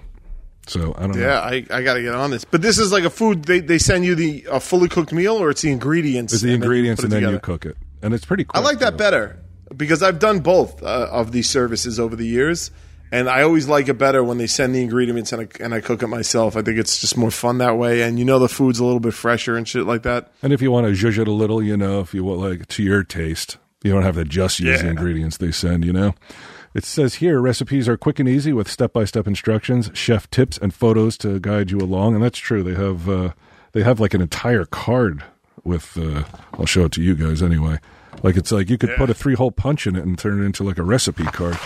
So 0.67 0.93
I 0.97 1.07
don't 1.07 1.11
know. 1.17 1.21
Yeah, 1.25 1.39
I, 1.39 1.65
I 1.71 1.81
got 1.81 1.93
to 1.95 2.01
get 2.01 2.13
on 2.13 2.31
this. 2.31 2.43
But 2.43 2.61
this 2.61 2.77
is 2.77 2.91
like 2.91 3.05
a 3.05 3.09
food. 3.09 3.45
They, 3.45 3.59
they 3.61 3.77
send 3.79 4.03
you 4.05 4.13
the 4.13 4.45
a 4.51 4.59
fully 4.59 4.89
cooked 4.89 5.13
meal, 5.13 5.35
or 5.35 5.49
it's 5.49 5.61
the 5.61 5.71
ingredients. 5.71 6.33
It's 6.33 6.43
the 6.43 6.53
and 6.53 6.61
then 6.61 6.69
you 6.69 6.75
ingredients 6.75 7.03
and 7.03 7.11
then 7.11 7.29
you 7.29 7.39
cook 7.39 7.65
it. 7.65 7.77
And 8.01 8.13
it's 8.13 8.25
pretty 8.25 8.43
cool. 8.43 8.61
I 8.61 8.63
like 8.63 8.79
that 8.79 8.97
better. 8.97 9.39
because 9.75 10.03
I've 10.03 10.19
done 10.19 10.39
both 10.39 10.83
uh, 10.83 11.07
of 11.11 11.31
these 11.31 11.49
services 11.49 11.99
over 11.99 12.15
the 12.15 12.27
years, 12.27 12.71
and 13.11 13.29
I 13.29 13.41
always 13.43 13.67
like 13.67 13.87
it 13.87 13.97
better 13.97 14.23
when 14.23 14.37
they 14.37 14.47
send 14.47 14.75
the 14.75 14.81
ingredients 14.81 15.33
and 15.33 15.41
I, 15.41 15.63
and 15.63 15.73
I 15.73 15.81
cook 15.81 16.03
it 16.03 16.07
myself. 16.07 16.55
I 16.55 16.61
think 16.61 16.77
it's 16.77 16.99
just 16.99 17.17
more 17.17 17.31
fun 17.31 17.57
that 17.59 17.77
way, 17.77 18.01
and 18.01 18.19
you 18.19 18.25
know 18.25 18.39
the 18.39 18.49
food's 18.49 18.79
a 18.79 18.85
little 18.85 18.99
bit 18.99 19.13
fresher 19.13 19.55
and 19.57 19.67
shit 19.67 19.85
like 19.85 20.03
that. 20.03 20.31
And 20.41 20.53
if 20.53 20.61
you 20.61 20.71
want 20.71 20.87
to 20.87 20.93
zhuzh 20.93 21.17
it 21.17 21.27
a 21.27 21.31
little, 21.31 21.61
you 21.61 21.77
know, 21.77 21.99
if 21.99 22.13
you 22.13 22.23
want 22.23 22.39
like 22.39 22.67
to 22.67 22.83
your 22.83 23.03
taste, 23.03 23.57
you 23.83 23.91
don't 23.91 24.03
have 24.03 24.15
to 24.15 24.25
just 24.25 24.59
use 24.59 24.81
the 24.81 24.89
ingredients 24.89 25.37
they 25.37 25.51
send, 25.51 25.85
you 25.85 25.93
know. 25.93 26.13
It 26.73 26.83
says 26.83 27.15
here 27.15 27.41
recipes 27.41 27.87
are 27.89 27.97
quick 27.97 28.19
and 28.19 28.29
easy 28.29 28.53
with 28.53 28.69
step-by-step 28.69 29.25
instructions, 29.25 29.89
chef 29.93 30.29
tips 30.29 30.57
and 30.57 30.73
photos 30.73 31.17
to 31.19 31.39
guide 31.39 31.71
you 31.71 31.79
along, 31.79 32.13
and 32.13 32.23
that's 32.23 32.37
true. 32.37 32.61
They 32.61 32.75
have 32.75 33.09
uh, 33.09 33.31
they 33.71 33.83
have 33.83 33.99
like 33.99 34.13
an 34.13 34.21
entire 34.21 34.65
card 34.65 35.23
with 35.63 35.97
uh, 35.97 36.25
I'll 36.53 36.65
show 36.67 36.85
it 36.85 36.91
to 36.93 37.01
you 37.01 37.15
guys 37.15 37.41
anyway. 37.41 37.79
Like 38.21 38.37
it's 38.37 38.51
like 38.51 38.69
you 38.69 38.77
could 38.77 38.95
put 38.97 39.09
a 39.09 39.13
three-hole 39.13 39.51
punch 39.51 39.87
in 39.87 39.95
it 39.95 40.05
and 40.05 40.17
turn 40.17 40.41
it 40.41 40.45
into 40.45 40.63
like 40.63 40.77
a 40.77 40.83
recipe 40.83 41.23
card. 41.23 41.57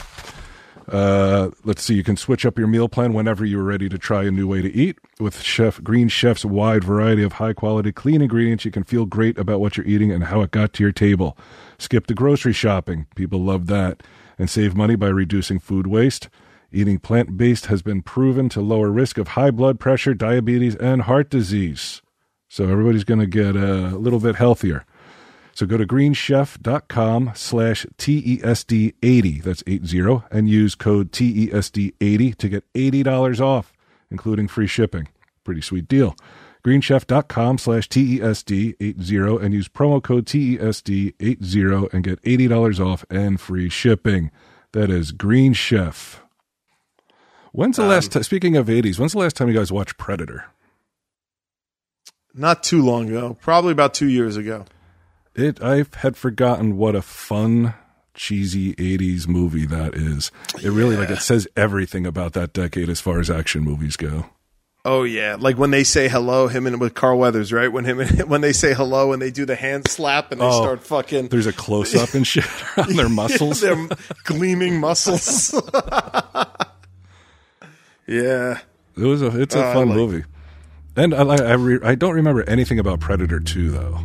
Uh, 0.87 1.49
let's 1.63 1.83
see. 1.83 1.93
You 1.95 2.03
can 2.03 2.17
switch 2.17 2.45
up 2.45 2.57
your 2.57 2.67
meal 2.67 2.89
plan 2.89 3.13
whenever 3.13 3.45
you're 3.45 3.63
ready 3.63 3.89
to 3.89 3.97
try 3.97 4.23
a 4.23 4.31
new 4.31 4.47
way 4.47 4.61
to 4.61 4.71
eat. 4.73 4.97
With 5.19 5.41
Chef 5.41 5.81
Green 5.83 6.07
Chef's 6.07 6.43
wide 6.45 6.83
variety 6.83 7.23
of 7.23 7.33
high 7.33 7.53
quality, 7.53 7.91
clean 7.91 8.21
ingredients, 8.21 8.65
you 8.65 8.71
can 8.71 8.83
feel 8.83 9.05
great 9.05 9.37
about 9.37 9.59
what 9.59 9.77
you're 9.77 9.85
eating 9.85 10.11
and 10.11 10.25
how 10.25 10.41
it 10.41 10.51
got 10.51 10.73
to 10.73 10.83
your 10.83 10.91
table. 10.91 11.37
Skip 11.77 12.07
the 12.07 12.13
grocery 12.13 12.53
shopping. 12.53 13.07
People 13.15 13.39
love 13.39 13.67
that. 13.67 14.03
And 14.37 14.49
save 14.49 14.75
money 14.75 14.95
by 14.95 15.07
reducing 15.07 15.59
food 15.59 15.87
waste. 15.87 16.29
Eating 16.71 16.97
plant 16.97 17.37
based 17.37 17.67
has 17.67 17.83
been 17.83 18.01
proven 18.01 18.49
to 18.49 18.59
lower 18.59 18.89
risk 18.89 19.17
of 19.19 19.29
high 19.29 19.51
blood 19.51 19.79
pressure, 19.79 20.15
diabetes, 20.15 20.75
and 20.75 21.03
heart 21.03 21.29
disease. 21.29 22.01
So 22.49 22.67
everybody's 22.67 23.03
going 23.03 23.19
to 23.19 23.27
get 23.27 23.55
a 23.55 23.97
little 23.97 24.19
bit 24.19 24.35
healthier. 24.35 24.85
So 25.53 25.67
go 25.67 25.77
to 25.77 25.85
greenchef.com 25.85 27.31
slash 27.35 27.85
TESD80, 27.97 29.43
that's 29.43 29.63
80, 29.67 30.23
and 30.31 30.49
use 30.49 30.73
code 30.73 31.11
TESD80 31.11 32.35
to 32.35 32.49
get 32.49 32.73
$80 32.73 33.39
off, 33.39 33.71
including 34.09 34.47
free 34.47 34.67
shipping. 34.67 35.09
Pretty 35.43 35.61
sweet 35.61 35.87
deal. 35.87 36.15
greenchef.com 36.65 37.59
slash 37.59 37.87
TESD80 37.87 39.43
and 39.43 39.53
use 39.53 39.67
promo 39.67 40.01
code 40.01 40.25
TESD80 40.25 41.93
and 41.93 42.03
get 42.03 42.21
$80 42.23 42.85
off 42.85 43.05
and 43.11 43.39
free 43.39 43.69
shipping. 43.69 44.31
That 44.71 44.89
is 44.89 45.11
Green 45.11 45.53
Chef. 45.53 46.23
When's 47.51 47.77
the 47.77 47.83
um, 47.83 47.89
last 47.89 48.11
time, 48.11 48.23
speaking 48.23 48.57
of 48.57 48.65
80s, 48.65 48.97
when's 48.97 49.11
the 49.11 49.19
last 49.19 49.35
time 49.35 49.47
you 49.47 49.53
guys 49.53 49.71
watched 49.71 49.97
Predator? 49.97 50.45
Not 52.33 52.63
too 52.63 52.81
long 52.83 53.09
ago, 53.09 53.37
probably 53.39 53.71
about 53.71 53.93
two 53.93 54.09
years 54.09 54.35
ago. 54.37 54.65
It 55.35 55.61
I 55.61 55.85
had 55.97 56.15
forgotten 56.17 56.77
what 56.77 56.95
a 56.95 57.01
fun 57.01 57.73
cheesy 58.13 58.75
80s 58.75 59.27
movie 59.27 59.65
that 59.65 59.95
is. 59.95 60.31
It 60.63 60.69
really 60.69 60.95
like 60.95 61.09
it 61.09 61.19
says 61.19 61.47
everything 61.57 62.05
about 62.05 62.33
that 62.33 62.53
decade 62.53 62.87
as 62.89 62.99
far 63.01 63.19
as 63.19 63.29
action 63.31 63.63
movies 63.63 63.95
go. 63.97 64.27
Oh 64.85 65.03
yeah, 65.03 65.37
like 65.39 65.57
when 65.57 65.71
they 65.71 65.83
say 65.85 66.09
hello, 66.09 66.47
him 66.49 66.67
and 66.67 66.79
with 66.79 66.93
Carl 66.93 67.17
Weathers, 67.17 67.51
right? 67.53 67.71
When 67.71 67.85
him 67.85 67.99
and, 68.01 68.23
when 68.29 68.41
they 68.41 68.51
say 68.53 68.73
hello 68.73 69.13
and 69.13 69.21
they 69.21 69.31
do 69.31 69.45
the 69.45 69.55
hand 69.55 69.87
slap 69.87 70.31
and 70.31 70.39
they 70.41 70.45
Oh. 70.45 70.61
start 70.61 70.83
fucking 70.83 71.29
There's 71.29 71.47
a 71.47 71.53
close 71.53 71.95
up 71.95 72.13
and 72.13 72.27
shit 72.27 72.45
on 72.77 72.93
their 72.95 73.09
muscles. 73.21 73.61
their 73.61 73.87
gleaming 74.25 74.79
muscles. 74.79 75.53
yeah, 78.07 78.59
It 78.97 79.03
was 79.05 79.21
a 79.21 79.41
it's 79.41 79.55
a 79.55 79.65
Oh, 79.69 79.73
fun 79.73 79.89
like- 79.89 79.95
movie. 79.97 80.23
And 80.95 81.15
I 81.15 81.23
I, 81.23 81.53
re, 81.53 81.79
I 81.83 81.95
don't 81.95 82.13
remember 82.13 82.43
anything 82.47 82.77
about 82.77 82.99
Predator 82.99 83.39
2 83.39 83.71
though. 83.71 83.99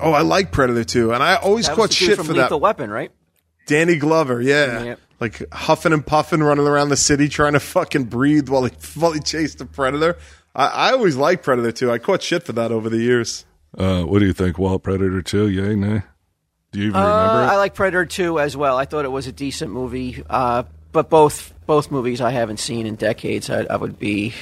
Oh, 0.00 0.12
I 0.12 0.22
like 0.22 0.50
Predator 0.52 0.84
2, 0.84 1.12
and 1.12 1.22
I 1.22 1.36
always 1.36 1.66
That 1.66 1.76
caught 1.76 1.88
was 1.88 1.98
the 1.98 2.04
dude 2.06 2.08
shit 2.08 2.16
from 2.18 2.26
for 2.26 2.32
Lethal 2.34 2.48
that. 2.50 2.56
Weapon, 2.58 2.90
right? 2.90 3.10
Danny 3.66 3.96
Glover, 3.96 4.40
yeah. 4.40 4.82
Yeah. 4.82 4.94
like 5.20 5.42
huffing 5.52 5.92
and 5.92 6.04
puffing, 6.06 6.42
running 6.42 6.66
around 6.66 6.88
the 6.88 6.96
city 6.96 7.28
trying 7.28 7.52
to 7.54 7.60
fucking 7.60 8.04
breathe 8.04 8.48
while 8.48 8.64
he 8.64 8.72
while 8.98 9.12
he 9.12 9.20
chased 9.20 9.58
the 9.58 9.66
Predator. 9.66 10.16
I, 10.54 10.66
I 10.66 10.92
always 10.92 11.16
liked 11.16 11.44
Predator 11.44 11.72
2. 11.72 11.90
I 11.90 11.98
caught 11.98 12.22
shit 12.22 12.42
for 12.44 12.52
that 12.54 12.72
over 12.72 12.88
the 12.88 12.98
years. 12.98 13.44
Uh, 13.76 14.02
what 14.04 14.20
do 14.20 14.26
you 14.26 14.32
think, 14.32 14.58
Walt 14.58 14.82
Predator 14.82 15.20
2? 15.20 15.48
Yay, 15.50 15.74
nay? 15.74 16.02
Do 16.72 16.80
you 16.80 16.86
even 16.88 16.96
Uh, 16.96 17.04
remember 17.04 17.52
I 17.52 17.56
like 17.56 17.74
Predator 17.74 18.06
2 18.06 18.38
as 18.40 18.56
well. 18.56 18.76
I 18.76 18.84
thought 18.86 19.04
it 19.04 19.12
was 19.12 19.26
a 19.26 19.32
decent 19.32 19.72
movie, 19.72 20.22
uh, 20.30 20.62
but 20.92 21.10
both 21.10 21.52
both 21.66 21.90
movies 21.90 22.20
I 22.22 22.30
haven't 22.30 22.60
seen 22.60 22.86
in 22.86 22.94
decades. 22.94 23.50
I, 23.50 23.64
I 23.64 23.76
would 23.76 23.98
be 23.98 24.32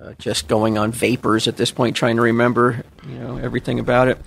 uh, 0.00 0.12
just 0.18 0.46
going 0.46 0.78
on 0.78 0.92
vapors 0.92 1.48
at 1.48 1.56
this 1.56 1.72
point, 1.72 1.96
trying 1.96 2.16
to 2.16 2.22
remember 2.22 2.84
you 3.08 3.18
know 3.18 3.36
everything 3.38 3.80
about 3.80 4.06
it. 4.08 4.18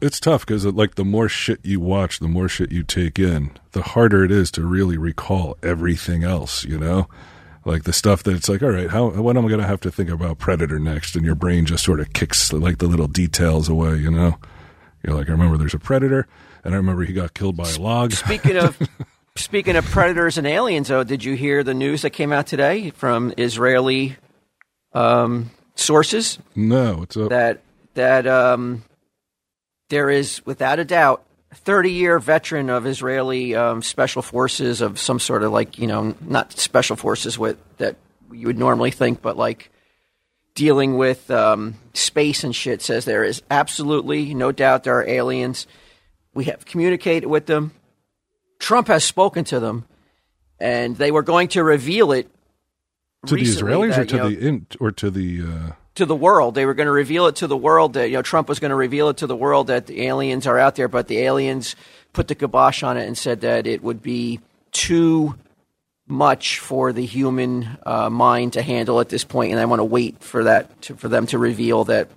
It's 0.00 0.20
tough 0.20 0.46
because 0.46 0.64
like 0.66 0.94
the 0.94 1.04
more 1.04 1.28
shit 1.28 1.60
you 1.62 1.80
watch, 1.80 2.18
the 2.20 2.28
more 2.28 2.48
shit 2.48 2.72
you 2.72 2.82
take 2.82 3.18
in, 3.18 3.50
the 3.72 3.82
harder 3.82 4.24
it 4.24 4.30
is 4.30 4.50
to 4.52 4.64
really 4.64 4.96
recall 4.96 5.56
everything 5.62 6.24
else. 6.24 6.64
You 6.64 6.78
know, 6.78 7.08
like 7.64 7.84
the 7.84 7.92
stuff 7.92 8.22
that's 8.22 8.48
like, 8.48 8.62
all 8.62 8.70
right, 8.70 8.90
how 8.90 9.10
when 9.10 9.36
am 9.36 9.44
I 9.44 9.48
going 9.48 9.60
to 9.60 9.66
have 9.66 9.80
to 9.80 9.90
think 9.90 10.08
about 10.10 10.38
Predator 10.38 10.78
next? 10.78 11.16
And 11.16 11.24
your 11.24 11.34
brain 11.34 11.66
just 11.66 11.84
sort 11.84 12.00
of 12.00 12.12
kicks 12.12 12.52
like 12.52 12.78
the 12.78 12.86
little 12.86 13.08
details 13.08 13.68
away. 13.68 13.96
You 13.96 14.10
know, 14.10 14.38
you're 15.04 15.16
like, 15.16 15.28
I 15.28 15.32
remember 15.32 15.56
there's 15.58 15.74
a 15.74 15.78
Predator, 15.78 16.26
and 16.64 16.74
I 16.74 16.76
remember 16.76 17.04
he 17.04 17.12
got 17.12 17.34
killed 17.34 17.56
by 17.56 17.68
a 17.70 17.78
log. 17.78 18.12
Speaking 18.12 18.56
of 18.56 18.78
speaking 19.36 19.76
of 19.76 19.84
predators 19.86 20.38
and 20.38 20.46
aliens, 20.46 20.88
though, 20.88 21.04
did 21.04 21.24
you 21.24 21.34
hear 21.34 21.62
the 21.62 21.74
news 21.74 22.02
that 22.02 22.10
came 22.10 22.32
out 22.32 22.46
today 22.46 22.90
from 22.90 23.32
Israeli 23.36 24.16
um, 24.92 25.50
sources 25.74 26.38
No, 26.56 26.96
what's 26.96 27.16
up? 27.16 27.28
that 27.30 27.60
that 27.94 28.26
um, 28.26 28.82
there 29.90 30.08
is, 30.08 30.44
without 30.46 30.78
a 30.78 30.84
doubt, 30.84 31.24
30 31.52 31.90
year 31.90 32.18
veteran 32.18 32.70
of 32.70 32.86
Israeli 32.86 33.54
um, 33.54 33.82
special 33.82 34.22
forces 34.22 34.80
of 34.80 34.98
some 34.98 35.18
sort 35.18 35.42
of 35.42 35.52
like, 35.52 35.78
you 35.78 35.86
know, 35.86 36.14
not 36.22 36.52
special 36.52 36.96
forces 36.96 37.38
with 37.38 37.58
that 37.78 37.96
you 38.32 38.46
would 38.46 38.58
normally 38.58 38.90
think, 38.90 39.20
but 39.20 39.36
like 39.36 39.70
dealing 40.54 40.96
with 40.96 41.30
um, 41.30 41.74
space 41.94 42.44
and 42.44 42.54
shit 42.54 42.82
says 42.82 43.04
there 43.04 43.24
is 43.24 43.42
absolutely 43.50 44.34
no 44.34 44.52
doubt 44.52 44.84
there 44.84 44.98
are 44.98 45.08
aliens. 45.08 45.66
We 46.34 46.44
have 46.44 46.64
communicated 46.64 47.26
with 47.26 47.46
them. 47.46 47.72
Trump 48.58 48.88
has 48.88 49.04
spoken 49.04 49.44
to 49.44 49.58
them, 49.58 49.86
and 50.60 50.96
they 50.96 51.10
were 51.10 51.22
going 51.22 51.48
to 51.48 51.64
reveal 51.64 52.12
it 52.12 52.28
to 53.26 53.34
the 53.34 53.42
Israelis 53.42 53.98
or 53.98 54.04
to 54.04 54.16
you 54.16 54.22
know, 54.22 54.28
the 54.28 54.48
in, 54.48 54.66
or 54.78 54.92
to 54.92 55.10
the 55.10 55.40
uh, 55.42 55.46
to 55.46 55.48
the 55.50 55.74
world. 55.98 56.54
They 56.54 56.66
were 56.66 56.74
going 56.74 56.86
to 56.86 56.92
reveal 56.92 57.26
it 57.26 57.36
to 57.36 57.46
the 57.46 57.56
world 57.56 57.94
that 57.94 58.08
you 58.10 58.16
know 58.16 58.22
Trump 58.22 58.48
was 58.48 58.58
going 58.58 58.70
to 58.70 58.76
reveal 58.76 59.08
it 59.08 59.18
to 59.18 59.26
the 59.26 59.36
world 59.36 59.66
that 59.68 59.86
the 59.86 60.02
aliens 60.02 60.46
are 60.46 60.58
out 60.58 60.76
there, 60.76 60.88
but 60.88 61.08
the 61.08 61.18
aliens 61.18 61.76
put 62.12 62.28
the 62.28 62.34
kibosh 62.34 62.82
on 62.82 62.96
it 62.96 63.06
and 63.06 63.16
said 63.16 63.42
that 63.42 63.66
it 63.66 63.82
would 63.82 64.02
be 64.02 64.40
too 64.72 65.34
much 66.06 66.58
for 66.58 66.92
the 66.92 67.06
human 67.06 67.78
uh, 67.86 68.10
mind 68.10 68.54
to 68.54 68.62
handle 68.62 69.00
at 69.00 69.08
this 69.08 69.24
point, 69.24 69.52
and 69.52 69.60
I 69.60 69.64
want 69.66 69.80
to 69.80 69.84
wait 69.84 70.22
for 70.22 70.44
that 70.44 70.82
to, 70.82 70.96
for 70.96 71.08
them 71.08 71.26
to 71.28 71.38
reveal 71.38 71.84
that 71.84 72.08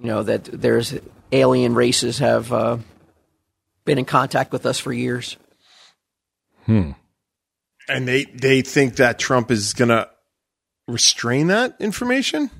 you 0.00 0.06
know 0.06 0.22
that 0.22 0.44
there's 0.44 0.94
alien 1.30 1.74
races 1.74 2.18
have 2.18 2.52
uh, 2.52 2.78
been 3.84 3.98
in 3.98 4.04
contact 4.04 4.52
with 4.52 4.66
us 4.66 4.78
for 4.78 4.92
years. 4.92 5.36
Hmm. 6.66 6.92
And 7.88 8.06
they 8.06 8.24
they 8.24 8.62
think 8.62 8.96
that 8.96 9.18
Trump 9.18 9.50
is 9.50 9.74
gonna 9.74 10.08
restrain 10.92 11.48
that 11.48 11.76
information. 11.80 12.50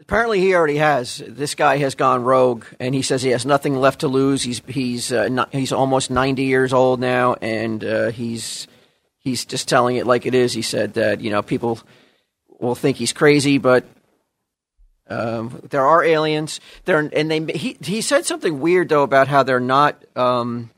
Apparently, 0.00 0.40
he 0.40 0.54
already 0.54 0.76
has. 0.76 1.22
This 1.26 1.54
guy 1.54 1.78
has 1.78 1.94
gone 1.94 2.22
rogue, 2.22 2.64
and 2.78 2.94
he 2.94 3.02
says 3.02 3.22
he 3.22 3.30
has 3.30 3.46
nothing 3.46 3.76
left 3.76 4.00
to 4.00 4.08
lose. 4.08 4.42
He's 4.42 4.60
he's 4.66 5.12
uh, 5.12 5.28
not, 5.28 5.52
he's 5.54 5.72
almost 5.72 6.10
ninety 6.10 6.44
years 6.44 6.72
old 6.72 7.00
now, 7.00 7.34
and 7.34 7.82
uh, 7.82 8.10
he's 8.10 8.66
he's 9.18 9.44
just 9.44 9.68
telling 9.68 9.96
it 9.96 10.06
like 10.06 10.26
it 10.26 10.34
is. 10.34 10.52
He 10.52 10.62
said 10.62 10.94
that 10.94 11.20
you 11.20 11.30
know 11.30 11.42
people 11.42 11.80
will 12.60 12.74
think 12.74 12.98
he's 12.98 13.12
crazy, 13.12 13.56
but 13.58 13.84
um, 15.08 15.60
there 15.70 15.86
are 15.86 16.04
aliens. 16.04 16.60
There 16.84 16.98
and 16.98 17.30
they 17.30 17.40
he 17.56 17.78
he 17.80 18.00
said 18.02 18.26
something 18.26 18.60
weird 18.60 18.90
though 18.90 19.02
about 19.02 19.28
how 19.28 19.42
they're 19.42 19.60
not. 19.60 20.04
Um, 20.14 20.70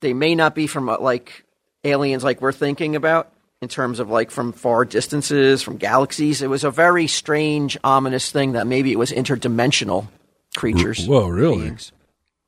they 0.00 0.14
may 0.14 0.34
not 0.34 0.54
be 0.54 0.66
from 0.66 0.88
uh, 0.88 0.98
like 0.98 1.44
aliens 1.84 2.24
like 2.24 2.40
we're 2.40 2.52
thinking 2.52 2.96
about 2.96 3.33
in 3.64 3.68
terms 3.68 3.98
of 3.98 4.10
like 4.10 4.30
from 4.30 4.52
far 4.52 4.84
distances, 4.84 5.62
from 5.62 5.78
galaxies. 5.78 6.42
It 6.42 6.50
was 6.50 6.64
a 6.64 6.70
very 6.70 7.06
strange, 7.06 7.78
ominous 7.82 8.30
thing 8.30 8.52
that 8.52 8.66
maybe 8.66 8.92
it 8.92 8.98
was 8.98 9.10
interdimensional 9.10 10.06
creatures. 10.54 11.06
whoa, 11.06 11.26
really? 11.26 11.62
beings. 11.62 11.92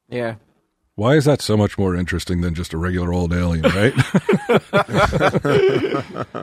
Yeah. 0.09 0.35
Why 0.95 1.15
is 1.15 1.25
that 1.25 1.41
so 1.41 1.57
much 1.57 1.79
more 1.79 1.97
interesting 1.97 2.43
than 2.43 2.55
just 2.55 2.75
a 2.75 2.79
regular 2.79 3.13
old 3.13 3.33
alien, 3.33 3.65
right? 3.65 3.95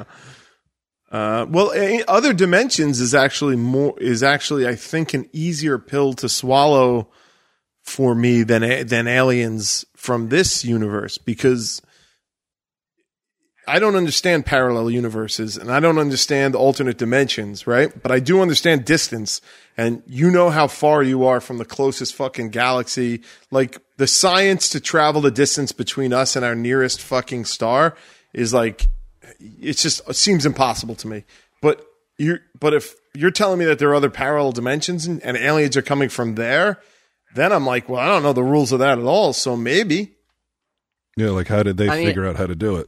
Uh, 1.13 1.45
well, 1.47 1.71
other 2.07 2.34
dimensions 2.34 2.99
is 2.99 3.13
actually 3.13 3.55
more 3.55 3.93
is 3.99 4.24
actually 4.24 4.67
I 4.67 4.74
think 4.74 5.13
an 5.13 5.30
easier 5.32 5.78
pill 5.78 6.13
to 6.13 6.28
swallow 6.28 7.07
for 7.84 8.15
me 8.15 8.41
than 8.41 8.88
than 8.88 9.07
aliens 9.07 9.86
from 9.95 10.30
this 10.30 10.65
universe 10.65 11.19
because 11.19 11.83
I 13.68 13.80
don't 13.80 13.95
understand 13.95 14.45
parallel 14.45 14.91
universes 14.91 15.55
and 15.57 15.72
I 15.72 15.80
don't 15.80 15.97
understand 15.97 16.55
alternate 16.55 16.97
dimensions, 16.97 17.66
right? 17.66 17.91
But 18.01 18.11
I 18.11 18.20
do 18.20 18.41
understand 18.41 18.84
distance 18.86 19.39
and 19.78 20.03
you 20.05 20.30
know 20.30 20.49
how 20.49 20.68
far 20.68 21.01
you 21.01 21.26
are 21.26 21.39
from 21.39 21.57
the 21.59 21.66
closest 21.66 22.14
fucking 22.16 22.49
galaxy. 22.49 23.22
Like 23.51 23.78
the 23.97 24.07
science 24.07 24.70
to 24.70 24.80
travel 24.80 25.22
the 25.22 25.32
distance 25.32 25.72
between 25.72 26.11
us 26.11 26.36
and 26.36 26.43
our 26.43 26.55
nearest 26.55 27.01
fucking 27.01 27.45
star 27.45 27.95
is 28.34 28.53
like 28.53 28.88
it's 29.39 29.82
just 29.82 30.07
it 30.09 30.16
seems 30.16 30.45
impossible 30.45 30.95
to 30.95 31.07
me. 31.07 31.24
But 31.61 31.86
you 32.18 32.39
but 32.59 32.74
if 32.74 32.95
you're 33.14 33.32
telling 33.32 33.59
me 33.59 33.66
that 33.66 33.80
there 33.80 33.89
are 33.89 33.95
other 33.95 34.09
parallel 34.09 34.51
dimensions 34.51 35.05
and, 35.05 35.22
and 35.24 35.38
aliens 35.38 35.78
are 35.78 35.82
coming 35.82 36.09
from 36.09 36.36
there, 36.36 36.80
then 37.36 37.53
I'm 37.53 37.66
like, 37.66 37.88
well, 37.88 37.99
I 38.01 38.07
don't 38.07 38.24
know 38.24 38.34
the 38.34 38.43
rules 38.43 38.72
of 38.72 38.80
that 38.80 38.99
at 38.99 39.05
all. 39.05 39.32
So 39.34 39.55
maybe, 39.55 40.16
Yeah, 41.16 41.30
like 41.30 41.47
how 41.47 41.64
did 41.64 41.78
they 41.78 41.88
I 41.89 41.97
mean- 41.97 42.07
figure 42.07 42.28
out 42.28 42.36
how 42.36 42.47
to 42.47 42.55
do 42.55 42.76
it? 42.76 42.88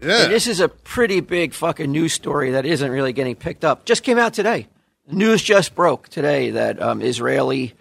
Yeah. 0.00 0.24
And 0.24 0.32
this 0.32 0.46
is 0.46 0.60
a 0.60 0.68
pretty 0.68 1.20
big 1.20 1.54
fucking 1.54 1.90
news 1.90 2.12
story 2.12 2.52
that 2.52 2.66
isn't 2.66 2.90
really 2.90 3.12
getting 3.12 3.36
picked 3.36 3.64
up. 3.64 3.84
Just 3.84 4.02
came 4.02 4.18
out 4.18 4.34
today. 4.34 4.66
News 5.08 5.42
just 5.42 5.74
broke 5.74 6.08
today 6.08 6.50
that 6.50 6.82
um, 6.82 7.00
Israeli 7.00 7.74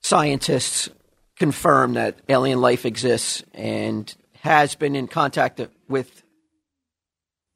scientists 0.00 0.88
confirm 1.36 1.94
that 1.94 2.16
alien 2.28 2.60
life 2.60 2.86
exists 2.86 3.42
and 3.52 4.14
has 4.42 4.74
been 4.74 4.94
in 4.94 5.08
contact 5.08 5.60
with 5.88 6.22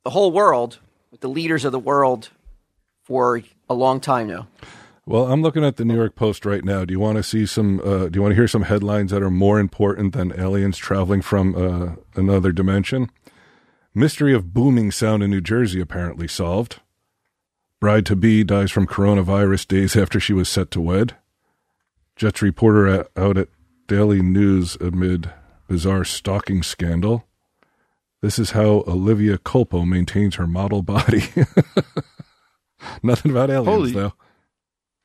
the 0.04 0.10
whole 0.10 0.32
world, 0.32 0.78
with 1.10 1.20
the 1.20 1.28
leaders 1.28 1.64
of 1.64 1.72
the 1.72 1.78
world 1.78 2.30
for 3.04 3.42
a 3.68 3.74
long 3.74 4.00
time 4.00 4.26
now. 4.26 4.48
Well, 5.06 5.32
I'm 5.32 5.42
looking 5.42 5.64
at 5.64 5.76
the 5.76 5.84
New 5.84 5.96
York 5.96 6.14
Post 6.14 6.44
right 6.44 6.64
now. 6.64 6.84
Do 6.84 6.92
you 6.92 7.00
want 7.00 7.16
to 7.16 7.22
see 7.22 7.46
some? 7.46 7.80
Uh, 7.80 8.08
do 8.08 8.16
you 8.16 8.22
want 8.22 8.32
to 8.32 8.36
hear 8.36 8.46
some 8.46 8.62
headlines 8.62 9.10
that 9.10 9.22
are 9.22 9.30
more 9.30 9.58
important 9.58 10.12
than 10.12 10.38
aliens 10.38 10.76
traveling 10.76 11.22
from 11.22 11.54
uh, 11.56 11.94
another 12.14 12.52
dimension? 12.52 13.10
Mystery 13.94 14.34
of 14.34 14.54
booming 14.54 14.90
sound 14.90 15.22
in 15.22 15.30
New 15.30 15.40
Jersey 15.40 15.80
apparently 15.80 16.28
solved. 16.28 16.80
Bride 17.80 18.06
to 18.06 18.16
be 18.16 18.44
dies 18.44 18.70
from 18.70 18.86
coronavirus 18.86 19.66
days 19.66 19.96
after 19.96 20.20
she 20.20 20.32
was 20.32 20.48
set 20.48 20.70
to 20.72 20.80
wed. 20.80 21.16
Jets 22.14 22.42
reporter 22.42 22.86
at, 22.86 23.08
out 23.16 23.36
at 23.38 23.48
Daily 23.88 24.22
News 24.22 24.76
amid 24.80 25.30
bizarre 25.66 26.04
stalking 26.04 26.62
scandal. 26.62 27.26
This 28.22 28.38
is 28.38 28.50
how 28.50 28.84
Olivia 28.86 29.38
Culpo 29.38 29.86
maintains 29.88 30.34
her 30.36 30.46
model 30.46 30.82
body. 30.82 31.22
Nothing 33.02 33.30
about 33.30 33.50
aliens, 33.50 33.66
Holy- 33.66 33.92
though. 33.92 34.12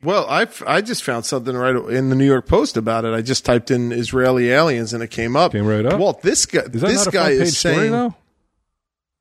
Well, 0.03 0.27
I 0.29 0.45
I 0.67 0.81
just 0.81 1.03
found 1.03 1.25
something 1.25 1.55
right 1.55 1.75
in 1.75 2.09
the 2.09 2.15
New 2.15 2.25
York 2.27 2.45
Post 2.45 2.77
about 2.77 3.05
it. 3.05 3.13
I 3.13 3.21
just 3.21 3.43
typed 3.43 3.71
in 3.71 3.91
Israeli 3.91 4.51
aliens 4.51 4.93
and 4.93 5.01
it 5.01 5.09
came 5.09 5.35
up. 5.35 5.53
Came 5.53 5.65
right 5.65 5.85
up? 5.85 5.99
Walt, 5.99 6.21
this 6.21 6.45
guy, 6.45 6.59
Is 6.61 6.81
that 6.81 6.81
this 6.81 7.07
guy 7.07 7.29
is 7.31 7.57
story, 7.57 7.75
saying, 7.75 7.91
though? 7.91 8.13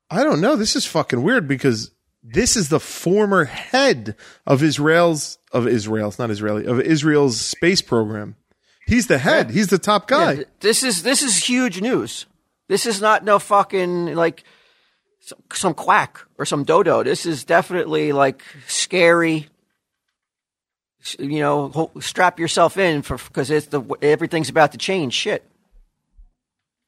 I 0.09 0.23
don't 0.23 0.41
know. 0.41 0.55
This 0.55 0.75
is 0.75 0.85
fucking 0.85 1.23
weird 1.23 1.47
because 1.47 1.91
this 2.23 2.55
is 2.55 2.69
the 2.69 2.79
former 2.79 3.45
head 3.45 4.15
of 4.45 4.63
Israel's 4.63 5.37
of 5.51 5.67
Israel's 5.67 6.19
not 6.19 6.31
Israeli 6.31 6.65
of 6.65 6.79
Israel's 6.79 7.39
space 7.39 7.81
program. 7.81 8.35
He's 8.87 9.07
the 9.07 9.17
head. 9.17 9.51
He's 9.51 9.67
the 9.67 9.77
top 9.77 10.07
guy. 10.07 10.33
Yeah, 10.33 10.43
this 10.59 10.83
is 10.83 11.03
this 11.03 11.23
is 11.23 11.37
huge 11.37 11.81
news. 11.81 12.25
This 12.67 12.85
is 12.85 13.01
not 13.01 13.23
no 13.23 13.39
fucking 13.39 14.15
like 14.15 14.43
some, 15.21 15.39
some 15.53 15.73
quack 15.73 16.19
or 16.37 16.45
some 16.45 16.63
dodo. 16.63 17.03
This 17.03 17.25
is 17.25 17.43
definitely 17.43 18.11
like 18.11 18.43
scary. 18.67 19.47
You 21.19 21.39
know, 21.39 21.91
strap 21.99 22.39
yourself 22.39 22.77
in 22.77 23.03
for 23.03 23.17
because 23.17 23.51
it's 23.51 23.67
the 23.67 23.81
everything's 24.01 24.49
about 24.49 24.71
to 24.71 24.77
change. 24.77 25.13
Shit. 25.13 25.43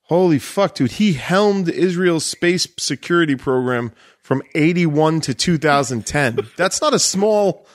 Holy 0.08 0.39
fuck, 0.39 0.76
dude. 0.76 0.93
He 0.93 1.14
helmed 1.14 1.70
Israel's 1.70 2.26
space 2.26 2.68
security 2.78 3.36
program 3.36 3.91
from 4.22 4.41
81 4.55 5.22
to 5.22 5.34
2010. 5.34 6.39
that's 6.58 6.82
not 6.82 6.93
a 6.93 6.99
small 6.99 7.66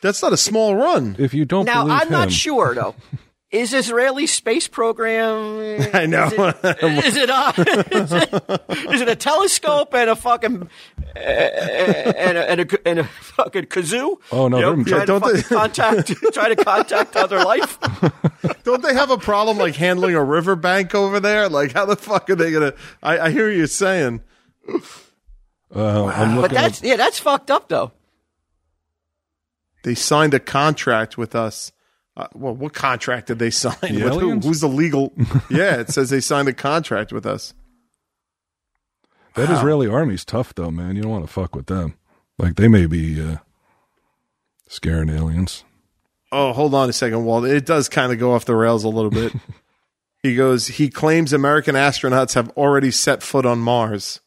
that's 0.00 0.22
not 0.22 0.32
a 0.32 0.36
small 0.36 0.76
run. 0.76 1.16
If 1.18 1.34
you 1.34 1.44
don't 1.44 1.64
Now 1.64 1.84
believe 1.84 2.02
I'm 2.02 2.10
not 2.10 2.30
sure 2.30 2.74
though. 2.74 2.94
Is 3.50 3.72
Israeli 3.72 4.26
space 4.26 4.68
program? 4.68 5.80
I 5.94 6.04
know. 6.04 6.26
Is 6.26 7.16
it 7.16 7.30
a 7.30 7.54
is 7.96 8.12
it, 8.12 8.92
is 8.92 9.00
it 9.00 9.08
a 9.08 9.16
telescope 9.16 9.94
and 9.94 10.10
a 10.10 10.16
fucking 10.16 10.68
and 11.16 12.38
a, 12.38 12.50
and 12.50 12.60
a, 12.60 12.88
and 12.88 12.98
a 13.00 13.04
fucking 13.04 13.64
kazoo? 13.66 14.16
Oh, 14.32 14.48
no, 14.48 14.56
You 14.58 14.62
know, 14.62 14.82
they're- 14.84 15.00
to 15.00 15.06
don't 15.06 15.24
they- 15.24 15.40
fucking 15.42 15.56
contact 15.58 16.08
try 16.32 16.48
to 16.54 16.56
contact 16.64 17.16
other 17.16 17.42
life. 17.44 17.78
Don't 18.64 18.82
they 18.82 18.94
have 18.94 19.10
a 19.10 19.18
problem 19.18 19.58
like 19.58 19.74
handling 19.74 20.14
a 20.14 20.22
riverbank 20.22 20.94
over 20.94 21.18
there? 21.20 21.48
Like 21.48 21.72
how 21.72 21.86
the 21.86 21.96
fuck 21.96 22.28
are 22.30 22.36
they 22.36 22.52
gonna 22.52 22.74
I, 23.02 23.18
I 23.18 23.30
hear 23.30 23.50
you 23.50 23.66
saying. 23.66 24.22
Uh, 25.74 26.04
I'm 26.06 26.34
But 26.36 26.42
looking 26.42 26.54
that's 26.54 26.82
yeah, 26.82 26.96
that's 26.96 27.18
fucked 27.18 27.50
up 27.50 27.68
though. 27.68 27.92
They 29.84 29.94
signed 29.94 30.34
a 30.34 30.40
contract 30.40 31.16
with 31.18 31.34
us. 31.34 31.72
Uh, 32.16 32.26
well, 32.34 32.54
what 32.54 32.74
contract 32.74 33.28
did 33.28 33.38
they 33.38 33.50
sign? 33.50 33.74
The 33.82 34.04
with 34.04 34.14
who? 34.20 34.38
Who's 34.40 34.60
the 34.60 34.68
legal? 34.68 35.12
yeah, 35.50 35.76
it 35.80 35.90
says 35.90 36.10
they 36.10 36.20
signed 36.20 36.48
a 36.48 36.52
contract 36.52 37.12
with 37.12 37.26
us. 37.26 37.54
At, 39.38 39.48
that 39.48 39.56
Israeli 39.56 39.88
army's 39.88 40.24
tough 40.24 40.54
though, 40.54 40.70
man. 40.70 40.96
You 40.96 41.02
don't 41.02 41.12
want 41.12 41.26
to 41.26 41.32
fuck 41.32 41.54
with 41.54 41.66
them. 41.66 41.94
Like 42.38 42.56
they 42.56 42.68
may 42.68 42.86
be 42.86 43.20
uh, 43.20 43.38
scaring 44.68 45.08
aliens. 45.08 45.64
Oh, 46.30 46.52
hold 46.52 46.74
on 46.74 46.88
a 46.88 46.92
second, 46.92 47.24
Walt. 47.24 47.46
It 47.46 47.64
does 47.64 47.88
kind 47.88 48.12
of 48.12 48.18
go 48.18 48.34
off 48.34 48.44
the 48.44 48.54
rails 48.54 48.84
a 48.84 48.88
little 48.88 49.10
bit. 49.10 49.32
he 50.22 50.34
goes, 50.34 50.66
he 50.66 50.90
claims 50.90 51.32
American 51.32 51.74
astronauts 51.74 52.34
have 52.34 52.50
already 52.50 52.90
set 52.90 53.22
foot 53.22 53.46
on 53.46 53.58
Mars. 53.58 54.20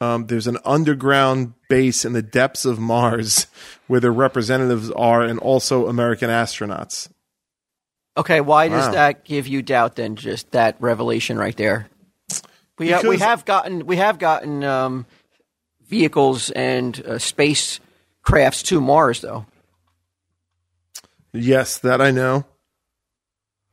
Um, 0.00 0.26
there's 0.26 0.46
an 0.46 0.58
underground 0.64 1.54
base 1.68 2.04
in 2.04 2.12
the 2.12 2.22
depths 2.22 2.64
of 2.64 2.78
Mars 2.78 3.46
where 3.86 4.00
their 4.00 4.12
representatives 4.12 4.90
are 4.90 5.22
and 5.22 5.38
also 5.38 5.86
American 5.86 6.30
astronauts. 6.30 7.08
Okay, 8.16 8.40
why 8.40 8.68
does 8.68 8.90
that 8.92 9.24
give 9.24 9.46
you 9.46 9.60
doubt 9.60 9.96
then? 9.96 10.16
Just 10.16 10.52
that 10.52 10.76
revelation 10.80 11.36
right 11.36 11.56
there. 11.56 11.88
We 12.78 12.90
ha- 12.90 13.02
we 13.02 13.18
have 13.18 13.44
gotten 13.44 13.86
we 13.86 13.96
have 13.96 14.18
gotten 14.18 14.62
um, 14.64 15.06
vehicles 15.88 16.50
and 16.50 16.98
uh, 17.06 17.18
space 17.18 17.80
crafts 18.22 18.62
to 18.64 18.80
Mars 18.80 19.20
though. 19.20 19.46
Yes, 21.32 21.78
that 21.78 22.00
I 22.00 22.10
know. 22.10 22.44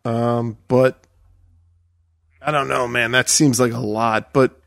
Um, 0.05 0.57
but 0.67 1.05
I 2.41 2.51
don't 2.51 2.67
know, 2.67 2.87
man. 2.87 3.11
That 3.11 3.29
seems 3.29 3.59
like 3.59 3.71
a 3.71 3.79
lot. 3.79 4.33
But 4.33 4.59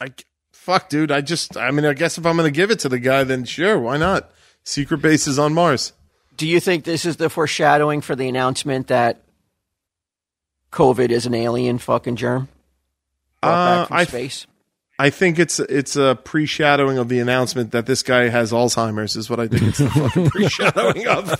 I 0.00 0.08
fuck, 0.52 0.88
dude. 0.88 1.10
I 1.10 1.20
just, 1.22 1.56
I 1.56 1.70
mean, 1.70 1.84
I 1.86 1.94
guess 1.94 2.18
if 2.18 2.26
I'm 2.26 2.36
going 2.36 2.52
to 2.52 2.56
give 2.56 2.70
it 2.70 2.80
to 2.80 2.88
the 2.88 2.98
guy, 2.98 3.24
then 3.24 3.44
sure, 3.44 3.78
why 3.78 3.96
not? 3.96 4.30
Secret 4.64 4.98
bases 4.98 5.38
on 5.38 5.54
Mars. 5.54 5.92
Do 6.36 6.46
you 6.46 6.60
think 6.60 6.84
this 6.84 7.04
is 7.04 7.16
the 7.16 7.30
foreshadowing 7.30 8.00
for 8.00 8.16
the 8.16 8.28
announcement 8.28 8.88
that 8.88 9.22
COVID 10.72 11.10
is 11.10 11.26
an 11.26 11.34
alien 11.34 11.78
fucking 11.78 12.16
germ 12.16 12.48
brought 13.44 13.54
Uh, 13.54 13.78
back 13.80 13.88
from 13.88 13.96
I- 13.98 14.04
space? 14.04 14.46
I 14.96 15.10
think 15.10 15.40
it's 15.40 15.58
it's 15.58 15.96
a 15.96 16.16
pre-shadowing 16.22 16.98
of 16.98 17.08
the 17.08 17.18
announcement 17.18 17.72
that 17.72 17.84
this 17.86 18.04
guy 18.04 18.28
has 18.28 18.52
Alzheimer's. 18.52 19.16
Is 19.16 19.28
what 19.28 19.40
I 19.40 19.48
think 19.48 19.62
it's 19.62 19.78
the 19.78 19.90
fucking 19.90 20.30
pre-shadowing 20.30 21.06
of. 21.08 21.34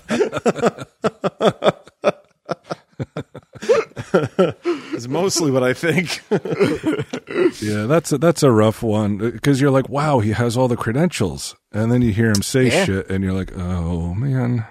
It's 4.93 5.09
mostly 5.09 5.51
what 5.51 5.63
I 5.63 5.73
think. 5.75 6.21
Yeah, 7.61 7.87
that's 7.87 8.13
a, 8.13 8.19
that's 8.19 8.43
a 8.43 8.51
rough 8.51 8.83
one 8.83 9.19
because 9.19 9.61
you're 9.61 9.71
like, 9.71 9.89
wow, 9.89 10.21
he 10.21 10.31
has 10.33 10.57
all 10.57 10.69
the 10.69 10.77
credentials, 10.77 11.57
and 11.73 11.91
then 11.91 12.01
you 12.03 12.13
hear 12.13 12.29
him 12.29 12.43
say 12.43 12.67
Yeah. 12.69 12.85
shit, 12.85 13.11
and 13.11 13.25
you're 13.25 13.33
like, 13.33 13.53
oh 13.57 14.15
man, 14.15 14.65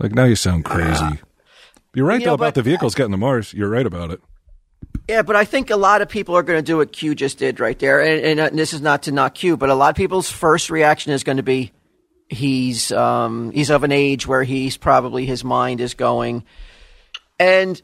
like 0.00 0.12
now 0.12 0.24
you 0.24 0.36
sound 0.36 0.64
crazy. 0.64 1.18
You're 1.94 2.06
right 2.06 2.20
You 2.20 2.26
though 2.26 2.30
know, 2.30 2.34
about 2.34 2.46
but- 2.48 2.54
the 2.56 2.62
vehicles 2.62 2.94
getting 2.94 3.12
to 3.12 3.16
Mars. 3.18 3.52
You're 3.54 3.68
right 3.70 3.86
about 3.86 4.10
it. 4.10 4.20
Yeah, 5.08 5.22
but 5.22 5.36
I 5.36 5.46
think 5.46 5.70
a 5.70 5.76
lot 5.76 6.02
of 6.02 6.10
people 6.10 6.36
are 6.36 6.42
going 6.42 6.58
to 6.58 6.62
do 6.62 6.76
what 6.76 6.92
Q 6.92 7.14
just 7.14 7.38
did 7.38 7.60
right 7.60 7.78
there, 7.78 8.00
and, 8.00 8.24
and, 8.24 8.40
uh, 8.40 8.50
this 8.52 8.74
is 8.74 8.82
not 8.82 9.04
to 9.04 9.12
knock 9.12 9.34
Q, 9.34 9.56
but 9.56 9.70
a 9.70 9.74
lot 9.74 9.88
of 9.88 9.96
people's 9.96 10.30
first 10.30 10.68
reaction 10.68 11.12
is 11.12 11.24
going 11.24 11.38
to 11.38 11.42
be 11.42 11.72
he's 12.28 12.92
um, 12.92 13.50
he's 13.52 13.70
of 13.70 13.84
an 13.84 13.92
age 13.92 14.26
where 14.26 14.44
he's 14.44 14.76
probably 14.76 15.24
his 15.24 15.42
mind 15.42 15.80
is 15.80 15.94
going, 15.94 16.44
and 17.38 17.80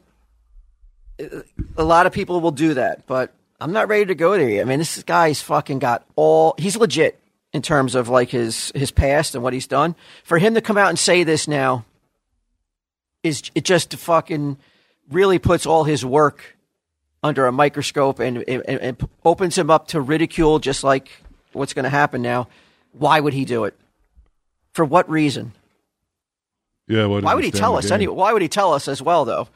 uh, 1.19 1.39
a 1.75 1.83
lot 1.83 2.05
of 2.05 2.13
people 2.13 2.41
will 2.41 2.51
do 2.51 2.75
that. 2.75 3.07
But 3.07 3.33
I'm 3.59 3.71
not 3.71 3.87
ready 3.87 4.05
to 4.05 4.15
go 4.15 4.37
there 4.37 4.47
yet. 4.47 4.61
I 4.61 4.65
mean, 4.65 4.77
this 4.77 5.01
guy's 5.01 5.41
fucking 5.41 5.79
got 5.79 6.05
all 6.15 6.53
he's 6.59 6.77
legit 6.77 7.19
in 7.53 7.63
terms 7.63 7.95
of 7.95 8.07
like 8.07 8.29
his 8.29 8.71
his 8.75 8.91
past 8.91 9.33
and 9.33 9.43
what 9.43 9.53
he's 9.53 9.65
done. 9.65 9.95
For 10.25 10.37
him 10.37 10.53
to 10.53 10.61
come 10.61 10.77
out 10.77 10.89
and 10.89 10.99
say 10.99 11.23
this 11.23 11.47
now 11.47 11.85
is 13.23 13.49
it 13.55 13.63
just 13.63 13.95
fucking 13.95 14.57
really 15.09 15.39
puts 15.39 15.65
all 15.65 15.85
his 15.85 16.05
work 16.05 16.54
under 17.25 17.47
a 17.47 17.51
microscope 17.51 18.19
and, 18.19 18.43
and, 18.47 18.63
and 18.67 19.09
opens 19.25 19.57
him 19.57 19.71
up 19.71 19.87
to 19.89 19.99
ridicule, 19.99 20.59
just 20.59 20.83
like 20.83 21.09
what's 21.53 21.73
going 21.73 21.83
to 21.83 21.89
happen 21.89 22.21
now. 22.21 22.47
Why 22.91 23.19
would 23.19 23.33
he 23.33 23.45
do 23.45 23.65
it? 23.65 23.75
For 24.73 24.85
what 24.85 25.09
reason? 25.09 25.53
Yeah. 26.87 27.07
What 27.07 27.23
Why 27.23 27.33
would 27.33 27.43
he 27.43 27.51
tell 27.51 27.77
us 27.77 27.89
anyway? 27.89 28.13
Why 28.13 28.31
would 28.31 28.43
he 28.43 28.47
tell 28.47 28.73
us 28.73 28.87
as 28.87 29.01
well, 29.01 29.25
though? 29.25 29.47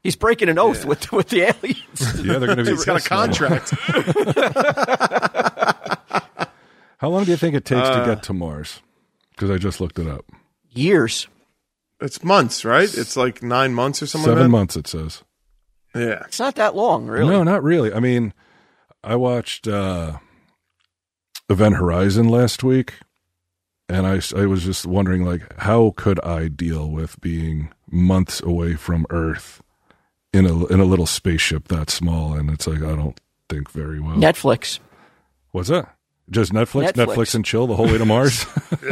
He's 0.00 0.14
breaking 0.14 0.48
an 0.48 0.60
oath 0.60 0.84
with 0.84 1.10
with 1.10 1.28
the 1.28 1.42
aliens. 1.42 2.00
Yeah, 2.24 2.38
they're 2.38 2.54
going 2.54 2.58
to 2.58 2.64
be. 2.64 2.70
He's 2.70 2.84
got 2.84 3.04
a 3.04 3.08
contract. 3.08 3.70
How 6.98 7.08
long 7.08 7.24
do 7.24 7.32
you 7.32 7.36
think 7.36 7.56
it 7.56 7.64
takes 7.64 7.88
Uh, 7.88 8.00
to 8.00 8.06
get 8.14 8.22
to 8.24 8.32
Mars? 8.32 8.80
Because 9.30 9.50
I 9.50 9.58
just 9.58 9.80
looked 9.80 9.98
it 9.98 10.06
up. 10.06 10.24
Years. 10.70 11.26
It's 12.00 12.22
months, 12.22 12.64
right? 12.64 12.92
It's 12.92 13.16
like 13.16 13.42
nine 13.42 13.74
months 13.74 14.02
or 14.02 14.06
something. 14.06 14.30
Seven 14.30 14.44
like 14.44 14.52
months, 14.52 14.76
it 14.76 14.86
says. 14.86 15.24
Yeah. 15.98 16.22
It's 16.26 16.38
not 16.38 16.54
that 16.56 16.74
long, 16.76 17.06
really. 17.06 17.30
No, 17.30 17.42
not 17.42 17.62
really. 17.62 17.92
I 17.92 18.00
mean, 18.00 18.32
I 19.02 19.16
watched 19.16 19.66
uh, 19.66 20.18
Event 21.48 21.76
Horizon 21.76 22.28
last 22.28 22.62
week, 22.62 22.94
and 23.88 24.06
I, 24.06 24.20
I 24.36 24.46
was 24.46 24.64
just 24.64 24.86
wondering, 24.86 25.24
like, 25.24 25.60
how 25.60 25.94
could 25.96 26.20
I 26.24 26.48
deal 26.48 26.90
with 26.90 27.20
being 27.20 27.72
months 27.90 28.42
away 28.42 28.74
from 28.74 29.06
Earth 29.10 29.62
in 30.32 30.46
a 30.46 30.66
in 30.66 30.80
a 30.80 30.84
little 30.84 31.06
spaceship 31.06 31.68
that 31.68 31.90
small? 31.90 32.34
And 32.34 32.50
it's 32.50 32.66
like 32.66 32.82
I 32.82 32.94
don't 32.94 33.18
think 33.48 33.70
very 33.70 34.00
well. 34.00 34.16
Netflix. 34.16 34.78
What's 35.52 35.68
that? 35.68 35.97
Just 36.30 36.52
Netflix, 36.52 36.92
Netflix. 36.92 37.06
Netflix, 37.06 37.34
and 37.34 37.44
chill 37.44 37.66
the 37.66 37.74
whole 37.74 37.86
way 37.86 37.98
to 37.98 38.04
Mars. 38.04 38.44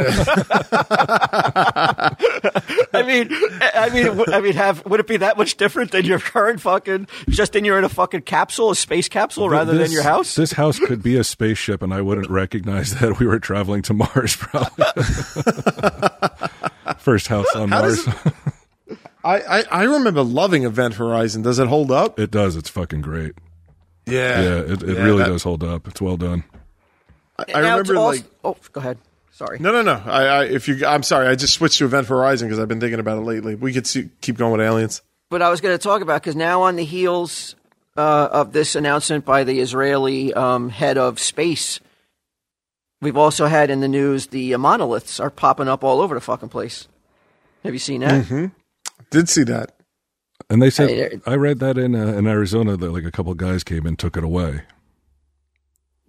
I 2.93 3.03
mean, 3.05 3.29
I 3.75 3.89
mean, 3.93 4.05
w- 4.05 4.25
I 4.33 4.41
mean, 4.41 4.53
have 4.53 4.85
would 4.85 4.99
it 4.99 5.07
be 5.07 5.17
that 5.17 5.37
much 5.37 5.57
different 5.57 5.91
than 5.91 6.05
your 6.05 6.19
current 6.19 6.61
fucking? 6.61 7.07
Just 7.29 7.55
in 7.55 7.65
you're 7.65 7.77
in 7.77 7.83
a 7.83 7.89
fucking 7.89 8.21
capsule, 8.21 8.71
a 8.71 8.75
space 8.75 9.09
capsule, 9.09 9.49
rather 9.49 9.73
This- 9.73 9.89
than 9.89 9.93
your 9.93 10.03
house. 10.03 10.35
This 10.35 10.53
house 10.53 10.79
could 10.79 11.03
be 11.03 11.17
a 11.17 11.23
spaceship, 11.23 11.81
and 11.81 11.93
I 11.93 12.01
wouldn't 12.01 12.29
recognize 12.29 12.95
that 12.99 13.19
we 13.19 13.27
were 13.27 13.39
traveling 13.39 13.81
to 13.83 13.93
Mars. 13.93 14.35
Probably 14.35 14.85
first 16.97 17.27
house 17.27 17.47
on 17.55 17.69
How 17.69 17.81
Mars. 17.81 18.03
does 18.03 18.15
I, 19.23 19.39
I, 19.41 19.63
I 19.71 19.83
remember 19.83 20.23
loving 20.23 20.63
Event 20.63 20.95
Horizon. 20.95 21.41
Does 21.41 21.59
it 21.59 21.67
hold 21.67 21.91
up? 21.91 22.19
It 22.19 22.31
does. 22.31 22.55
It's 22.55 22.69
fucking 22.69 23.01
great. 23.01 23.33
Yeah. 24.05 24.41
Yeah, 24.41 24.55
it, 24.59 24.83
it 24.83 24.97
Yeah, 24.97 25.03
really 25.03 25.17
that- 25.19 25.27
does 25.29 25.43
hold 25.43 25.63
up. 25.63 25.87
It's 25.87 26.01
well 26.01 26.17
done. 26.17 26.43
I, 27.39 27.45
I 27.53 27.59
remember 27.59 27.95
also- 27.97 28.21
like 28.21 28.25
oh, 28.43 28.57
go 28.71 28.81
ahead. 28.81 28.97
Sorry. 29.31 29.59
no 29.59 29.71
no 29.71 29.83
no. 29.83 30.01
I, 30.03 30.23
I 30.25 30.43
if 30.45 30.67
you 30.67 30.83
I'm 30.83 31.03
sorry. 31.03 31.27
I 31.27 31.35
just 31.35 31.53
switched 31.53 31.77
to 31.77 31.85
Event 31.85 32.07
Horizon 32.07 32.47
because 32.47 32.59
I've 32.59 32.67
been 32.67 32.79
thinking 32.79 32.99
about 32.99 33.19
it 33.19 33.21
lately. 33.21 33.53
We 33.53 33.71
could 33.71 33.85
see, 33.85 34.09
keep 34.19 34.35
going 34.37 34.51
with 34.51 34.61
aliens. 34.61 35.03
But 35.29 35.43
I 35.43 35.49
was 35.49 35.61
going 35.61 35.77
to 35.77 35.83
talk 35.83 36.01
about 36.01 36.23
because 36.23 36.35
now 36.35 36.63
on 36.63 36.75
the 36.75 36.83
heels 36.83 37.55
uh, 37.95 38.29
of 38.31 38.51
this 38.51 38.75
announcement 38.75 39.25
by 39.25 39.43
the 39.43 39.59
Israeli 39.59 40.33
um, 40.33 40.69
head 40.69 40.97
of 40.97 41.19
space, 41.19 41.79
we've 42.99 43.17
also 43.17 43.45
had 43.45 43.69
in 43.69 43.79
the 43.79 43.87
news 43.87 44.27
the 44.27 44.55
uh, 44.55 44.57
monoliths 44.57 45.19
are 45.19 45.29
popping 45.29 45.67
up 45.67 45.83
all 45.83 46.01
over 46.01 46.15
the 46.15 46.21
fucking 46.21 46.49
place. 46.49 46.87
Have 47.63 47.73
you 47.73 47.79
seen 47.79 48.01
that? 48.01 48.51
Did 49.11 49.29
see 49.29 49.43
that. 49.43 49.73
And 50.49 50.61
they 50.61 50.69
said 50.69 50.89
Hey, 50.89 51.19
I 51.27 51.35
read 51.35 51.59
that 51.59 51.77
in 51.77 51.93
uh, 51.93 52.07
in 52.13 52.25
Arizona 52.25 52.75
that 52.77 52.91
like 52.91 53.03
a 53.03 53.11
couple 53.11 53.33
guys 53.35 53.63
came 53.63 53.85
and 53.85 53.99
took 53.99 54.17
it 54.17 54.23
away. 54.23 54.61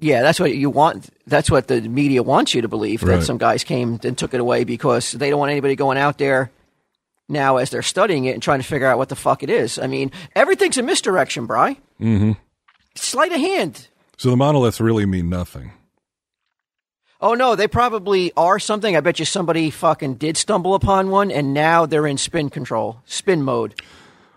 Yeah, 0.00 0.22
that's 0.22 0.38
what 0.38 0.54
you 0.54 0.70
want. 0.70 1.08
That's 1.26 1.50
what 1.50 1.66
the 1.68 1.80
media 1.80 2.22
wants 2.22 2.54
you 2.54 2.62
to 2.62 2.68
believe 2.68 3.02
Right. 3.02 3.18
that 3.18 3.24
some 3.26 3.38
guys 3.38 3.64
came 3.64 3.98
and 4.04 4.16
took 4.16 4.32
it 4.34 4.40
away 4.40 4.64
because 4.64 5.12
they 5.12 5.28
don't 5.30 5.40
want 5.40 5.50
anybody 5.50 5.74
going 5.76 5.98
out 5.98 6.18
there 6.18 6.50
now 7.28 7.56
as 7.56 7.70
they're 7.70 7.82
studying 7.82 8.24
it 8.26 8.32
and 8.32 8.42
trying 8.42 8.60
to 8.60 8.64
figure 8.64 8.86
out 8.86 8.96
what 8.98 9.08
the 9.08 9.16
fuck 9.16 9.42
it 9.42 9.50
is. 9.50 9.78
I 9.78 9.86
mean, 9.88 10.12
everything's 10.36 10.78
a 10.78 10.82
misdirection, 10.82 11.46
Bry. 11.46 11.78
Mm-hmm. 12.00 12.32
Sleight 12.94 13.32
of 13.32 13.40
hand. 13.40 13.88
So 14.16 14.30
the 14.30 14.36
monoliths 14.36 14.80
really 14.80 15.04
mean 15.06 15.28
nothing. 15.28 15.72
Oh 17.20 17.34
no, 17.34 17.56
they 17.56 17.66
probably 17.66 18.32
are 18.36 18.60
something. 18.60 18.96
I 18.96 19.00
bet 19.00 19.18
you 19.18 19.24
somebody 19.24 19.70
fucking 19.70 20.14
did 20.14 20.36
stumble 20.36 20.74
upon 20.74 21.10
one, 21.10 21.32
and 21.32 21.52
now 21.52 21.84
they're 21.84 22.06
in 22.06 22.16
spin 22.18 22.48
control, 22.50 23.02
spin 23.06 23.42
mode, 23.42 23.80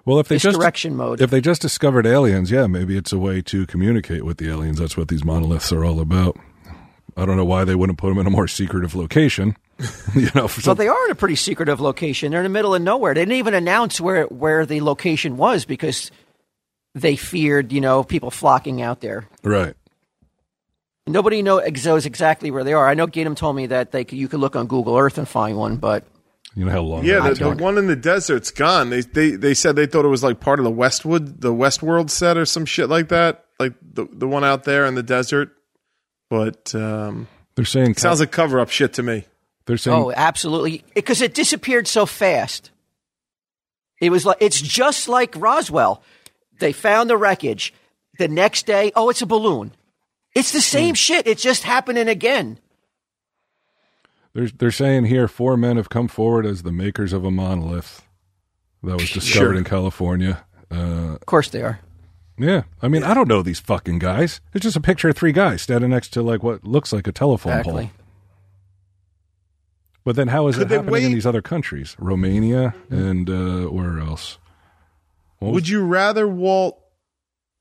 Well, 0.06 0.20
if 0.20 0.28
they 0.28 0.38
just 0.38 0.58
mode. 0.90 1.22
if 1.22 1.30
they 1.30 1.42
just 1.42 1.62
discovered 1.62 2.08
aliens, 2.08 2.50
yeah, 2.50 2.68
maybe 2.68 2.98
it's 2.98 3.14
a 3.14 3.20
way 3.20 3.42
to 3.44 3.66
communicate 3.68 4.26
with 4.26 4.38
the 4.38 4.50
aliens. 4.50 4.80
That's 4.80 4.98
what 4.98 5.10
these 5.10 5.24
monoliths 5.24 5.72
are 5.72 5.86
all 5.86 6.00
about. 6.00 6.38
I 7.18 7.26
don't 7.26 7.38
know 7.38 7.46
why 7.46 7.66
they 7.66 7.76
wouldn't 7.76 8.00
put 8.00 8.10
them 8.10 8.18
in 8.18 8.26
a 8.26 8.32
more 8.32 8.48
secretive 8.48 8.96
location. 8.96 9.58
you 10.16 10.30
know, 10.34 10.48
for 10.48 10.62
Well, 10.70 10.76
they 10.76 10.88
are 10.88 11.06
in 11.06 11.12
a 11.12 11.16
pretty 11.16 11.36
secretive 11.36 11.82
location. 11.82 12.32
They're 12.32 12.42
in 12.42 12.46
the 12.46 12.50
middle 12.50 12.74
of 12.74 12.82
nowhere. 12.82 13.14
They 13.14 13.22
didn't 13.22 13.36
even 13.36 13.54
announce 13.54 14.00
where 14.00 14.26
where 14.26 14.66
the 14.66 14.82
location 14.82 15.38
was 15.38 15.66
because 15.66 16.12
they 16.96 17.16
feared, 17.16 17.72
you 17.72 17.82
know, 17.82 18.04
people 18.04 18.32
flocking 18.32 18.82
out 18.82 19.02
there. 19.02 19.28
right. 19.44 19.76
Nobody 21.08 21.42
know, 21.42 21.60
knows 21.60 22.06
exactly 22.06 22.52
where 22.52 22.64
they 22.64 22.74
are. 22.74 22.88
I 22.88 22.94
know 22.94 23.08
Gatum 23.08 23.36
told 23.36 23.56
me 23.56 23.66
that 23.68 23.92
they 23.92 24.06
could, 24.06 24.20
you 24.20 24.28
could 24.28 24.40
look 24.40 24.56
on 24.56 24.68
Google 24.68 24.96
Earth 24.96 25.18
and 25.18 25.28
find 25.28 25.58
one, 25.58 25.78
but 25.78 26.06
You 26.56 26.66
know 26.66 26.72
how 26.72 26.82
long? 26.82 27.06
Yeah, 27.06 27.30
the, 27.30 27.56
the 27.56 27.64
one 27.64 27.78
in 27.78 27.88
the 27.88 27.96
desert's 27.96 28.52
gone. 28.52 28.90
They, 28.90 29.02
they 29.02 29.32
they 29.32 29.54
said 29.54 29.76
they 29.76 29.86
thought 29.86 30.04
it 30.04 30.10
was 30.10 30.24
like 30.24 30.42
part 30.42 30.60
of 30.60 30.66
the 30.66 30.72
Westwood, 30.72 31.40
the 31.40 31.54
Westworld 31.54 32.10
set 32.10 32.38
or 32.38 32.46
some 32.46 32.66
shit 32.66 32.90
like 32.90 33.08
that. 33.10 33.46
Like 33.60 33.74
the 33.82 34.06
the 34.12 34.28
one 34.28 34.44
out 34.44 34.66
there 34.66 34.86
in 34.86 34.96
the 34.96 35.04
desert. 35.04 35.56
But 36.30 36.74
um, 36.76 37.28
They're 37.56 37.66
saying 37.66 37.96
sounds 37.96 38.20
like 38.20 38.32
cover 38.32 38.60
up 38.60 38.70
shit 38.70 38.94
to 38.94 39.04
me. 39.04 39.26
they're 39.66 39.78
saying 39.78 39.98
oh, 39.98 40.12
absolutely, 40.14 40.84
because 40.94 41.22
it 41.22 41.34
disappeared 41.34 41.88
so 41.88 42.06
fast. 42.06 42.72
It 44.02 44.10
was 44.10 44.26
like 44.26 44.38
it's 44.42 44.60
just 44.62 45.08
like 45.08 45.34
Roswell. 45.38 46.04
They 46.60 46.74
found 46.74 47.10
the 47.10 47.18
wreckage. 47.18 47.74
The 48.18 48.28
next 48.28 48.66
day, 48.66 48.92
oh, 48.96 49.10
it's 49.10 49.22
a 49.22 49.26
balloon. 49.26 49.72
It's 50.36 50.52
the 50.52 50.62
same 50.62 50.96
shit. 50.96 51.28
It's 51.28 51.42
just 51.42 51.64
happening 51.64 52.08
again. 52.08 52.60
They're, 54.34 54.48
they're 54.48 54.72
saying 54.72 55.06
here 55.06 55.28
four 55.28 55.58
men 55.58 55.78
have 55.78 55.90
come 55.90 56.08
forward 56.08 56.46
as 56.46 56.64
the 56.64 56.72
makers 56.72 57.12
of 57.14 57.26
a 57.26 57.32
monolith 57.32 58.02
that 58.84 58.94
was 58.96 59.10
discovered 59.12 59.46
Sure. 59.52 59.54
in 59.58 59.64
California. 59.64 60.46
Uh, 60.72 61.16
Of 61.16 61.26
course 61.26 61.50
they 61.50 61.62
are. 61.62 61.80
yeah, 62.38 62.64
I 62.82 62.88
mean, 62.88 63.04
I 63.04 63.14
don't 63.14 63.28
know 63.28 63.42
these 63.42 63.60
fucking 63.60 64.00
guys. 64.00 64.40
It's 64.54 64.64
just 64.64 64.78
a 64.78 64.82
picture 64.82 65.10
of 65.10 65.18
three 65.18 65.34
guys 65.34 65.62
standing 65.62 65.90
next 65.90 66.10
to 66.14 66.22
like 66.22 66.44
what 66.44 66.64
looks 66.64 66.94
like 66.94 67.08
a 67.08 67.12
telephone 67.12 67.52
Exactly. 67.60 67.84
pole. 67.88 67.92
But 70.04 70.16
then, 70.16 70.30
how 70.30 70.48
is 70.48 70.56
Could 70.56 70.64
it 70.64 70.70
they 70.70 70.76
happening 70.78 71.04
in 71.04 71.12
these 71.14 71.28
other 71.28 71.44
countries? 71.44 71.96
Romania 72.00 72.74
and 72.90 73.30
uh, 73.30 73.66
where 73.68 74.00
else? 74.00 74.40
Would 75.40 75.70
you 75.70 75.84
rather 75.86 76.28
Walt 76.28 76.81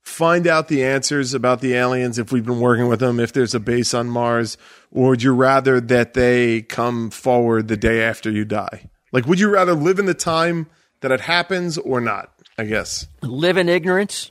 find 0.02 0.46
out 0.46 0.68
the 0.68 0.84
answers 0.84 1.34
about 1.34 1.60
the 1.60 1.74
aliens 1.74 2.18
if 2.18 2.32
we've 2.32 2.44
been 2.44 2.60
working 2.60 2.88
with 2.88 3.00
them, 3.00 3.20
if 3.20 3.32
there's 3.32 3.54
a 3.54 3.60
base 3.60 3.94
on 3.94 4.08
Mars, 4.08 4.56
or 4.90 5.10
would 5.10 5.22
you 5.22 5.34
rather 5.34 5.80
that 5.80 6.14
they 6.14 6.62
come 6.62 7.10
forward 7.10 7.68
the 7.68 7.76
day 7.76 8.02
after 8.02 8.30
you 8.30 8.44
die? 8.44 8.90
Like, 9.12 9.26
would 9.26 9.40
you 9.40 9.50
rather 9.50 9.74
live 9.74 9.98
in 9.98 10.06
the 10.06 10.14
time 10.14 10.68
that 11.00 11.10
it 11.10 11.20
happens 11.20 11.78
or 11.78 12.00
not? 12.00 12.32
I 12.58 12.64
guess. 12.64 13.06
Live 13.22 13.56
in 13.56 13.68
ignorance 13.68 14.30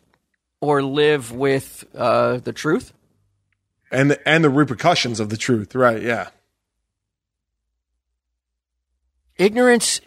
or 0.62 0.84
live 0.84 1.32
with 1.32 1.86
uh, 1.96 2.38
the 2.38 2.54
truth. 2.54 2.94
And 3.92 4.12
the, 4.12 4.30
and 4.30 4.44
the 4.44 4.52
repercussions 4.52 5.20
of 5.20 5.30
the 5.30 5.38
truth, 5.38 5.74
right? 5.74 6.02
Yeah. 6.02 6.30
ignorance 9.40 10.02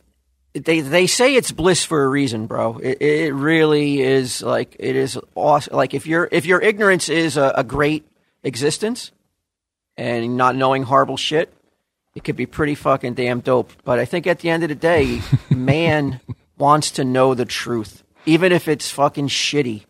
they 0.55 0.81
they 0.81 1.07
say 1.07 1.35
it's 1.35 1.53
bliss 1.53 1.85
for 1.85 2.05
a 2.05 2.09
reason 2.09 2.47
bro. 2.47 2.79
It, 2.79 3.01
it 3.01 3.35
really 3.35 4.03
is 4.03 4.43
like 4.43 4.77
it 4.79 4.97
is 4.97 5.19
awesome 5.35 5.77
like 5.77 5.95
if 5.95 6.07
your 6.07 6.29
if 6.31 6.45
your 6.45 6.61
ignorance 6.61 7.09
is 7.09 7.37
a, 7.37 7.53
a 7.57 7.65
great 7.65 8.07
existence 8.43 9.12
and 9.97 10.37
not 10.37 10.57
knowing 10.57 10.83
horrible 10.83 11.16
shit 11.16 11.53
it 12.15 12.24
could 12.24 12.37
be 12.37 12.45
pretty 12.45 12.74
fucking 12.74 13.15
damn 13.15 13.41
dope. 13.41 13.73
But 13.85 13.99
i 13.99 14.05
think 14.05 14.27
at 14.27 14.41
the 14.41 14.51
end 14.51 14.62
of 14.62 14.69
the 14.69 14.74
day 14.74 15.23
man 15.51 16.20
wants 16.59 16.93
to 16.93 17.05
know 17.05 17.35
the 17.35 17.47
truth. 17.47 18.03
Even 18.24 18.53
if 18.53 18.69
it's 18.69 18.91
fucking 18.91 19.29
shitty 19.29 19.85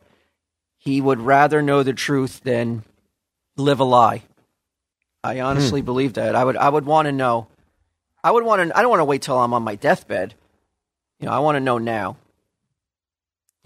he 0.79 1.01
would 1.01 1.21
rather 1.21 1.63
know 1.63 1.83
the 1.83 1.93
truth 1.93 2.41
than 2.43 2.83
live 3.57 3.79
a 3.81 3.85
lie. 3.85 4.23
I 5.25 5.41
honestly 5.41 5.81
hmm. 5.81 5.87
believe 5.87 6.15
that. 6.15 6.35
I 6.35 6.45
would 6.45 6.57
i 6.57 6.69
would 6.69 6.87
want 6.87 7.07
to 7.07 7.13
know. 7.13 7.49
I 8.25 8.31
would 8.31 8.45
want 8.45 8.69
to. 8.69 8.79
I 8.79 8.83
don't 8.83 8.91
want 8.91 9.01
to 9.01 9.05
wait 9.05 9.23
till 9.23 9.39
I'm 9.39 9.55
on 9.55 9.65
my 9.65 9.75
deathbed. 9.75 10.35
You 11.23 11.29
know, 11.29 11.35
I 11.35 11.39
want 11.39 11.57
to 11.57 11.61
know 11.61 11.79
now. 11.79 12.17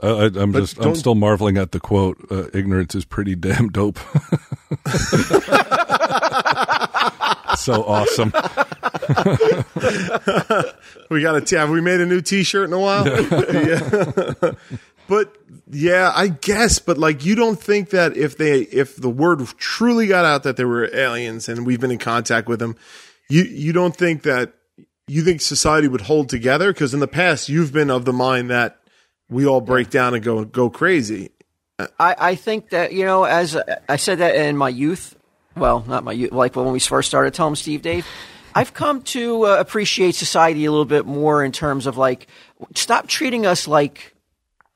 I, 0.00 0.08
I, 0.08 0.24
I'm 0.26 0.52
But 0.52 0.60
just 0.60 0.78
I'm 0.78 0.94
still 0.94 1.14
marveling 1.14 1.56
at 1.56 1.72
the 1.72 1.80
quote. 1.80 2.18
Uh, 2.30 2.48
Ignorance 2.52 2.94
is 2.94 3.06
pretty 3.06 3.34
damn 3.34 3.70
dope. 3.70 3.98
so 7.56 7.82
awesome. 7.82 8.30
We 11.08 11.22
got 11.22 11.36
a 11.36 11.40
t- 11.40 11.54
have 11.56 11.70
we 11.70 11.80
made 11.80 12.00
a 12.00 12.06
new 12.06 12.20
T-shirt 12.20 12.68
in 12.68 12.72
a 12.72 12.80
while? 12.80 13.06
yeah. 13.06 14.52
but 15.08 15.36
yeah, 15.70 16.12
I 16.14 16.28
guess. 16.28 16.80
But 16.80 16.98
like, 16.98 17.24
you 17.24 17.36
don't 17.36 17.60
think 17.60 17.90
that 17.90 18.16
if 18.16 18.36
they 18.36 18.62
if 18.62 18.96
the 18.96 19.08
word 19.08 19.46
truly 19.56 20.08
got 20.08 20.24
out 20.24 20.42
that 20.42 20.56
there 20.56 20.66
were 20.66 20.92
aliens 20.92 21.48
and 21.48 21.64
we've 21.64 21.80
been 21.80 21.92
in 21.92 21.98
contact 21.98 22.48
with 22.48 22.58
them, 22.58 22.74
you 23.28 23.44
you 23.44 23.72
don't 23.72 23.94
think 23.94 24.22
that 24.22 24.54
you 25.14 25.22
think 25.22 25.40
society 25.40 25.88
would 25.88 26.02
hold 26.02 26.28
together? 26.28 26.72
Because 26.72 26.94
in 26.94 27.00
the 27.00 27.08
past, 27.08 27.48
you've 27.48 27.72
been 27.72 27.90
of 27.90 28.04
the 28.04 28.12
mind 28.12 28.50
that 28.50 28.80
we 29.28 29.46
all 29.46 29.60
break 29.60 29.90
down 29.90 30.14
and 30.14 30.22
go 30.22 30.44
go 30.44 30.70
crazy. 30.70 31.30
I, 31.78 32.16
I 32.18 32.34
think 32.34 32.70
that 32.70 32.92
you 32.92 33.04
know, 33.04 33.24
as 33.24 33.56
I 33.88 33.96
said 33.96 34.18
that 34.18 34.34
in 34.34 34.56
my 34.56 34.68
youth. 34.68 35.16
Well, 35.56 35.84
not 35.86 36.04
my 36.04 36.12
youth. 36.12 36.32
Like 36.32 36.56
when 36.56 36.70
we 36.72 36.80
first 36.80 37.08
started 37.08 37.34
telling 37.34 37.54
Steve 37.54 37.82
Dave. 37.82 38.06
I've 38.54 38.72
come 38.72 39.02
to 39.02 39.44
uh, 39.44 39.56
appreciate 39.56 40.14
society 40.14 40.64
a 40.64 40.70
little 40.70 40.86
bit 40.86 41.04
more 41.04 41.44
in 41.44 41.52
terms 41.52 41.86
of 41.86 41.98
like, 41.98 42.26
stop 42.74 43.06
treating 43.06 43.44
us 43.44 43.68
like 43.68 44.14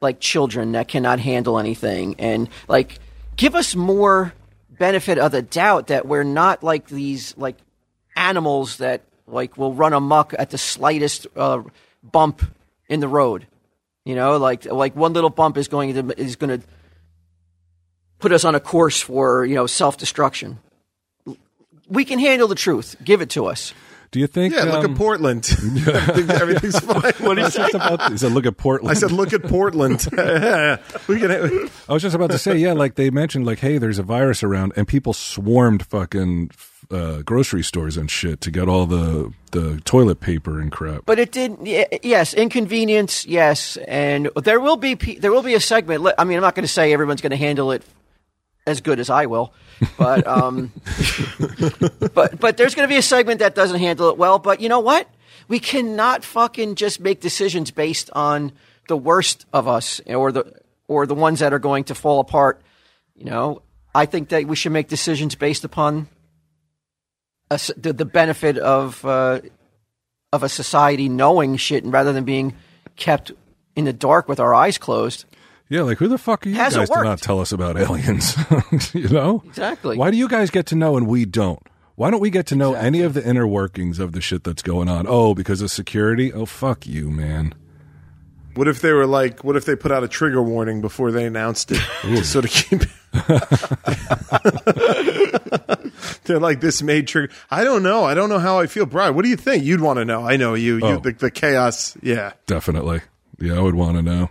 like 0.02 0.20
children 0.20 0.72
that 0.72 0.88
cannot 0.88 1.18
handle 1.18 1.58
anything, 1.58 2.14
and 2.18 2.48
like 2.68 2.98
give 3.36 3.54
us 3.54 3.74
more 3.74 4.34
benefit 4.70 5.18
of 5.18 5.32
the 5.32 5.42
doubt 5.42 5.88
that 5.88 6.06
we're 6.06 6.24
not 6.24 6.62
like 6.62 6.88
these 6.88 7.36
like 7.38 7.56
animals 8.16 8.78
that 8.78 9.02
like 9.30 9.56
will 9.56 9.74
run 9.74 9.92
amok 9.92 10.34
at 10.38 10.50
the 10.50 10.58
slightest 10.58 11.26
uh, 11.36 11.62
bump 12.02 12.42
in 12.88 13.00
the 13.00 13.08
road. 13.08 13.46
You 14.04 14.14
know, 14.14 14.36
like 14.36 14.64
like 14.64 14.96
one 14.96 15.12
little 15.12 15.30
bump 15.30 15.56
is 15.56 15.68
going 15.68 15.94
to 15.94 16.20
is 16.20 16.36
going 16.36 16.60
to 16.60 16.66
put 18.18 18.32
us 18.32 18.44
on 18.44 18.54
a 18.54 18.60
course 18.60 19.00
for 19.00 19.44
you 19.44 19.54
know 19.54 19.66
self 19.66 19.96
destruction. 19.96 20.58
We 21.88 22.04
can 22.04 22.18
handle 22.18 22.48
the 22.48 22.54
truth. 22.54 22.96
Give 23.02 23.20
it 23.20 23.30
to 23.30 23.46
us. 23.46 23.74
Do 24.12 24.18
you 24.18 24.26
think? 24.26 24.54
Yeah, 24.54 24.64
look 24.64 24.84
um, 24.84 24.92
at 24.92 24.96
Portland. 24.96 25.48
Everything's 25.86 26.80
fine. 26.80 27.12
What 27.18 27.38
I 27.38 27.44
was 27.44 27.54
just 27.54 27.74
about. 27.74 28.10
He 28.10 28.18
said, 28.18 28.32
"Look 28.32 28.44
at 28.44 28.56
Portland." 28.56 28.90
I 28.90 28.98
said, 28.98 29.12
look 29.12 29.32
at 29.32 29.44
Portland. 29.44 30.08
we 31.08 31.20
can. 31.20 31.70
I 31.88 31.92
was 31.92 32.02
just 32.02 32.16
about 32.16 32.32
to 32.32 32.38
say, 32.38 32.56
yeah, 32.56 32.72
like 32.72 32.96
they 32.96 33.10
mentioned, 33.10 33.46
like, 33.46 33.60
hey, 33.60 33.78
there's 33.78 34.00
a 34.00 34.02
virus 34.02 34.42
around, 34.42 34.72
and 34.74 34.88
people 34.88 35.12
swarmed 35.12 35.86
fucking 35.86 36.50
uh, 36.90 37.22
grocery 37.22 37.62
stores 37.62 37.96
and 37.96 38.10
shit 38.10 38.40
to 38.40 38.50
get 38.50 38.68
all 38.68 38.86
the 38.86 39.32
the 39.52 39.80
toilet 39.84 40.18
paper 40.18 40.60
and 40.60 40.72
crap. 40.72 41.02
But 41.06 41.20
it 41.20 41.30
did. 41.30 41.58
y- 41.58 41.86
Yes, 42.02 42.34
inconvenience. 42.34 43.26
Yes, 43.26 43.76
and 43.86 44.28
there 44.42 44.58
will 44.58 44.76
be 44.76 44.94
there 44.94 45.30
will 45.30 45.42
be 45.42 45.54
a 45.54 45.60
segment. 45.60 46.04
I 46.18 46.24
mean, 46.24 46.36
I'm 46.36 46.42
not 46.42 46.56
going 46.56 46.64
to 46.66 46.72
say 46.72 46.92
everyone's 46.92 47.20
going 47.20 47.30
to 47.30 47.36
handle 47.36 47.70
it 47.70 47.84
as 48.66 48.80
good 48.80 49.00
as 49.00 49.10
I 49.10 49.26
will, 49.26 49.52
but 49.98 50.26
um, 50.26 50.72
but 52.14 52.38
but 52.38 52.56
there's 52.56 52.74
going 52.74 52.88
to 52.88 52.92
be 52.92 52.98
a 52.98 53.02
segment 53.02 53.40
that 53.40 53.54
doesn't 53.54 53.78
handle 53.78 54.10
it 54.10 54.18
well. 54.18 54.38
But 54.38 54.60
you 54.60 54.68
know 54.68 54.80
what? 54.80 55.08
We 55.48 55.58
cannot 55.58 56.24
fucking 56.24 56.76
just 56.76 57.00
make 57.00 57.20
decisions 57.20 57.70
based 57.70 58.10
on 58.12 58.52
the 58.88 58.96
worst 58.96 59.46
of 59.52 59.66
us 59.66 60.00
or 60.06 60.32
the 60.32 60.60
or 60.88 61.06
the 61.06 61.14
ones 61.14 61.40
that 61.40 61.52
are 61.52 61.58
going 61.58 61.84
to 61.84 61.94
fall 61.94 62.20
apart. 62.20 62.60
You 63.16 63.24
know, 63.24 63.62
I 63.94 64.06
think 64.06 64.30
that 64.30 64.46
we 64.46 64.56
should 64.56 64.72
make 64.72 64.88
decisions 64.88 65.34
based 65.34 65.64
upon 65.64 66.08
a 67.50 67.58
the, 67.76 67.92
the 67.92 68.04
benefit 68.04 68.58
of 68.58 69.04
uh, 69.04 69.40
of 70.32 70.42
a 70.42 70.48
society 70.48 71.08
knowing 71.08 71.56
shit, 71.56 71.84
and 71.84 71.92
rather 71.92 72.12
than 72.12 72.24
being 72.24 72.54
kept 72.96 73.32
in 73.74 73.84
the 73.84 73.92
dark 73.92 74.28
with 74.28 74.40
our 74.40 74.54
eyes 74.54 74.78
closed. 74.78 75.24
Yeah, 75.70 75.82
like 75.82 75.98
who 75.98 76.08
the 76.08 76.18
fuck 76.18 76.44
are 76.44 76.48
you 76.48 76.56
Hasn't 76.56 76.88
guys 76.88 76.98
to 76.98 77.04
not 77.04 77.22
tell 77.22 77.40
us 77.40 77.52
about 77.52 77.78
aliens? 77.80 78.36
you 78.92 79.08
know 79.08 79.42
Exactly. 79.46 79.96
Why 79.96 80.10
do 80.10 80.16
you 80.16 80.28
guys 80.28 80.50
get 80.50 80.66
to 80.66 80.74
know 80.74 80.96
and 80.96 81.06
we 81.06 81.24
don't? 81.24 81.60
Why 81.94 82.10
don't 82.10 82.20
we 82.20 82.30
get 82.30 82.46
to 82.48 82.56
know 82.56 82.74
any 82.74 83.02
of 83.02 83.14
the 83.14 83.26
inner 83.26 83.46
workings 83.46 83.98
of 83.98 84.12
the 84.12 84.20
shit 84.20 84.42
that's 84.42 84.62
going 84.62 84.88
on? 84.88 85.06
Oh, 85.08 85.34
because 85.34 85.60
of 85.60 85.70
security? 85.70 86.32
Oh, 86.32 86.44
fuck 86.46 86.86
you, 86.86 87.10
man. 87.10 87.54
What 88.54 88.66
if 88.66 88.80
they 88.80 88.90
were 88.92 89.06
like? 89.06 89.44
What 89.44 89.54
if 89.54 89.64
they 89.64 89.76
put 89.76 89.92
out 89.92 90.02
a 90.02 90.08
trigger 90.08 90.42
warning 90.42 90.80
before 90.80 91.12
they 91.12 91.24
announced 91.24 91.70
it 91.70 91.76
So 92.02 92.08
to 92.08 92.24
sort 92.24 92.44
of 92.46 92.50
keep? 92.50 92.82
They're 96.24 96.40
like 96.40 96.60
this 96.60 96.82
made 96.82 97.06
trigger. 97.06 97.32
I 97.50 97.62
don't 97.64 97.82
know. 97.82 98.04
I 98.04 98.14
don't 98.14 98.28
know 98.28 98.38
how 98.38 98.58
I 98.58 98.66
feel, 98.66 98.86
Brian. 98.86 99.14
What 99.14 99.22
do 99.22 99.28
you 99.28 99.36
think? 99.36 99.62
You'd 99.64 99.80
want 99.80 99.98
to 99.98 100.04
know. 100.04 100.26
I 100.26 100.36
know 100.36 100.54
you. 100.54 100.80
Oh. 100.82 100.88
You 100.94 101.00
the, 101.00 101.12
the 101.12 101.30
chaos. 101.30 101.96
Yeah. 102.02 102.32
Definitely. 102.46 103.02
Yeah, 103.38 103.54
I 103.54 103.60
would 103.60 103.74
want 103.74 103.96
to 103.96 104.02
know. 104.02 104.30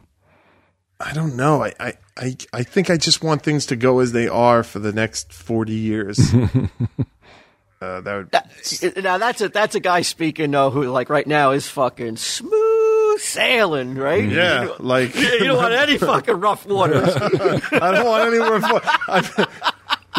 I 1.00 1.14
don't 1.14 1.36
know. 1.36 1.64
I, 1.64 1.74
I, 1.80 1.94
I, 2.18 2.36
I 2.52 2.64
think 2.64 2.90
I 2.90 2.98
just 2.98 3.24
want 3.24 3.42
things 3.42 3.66
to 3.68 3.76
go 3.76 4.00
as 4.00 4.12
they 4.12 4.28
are 4.28 4.64
for 4.64 4.80
the 4.80 4.92
next 4.92 5.32
forty 5.32 5.74
years. 5.74 6.20
uh, 7.82 8.02
that 8.02 8.16
would. 8.16 8.32
That, 8.32 9.04
now 9.04 9.18
that's 9.18 9.42
a 9.42 9.50
that's 9.50 9.76
a 9.76 9.80
guy 9.80 10.02
speaking 10.02 10.52
though 10.52 10.70
who 10.70 10.84
like 10.90 11.10
right 11.10 11.26
now 11.28 11.52
is 11.52 11.68
fucking 11.68 12.18
smooth 12.18 13.20
sailing, 13.20 13.96
right? 13.96 14.28
yeah, 14.28 14.62
You 14.62 14.68
don't, 14.68 14.84
like 14.84 15.16
you 15.16 15.40
don't 15.40 15.58
want 15.58 15.74
any 15.74 15.98
fucking 15.98 16.40
rough 16.40 16.66
waters. 16.66 17.16
I 17.16 17.92
don't 17.92 18.06
want 18.06 18.28
any 18.28 18.40
more. 18.40 18.60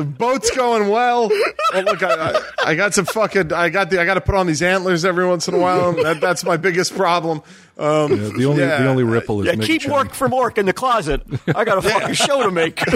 Fun. 0.01 0.07
I, 0.09 0.11
the 0.11 0.17
boat's 0.19 0.51
going 0.57 0.89
well. 0.89 1.31
Oh, 1.73 1.81
look, 1.81 2.03
I, 2.03 2.33
I, 2.33 2.41
I 2.67 2.75
got 2.75 2.95
some 2.95 3.05
fucking. 3.05 3.53
I 3.53 3.69
got 3.69 3.91
the. 3.91 4.01
I 4.01 4.05
got 4.05 4.15
to 4.15 4.21
put 4.21 4.35
on 4.35 4.47
these 4.47 4.63
antlers 4.63 5.05
every 5.05 5.27
once 5.27 5.47
in 5.49 5.55
a 5.55 5.59
while. 5.59 5.91
And 5.91 6.05
that, 6.05 6.21
that's 6.21 6.45
my 6.45 6.57
biggest 6.57 6.95
problem. 6.97 7.43
Um, 7.79 8.11
Yeah, 8.11 8.17
the 8.37 8.45
only 8.47 8.63
yeah. 8.63 8.83
the 8.83 8.89
only 8.89 9.05
ripple 9.05 9.41
is 9.41 9.47
yeah, 9.47 9.55
Mick 9.55 9.65
keep 9.67 9.83
Chang. 9.83 9.93
work 9.93 10.13
from 10.15 10.33
work 10.33 10.59
in 10.59 10.67
the 10.67 10.73
closet. 10.73 11.23
I 11.55 11.65
got 11.65 11.79
a 11.79 11.83
fucking 11.83 12.15
show 12.15 12.43
to 12.43 12.51
make. 12.51 12.79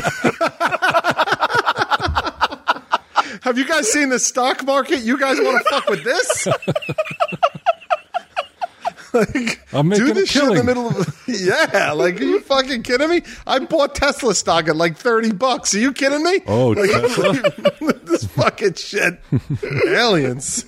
Have 3.43 3.59
you 3.59 3.67
guys 3.67 3.91
seen 3.93 4.09
the 4.09 4.19
stock 4.19 4.65
market? 4.65 5.01
You 5.01 5.19
guys 5.19 5.39
want 5.39 5.63
to 5.63 5.71
fuck 5.71 5.89
with 5.89 6.03
this? 6.05 6.49
like, 9.15 9.61
I'm 9.73 9.89
making 9.89 10.07
do 10.07 10.11
a 10.11 10.15
this 10.15 10.31
shit 10.31 10.43
in 10.43 10.55
the 10.55 10.65
middle 10.65 10.89
of. 10.89 11.21
Yeah, 11.27 11.93
like, 11.93 12.21
are 12.21 12.25
you 12.25 12.41
fucking 12.41 12.83
kidding 12.83 13.09
me? 13.09 13.23
I 13.47 13.59
bought 13.59 13.95
Tesla 13.95 14.35
stock 14.35 14.69
at 14.69 14.77
like 14.77 14.97
thirty 14.97 15.33
bucks. 15.33 15.75
Are 15.75 15.79
you 15.79 15.93
kidding 15.93 16.23
me? 16.23 16.41
Oh, 16.47 16.69
like, 16.69 16.91
Tesla? 16.91 17.33
this 18.05 18.25
fucking 18.25 18.75
shit. 18.75 19.21
Aliens. 19.89 20.65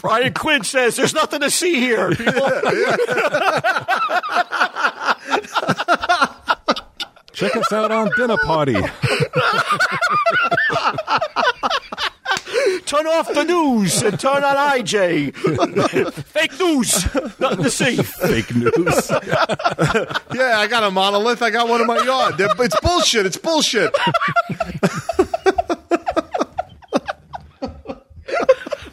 Brian 0.00 0.32
Quinn 0.34 0.64
says 0.64 0.96
there's 0.96 1.14
nothing 1.14 1.40
to 1.40 1.50
see 1.50 1.74
here. 1.80 2.10
Check 7.32 7.56
us 7.56 7.72
out 7.72 7.90
on 7.90 8.10
Dinner 8.16 8.36
Party. 8.44 8.76
Turn 13.10 13.18
off 13.18 13.34
the 13.34 13.42
news 13.44 14.02
and 14.02 14.20
turn 14.20 14.44
on 14.44 14.56
IJ. 14.78 15.34
Fake 16.14 16.58
news. 16.60 17.12
Nothing 17.40 17.64
to 17.64 17.70
see. 17.70 17.96
Fake 17.96 18.54
news. 18.54 19.10
Yeah, 20.32 20.60
I 20.60 20.68
got 20.68 20.84
a 20.84 20.92
monolith. 20.92 21.42
I 21.42 21.50
got 21.50 21.68
one 21.68 21.80
in 21.80 21.88
my 21.88 21.98
yard. 22.04 22.38
They're- 22.38 22.48
It's 22.60 22.78
bullshit. 22.80 23.26
It's 23.26 23.36
bullshit. 23.36 23.92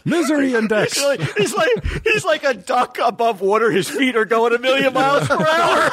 Misery 0.05 0.53
index. 0.55 0.93
He's 0.95 1.03
like, 1.05 1.19
he's 1.37 1.53
like 1.53 1.83
he's 2.03 2.25
like 2.25 2.43
a 2.45 2.53
duck 2.53 2.97
above 3.03 3.41
water. 3.41 3.69
His 3.71 3.89
feet 3.89 4.15
are 4.15 4.23
going 4.25 4.53
a 4.55 4.59
million 4.59 4.93
miles 4.93 5.27
per 5.27 5.35
hour. 5.35 5.91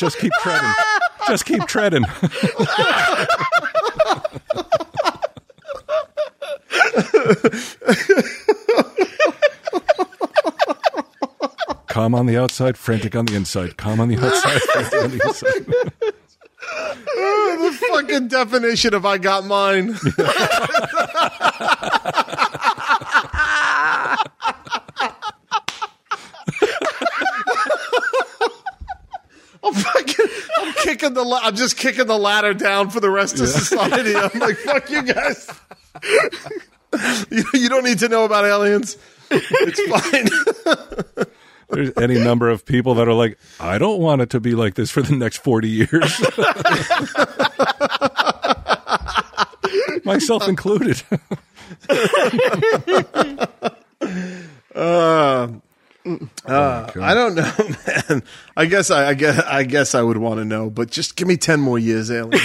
Just 0.00 0.18
keep 0.18 0.32
treading. 0.42 0.72
Just 1.28 1.44
keep 1.46 1.64
treading. 1.66 2.04
Calm 12.08 12.14
on 12.14 12.24
the 12.24 12.38
outside, 12.38 12.78
frantic 12.78 13.14
on 13.14 13.26
the 13.26 13.34
inside. 13.34 13.76
Calm 13.76 14.00
on 14.00 14.08
the 14.08 14.16
outside, 14.16 14.62
frantic 14.72 15.02
on 15.02 15.10
the 15.10 15.20
inside. 15.26 15.92
Ah, 16.72 16.96
the 17.60 17.86
fucking 17.90 18.28
definition 18.28 18.94
of 18.94 19.04
I 19.04 19.18
got 19.18 19.44
mine. 19.44 19.88
I'm 29.62 29.74
fucking, 29.74 30.26
I'm 30.60 30.72
kicking 30.72 31.12
the, 31.12 31.24
la- 31.24 31.40
I'm 31.42 31.56
just 31.56 31.76
kicking 31.76 32.06
the 32.06 32.16
ladder 32.16 32.54
down 32.54 32.88
for 32.88 33.00
the 33.00 33.10
rest 33.10 33.38
of 33.38 33.48
society. 33.48 34.16
I'm 34.16 34.38
like, 34.38 34.56
fuck 34.56 34.88
you 34.88 35.02
guys. 35.02 35.50
you, 37.30 37.44
you 37.52 37.68
don't 37.68 37.84
need 37.84 37.98
to 37.98 38.08
know 38.08 38.24
about 38.24 38.46
aliens. 38.46 38.96
It's 39.30 39.82
fine. 39.90 40.54
There's 41.78 41.92
any 41.96 42.18
number 42.18 42.50
of 42.50 42.64
people 42.64 42.94
that 42.96 43.06
are 43.06 43.12
like, 43.12 43.38
I 43.60 43.78
don't 43.78 44.00
want 44.00 44.20
it 44.20 44.30
to 44.30 44.40
be 44.40 44.56
like 44.56 44.74
this 44.74 44.90
for 44.90 45.00
the 45.00 45.14
next 45.14 45.36
40 45.36 45.68
years. 45.68 46.20
Myself 50.04 50.48
included. 50.48 51.00
Uh, 54.74 55.48
uh, 56.46 56.90
I 57.00 57.12
don't 57.12 57.34
know, 57.34 57.52
man. 58.10 58.22
I 58.56 58.66
guess 58.66 58.92
I, 58.92 59.08
I 59.08 59.14
guess 59.14 59.38
I 59.44 59.64
guess 59.64 59.94
I 59.96 60.02
would 60.02 60.18
want 60.18 60.38
to 60.38 60.44
know, 60.44 60.70
but 60.70 60.88
just 60.88 61.16
give 61.16 61.26
me 61.26 61.36
ten 61.36 61.58
more 61.58 61.80
years, 61.80 62.12
aliens. 62.12 62.40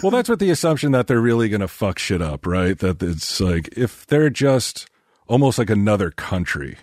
Well, 0.00 0.12
that's 0.12 0.28
what 0.28 0.38
the 0.38 0.50
assumption 0.50 0.92
that 0.92 1.08
they're 1.08 1.20
really 1.20 1.48
going 1.48 1.60
to 1.60 1.66
fuck 1.66 1.98
shit 1.98 2.22
up, 2.22 2.46
right? 2.46 2.78
That 2.78 3.02
it's 3.02 3.40
like 3.40 3.70
if 3.76 4.06
they're 4.06 4.30
just 4.30 4.88
almost 5.26 5.58
like 5.58 5.70
another 5.70 6.12
country, 6.12 6.76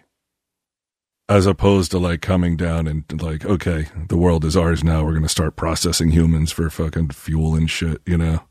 as 1.30 1.46
opposed 1.46 1.92
to 1.92 2.00
like 2.00 2.22
coming 2.22 2.58
down 2.58 2.88
and 2.88 3.22
like, 3.22 3.46
okay, 3.46 3.86
the 4.08 4.18
world 4.18 4.44
is 4.44 4.58
ours 4.58 4.84
now. 4.84 5.04
We're 5.04 5.12
going 5.12 5.22
to 5.22 5.30
start 5.30 5.56
processing 5.56 6.10
humans 6.10 6.52
for 6.52 6.68
fucking 6.72 7.12
fuel 7.12 7.56
and 7.56 7.70
shit, 7.70 8.02
you 8.06 8.18
know? 8.18 8.42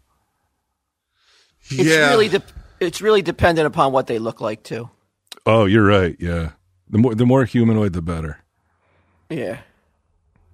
It's 1.70 1.88
yeah, 1.88 2.10
really 2.10 2.28
de- 2.28 2.42
it's 2.80 3.02
really 3.02 3.20
dependent 3.20 3.66
upon 3.66 3.92
what 3.92 4.06
they 4.06 4.18
look 4.18 4.40
like 4.40 4.62
too. 4.62 4.88
Oh, 5.44 5.66
you're 5.66 5.84
right. 5.84 6.16
Yeah, 6.18 6.52
the 6.88 6.98
more 6.98 7.14
the 7.14 7.26
more 7.26 7.44
humanoid, 7.44 7.92
the 7.92 8.00
better. 8.00 8.38
Yeah. 9.28 9.58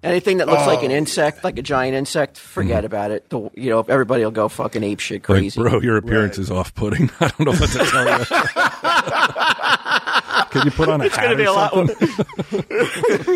Anything 0.03 0.37
that 0.37 0.47
looks 0.47 0.67
like 0.67 0.83
an 0.83 0.91
oh. 0.91 0.95
insect, 0.95 1.43
like 1.43 1.57
a 1.57 1.63
giant 1.63 1.95
insect, 1.95 2.37
forget 2.37 2.79
mm-hmm. 2.79 2.85
about 2.85 3.11
it. 3.11 3.29
The, 3.29 3.49
you 3.55 3.71
know, 3.71 3.79
everybody 3.79 4.23
will 4.23 4.31
go 4.31 4.49
fucking 4.49 4.83
ape 4.83 4.99
shit 4.99 5.27
Like, 5.27 5.39
crazy. 5.39 5.59
bro, 5.59 5.81
your 5.81 5.97
appearance 5.97 6.37
is 6.37 6.51
off-putting. 6.51 7.09
I 7.19 7.29
don't 7.29 7.39
know 7.39 7.53
what 7.53 7.69
to 7.71 7.79
tell 7.79 8.19
you. 8.19 10.11
Can 10.55 10.65
you 10.65 10.71
put 10.71 10.87
on 10.87 11.01
a 11.01 11.05
it's 11.05 11.17
hat? 11.17 11.37
It's 11.37 11.37
going 11.37 11.37
to 11.37 11.43
be 11.43 11.47
a 11.47 11.51
lot. 11.51 11.73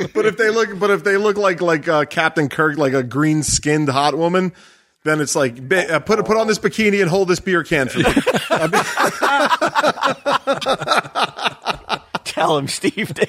but 0.13 0.25
if 0.25 0.37
they 0.37 0.49
look, 0.49 0.79
but 0.79 0.89
if 0.89 1.03
they 1.03 1.17
look 1.17 1.37
like 1.37 1.61
like 1.61 1.85
uh, 1.85 2.05
Captain 2.05 2.47
Kirk, 2.47 2.77
like 2.77 2.93
a 2.93 3.03
green 3.03 3.43
skinned 3.43 3.89
hot 3.89 4.17
woman, 4.17 4.53
then 5.03 5.19
it's 5.19 5.35
like 5.35 5.57
uh, 5.73 5.99
put 5.99 6.25
put 6.25 6.37
on 6.37 6.47
this 6.47 6.59
bikini 6.59 7.01
and 7.01 7.09
hold 7.09 7.27
this 7.27 7.41
beer 7.41 7.65
can 7.65 7.89
for 7.89 7.99
me. 7.99 8.05
Tell 12.23 12.57
him, 12.57 12.69
Steve. 12.69 13.11